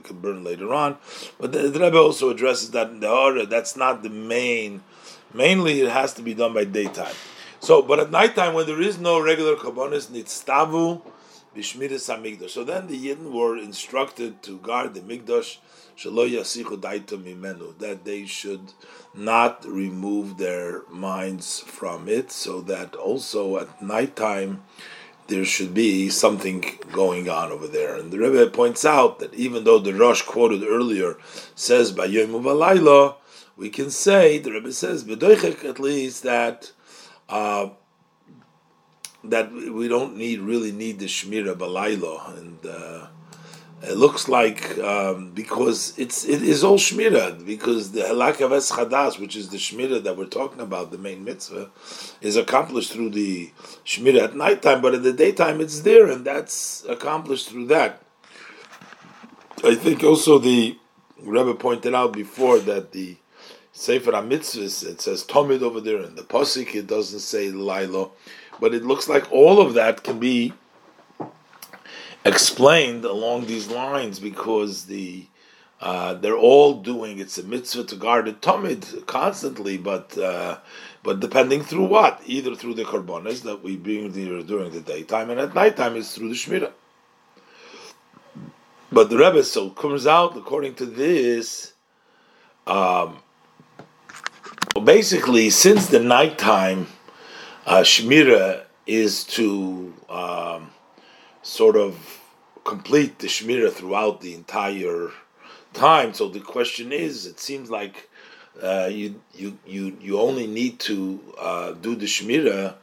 can 0.02 0.20
burn 0.20 0.44
later 0.44 0.74
on, 0.74 0.98
but 1.38 1.52
the, 1.52 1.68
the 1.68 1.80
Rebbe 1.80 1.96
also 1.96 2.28
addresses 2.30 2.72
that 2.72 2.90
in 2.90 3.00
the 3.00 3.08
order. 3.08 3.46
That's 3.46 3.76
not 3.76 4.02
the 4.02 4.10
main. 4.10 4.82
Mainly, 5.32 5.80
it 5.80 5.90
has 5.90 6.12
to 6.14 6.22
be 6.22 6.34
done 6.34 6.52
by 6.52 6.64
daytime. 6.64 7.14
So, 7.60 7.82
but 7.82 8.00
at 8.00 8.10
nighttime, 8.10 8.54
when 8.54 8.66
there 8.66 8.80
is 8.80 8.98
no 8.98 9.20
regular 9.20 9.54
kabbonis 9.54 10.08
nitztavu 10.08 11.02
b'shmiras 11.54 12.08
hamigdash. 12.08 12.50
So 12.50 12.64
then 12.64 12.86
the 12.86 12.98
Yidden 12.98 13.32
were 13.32 13.56
instructed 13.56 14.42
to 14.44 14.58
guard 14.58 14.94
the 14.94 15.00
migdash 15.00 15.58
that 17.78 18.00
they 18.04 18.24
should 18.24 18.72
not 19.14 19.64
remove 19.66 20.38
their 20.38 20.82
minds 20.88 21.60
from 21.60 22.08
it, 22.08 22.32
so 22.32 22.62
that 22.62 22.94
also 22.94 23.58
at 23.58 23.82
nighttime 23.82 24.62
there 25.26 25.44
should 25.44 25.74
be 25.74 26.08
something 26.08 26.64
going 26.90 27.28
on 27.28 27.52
over 27.52 27.68
there. 27.68 27.96
And 27.96 28.10
the 28.10 28.18
Rebbe 28.18 28.50
points 28.50 28.86
out 28.86 29.18
that 29.18 29.34
even 29.34 29.64
though 29.64 29.78
the 29.78 29.92
Rosh 29.92 30.22
quoted 30.22 30.64
earlier 30.64 31.18
says 31.54 31.92
by 31.92 32.06
Yom 32.06 32.30
Uvalayla, 32.30 33.16
we 33.56 33.68
can 33.68 33.90
say 33.90 34.38
the 34.38 34.52
Rebbe 34.52 34.72
says 34.72 35.06
at 35.06 35.78
least 35.78 36.22
that. 36.22 36.72
Uh, 37.30 37.70
that 39.22 39.52
we 39.52 39.86
don't 39.86 40.16
need 40.16 40.40
really 40.40 40.72
need 40.72 40.98
the 40.98 41.06
shmira 41.06 41.54
balaylo, 41.54 42.36
and 42.36 42.58
uh, 42.66 43.06
it 43.82 43.96
looks 43.96 44.28
like 44.28 44.78
um, 44.78 45.30
because 45.32 45.98
it's 45.98 46.24
it 46.24 46.42
is 46.42 46.64
all 46.64 46.78
shmira 46.78 47.44
because 47.46 47.92
the 47.92 48.00
halak 48.00 48.40
es 48.40 49.18
which 49.18 49.36
is 49.36 49.50
the 49.50 49.58
shmira 49.58 50.02
that 50.02 50.16
we're 50.16 50.26
talking 50.26 50.60
about, 50.60 50.90
the 50.90 50.98
main 50.98 51.24
mitzvah, 51.24 51.70
is 52.20 52.36
accomplished 52.36 52.92
through 52.92 53.10
the 53.10 53.50
shmira 53.84 54.24
at 54.24 54.36
nighttime, 54.36 54.80
but 54.80 54.94
in 54.94 55.02
the 55.02 55.12
daytime 55.12 55.60
it's 55.60 55.80
there, 55.80 56.10
and 56.10 56.24
that's 56.24 56.84
accomplished 56.86 57.48
through 57.48 57.66
that. 57.66 58.02
I 59.62 59.74
think 59.74 60.02
also 60.02 60.38
the 60.38 60.78
Rebbe 61.22 61.54
pointed 61.54 61.94
out 61.94 62.12
before 62.12 62.58
that 62.60 62.92
the 62.92 63.16
Sefer 63.72 64.12
HaMitzvahs, 64.12 64.86
it 64.86 65.00
says 65.00 65.24
Tomid 65.24 65.62
over 65.62 65.80
there, 65.80 65.98
and 65.98 66.16
the 66.16 66.22
Pasik, 66.22 66.74
it 66.74 66.86
doesn't 66.86 67.20
say 67.20 67.50
Lilo, 67.50 68.12
but 68.60 68.74
it 68.74 68.84
looks 68.84 69.08
like 69.08 69.30
all 69.32 69.60
of 69.60 69.74
that 69.74 70.02
can 70.02 70.18
be 70.18 70.52
explained 72.24 73.04
along 73.04 73.46
these 73.46 73.68
lines 73.68 74.18
because 74.18 74.84
the 74.86 75.26
uh, 75.80 76.12
they're 76.12 76.36
all 76.36 76.74
doing 76.74 77.18
it's 77.18 77.38
a 77.38 77.42
mitzvah 77.42 77.84
to 77.84 77.96
guard 77.96 78.26
the 78.26 78.34
tamid 78.34 79.06
constantly, 79.06 79.78
but 79.78 80.16
uh, 80.18 80.58
but 81.02 81.20
depending 81.20 81.62
through 81.62 81.86
what, 81.86 82.20
either 82.26 82.54
through 82.54 82.74
the 82.74 82.84
korbanos 82.84 83.42
that 83.42 83.62
we 83.62 83.76
bring 83.76 84.12
here 84.12 84.42
during 84.42 84.70
the 84.72 84.80
daytime, 84.80 85.30
and 85.30 85.40
at 85.40 85.54
nighttime 85.54 85.96
it's 85.96 86.14
through 86.14 86.28
the 86.28 86.34
shmira. 86.34 86.70
But 88.92 89.08
the 89.08 89.16
Rebbe 89.16 89.42
so 89.42 89.70
comes 89.70 90.06
out 90.06 90.36
according 90.36 90.74
to 90.74 90.86
this. 90.86 91.72
Um, 92.66 93.20
basically, 94.80 95.50
since 95.50 95.86
the 95.86 96.00
nighttime 96.00 96.86
uh, 97.66 97.80
shmira 97.80 98.64
is 98.86 99.24
to 99.24 99.94
um, 100.08 100.70
sort 101.42 101.76
of 101.76 102.20
complete 102.64 103.18
the 103.18 103.26
Shmira 103.26 103.72
throughout 103.72 104.20
the 104.20 104.34
entire 104.34 105.10
time. 105.72 106.14
So 106.14 106.28
the 106.28 106.40
question 106.40 106.92
is, 106.92 107.26
it 107.26 107.40
seems 107.40 107.70
like 107.70 108.08
uh, 108.62 108.88
you 108.90 109.20
you 109.34 109.58
you 109.66 109.96
you 110.00 110.20
only 110.20 110.46
need 110.46 110.78
to 110.80 111.20
uh, 111.38 111.72
do 111.72 111.94
the 111.94 112.06
shmira 112.06 112.74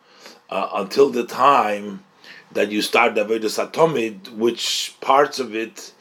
uh, 0.49 0.69
until 0.75 1.09
the 1.09 1.25
time 1.25 2.03
that 2.51 2.71
you 2.71 2.81
start 2.81 3.15
the 3.15 3.25
Avodah 3.25 3.51
Satomid, 3.57 4.29
which 4.29 4.95
parts 5.01 5.39
of 5.39 5.53
it 5.53 5.93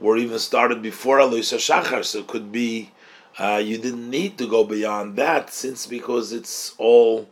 were 0.00 0.16
even 0.16 0.38
started 0.38 0.82
before 0.82 1.18
Alois 1.20 1.52
Shachar. 1.52 2.04
So 2.04 2.18
it 2.18 2.26
could 2.26 2.50
be 2.50 2.90
uh, 3.38 3.60
you 3.62 3.78
didn't 3.78 4.08
need 4.10 4.38
to 4.38 4.48
go 4.48 4.64
beyond 4.64 5.16
that, 5.16 5.52
since 5.52 5.86
because 5.86 6.32
it's 6.32 6.74
all 6.78 7.28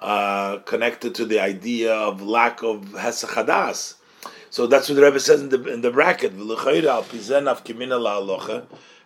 uh, 0.00 0.58
connected 0.58 1.14
to 1.14 1.24
the 1.24 1.40
idea 1.40 1.94
of 1.94 2.20
lack 2.20 2.62
of 2.62 2.80
Hesachadas. 2.92 3.94
So 4.50 4.66
that's 4.66 4.88
what 4.88 4.96
the 4.96 5.02
Rebbe 5.02 5.18
says 5.20 5.40
in 5.40 5.48
the 5.48 5.64
in 5.72 5.80
the 5.80 5.90
bracket. 5.90 6.32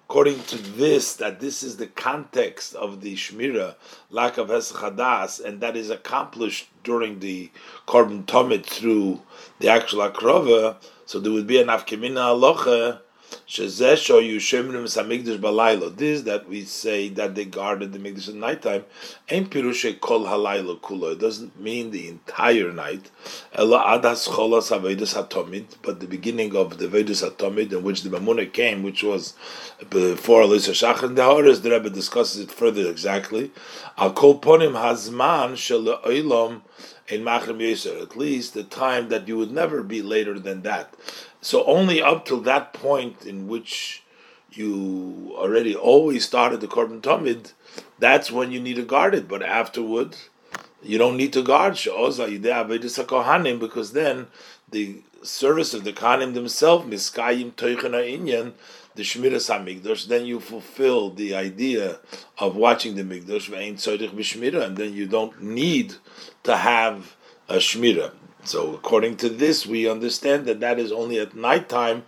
According 0.09 0.43
to 0.45 0.57
this, 0.57 1.15
that 1.17 1.41
this 1.41 1.63
is 1.63 1.77
the 1.77 1.89
context 1.89 2.75
of 2.77 3.01
the 3.01 3.15
Shmira, 3.15 3.75
lack 4.11 4.39
of 4.39 4.49
Hesachadas, 4.49 5.45
and 5.45 5.61
that 5.61 5.77
is 5.77 5.91
accomplished 5.91 6.69
during 6.85 7.19
the 7.19 7.51
Korban 7.89 8.25
Tomit 8.25 8.65
through 8.65 9.21
the 9.59 9.69
actual 9.69 10.09
Akrova. 10.09 10.77
So 11.07 11.19
there 11.19 11.33
would 11.33 11.47
be 11.47 11.61
an 11.61 11.69
Afkimina 11.69 12.35
Alocha 12.35 13.01
this 13.47 13.79
that 16.23 16.45
we 16.49 16.65
say 16.65 17.09
that 17.11 17.35
they 17.35 17.45
guarded 17.45 17.93
the 17.93 17.99
Mikdash 17.99 18.29
at 18.29 18.35
nighttime, 18.35 18.85
ain't 19.29 19.51
pirushe 19.51 20.01
kol 20.01 20.25
halayla 20.25 20.81
kulo. 20.81 21.13
It 21.13 21.21
doesn't 21.21 21.61
mean 21.61 21.91
the 21.91 22.09
entire 22.09 22.73
night. 22.73 23.11
Ela 23.55 23.83
adas 23.99 24.29
cholas 24.29 24.71
avedus 24.77 25.17
but 25.83 26.01
the 26.01 26.07
beginning 26.07 26.57
of 26.57 26.79
the 26.79 26.89
vedus 26.89 27.23
hatomid, 27.29 27.73
in 27.73 27.83
which 27.83 28.03
the 28.03 28.11
Mamuna 28.11 28.53
came, 28.53 28.83
which 28.83 29.03
was 29.03 29.35
before 29.91 30.43
Elisa 30.43 30.73
Shachar 30.73 31.05
and 31.05 31.19
the 31.19 31.25
Horus, 31.25 31.61
the 31.61 31.71
Rebbe 31.71 31.91
discusses 31.91 32.43
it 32.43 32.51
further 32.51 32.89
exactly. 32.89 33.51
Al 33.99 34.13
kol 34.13 34.41
ponim 34.41 34.73
hazman 34.73 35.57
shel 35.57 35.85
oilam 36.05 36.63
in 37.09 37.23
Machrim 37.23 37.59
Yisr, 37.59 38.03
at 38.03 38.17
least 38.17 38.55
the 38.55 38.65
time 38.65 39.09
that 39.09 39.29
you 39.29 39.37
would 39.37 39.53
never 39.53 39.83
be 39.83 40.03
later 40.03 40.39
than 40.39 40.63
that. 40.63 40.93
So 41.47 41.65
only 41.67 42.03
up 42.03 42.25
till 42.25 42.41
that 42.41 42.73
point 42.73 43.25
in 43.25 43.47
which 43.47 44.03
you 44.51 45.33
already 45.37 45.77
always 45.77 46.25
started 46.25 46.61
the 46.61 46.67
Korban 46.67 47.01
Tamid, 47.01 47.53
that's 48.01 48.33
when 48.33 48.51
you 48.51 48.59
need 48.59 48.75
to 48.75 48.83
guard 48.83 49.15
it. 49.15 49.29
But 49.29 49.45
afterward, 49.45 50.17
you 50.83 50.99
don't 50.99 51.17
need 51.17 51.33
to 51.35 51.45
guard 51.45 51.75
because 53.61 53.93
then 53.93 54.27
the 54.73 55.03
service 55.23 55.73
of 55.73 55.85
the 55.85 55.93
Kohanim 55.93 56.35
themselves, 56.35 56.85
Miskayim 56.85 57.53
Inyan, 57.53 58.55
the 58.97 59.05
Shmiras 59.05 59.49
HaMikdash, 59.49 60.09
then 60.09 60.27
you 60.27 60.41
fulfill 60.41 61.11
the 61.11 61.37
idea 61.37 62.01
of 62.39 62.57
watching 62.57 62.97
the 62.97 63.05
Mikdash, 63.05 63.47
and 64.67 64.77
then 64.77 64.93
you 64.93 65.07
don't 65.07 65.41
need 65.41 65.95
to 66.43 66.57
have 66.57 67.15
a 67.49 67.59
Shmira. 67.59 68.11
So 68.47 68.75
according 68.75 69.17
to 69.19 69.29
this, 69.29 69.67
we 69.67 69.89
understand 69.89 70.47
that 70.47 70.61
that 70.61 70.79
is 70.79 70.93
only 70.93 71.19
at 71.19 71.35
night 71.35 71.69
time 71.69 72.05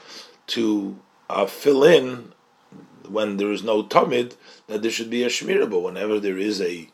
to 0.49 0.99
uh, 1.29 1.47
fill 1.47 1.85
in 1.85 2.33
when 3.09 3.39
there 3.39 3.51
is 3.51 3.63
no 3.63 3.83
tamid 3.83 4.37
that 4.67 4.83
there 4.83 4.91
should 4.91 5.11
be 5.11 5.25
a 5.25 5.29
shmira. 5.29 5.69
But 5.69 5.81
whenever 5.81 6.21
there 6.21 6.39
is 6.39 6.61
a 6.61 6.89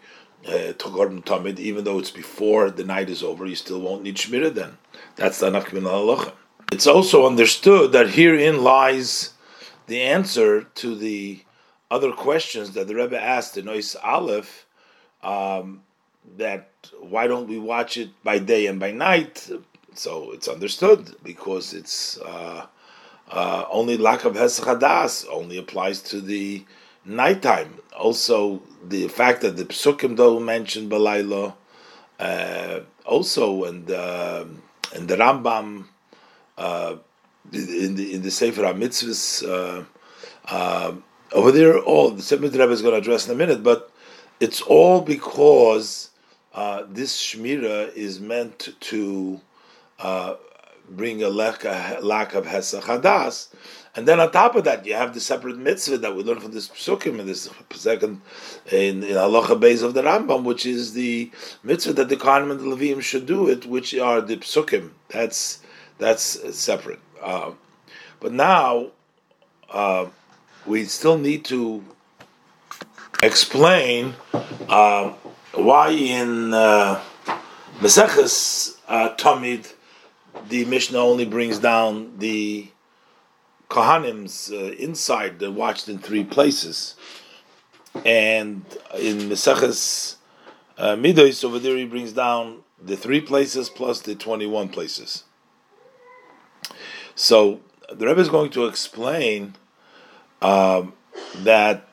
uh, 0.47 0.73
tamid, 0.73 1.59
even 1.59 1.85
though 1.85 1.99
it's 1.99 2.11
before 2.11 2.71
the 2.71 2.85
night 2.85 3.11
is 3.11 3.23
over, 3.23 3.47
you 3.47 3.57
still 3.57 3.81
won't 3.81 4.03
need 4.03 4.16
shmira. 4.16 4.53
Then 4.53 4.79
that's 5.16 5.41
the 5.41 5.51
nafkin 5.51 5.83
halacha. 5.83 6.33
It's 6.73 6.87
also 6.87 7.27
understood 7.27 7.93
that 7.93 8.11
herein 8.11 8.65
lies 8.65 9.35
the 9.87 10.01
answer 10.01 10.62
to 10.62 10.97
the 10.97 11.45
other 11.91 12.12
questions 12.12 12.73
that 12.73 12.89
the 12.89 12.95
Rebbe 12.95 13.21
asked 13.21 13.57
in 13.59 13.66
Ois 13.66 13.95
Aleph. 14.03 14.66
Um, 15.23 15.83
that 16.37 16.71
why 17.01 17.27
don't 17.27 17.48
we 17.48 17.59
watch 17.59 17.97
it 17.97 18.11
by 18.23 18.39
day 18.39 18.66
and 18.66 18.78
by 18.81 18.90
night? 18.90 19.51
So 19.94 20.32
it's 20.32 20.48
understood 20.48 21.16
because 21.23 21.73
it's 21.73 22.19
uh, 22.19 22.66
uh, 23.31 23.65
only 23.70 23.97
lack 23.97 24.24
of 24.24 24.35
hesachadas 24.35 25.27
only 25.31 25.59
applies 25.59 26.01
to 26.02 26.20
the 26.20 26.65
nighttime. 27.05 27.78
Also, 27.97 28.62
the 28.82 29.09
fact 29.09 29.43
that 29.43 29.56
the 29.56 29.65
psukim 29.65 30.16
don't 30.16 30.44
mention 30.44 30.89
balaylo, 30.89 31.55
uh, 32.19 32.81
also 33.05 33.65
and 33.65 33.90
uh, 33.90 34.44
and 34.94 35.09
the 35.09 35.16
Rambam 35.16 35.86
uh, 36.59 36.97
in 37.52 37.94
the 37.94 38.15
in 38.15 38.23
the 38.23 38.31
Sefer 38.31 38.62
HaMitzvahs 38.62 39.48
uh, 39.48 39.85
uh, 40.48 40.93
over 41.32 41.52
there, 41.52 41.78
all 41.78 42.11
the 42.11 42.23
Sefer 42.23 42.48
Rebbe 42.48 42.70
is 42.70 42.82
going 42.82 42.94
to 42.94 42.98
address 42.98 43.27
in 43.27 43.32
a 43.32 43.36
minute, 43.36 43.62
but 43.62 43.90
it's 44.40 44.61
all 44.62 45.01
because 45.01 46.11
uh, 46.55 46.85
this 46.89 47.20
shmira 47.20 47.93
is 47.94 48.20
meant 48.20 48.74
to 48.81 49.40
uh, 49.98 50.35
bring 50.89 51.22
a 51.22 51.28
lack, 51.28 51.64
a 51.64 51.98
lack 52.01 52.35
of 52.35 52.47
hesachadas, 52.47 53.48
and 53.97 54.09
then 54.09 54.18
on 54.18 54.32
top 54.32 54.56
of 54.56 54.64
that, 54.64 54.85
you 54.86 54.94
have 54.94 55.14
the 55.14 55.20
separate 55.20 55.56
mitzvah 55.56 55.98
that 55.98 56.16
we 56.16 56.24
learn 56.24 56.40
from 56.40 56.51
this 56.51 56.68
psukim 56.68 57.20
in 57.20 57.26
this 57.26 57.48
second 57.72 58.20
in, 58.70 59.05
in 59.05 59.14
halacha 59.14 59.59
base 59.59 59.82
of 59.82 59.94
the 59.94 60.02
Rambam, 60.02 60.43
which 60.43 60.66
is 60.66 60.94
the 60.94 61.31
mitzvah 61.62 61.93
that 61.94 62.09
the 62.09 62.16
Kohanim 62.16 62.51
and 62.51 62.60
the 62.60 62.64
Levim 62.64 63.01
should 63.01 63.26
do 63.26 63.48
it, 63.48 63.66
which 63.66 63.94
are 63.94 64.20
the 64.20 64.36
psukim. 64.36 64.90
That's 65.09 65.60
that's 65.98 66.56
separate. 66.56 66.98
Uh, 67.22 67.52
but 68.18 68.32
now 68.32 68.89
uh, 69.70 70.06
we 70.66 70.85
still 70.85 71.18
need 71.18 71.44
to 71.47 71.85
explain. 73.22 74.14
Uh, 74.68 75.12
why 75.56 75.90
in 75.90 76.52
uh, 76.52 77.01
Meseches 77.81 78.78
uh, 78.89 79.14
Tamid 79.16 79.72
the 80.48 80.64
Mishnah 80.64 80.98
only 80.98 81.24
brings 81.24 81.59
down 81.59 82.18
the 82.18 82.68
Kohanim's 83.70 84.52
uh, 84.52 84.74
inside 84.78 85.39
they're 85.39 85.51
watched 85.51 85.89
in 85.89 85.98
three 85.98 86.24
places, 86.24 86.97
and 88.05 88.64
in 88.98 89.28
Meseches 89.28 90.16
uh, 90.76 90.97
Midos 90.97 91.44
over 91.44 91.59
there 91.59 91.76
he 91.76 91.86
brings 91.86 92.12
down 92.12 92.60
the 92.82 92.97
three 92.97 93.20
places 93.20 93.70
plus 93.70 94.01
the 94.01 94.14
twenty-one 94.14 94.68
places. 94.68 95.24
So 97.14 97.60
the 97.93 98.06
Rebbe 98.06 98.20
is 98.20 98.28
going 98.28 98.51
to 98.51 98.66
explain 98.66 99.55
um, 100.43 100.94
that 101.36 101.89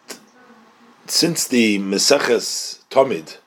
since 1.06 1.48
the 1.48 1.78
Meseches 1.80 2.80
Tamid 2.90 3.38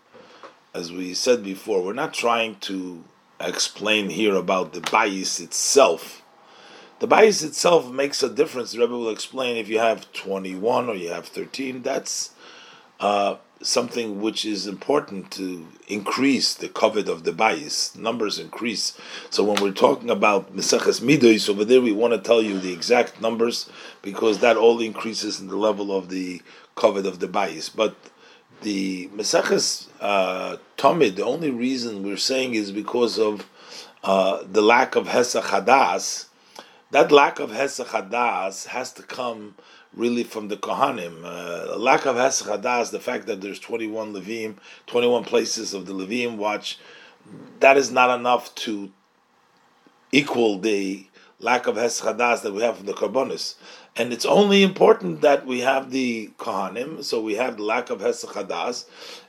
as 0.75 0.93
we 0.93 1.15
said 1.15 1.45
before, 1.45 1.83
we're 1.83 1.93
not 1.93 2.13
trying 2.13 2.57
to 2.57 3.05
explain 3.41 4.11
here 4.11 4.35
about 4.35 4.73
the 4.73 4.81
bias 4.81 5.39
itself. 5.39 6.23
The 6.99 7.07
bias 7.07 7.43
itself 7.43 7.91
makes 7.91 8.23
a 8.23 8.29
difference. 8.29 8.73
The 8.73 8.81
Rebbe 8.81 8.93
will 8.93 9.11
explain 9.11 9.57
if 9.57 9.69
you 9.69 9.79
have 9.79 10.13
21 10.13 10.89
or 10.89 10.95
you 10.97 11.11
have 11.11 11.27
13, 11.27 11.83
that's 11.83 12.31
uh, 12.99 13.37
something 13.63 14.21
which 14.21 14.45
is 14.45 14.67
important 14.67 15.31
to 15.33 15.67
increase 15.87 16.55
the 16.55 16.69
covet 16.69 17.09
of 17.09 17.23
the 17.23 17.33
bias. 17.33 17.95
Numbers 17.95 18.41
increase. 18.41 18.99
So 19.31 19.45
when 19.45 19.63
we're 19.63 19.71
talking 19.71 20.11
about 20.11 20.57
Meseches 20.57 21.01
Midos, 21.01 21.49
over 21.49 21.65
there 21.65 21.81
we 21.81 21.93
want 21.93 22.15
to 22.15 22.19
tell 22.19 22.43
you 22.43 22.59
the 22.59 22.73
exact 22.73 23.21
numbers 23.21 23.71
because 24.03 24.41
that 24.41 24.57
all 24.57 24.81
increases 24.81 25.41
in 25.41 25.47
the 25.49 25.57
level 25.57 25.97
of 25.97 26.09
the 26.09 26.43
covet 26.75 27.07
of 27.07 27.21
the 27.21 27.29
bias. 27.29 27.69
But 27.69 27.95
the 28.63 29.09
Meseches 29.09 29.89
uh, 30.01 30.57
Tomid, 30.77 31.17
the 31.17 31.25
only 31.25 31.51
reason 31.51 32.03
we're 32.03 32.17
saying 32.17 32.55
is 32.55 32.73
because 32.73 33.19
of 33.19 33.49
uh, 34.03 34.43
the 34.51 34.63
lack 34.63 34.97
of 34.97 35.07
Hesach 35.07 35.45
Hadas. 35.45 36.27
That 36.91 37.11
lack 37.11 37.41
of 37.41 37.51
Hesach 37.51 37.87
Hadas 37.87 38.67
has 38.67 38.93
to 38.95 39.03
come 39.03 39.55
really 39.95 40.25
from 40.25 40.49
the 40.49 40.57
Kohanim. 40.57 41.25
Uh, 41.25 41.77
lack 41.77 42.07
of 42.07 42.17
Hesach 42.17 42.47
Hadas, 42.47 42.91
the 42.91 43.01
fact 43.01 43.27
that 43.27 43.41
there's 43.41 43.59
21 43.59 44.13
Levim, 44.13 44.57
21 44.87 45.25
places 45.25 45.75
of 45.75 45.87
the 45.87 45.95
Levim 45.95 46.37
watch, 46.37 46.79
that 47.61 47.77
is 47.77 47.91
not 47.91 48.17
enough 48.19 48.55
to 48.57 48.93
equal 50.13 50.59
the 50.59 51.07
lack 51.39 51.67
of 51.67 51.77
Hesach 51.77 52.17
Hadas 52.17 52.43
that 52.43 52.53
we 52.53 52.63
have 52.63 52.77
from 52.77 52.87
the 52.87 52.93
Karbonis 52.93 53.55
and 53.97 54.12
it's 54.12 54.25
only 54.25 54.62
important 54.62 55.21
that 55.21 55.47
we 55.47 55.61
have 55.61 55.91
the 55.91 56.31
kohanim, 56.39 57.05
so 57.05 57.21
we 57.21 57.35
have 57.35 57.57
the 57.57 57.62
lack 57.62 57.91
of 57.91 58.01
hesachadas, 58.01 58.87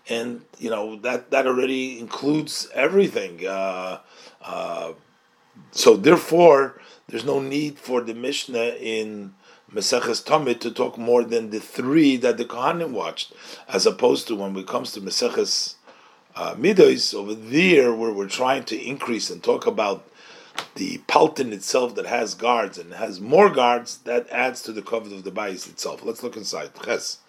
and 0.10 0.42
you 0.58 0.70
know 0.70 0.96
that 0.98 1.32
that 1.32 1.46
already 1.46 2.00
includes 2.00 2.68
everything. 2.74 3.46
Uh, 3.46 4.00
uh, 4.42 4.94
so 5.72 5.96
therefore, 5.96 6.82
there's 7.08 7.26
no 7.26 7.40
need 7.40 7.78
for 7.78 8.02
the 8.02 8.14
Mishnah 8.14 8.76
in 8.80 9.36
Maseches 9.72 10.24
Tamid 10.24 10.60
to 10.62 10.72
talk 10.72 10.98
more 10.98 11.24
than 11.24 11.50
the 11.50 11.60
three 11.60 12.18
that 12.18 12.38
the 12.38 12.46
kohanim 12.46 12.92
watched, 12.92 13.34
as 13.68 13.86
opposed 13.86 14.28
to 14.28 14.36
when 14.36 14.56
it 14.56 14.68
comes 14.68 14.92
to 14.94 15.02
Maseches 15.02 15.76
uh, 16.36 16.56
Midos 16.56 17.14
over 17.14 17.36
there, 17.36 17.94
where 17.94 18.12
we're 18.12 18.28
trying 18.28 18.64
to 18.64 18.82
increase 18.82 19.30
and 19.30 19.44
talk 19.44 19.68
about 19.68 20.08
the 20.76 21.00
paltin 21.08 21.52
itself 21.54 21.96
that 21.96 22.06
has 22.06 22.34
guards 22.34 22.78
and 22.78 22.94
has 22.94 23.20
more 23.20 23.50
guards, 23.50 23.98
that 24.00 24.30
adds 24.30 24.62
to 24.64 24.72
the 24.72 24.82
cover 24.82 25.14
of 25.14 25.24
the 25.24 25.32
bayis 25.32 25.70
itself. 25.70 26.04
Let's 26.04 26.24
look 26.24 26.38
inside. 26.38 26.72
Ches. 26.84 27.20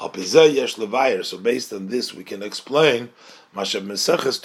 So 0.00 0.08
based 0.08 1.72
on 1.72 1.88
this, 1.88 2.14
we 2.14 2.22
can 2.22 2.42
explain 2.42 3.10
that 3.54 3.74
in 3.74 3.86
Meseches 3.88 4.38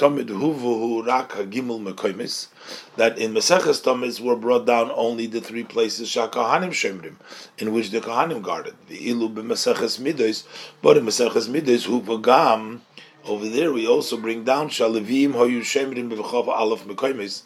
Tomid 3.83 4.19
were 4.19 4.35
brought 4.35 4.65
down 4.65 4.91
only 4.95 5.27
the 5.27 5.41
three 5.41 5.63
places 5.63 6.09
Shakahanim 6.09 6.71
Shemrim, 6.71 7.15
in 7.59 7.71
which 7.71 7.91
the 7.91 8.01
Kohanim 8.01 8.41
guarded. 8.41 8.73
The 8.87 9.09
Ilu 9.09 9.29
b'Meseches 9.29 9.99
Midos, 9.99 10.45
but 10.81 10.97
in 10.97 11.05
Meseches 11.05 11.47
Midos. 11.47 12.81
Over 13.25 13.47
there, 13.47 13.71
we 13.71 13.87
also 13.87 14.17
bring 14.17 14.43
down 14.43 14.69
Shalevim 14.69 15.33
Hoyu 15.33 15.61
Shemrim 15.61 16.09
B'Vachov 16.11 16.47
Aleph 16.47 16.85
Mekoimis 16.85 17.43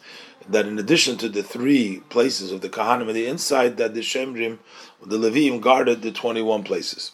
that 0.48 0.66
in 0.66 0.78
addition 0.78 1.16
to 1.18 1.28
the 1.28 1.42
three 1.42 2.00
places 2.08 2.52
of 2.52 2.60
the 2.60 2.68
Kahanim 2.68 3.08
on 3.08 3.14
the 3.14 3.26
inside, 3.26 3.76
that 3.76 3.94
the 3.94 4.00
Shemrim, 4.00 4.58
the 5.04 5.18
Levim 5.18 5.60
guarded 5.60 6.02
the 6.02 6.10
21 6.10 6.62
places. 6.62 7.12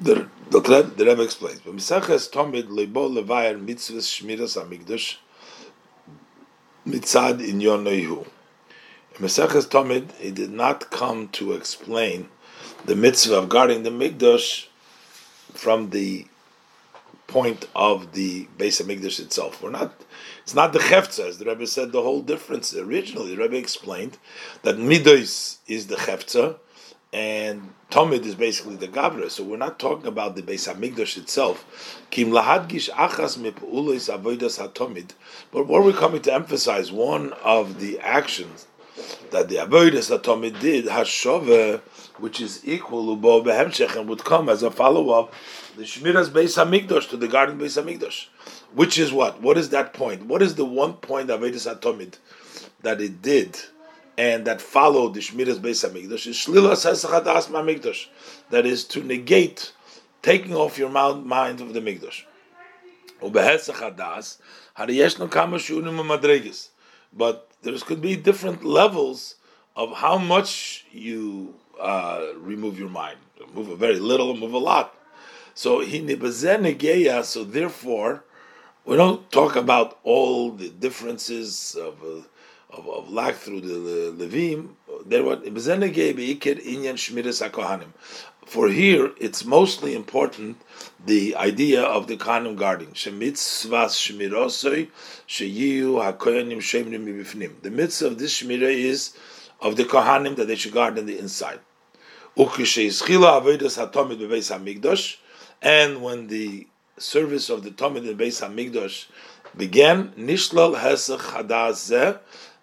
The, 0.00 0.28
the, 0.50 0.60
the 0.60 1.04
Rebbe 1.04 1.22
explains, 1.22 1.60
but 1.60 1.74
Misaches 1.74 2.30
Tomid 2.30 2.70
Lebo 2.70 3.08
Levayar 3.08 3.62
Mitzvahs 3.62 4.22
Shmiras 4.22 4.56
Amigdash 4.56 5.16
Mitzad 6.86 7.46
in 7.46 7.58
Yonoihu. 7.58 8.26
In 9.16 9.24
Misaches 9.26 9.66
Tomid, 9.68 10.12
he 10.18 10.30
did 10.30 10.52
not 10.52 10.90
come 10.90 11.28
to 11.28 11.52
explain 11.52 12.28
the 12.84 12.94
mitzvah 12.94 13.38
of 13.38 13.48
guarding 13.48 13.82
the 13.82 13.90
Mikdash 13.90 14.66
from 15.52 15.90
the 15.90 16.26
point 17.26 17.68
of 17.74 18.12
the 18.12 18.46
base 18.56 18.80
of 18.80 18.86
Mikdash 18.86 19.20
itself. 19.20 19.62
We're 19.62 19.70
not 19.70 19.92
it's 20.48 20.54
not 20.54 20.72
the 20.72 20.78
Chefza, 20.78 21.28
as 21.28 21.36
the 21.36 21.44
Rebbe 21.44 21.66
said 21.66 21.92
the 21.92 22.00
whole 22.00 22.22
difference. 22.22 22.74
Originally, 22.74 23.34
the 23.34 23.42
Rebbe 23.42 23.58
explained 23.58 24.16
that 24.62 24.78
Midos 24.78 25.58
is 25.66 25.88
the 25.88 25.96
Chefza, 25.96 26.56
and 27.12 27.74
Tomid 27.90 28.24
is 28.24 28.34
basically 28.34 28.76
the 28.76 28.88
Gavra. 28.88 29.30
So 29.30 29.44
we're 29.44 29.58
not 29.58 29.78
talking 29.78 30.06
about 30.06 30.36
the 30.36 30.42
Beis 30.42 30.66
Hamikdash 30.66 31.18
itself. 31.18 32.00
Kim 32.08 32.30
lahadgish 32.30 32.88
achas 32.88 33.36
mipulis 33.36 34.08
avodas 34.10 34.58
hatomid. 34.58 35.10
But 35.52 35.66
what 35.66 35.84
we're 35.84 35.92
coming 35.92 36.22
to 36.22 36.32
emphasize, 36.32 36.90
one 36.90 37.34
of 37.44 37.78
the 37.78 37.98
actions 37.98 38.68
that 39.30 39.50
the 39.50 39.56
avodas 39.56 40.10
hatomid 40.10 40.60
did, 40.60 40.86
hashove, 40.86 41.80
which 42.16 42.40
is 42.40 42.66
equal 42.66 43.14
ubo 43.14 43.44
behemshech, 43.44 44.00
and 44.00 44.08
would 44.08 44.24
come 44.24 44.48
as 44.48 44.62
a 44.62 44.70
follow 44.70 45.10
up, 45.10 45.34
the 45.76 45.82
Shmiras 45.82 46.30
Beis 46.30 46.56
Hamikdash 46.56 47.10
to 47.10 47.18
the 47.18 47.28
garden 47.28 47.58
Beis 47.58 47.76
Hamikdash. 47.78 48.28
Which 48.74 48.98
is 48.98 49.12
what? 49.12 49.40
What 49.40 49.56
is 49.56 49.70
that 49.70 49.94
point? 49.94 50.26
What 50.26 50.42
is 50.42 50.54
the 50.54 50.64
one 50.64 50.94
point 50.94 51.30
of 51.30 51.40
Avedis 51.40 51.72
Atomid 51.72 52.14
that 52.82 53.00
it 53.00 53.22
did 53.22 53.58
and 54.16 54.44
that 54.46 54.60
followed 54.60 55.14
the 55.14 55.20
Shmiras 55.20 55.58
Beis 55.58 55.88
Hamikdash? 55.88 56.26
Is. 56.26 58.06
That 58.50 58.66
is 58.66 58.84
to 58.84 59.02
negate 59.02 59.72
taking 60.22 60.54
off 60.54 60.78
your 60.78 60.90
mind 60.90 61.60
of 61.60 61.72
the 61.72 61.80
Mikdash. 61.80 62.24
But 67.12 67.50
there 67.62 67.78
could 67.78 68.00
be 68.00 68.16
different 68.16 68.64
levels 68.64 69.34
of 69.74 69.92
how 69.94 70.18
much 70.18 70.84
you 70.92 71.54
uh, 71.80 72.26
remove 72.36 72.78
your 72.78 72.88
mind. 72.88 73.18
Move 73.54 73.70
a 73.70 73.76
very 73.76 73.98
little, 73.98 74.36
move 74.36 74.52
a 74.52 74.58
lot. 74.58 74.94
So 75.54 75.80
he 75.80 75.98
so 77.22 77.44
therefore 77.44 78.24
we 78.88 78.96
don't 78.96 79.30
talk 79.30 79.54
about 79.54 79.98
all 80.02 80.50
the 80.50 80.70
differences 80.70 81.76
of 81.78 82.02
uh, 82.02 82.22
of, 82.70 82.88
of 82.88 83.10
lack 83.10 83.34
through 83.34 83.60
the 83.60 84.14
levim. 84.16 84.70
There 85.04 85.22
what 85.24 85.44
For 88.46 88.68
here, 88.68 89.12
it's 89.20 89.44
mostly 89.44 89.94
important 89.94 90.62
the 91.04 91.36
idea 91.36 91.82
of 91.82 92.06
the 92.06 92.16
kanim 92.16 92.56
guarding. 92.56 92.94
The 92.94 93.10
mitzvah 93.10 93.76
of 98.06 98.18
this 98.18 98.42
shmira 98.42 98.72
is 98.72 99.12
of 99.60 99.76
the 99.76 99.84
kohanim 99.84 100.36
that 100.36 100.46
they 100.46 100.56
should 100.56 100.72
guard 100.72 100.98
on 100.98 101.04
the 101.04 101.18
inside. 101.18 101.60
And 105.60 106.02
when 106.02 106.26
the 106.28 106.67
service 106.98 107.50
of 107.50 107.64
the 107.64 107.70
Tomid 107.70 108.08
in 108.08 108.16
Beis 108.16 108.40
Hamikdash 108.42 109.06
began, 109.56 110.12
Nishlal 110.12 110.78
Hesach 110.78 111.18
Hadas 111.18 112.20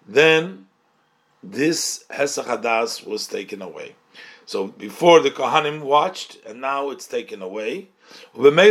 then 0.08 0.66
this 1.42 2.04
Hesach 2.10 2.44
Hadas 2.44 3.06
was 3.06 3.26
taken 3.26 3.62
away. 3.62 3.94
So 4.44 4.68
before 4.68 5.20
the 5.20 5.30
Kohanim 5.30 5.82
watched, 5.82 6.38
and 6.46 6.60
now 6.60 6.90
it's 6.90 7.06
taken 7.06 7.40
away. 7.42 7.88
You 8.32 8.52
don't 8.52 8.66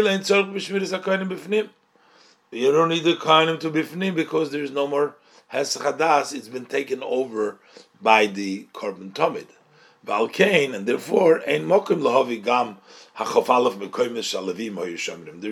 need 2.90 3.04
the 3.04 3.18
Kohanim 3.20 3.60
to 3.60 3.70
bifnim 3.70 4.16
because 4.16 4.52
there 4.52 4.64
is 4.64 4.72
no 4.72 4.88
more 4.88 5.16
Hesach 5.52 5.82
Hadas. 5.82 6.34
It's 6.34 6.48
been 6.48 6.66
taken 6.66 7.04
over 7.04 7.60
by 8.02 8.28
the 8.28 8.68
Korban 8.74 9.12
Tomid. 9.12 9.48
Valkain, 10.06 10.74
and 10.74 10.86
therefore, 10.86 11.42
Ein 11.50 11.66
Mokim 11.66 12.02
Lahavi 12.02 12.44
Gam 12.44 12.78
there 13.18 13.28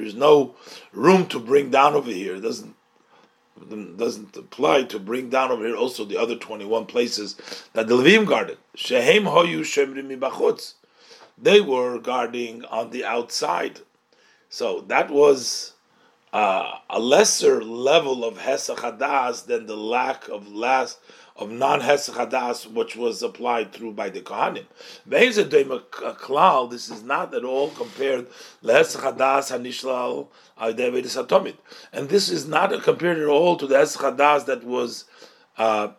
is 0.02 0.16
no 0.16 0.56
room 0.92 1.26
to 1.28 1.40
bring 1.40 1.70
down 1.70 1.94
over 1.94 2.12
here. 2.12 2.36
It 2.36 2.42
doesn't 2.42 2.76
doesn't 3.98 4.36
apply 4.36 4.84
to 4.84 5.00
bring 5.00 5.30
down 5.30 5.52
over 5.52 5.66
here 5.66 5.76
also 5.76 6.04
the 6.04 6.18
other 6.18 6.36
21 6.36 6.86
places 6.86 7.36
that 7.74 7.88
the 7.88 7.96
Levim 7.96 8.28
guarded. 8.28 8.58
Shehem 8.76 9.24
hoyu 9.24 9.62
shemrim. 9.62 10.74
They 11.38 11.62
were 11.62 12.00
guarding 12.00 12.66
on 12.66 12.90
the 12.90 13.06
outside. 13.06 13.80
So 14.50 14.82
that 14.88 15.10
was 15.10 15.74
uh, 16.34 16.80
a 16.90 17.00
lesser 17.00 17.64
level 17.64 18.26
of 18.26 18.40
Hesach 18.40 19.46
than 19.46 19.68
the 19.68 19.78
lack 19.78 20.28
of 20.28 20.52
last 20.52 20.98
of 21.36 21.50
non 21.50 21.82
Hadas, 21.82 22.72
which 22.72 22.96
was 22.96 23.24
applied 23.24 23.72
through 23.74 23.94
by 23.94 24.10
the 24.10 24.22
Kohanim. 24.22 24.66
This 25.06 26.90
is 26.90 27.04
not 27.04 27.34
at 27.34 27.44
all 27.44 27.70
compared 27.70 28.28
Hadas 28.64 29.52
Hanishlal 29.52 30.28
Atomid. 30.60 31.56
And 31.92 32.10
this 32.10 32.30
is 32.30 32.48
not 32.48 32.84
compared 32.84 33.18
at 33.18 33.28
all 33.28 33.56
to 33.58 33.66
the 33.66 33.76
Hadas 33.76 34.46
that 34.46 34.64
was 34.64 35.06
uh, 35.58 35.90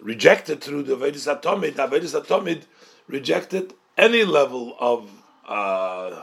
rejected 0.00 0.60
through 0.60 0.82
the 0.82 0.96
Vedis 0.96 1.40
Atomid. 1.40 1.74
Vedis 1.74 2.20
Atomid 2.20 2.62
rejected 3.06 3.74
any 3.96 4.24
level 4.24 4.76
of 4.80 5.08
uh, 5.46 6.22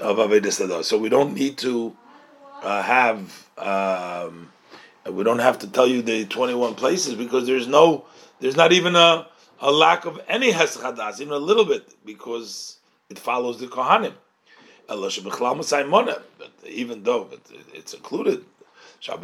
of 0.00 0.16
Avedis. 0.18 0.84
So 0.84 0.98
we 0.98 1.08
don't 1.08 1.34
need 1.34 1.56
to 1.58 1.96
uh, 2.62 2.82
have. 2.82 3.48
Um, 3.56 4.50
we 5.10 5.24
don't 5.24 5.38
have 5.40 5.58
to 5.60 5.66
tell 5.66 5.86
you 5.86 6.02
the 6.02 6.24
21 6.26 6.74
places 6.74 7.14
because 7.14 7.46
there's 7.46 7.66
no, 7.66 8.04
there's 8.40 8.56
not 8.56 8.72
even 8.72 8.96
a, 8.96 9.26
a 9.60 9.70
lack 9.70 10.04
of 10.04 10.20
any 10.28 10.52
Heschadas, 10.52 11.20
even 11.20 11.32
a 11.32 11.38
little 11.38 11.64
bit, 11.64 11.94
because 12.04 12.78
it 13.10 13.18
follows 13.18 13.60
the 13.60 13.66
Kohanim. 13.66 14.14
But 14.86 16.68
even 16.68 17.02
though 17.02 17.24
but 17.24 17.40
it's 17.72 17.94
included, 17.94 18.44
that 19.06 19.20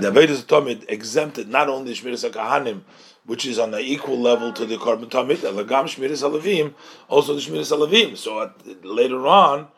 the 0.00 0.10
Avedis 0.10 0.42
Hatomid 0.44 0.84
exempted 0.88 1.48
not 1.48 1.68
only 1.68 1.94
Shmiras 1.94 2.30
HaKahanim, 2.30 2.82
which 3.24 3.46
is 3.46 3.58
on 3.58 3.70
the 3.70 3.80
equal 3.80 4.18
level 4.18 4.52
to 4.52 4.66
the 4.66 4.76
Korban 4.76 5.06
Tamid, 5.06 5.36
Elagam 5.36 5.84
Shmiras 5.84 6.22
Halavim, 6.22 6.74
also 7.08 7.34
the 7.34 7.40
Shmiras 7.40 7.74
Halavim. 7.74 8.16
So 8.16 8.42
at, 8.42 8.84
later 8.84 9.26
on, 9.26 9.68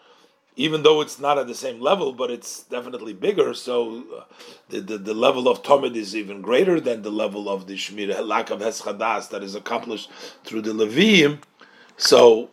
even 0.56 0.82
though 0.82 1.00
it's 1.00 1.18
not 1.18 1.38
at 1.38 1.46
the 1.46 1.54
same 1.54 1.80
level, 1.80 2.12
but 2.12 2.30
it's 2.30 2.62
definitely 2.64 3.12
bigger. 3.12 3.54
So 3.54 4.04
uh, 4.16 4.24
the, 4.68 4.80
the, 4.80 4.98
the 4.98 5.14
level 5.14 5.48
of 5.48 5.62
Tomid 5.62 5.96
is 5.96 6.14
even 6.14 6.42
greater 6.42 6.80
than 6.80 7.02
the 7.02 7.10
level 7.10 7.48
of 7.48 7.66
the 7.66 7.74
Shmir 7.74 8.24
lack 8.26 8.50
of 8.50 8.60
Heschadas 8.60 9.30
that 9.30 9.42
is 9.42 9.54
accomplished 9.54 10.10
through 10.44 10.62
the 10.62 10.72
Levim. 10.72 11.40
So 11.96 12.50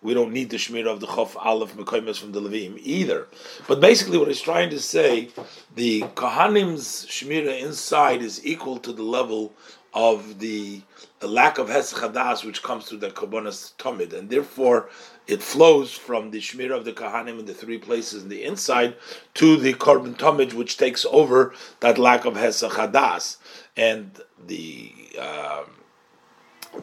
we 0.00 0.14
don't 0.14 0.32
need 0.32 0.50
the 0.50 0.56
Shmir 0.56 0.86
of 0.86 1.00
the 1.00 1.06
Chof 1.06 1.36
Aleph 1.36 1.76
Mekoimes 1.76 2.18
from 2.18 2.32
the 2.32 2.40
Levim 2.40 2.78
either. 2.82 3.28
But 3.68 3.80
basically, 3.80 4.18
what 4.18 4.28
he's 4.28 4.40
trying 4.40 4.70
to 4.70 4.80
say, 4.80 5.28
the 5.74 6.02
Kohanim's 6.14 7.06
Shmira 7.06 7.60
inside 7.62 8.22
is 8.22 8.44
equal 8.44 8.78
to 8.78 8.92
the 8.92 9.02
level 9.02 9.52
of 9.94 10.38
the 10.38 10.82
lack 11.20 11.58
of 11.58 11.68
Heschadas 11.68 12.44
which 12.44 12.62
comes 12.62 12.86
through 12.86 12.98
the 12.98 13.10
Kabbanas 13.10 13.74
Tomid, 13.76 14.12
and 14.12 14.28
therefore 14.28 14.88
it 15.26 15.42
flows 15.42 15.92
from 15.92 16.30
the 16.30 16.40
Shmir 16.40 16.74
of 16.76 16.84
the 16.84 16.92
Kahanim 16.92 17.38
in 17.38 17.46
the 17.46 17.54
three 17.54 17.78
places 17.78 18.24
in 18.24 18.28
the 18.28 18.42
inside 18.42 18.96
to 19.34 19.56
the 19.56 19.74
Korban 19.74 20.16
Tomid, 20.16 20.52
which 20.52 20.76
takes 20.76 21.04
over 21.06 21.54
that 21.80 21.98
lack 21.98 22.24
of 22.24 22.34
Hesach 22.34 23.36
And 23.76 24.20
the 24.46 24.92
uh, 25.18 25.64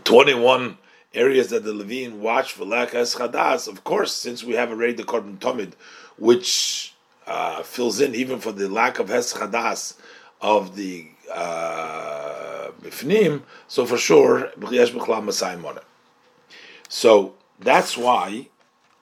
21 0.03 0.77
areas 1.13 1.49
that 1.49 1.63
the 1.63 1.73
Levine 1.73 2.21
watch 2.21 2.53
for 2.53 2.65
lack 2.65 2.93
of 2.93 3.01
Hesach 3.01 3.67
of 3.67 3.83
course, 3.83 4.15
since 4.15 4.43
we 4.43 4.53
have 4.53 4.69
already 4.69 4.93
the 4.93 5.03
Korban 5.03 5.37
Tomid, 5.39 5.73
which 6.17 6.93
uh, 7.27 7.61
fills 7.63 7.99
in 7.99 8.15
even 8.15 8.39
for 8.39 8.51
the 8.51 8.69
lack 8.69 8.99
of 8.99 9.09
Hesach 9.09 9.95
of 10.41 10.75
the 10.75 11.07
uh, 11.31 12.69
Bifnim, 12.81 13.43
so 13.67 13.85
for 13.85 13.97
sure. 13.97 14.51
So 16.87 17.35
that's 17.59 17.97
why 17.97 18.47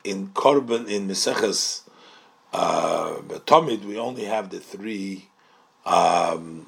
in 0.03 0.29
Korban 0.29 0.87
in 0.89 1.07
Meseches 1.07 1.81
uh, 2.53 3.17
Tomid 3.45 3.85
we 3.85 3.97
only 3.97 4.25
have 4.25 4.49
the 4.49 4.59
three 4.59 5.27
um, 5.85 6.67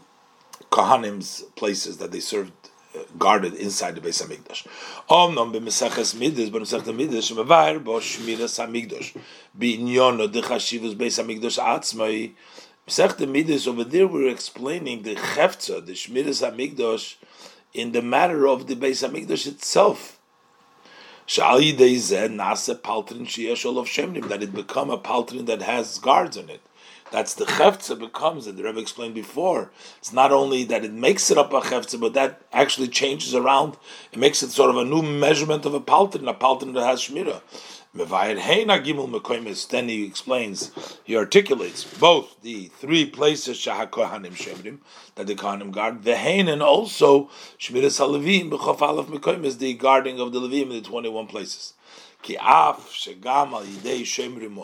Kohanim's 0.71 1.43
places 1.55 1.97
that 1.97 2.11
they 2.11 2.19
served 2.19 2.51
uh, 2.95 2.99
guarded 3.17 3.53
inside 3.55 3.95
the 3.95 4.01
Beis 4.01 4.23
Hamikdash. 4.23 4.67
Omnom 5.09 5.53
b'Meseches 5.53 6.15
Midas, 6.17 6.49
but 6.49 6.61
Meseches 6.61 6.95
Midas 6.95 7.31
shemavar 7.31 7.83
bo 7.83 7.99
Shmiras 7.99 8.59
Hamikdash 8.59 9.17
b'inyono 9.57 10.31
dechashivus 10.31 10.95
Beis 10.95 11.23
Hamikdash 11.23 11.59
atzmai. 11.59 12.33
Mesech 12.87 13.27
Midas 13.29 13.67
over 13.67 13.83
there 13.83 14.07
we're 14.07 14.29
explaining 14.29 15.03
the 15.03 15.15
Chefza, 15.15 15.85
the 15.85 15.93
Shmiras 15.93 16.47
Hamikdash, 16.47 17.15
in 17.73 17.91
the 17.91 18.01
matter 18.01 18.47
of 18.47 18.67
the 18.67 18.75
Beis 18.75 19.07
Hamikdash 19.07 19.47
itself 19.47 20.18
that 24.29 24.39
it 24.41 24.53
become 24.53 24.89
a 24.89 24.97
paltrin 24.97 25.45
that 25.45 25.61
has 25.61 25.99
guards 25.99 26.37
in 26.37 26.49
it. 26.49 26.61
That's 27.11 27.35
the 27.35 27.45
chefza 27.45 27.99
becomes, 27.99 28.47
and 28.47 28.57
the 28.57 28.63
Rebbe 28.63 28.79
explained 28.79 29.13
before. 29.13 29.69
It's 29.97 30.11
not 30.11 30.31
only 30.31 30.63
that 30.65 30.83
it 30.83 30.91
makes 30.91 31.29
it 31.29 31.37
up 31.37 31.53
a 31.53 31.61
chefza, 31.61 31.99
but 31.99 32.13
that 32.13 32.41
actually 32.51 32.87
changes 32.87 33.35
around. 33.35 33.77
It 34.11 34.17
makes 34.17 34.41
it 34.41 34.49
sort 34.49 34.71
of 34.71 34.77
a 34.77 34.85
new 34.85 35.01
measurement 35.03 35.65
of 35.65 35.73
a 35.75 35.79
paltrin, 35.79 36.27
a 36.27 36.33
paltrin 36.33 36.73
that 36.73 36.85
has 36.85 37.01
shmira. 37.01 37.41
Then 37.91 38.07
he 39.89 40.05
explains, 40.05 40.71
he 41.03 41.15
articulates 41.15 41.83
both 41.99 42.39
the 42.43 42.65
three 42.77 43.07
places 43.07 43.57
shahakohanim 43.57 44.33
shemrim 44.33 44.77
that 45.15 45.25
the 45.25 45.33
kohanim 45.33 45.71
guard, 45.71 46.03
the 46.03 46.15
hein 46.15 46.47
and 46.47 46.61
also 46.61 47.31
shmiras 47.57 47.99
halavim 47.99 48.51
b'chof 48.51 49.07
mekoim 49.07 49.43
is 49.43 49.57
the 49.57 49.73
guarding 49.73 50.19
of 50.19 50.31
the 50.31 50.39
levim 50.39 50.63
in 50.63 50.69
the 50.69 50.81
twenty-one 50.81 51.25
places. 51.25 51.73
Ki 52.21 52.37
af 52.39 52.91
shemrim 52.91 54.55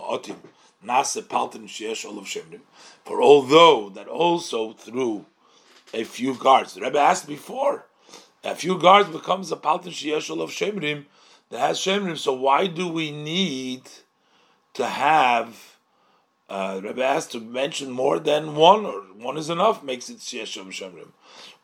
olav 2.05 2.25
shemrim. 2.25 2.61
For 3.05 3.21
although 3.23 3.89
that 3.89 4.07
also 4.07 4.73
through 4.73 5.25
a 5.95 6.03
few 6.03 6.35
guards, 6.35 6.75
the 6.75 6.81
Rebbe 6.81 6.99
asked 6.99 7.27
before, 7.27 7.87
a 8.43 8.53
few 8.53 8.77
guards 8.77 9.09
becomes 9.09 9.51
a 9.51 9.55
paltin 9.55 9.91
sheyesh 9.91 10.29
olav 10.29 10.51
shemrim 10.51 11.05
that 11.55 11.67
has 11.67 11.79
Shemrim. 11.79 12.17
So 12.17 12.33
why 12.33 12.67
do 12.67 12.87
we 12.87 13.11
need 13.11 13.83
to 14.73 14.85
have? 14.85 15.77
Uh, 16.47 16.79
Rebbe 16.83 17.03
asked 17.03 17.31
to 17.31 17.39
mention 17.39 17.89
more 17.89 18.19
than 18.19 18.55
one, 18.55 18.85
or 18.85 19.01
one 19.17 19.37
is 19.37 19.49
enough, 19.49 19.83
makes 19.83 20.09
it 20.09 20.17
Sheshem 20.17 20.67
Shemrim. 20.67 21.09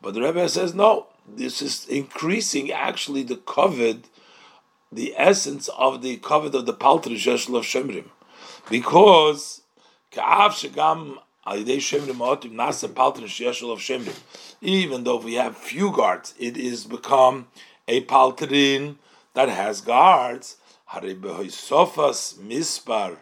But 0.00 0.14
the 0.14 0.22
Rebbe 0.22 0.48
says 0.48 0.74
no. 0.74 1.06
This 1.28 1.62
is 1.62 1.86
increasing 1.86 2.72
actually 2.72 3.22
the 3.22 3.36
covet, 3.36 4.06
the 4.90 5.14
essence 5.16 5.68
of 5.68 6.02
the 6.02 6.16
covet 6.16 6.54
of 6.54 6.66
the 6.66 6.74
Paltri 6.74 7.16
Sheshel 7.16 7.56
of 7.56 7.64
Shemrim, 7.64 8.06
because 8.68 9.62
Ka'av 10.10 10.50
Shegam 10.50 11.18
even 14.60 15.04
though 15.04 15.16
we 15.16 15.34
have 15.34 15.56
few 15.56 15.90
guards, 15.90 16.34
it 16.38 16.56
is 16.56 16.84
become 16.84 17.48
a 17.88 18.04
paltrin 18.04 18.96
that 19.34 19.48
has 19.48 19.80
guards, 19.80 20.56
Mispar 20.92 23.18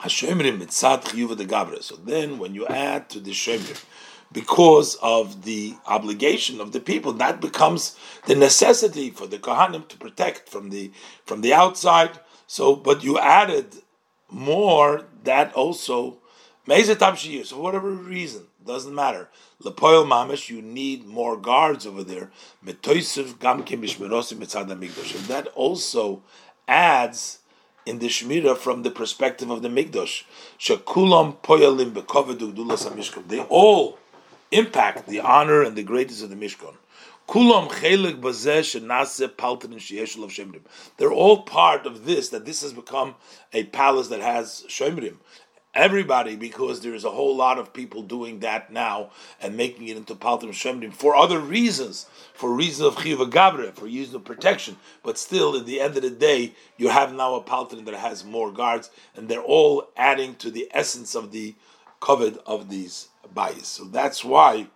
Hashemrim 0.00 1.82
So 1.82 1.96
then, 1.96 2.38
when 2.38 2.54
you 2.54 2.66
add 2.66 3.08
to 3.10 3.20
the 3.20 3.32
Shemrim, 3.32 3.84
because 4.32 4.96
of 4.96 5.44
the 5.44 5.74
obligation 5.86 6.60
of 6.60 6.72
the 6.72 6.80
people, 6.80 7.12
that 7.14 7.40
becomes 7.40 7.96
the 8.26 8.34
necessity 8.34 9.10
for 9.10 9.26
the 9.26 9.38
Kohanim 9.38 9.88
to 9.88 9.96
protect 9.96 10.48
from 10.48 10.70
the 10.70 10.92
from 11.24 11.40
the 11.40 11.54
outside. 11.54 12.18
So, 12.46 12.76
but 12.76 13.02
you 13.02 13.18
added 13.18 13.76
more 14.30 15.06
that 15.24 15.52
also 15.54 16.18
for 16.66 17.60
whatever 17.60 17.90
reason, 17.90 18.46
doesn't 18.66 18.94
matter. 18.94 19.28
Lepoil 19.62 20.06
mamish, 20.06 20.48
you 20.48 20.62
need 20.62 21.06
more 21.06 21.36
guards 21.36 21.86
over 21.86 22.02
there. 22.02 22.30
Metoisiv 22.64 23.34
mitzad 23.34 24.68
hamikdash, 24.68 25.14
and 25.16 25.24
that 25.26 25.46
also 25.48 26.22
adds 26.66 27.38
in 27.86 27.98
the 27.98 28.06
shmira 28.06 28.56
from 28.56 28.82
the 28.82 28.90
perspective 28.90 29.50
of 29.50 29.62
the 29.62 29.68
mikdash. 29.68 30.24
Shekulam 30.58 31.36
poyalim 31.38 31.92
bekovedu 31.92 32.54
gdulas 32.54 32.88
hamishkan. 32.88 33.28
They 33.28 33.40
all 33.40 33.98
impact 34.50 35.06
the 35.06 35.20
honor 35.20 35.62
and 35.62 35.76
the 35.76 35.82
greatness 35.82 36.22
of 36.22 36.30
the 36.30 36.36
mishkan. 36.36 36.74
Kulam 37.28 37.68
chelik 37.68 38.20
bazesh 38.20 38.80
nase 38.80 39.28
paltin 39.28 39.74
sheyeshul 39.74 40.24
of 40.24 40.30
shemrim. 40.30 40.60
They're 40.96 41.12
all 41.12 41.42
part 41.42 41.86
of 41.86 42.04
this. 42.04 42.28
That 42.30 42.44
this 42.44 42.62
has 42.62 42.72
become 42.72 43.14
a 43.52 43.64
palace 43.64 44.08
that 44.08 44.20
has 44.20 44.64
shemrim 44.68 45.16
everybody 45.74 46.36
because 46.36 46.80
there 46.80 46.94
is 46.94 47.04
a 47.04 47.10
whole 47.10 47.34
lot 47.36 47.58
of 47.58 47.72
people 47.72 48.02
doing 48.02 48.40
that 48.40 48.72
now 48.72 49.10
and 49.40 49.56
making 49.56 49.88
it 49.88 49.96
into 49.96 50.14
Paltim 50.14 50.50
Shemdim 50.50 50.92
for 50.92 51.16
other 51.16 51.38
reasons, 51.38 52.06
for 52.32 52.52
reasons 52.52 52.88
of 52.88 52.96
Chiva 52.96 53.30
Gavre, 53.30 53.72
for 53.74 53.86
reasons 53.86 54.14
of 54.14 54.24
protection. 54.24 54.76
But 55.02 55.18
still, 55.18 55.56
at 55.56 55.66
the 55.66 55.80
end 55.80 55.96
of 55.96 56.02
the 56.02 56.10
day, 56.10 56.54
you 56.76 56.88
have 56.88 57.12
now 57.14 57.34
a 57.34 57.42
Paltim 57.42 57.84
that 57.86 57.94
has 57.94 58.24
more 58.24 58.52
guards, 58.52 58.90
and 59.16 59.28
they're 59.28 59.40
all 59.40 59.88
adding 59.96 60.34
to 60.36 60.50
the 60.50 60.68
essence 60.72 61.14
of 61.14 61.32
the 61.32 61.54
covet 62.00 62.38
of 62.46 62.68
these 62.68 63.08
bayis. 63.34 63.64
So 63.64 63.84
that's 63.84 64.24
why 64.24 64.68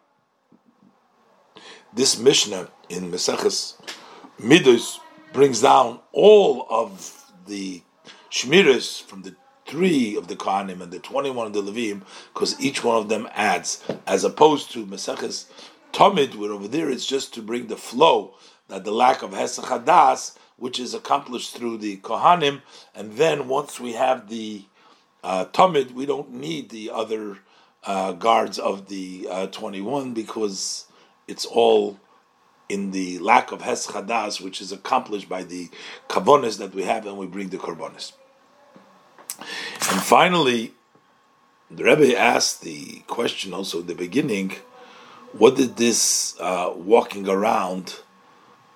this 1.93 2.19
Mishnah 2.19 2.71
in 2.89 3.11
Meseches 3.11 3.75
Midos 4.41 4.99
brings 5.33 5.61
down 5.61 6.01
all 6.13 6.67
of 6.71 7.33
the 7.47 7.83
Shmiras 8.31 9.03
from 9.03 9.23
the 9.23 9.35
three 9.69 10.17
of 10.17 10.29
the 10.29 10.37
Kohanim 10.37 10.81
and 10.81 10.91
the 10.91 10.99
21 10.99 11.47
of 11.47 11.53
the 11.53 11.63
Levim, 11.63 12.03
because 12.33 12.59
each 12.61 12.83
one 12.83 12.97
of 12.97 13.09
them 13.09 13.29
adds, 13.35 13.85
as 14.07 14.25
opposed 14.25 14.73
to 14.73 14.87
Maseches 14.87 15.47
Tomid, 15.93 16.35
where 16.35 16.53
over 16.53 16.67
there 16.67 16.91
it's 16.91 17.07
just 17.07 17.33
to 17.35 17.43
bring 17.43 17.67
the 17.67 17.77
flow, 17.77 18.35
that 18.69 18.85
the 18.85 18.93
lack 18.93 19.23
of 19.23 19.31
Hesach 19.31 19.65
Hadas, 19.65 20.37
which 20.57 20.81
is 20.81 20.95
accomplished 20.95 21.57
through 21.57 21.79
the 21.79 21.99
Kohanim, 21.99 22.63
and 22.95 23.13
then 23.13 23.49
once 23.49 23.79
we 23.79 23.93
have 23.93 24.29
the 24.29 24.65
uh, 25.23 25.45
Tomid, 25.47 25.93
we 25.93 26.07
don't 26.07 26.33
need 26.33 26.71
the 26.71 26.91
other 26.91 27.39
uh, 27.85 28.13
guards 28.13 28.59
of 28.59 28.89
the 28.89 29.29
uh, 29.31 29.47
21 29.49 30.15
because 30.15 30.87
it's 31.27 31.45
all 31.45 31.99
in 32.69 32.91
the 32.91 33.19
lack 33.19 33.53
of 33.53 33.63
Hes 33.63 33.87
Chadas, 33.87 34.41
which 34.41 34.61
is 34.61 34.73
accomplished 34.73 35.29
by 35.29 35.43
the 35.43 35.71
Kavonis 36.09 36.59
that 36.59 36.75
we 36.75 36.83
have, 36.83 37.07
and 37.07 37.17
we 37.17 37.27
bring 37.27 37.49
the 37.49 37.57
Korbanis. 37.57 38.13
And 39.39 40.03
finally, 40.03 40.73
the 41.71 41.85
Rebbe 41.85 42.19
asked 42.19 42.63
the 42.63 43.03
question 43.07 43.55
also 43.55 43.81
in 43.81 43.87
the 43.87 43.95
beginning: 43.95 44.57
What 45.33 45.57
did 45.57 45.77
this 45.77 46.39
uh, 46.41 46.73
walking 46.75 47.29
around? 47.29 48.01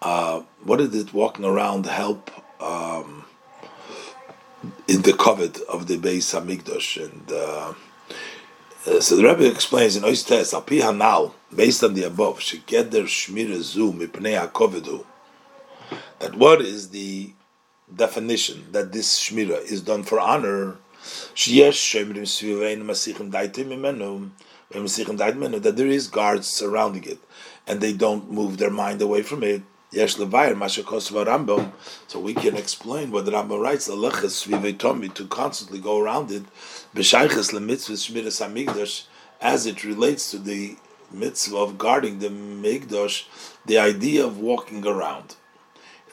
Uh, 0.01 0.43
what 0.65 0.79
did 0.79 0.95
it 0.95 1.15
walking 1.15 1.45
around 1.45 1.87
help 1.87 2.31
um, 2.61 3.25
in 4.89 5.03
the 5.03 5.13
covet 5.13 5.61
of 5.69 5.87
the 5.87 5.97
Beis 5.97 6.35
Hamikdash? 6.35 7.03
And 7.05 7.31
uh, 7.31 7.75
uh, 8.85 9.01
so 9.01 9.17
the 9.17 9.25
Rebbe 9.25 9.49
explains 9.49 9.97
in 9.97 10.05
Oistes 10.05 10.53
Hanal, 10.53 11.33
based 11.55 11.85
on 11.85 11.95
the 11.95 12.03
above, 12.03 12.41
Shekeder 12.41 13.05
Shmir 13.05 13.61
Zu 13.61 13.93
Mipnei 13.93 15.05
that 16.19 16.35
what 16.37 16.61
is 16.61 16.91
the 16.91 17.33
definition 17.97 18.67
that 18.73 18.93
this 18.93 19.19
shmira 19.19 19.61
is 19.63 19.81
done 19.83 20.03
for 20.03 20.19
honor, 20.21 20.77
that 24.71 25.75
there 25.77 25.87
is 25.87 26.07
guards 26.07 26.47
surrounding 26.49 27.05
it, 27.05 27.19
and 27.67 27.81
they 27.81 27.93
don't 27.93 28.31
move 28.31 28.59
their 28.59 28.71
mind 28.71 29.03
away 29.03 29.23
from 29.23 29.43
it. 29.43 29.63
So 29.95 30.27
we 32.19 32.33
can 32.33 32.57
explain 32.57 33.11
what 33.11 33.27
the 33.27 33.33
Rambam 33.33 33.61
writes, 33.61 33.87
to 33.87 35.27
constantly 35.27 35.79
go 35.81 35.99
around 36.01 36.31
it, 36.31 36.45
as 39.41 39.67
it 39.67 39.85
relates 39.85 40.31
to 40.31 40.39
the 40.39 40.77
mitzvah 41.13 41.57
of 41.59 41.77
guarding 41.77 42.21
the 42.21 42.31
Migdosh, 42.31 43.25
the 43.67 43.79
idea 43.79 44.25
of 44.25 44.39
walking 44.39 44.87
around. 44.87 45.37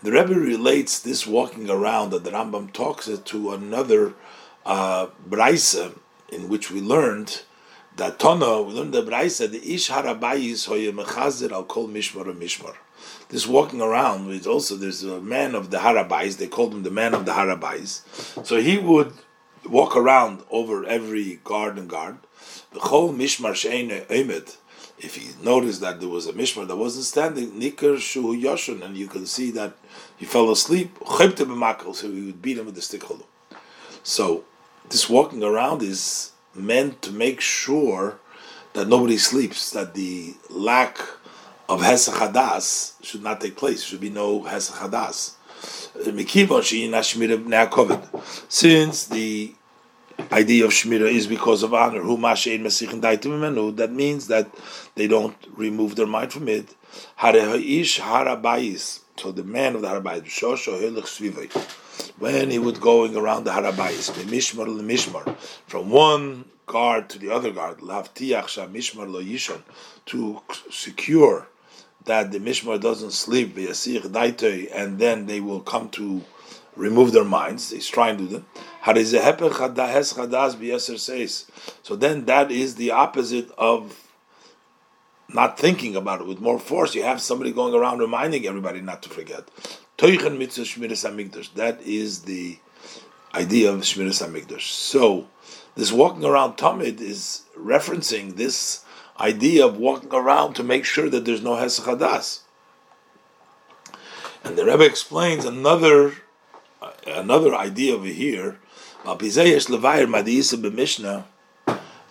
The 0.02 0.14
Rebbe 0.14 0.34
relates 0.34 1.00
this 1.00 1.28
walking 1.28 1.70
around 1.70 2.12
that 2.12 2.24
the 2.24 2.32
Rambam 2.32 2.72
talks 2.72 3.10
it 3.10 3.26
to 3.26 3.52
another 3.52 4.14
uh, 4.66 5.08
in 6.32 6.48
which 6.48 6.72
we 6.72 6.80
learned 6.80 7.42
that 7.98 8.18
Tona, 8.18 8.66
we 8.66 8.74
learned 8.74 8.94
the 8.94 9.04
brisa, 9.04 9.52
the 9.52 9.74
Ish 9.74 9.90
Harabayis 9.90 10.70
hoye 10.70 10.94
mechazir 10.94 11.52
al 11.52 11.66
kol 11.66 11.90
mishmar 11.90 12.34
mishmar. 12.34 12.76
This 13.28 13.46
walking 13.46 13.82
around 13.82 14.32
is 14.32 14.48
also 14.48 14.78
there's 14.78 15.04
a 15.04 15.20
man 15.20 15.54
of 15.54 15.70
the 15.70 15.80
Harabais. 15.80 16.38
They 16.38 16.48
called 16.48 16.74
him 16.74 16.84
the 16.84 16.92
man 16.92 17.14
of 17.14 17.26
the 17.26 17.34
Harabais. 17.34 18.46
So 18.46 18.62
he 18.62 18.78
would 18.78 19.12
walk 19.66 19.98
around 19.98 20.44
over 20.50 20.86
every 20.86 21.42
guard 21.44 21.78
and 21.78 21.90
guard. 21.90 22.20
The 22.72 22.80
whole 22.80 23.14
mishmar 23.14 23.54
she'ene 23.54 23.90
emet 23.90 24.56
if 25.02 25.16
he 25.16 25.30
noticed 25.44 25.82
that 25.82 26.00
there 26.00 26.10
was 26.10 26.28
a 26.28 26.34
mishmar 26.34 26.68
that 26.68 26.76
wasn't 26.76 27.06
standing, 27.06 27.52
nikar 27.52 27.98
shu 27.98 28.36
yoshun, 28.36 28.84
and 28.84 28.98
you 28.98 29.08
can 29.08 29.26
see 29.26 29.52
that 29.52 29.74
he 30.20 30.26
fell 30.26 30.52
asleep, 30.52 30.98
so 31.08 32.12
he 32.12 32.22
would 32.26 32.42
beat 32.42 32.58
him 32.58 32.66
with 32.66 32.76
the 32.76 32.82
stick 32.82 33.04
holder. 33.04 33.24
So 34.04 34.44
this 34.90 35.10
walking 35.10 35.44
around 35.44 35.82
is 35.82 36.34
meant 36.54 37.02
to 37.04 37.12
make 37.12 37.40
sure 37.40 38.20
that 38.74 38.88
nobody 38.90 39.18
sleeps, 39.18 39.72
that 39.72 39.94
the 39.94 40.36
lack 40.50 41.00
of 41.70 41.80
Hesachadas 41.82 42.94
should 43.02 43.24
not 43.24 43.40
take 43.40 43.56
place. 43.56 43.82
Should 43.84 44.02
be 44.02 44.10
no 44.10 44.42
Hesachadas. 44.42 45.36
Since 48.50 49.08
the 49.08 49.54
idea 50.32 50.66
of 50.66 50.72
Shmira 50.72 51.10
is 51.12 51.28
because 51.28 51.64
of 51.64 51.74
honor, 51.74 52.02
who 52.02 52.18
that 52.18 53.92
means 53.92 54.28
that 54.28 54.48
they 54.96 55.08
don't 55.08 55.36
remove 55.56 55.96
their 55.96 56.08
mind 56.08 56.34
from 56.34 56.50
it. 56.50 56.76
So 59.20 59.34
the 59.34 59.44
man 59.44 59.76
of 59.76 59.82
the 59.82 59.90
Harabayis, 59.90 61.52
when 62.20 62.50
he 62.52 62.58
would 62.58 62.80
going 62.80 63.18
around 63.18 63.44
the 63.44 63.52
Harabayis, 63.52 64.14
the 64.14 64.24
mishmar 64.24 64.66
the 64.78 64.82
Mishmar, 64.82 65.38
from 65.68 65.90
one 65.90 66.46
guard 66.66 67.10
to 67.10 67.20
the 67.20 67.30
other 67.30 67.52
guard, 67.52 67.80
mishmar 67.80 69.62
to 70.06 70.42
secure 70.72 71.48
that 72.06 72.32
the 72.32 72.40
mishmar 72.40 72.80
doesn't 72.80 73.12
sleep, 73.12 73.58
and 73.58 75.00
then 75.00 75.26
they 75.26 75.42
will 75.42 75.60
come 75.60 75.90
to 75.90 76.22
remove 76.78 77.12
their 77.12 77.26
minds. 77.26 77.72
He's 77.72 77.90
trying 77.90 78.18
to 78.20 78.24
do 78.24 78.30
that. 78.30 78.44
So 81.84 81.96
then 81.98 82.26
that 82.26 82.52
is 82.52 82.76
the 82.76 82.92
opposite 82.92 83.52
of 83.58 84.09
not 85.34 85.60
thinking 85.60 85.96
about 85.96 86.22
it 86.22 86.28
with 86.28 86.40
more 86.40 86.60
force. 86.60 86.96
You 86.96 87.04
have 87.04 87.22
somebody 87.22 87.52
going 87.52 87.74
around 87.74 88.00
reminding 88.00 88.46
everybody 88.46 88.82
not 88.82 89.04
to 89.04 89.10
forget. 89.10 89.48
That 89.98 91.78
is 91.84 92.22
the 92.22 92.58
idea 93.34 93.72
of 93.72 93.82
Shmiras 93.82 94.26
Hamikdash. 94.26 94.62
So 94.62 95.28
this 95.76 95.92
walking 95.92 96.26
around 96.26 96.58
Tamid 96.58 97.00
is 97.00 97.44
referencing 97.58 98.36
this 98.36 98.84
idea 99.20 99.66
of 99.66 99.78
walking 99.78 100.14
around 100.14 100.54
to 100.56 100.64
make 100.64 100.86
sure 100.86 101.10
that 101.10 101.26
there's 101.26 101.44
no 101.44 101.56
Hesachadas. 101.56 102.42
And 104.44 104.58
the 104.58 104.66
Rebbe 104.66 104.86
explains 104.86 105.46
another 105.46 106.14
another 107.06 107.54
idea 107.54 107.94
over 107.94 108.08
here. 108.08 108.60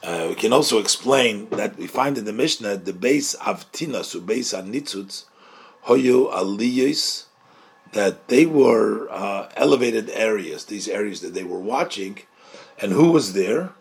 Uh, 0.08 0.28
we 0.30 0.34
can 0.34 0.54
also 0.54 0.78
explain 0.78 1.50
that 1.50 1.76
we 1.76 1.86
find 1.86 2.16
in 2.16 2.24
the 2.24 2.32
Mishnah 2.32 2.78
the 2.78 2.94
base 2.94 3.34
of 3.34 3.66
or 4.14 4.20
base 4.22 4.54
of 4.54 4.64
Nitzutz, 4.64 5.26
Hoyu 5.84 6.32
Aliyos, 6.32 7.26
that 7.92 8.28
they 8.28 8.46
were 8.46 9.06
uh, 9.10 9.50
elevated 9.54 10.08
areas, 10.08 10.64
these 10.64 10.88
areas 10.88 11.20
that 11.20 11.34
they 11.34 11.44
were 11.44 11.58
watching, 11.58 12.20
and 12.80 12.92
who 12.92 13.12
was 13.12 13.34
there? 13.34 13.74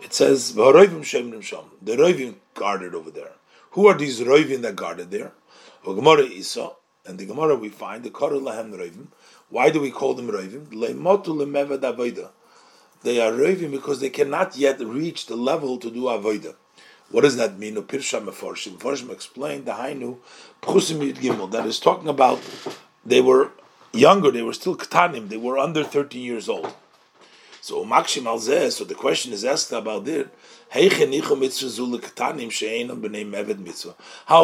It 0.00 0.14
says, 0.14 0.54
The 0.54 0.62
Roivim 0.62 2.34
guarded 2.54 2.94
over 2.94 3.10
there. 3.10 3.32
Who 3.72 3.86
are 3.88 3.98
these 3.98 4.22
Roivim 4.22 4.62
that 4.62 4.76
guarded 4.76 5.10
there? 5.10 5.32
Gemara 5.84 6.22
Isa, 6.22 6.70
and 7.04 7.18
the 7.18 7.26
Gemara 7.26 7.56
we 7.56 7.68
find 7.68 8.04
the 8.04 8.10
Korah 8.10 8.40
Lahem 8.40 8.72
Roivim. 8.72 9.08
Why 9.50 9.68
do 9.68 9.82
we 9.82 9.90
call 9.90 10.14
them 10.14 10.28
Roivim? 10.28 10.68
They 13.02 13.20
are 13.20 13.32
Roivim 13.32 13.72
because 13.72 14.00
they 14.00 14.10
cannot 14.10 14.56
yet 14.56 14.80
reach 14.80 15.26
the 15.26 15.36
level 15.36 15.78
to 15.78 15.90
do 15.90 16.02
Avodah. 16.02 16.54
What 17.10 17.22
does 17.22 17.36
that 17.36 17.58
mean? 17.58 17.74
Pirsha 17.76 18.24
Meforshim. 18.24 18.78
Meforshim 18.78 19.10
explained 19.10 19.66
the 19.66 19.72
Hainu 19.72 20.18
Pchusim 20.62 21.00
Yud 21.00 21.16
Gimel. 21.16 21.50
That 21.50 21.66
is 21.66 21.78
talking 21.78 22.08
about 22.08 22.40
they 23.04 23.20
were 23.20 23.50
younger, 23.92 24.30
they 24.30 24.42
were 24.42 24.54
still 24.54 24.76
Ketanim, 24.76 25.28
they 25.28 25.36
were 25.36 25.58
under 25.58 25.84
13 25.84 26.22
years 26.22 26.48
old. 26.48 26.74
So 27.60 27.84
Makshim 27.84 28.26
al 28.26 28.40
so 28.70 28.84
the 28.84 28.94
question 28.94 29.32
is 29.32 29.44
asked 29.44 29.72
about 29.72 30.08
it. 30.08 30.28
How 30.70 30.88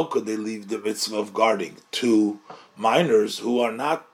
could 0.04 0.26
they 0.26 0.36
leave 0.36 0.68
the 0.68 0.78
mitzvah 0.78 1.16
of 1.16 1.32
guarding 1.34 1.76
to 1.90 2.38
minors 2.76 3.38
who 3.38 3.60
are 3.60 3.72
not 3.72 4.06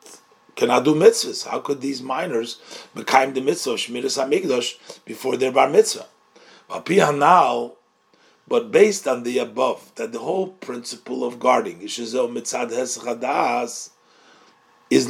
cannot 0.56 0.84
do 0.84 0.94
mitzvahs? 0.94 1.46
How 1.46 1.60
could 1.60 1.80
these 1.80 2.02
minors 2.02 2.58
become 2.94 3.34
the 3.34 3.40
mitzvah 3.40 3.72
of 3.72 3.78
Shmiras 3.78 4.22
Hamikdash 4.22 5.04
before 5.04 5.36
their 5.36 5.52
bar 5.52 5.68
mitzvah? 5.68 6.06
now, 7.18 7.72
but 8.46 8.70
based 8.70 9.08
on 9.08 9.22
the 9.22 9.38
above, 9.38 9.90
that 9.96 10.12
the 10.12 10.18
whole 10.18 10.48
principle 10.48 11.24
of 11.24 11.38
guarding 11.38 11.80
is 11.82 11.98
mitzad 12.28 12.70
is. 14.90 15.08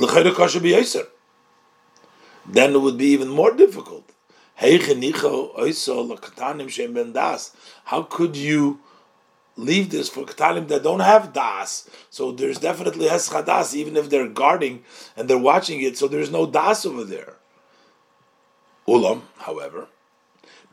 Then 2.47 2.75
it 2.75 2.81
would 2.81 2.99
be 2.99 3.07
even 3.07 3.29
more 3.29 3.53
difficult. 3.53 4.09
How 4.57 4.79
could 8.03 8.37
you 8.37 8.79
leave 9.57 9.91
this 9.91 10.09
for 10.09 10.25
katanim 10.25 10.69
that 10.69 10.83
don't 10.83 11.01
have 11.01 11.33
das? 11.33 11.89
So 12.11 12.33
there's 12.33 12.59
definitely 12.59 13.07
heschadas, 13.07 13.75
even 13.75 13.97
if 13.97 14.11
they're 14.11 14.29
guarding 14.29 14.85
and 15.17 15.29
they're 15.29 15.39
watching 15.39 15.81
it. 15.83 15.97
So 15.97 16.09
there's 16.09 16.31
no 16.31 16.47
das 16.47 16.85
over 16.87 17.05
there. 17.05 17.35
Ulam, 18.87 19.23
however, 19.39 19.89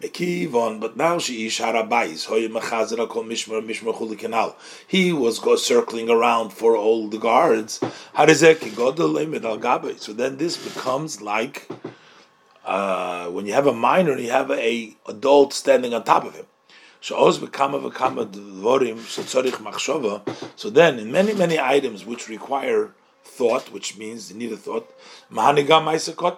Mekivon, 0.02 0.80
but 0.80 0.98
now 0.98 1.20
she 1.20 1.46
ish 1.46 1.60
harabais, 1.60 2.26
hoy 2.26 2.48
mechazera 2.48 3.08
kol 3.08 3.24
mishmar 3.24 3.66
mishmar 3.66 3.94
chulikanal. 3.94 4.56
He 4.88 5.14
was 5.14 5.40
go 5.40 5.56
circling 5.56 6.10
around 6.10 6.52
for 6.52 6.76
all 6.76 7.08
the 7.08 7.20
guards. 7.20 7.80
Harizek 8.16 8.58
godel 8.72 9.46
al 9.46 9.58
gabe. 9.58 10.00
So 10.00 10.12
then 10.14 10.38
this 10.38 10.58
becomes 10.58 11.22
like 11.22 11.70
uh, 12.66 13.28
when 13.28 13.46
you 13.46 13.54
have 13.54 13.68
a 13.68 13.74
minor 13.74 14.14
and 14.14 14.22
you 14.22 14.32
have 14.32 14.50
a 14.52 14.96
adult 15.08 15.54
standing 15.54 15.94
on 15.94 16.04
top 16.04 16.26
of 16.26 16.36
him. 16.36 16.46
So 17.02 17.34
then, 20.70 21.00
in 21.00 21.12
many 21.12 21.34
many 21.34 21.60
items 21.60 22.06
which 22.06 22.30
require 22.30 22.94
thought, 23.24 23.72
which 23.72 23.98
means 23.98 24.32
you 24.32 24.38
need 24.38 24.52
a 24.52 24.58
thought, 24.58 24.88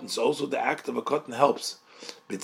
so 0.08 0.24
also 0.24 0.46
the 0.46 0.60
act 0.60 0.88
of 0.88 0.96
a 0.96 1.02
katan 1.02 1.34
helps. 1.36 1.78
In 2.30 2.40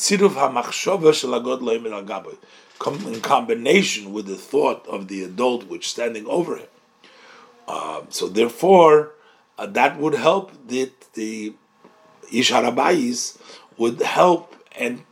combination 3.22 4.14
with 4.14 4.26
the 4.28 4.36
thought 4.36 4.88
of 4.88 5.08
the 5.08 5.24
adult 5.24 5.68
which 5.68 5.90
standing 5.90 6.26
over 6.28 6.58
him. 6.58 6.68
Uh, 7.68 8.02
so 8.10 8.28
therefore, 8.28 9.14
uh, 9.58 9.66
that 9.66 9.98
would 10.00 10.16
help 10.16 10.52
the, 10.68 10.91
the 11.14 11.54
Ish 12.32 12.52
would 13.78 14.02
help 14.02 14.56
and 14.78 15.04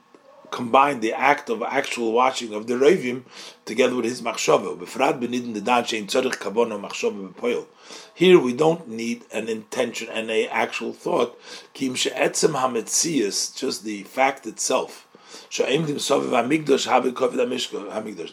combine 0.51 0.99
the 0.99 1.13
act 1.13 1.49
of 1.49 1.61
actual 1.61 2.11
watching 2.11 2.53
of 2.53 2.67
the 2.67 2.75
Ravim 2.75 3.23
together 3.65 3.95
with 3.95 4.05
his 4.05 4.21
machshava. 4.21 4.77
Here 8.13 8.39
we 8.39 8.53
don't 8.53 8.87
need 8.87 9.25
an 9.31 9.49
intention 9.49 10.09
and 10.09 10.29
a 10.31 10.47
actual 10.47 10.93
thought. 10.93 11.39
Just 11.73 12.13
the 13.83 14.03
fact 14.03 14.45
itself. 14.47 15.07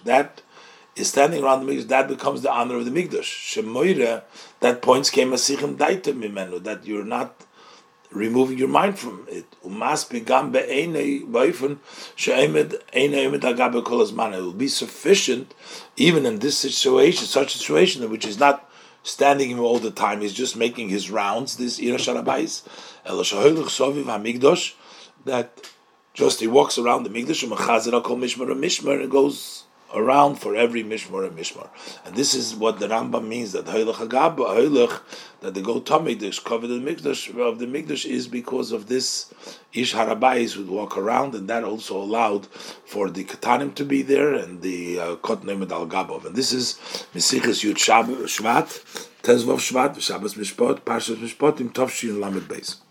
That 0.04 0.42
is 0.96 1.08
standing 1.08 1.42
around 1.42 1.66
the 1.66 1.72
Mikdash, 1.72 1.88
that 1.88 2.08
becomes 2.08 2.42
the 2.42 2.52
honor 2.52 2.76
of 2.76 2.84
the 2.84 2.90
Mikdash. 2.90 4.20
that 4.60 4.82
points 4.82 5.10
came 5.10 5.32
a 5.32 5.36
sichim 5.36 5.76
daita 5.76 6.62
that 6.62 6.86
you're 6.86 7.04
not 7.04 7.44
removing 8.14 8.56
your 8.58 8.68
mind 8.68 8.98
from 8.98 9.26
it. 9.28 9.44
It 9.62 9.64
will 14.42 14.52
be 14.52 14.68
sufficient, 14.68 15.54
even 15.96 16.26
in 16.26 16.38
this 16.38 16.56
situation, 16.58 17.26
such 17.26 17.54
a 17.54 17.58
situation 17.58 18.10
which 18.10 18.26
is 18.26 18.38
not 18.38 18.70
standing 19.02 19.50
him 19.50 19.60
all 19.60 19.78
the 19.78 19.90
time, 19.90 20.22
he's 20.22 20.32
just 20.32 20.56
making 20.56 20.88
his 20.88 21.10
rounds, 21.10 21.56
this 21.56 21.78
Ish 21.78 22.08
Harabais, 22.08 22.62
that 25.26 25.70
just 26.14 26.40
he 26.40 26.46
walks 26.46 26.78
around 26.78 27.02
the 27.02 27.10
Migdash, 27.10 27.42
and 29.02 29.10
goes 29.10 29.63
around 29.94 30.36
for 30.36 30.54
every 30.54 30.82
mishmar 30.82 31.26
and 31.26 31.36
mishmar. 31.36 31.68
And 32.04 32.14
this 32.14 32.34
is 32.34 32.54
what 32.54 32.78
the 32.80 32.88
Rambam 32.88 33.26
means 33.26 33.52
that 33.52 33.66
that 35.44 35.52
the 35.52 35.60
go 35.60 35.80
Tamikdash 35.80 36.42
covered 36.42 36.68
the 36.68 36.80
Mikdash 36.80 37.38
of 37.38 37.58
the 37.58 37.66
Mikdash 37.66 38.06
is 38.06 38.28
because 38.28 38.72
of 38.72 38.86
this 38.86 39.32
Ish 39.72 39.94
Harabais 39.94 40.56
would 40.56 40.68
walk 40.68 40.96
around, 40.96 41.34
and 41.34 41.48
that 41.48 41.64
also 41.64 41.96
allowed 42.00 42.46
for 42.86 43.10
the 43.10 43.24
Katanim 43.24 43.74
to 43.74 43.84
be 43.84 44.02
there 44.02 44.34
and 44.34 44.62
the 44.62 44.98
uh, 44.98 45.16
Kotnem 45.16 45.70
Al 45.70 45.86
Gabov. 45.86 46.24
And 46.24 46.34
this 46.34 46.52
is 46.52 46.74
Mesichas 47.14 47.62
Yud 47.64 47.76
Shvat, 47.76 48.68
Tezvov 49.22 49.58
Shvat, 49.58 50.00
Shabbos 50.00 50.34
Mishpot, 50.34 50.80
Parshas 50.80 51.16
Mishpot, 51.16 51.60
Im 51.60 51.70
Tovshin 51.70 52.20
Lamed 52.20 52.48
Beis. 52.48 52.83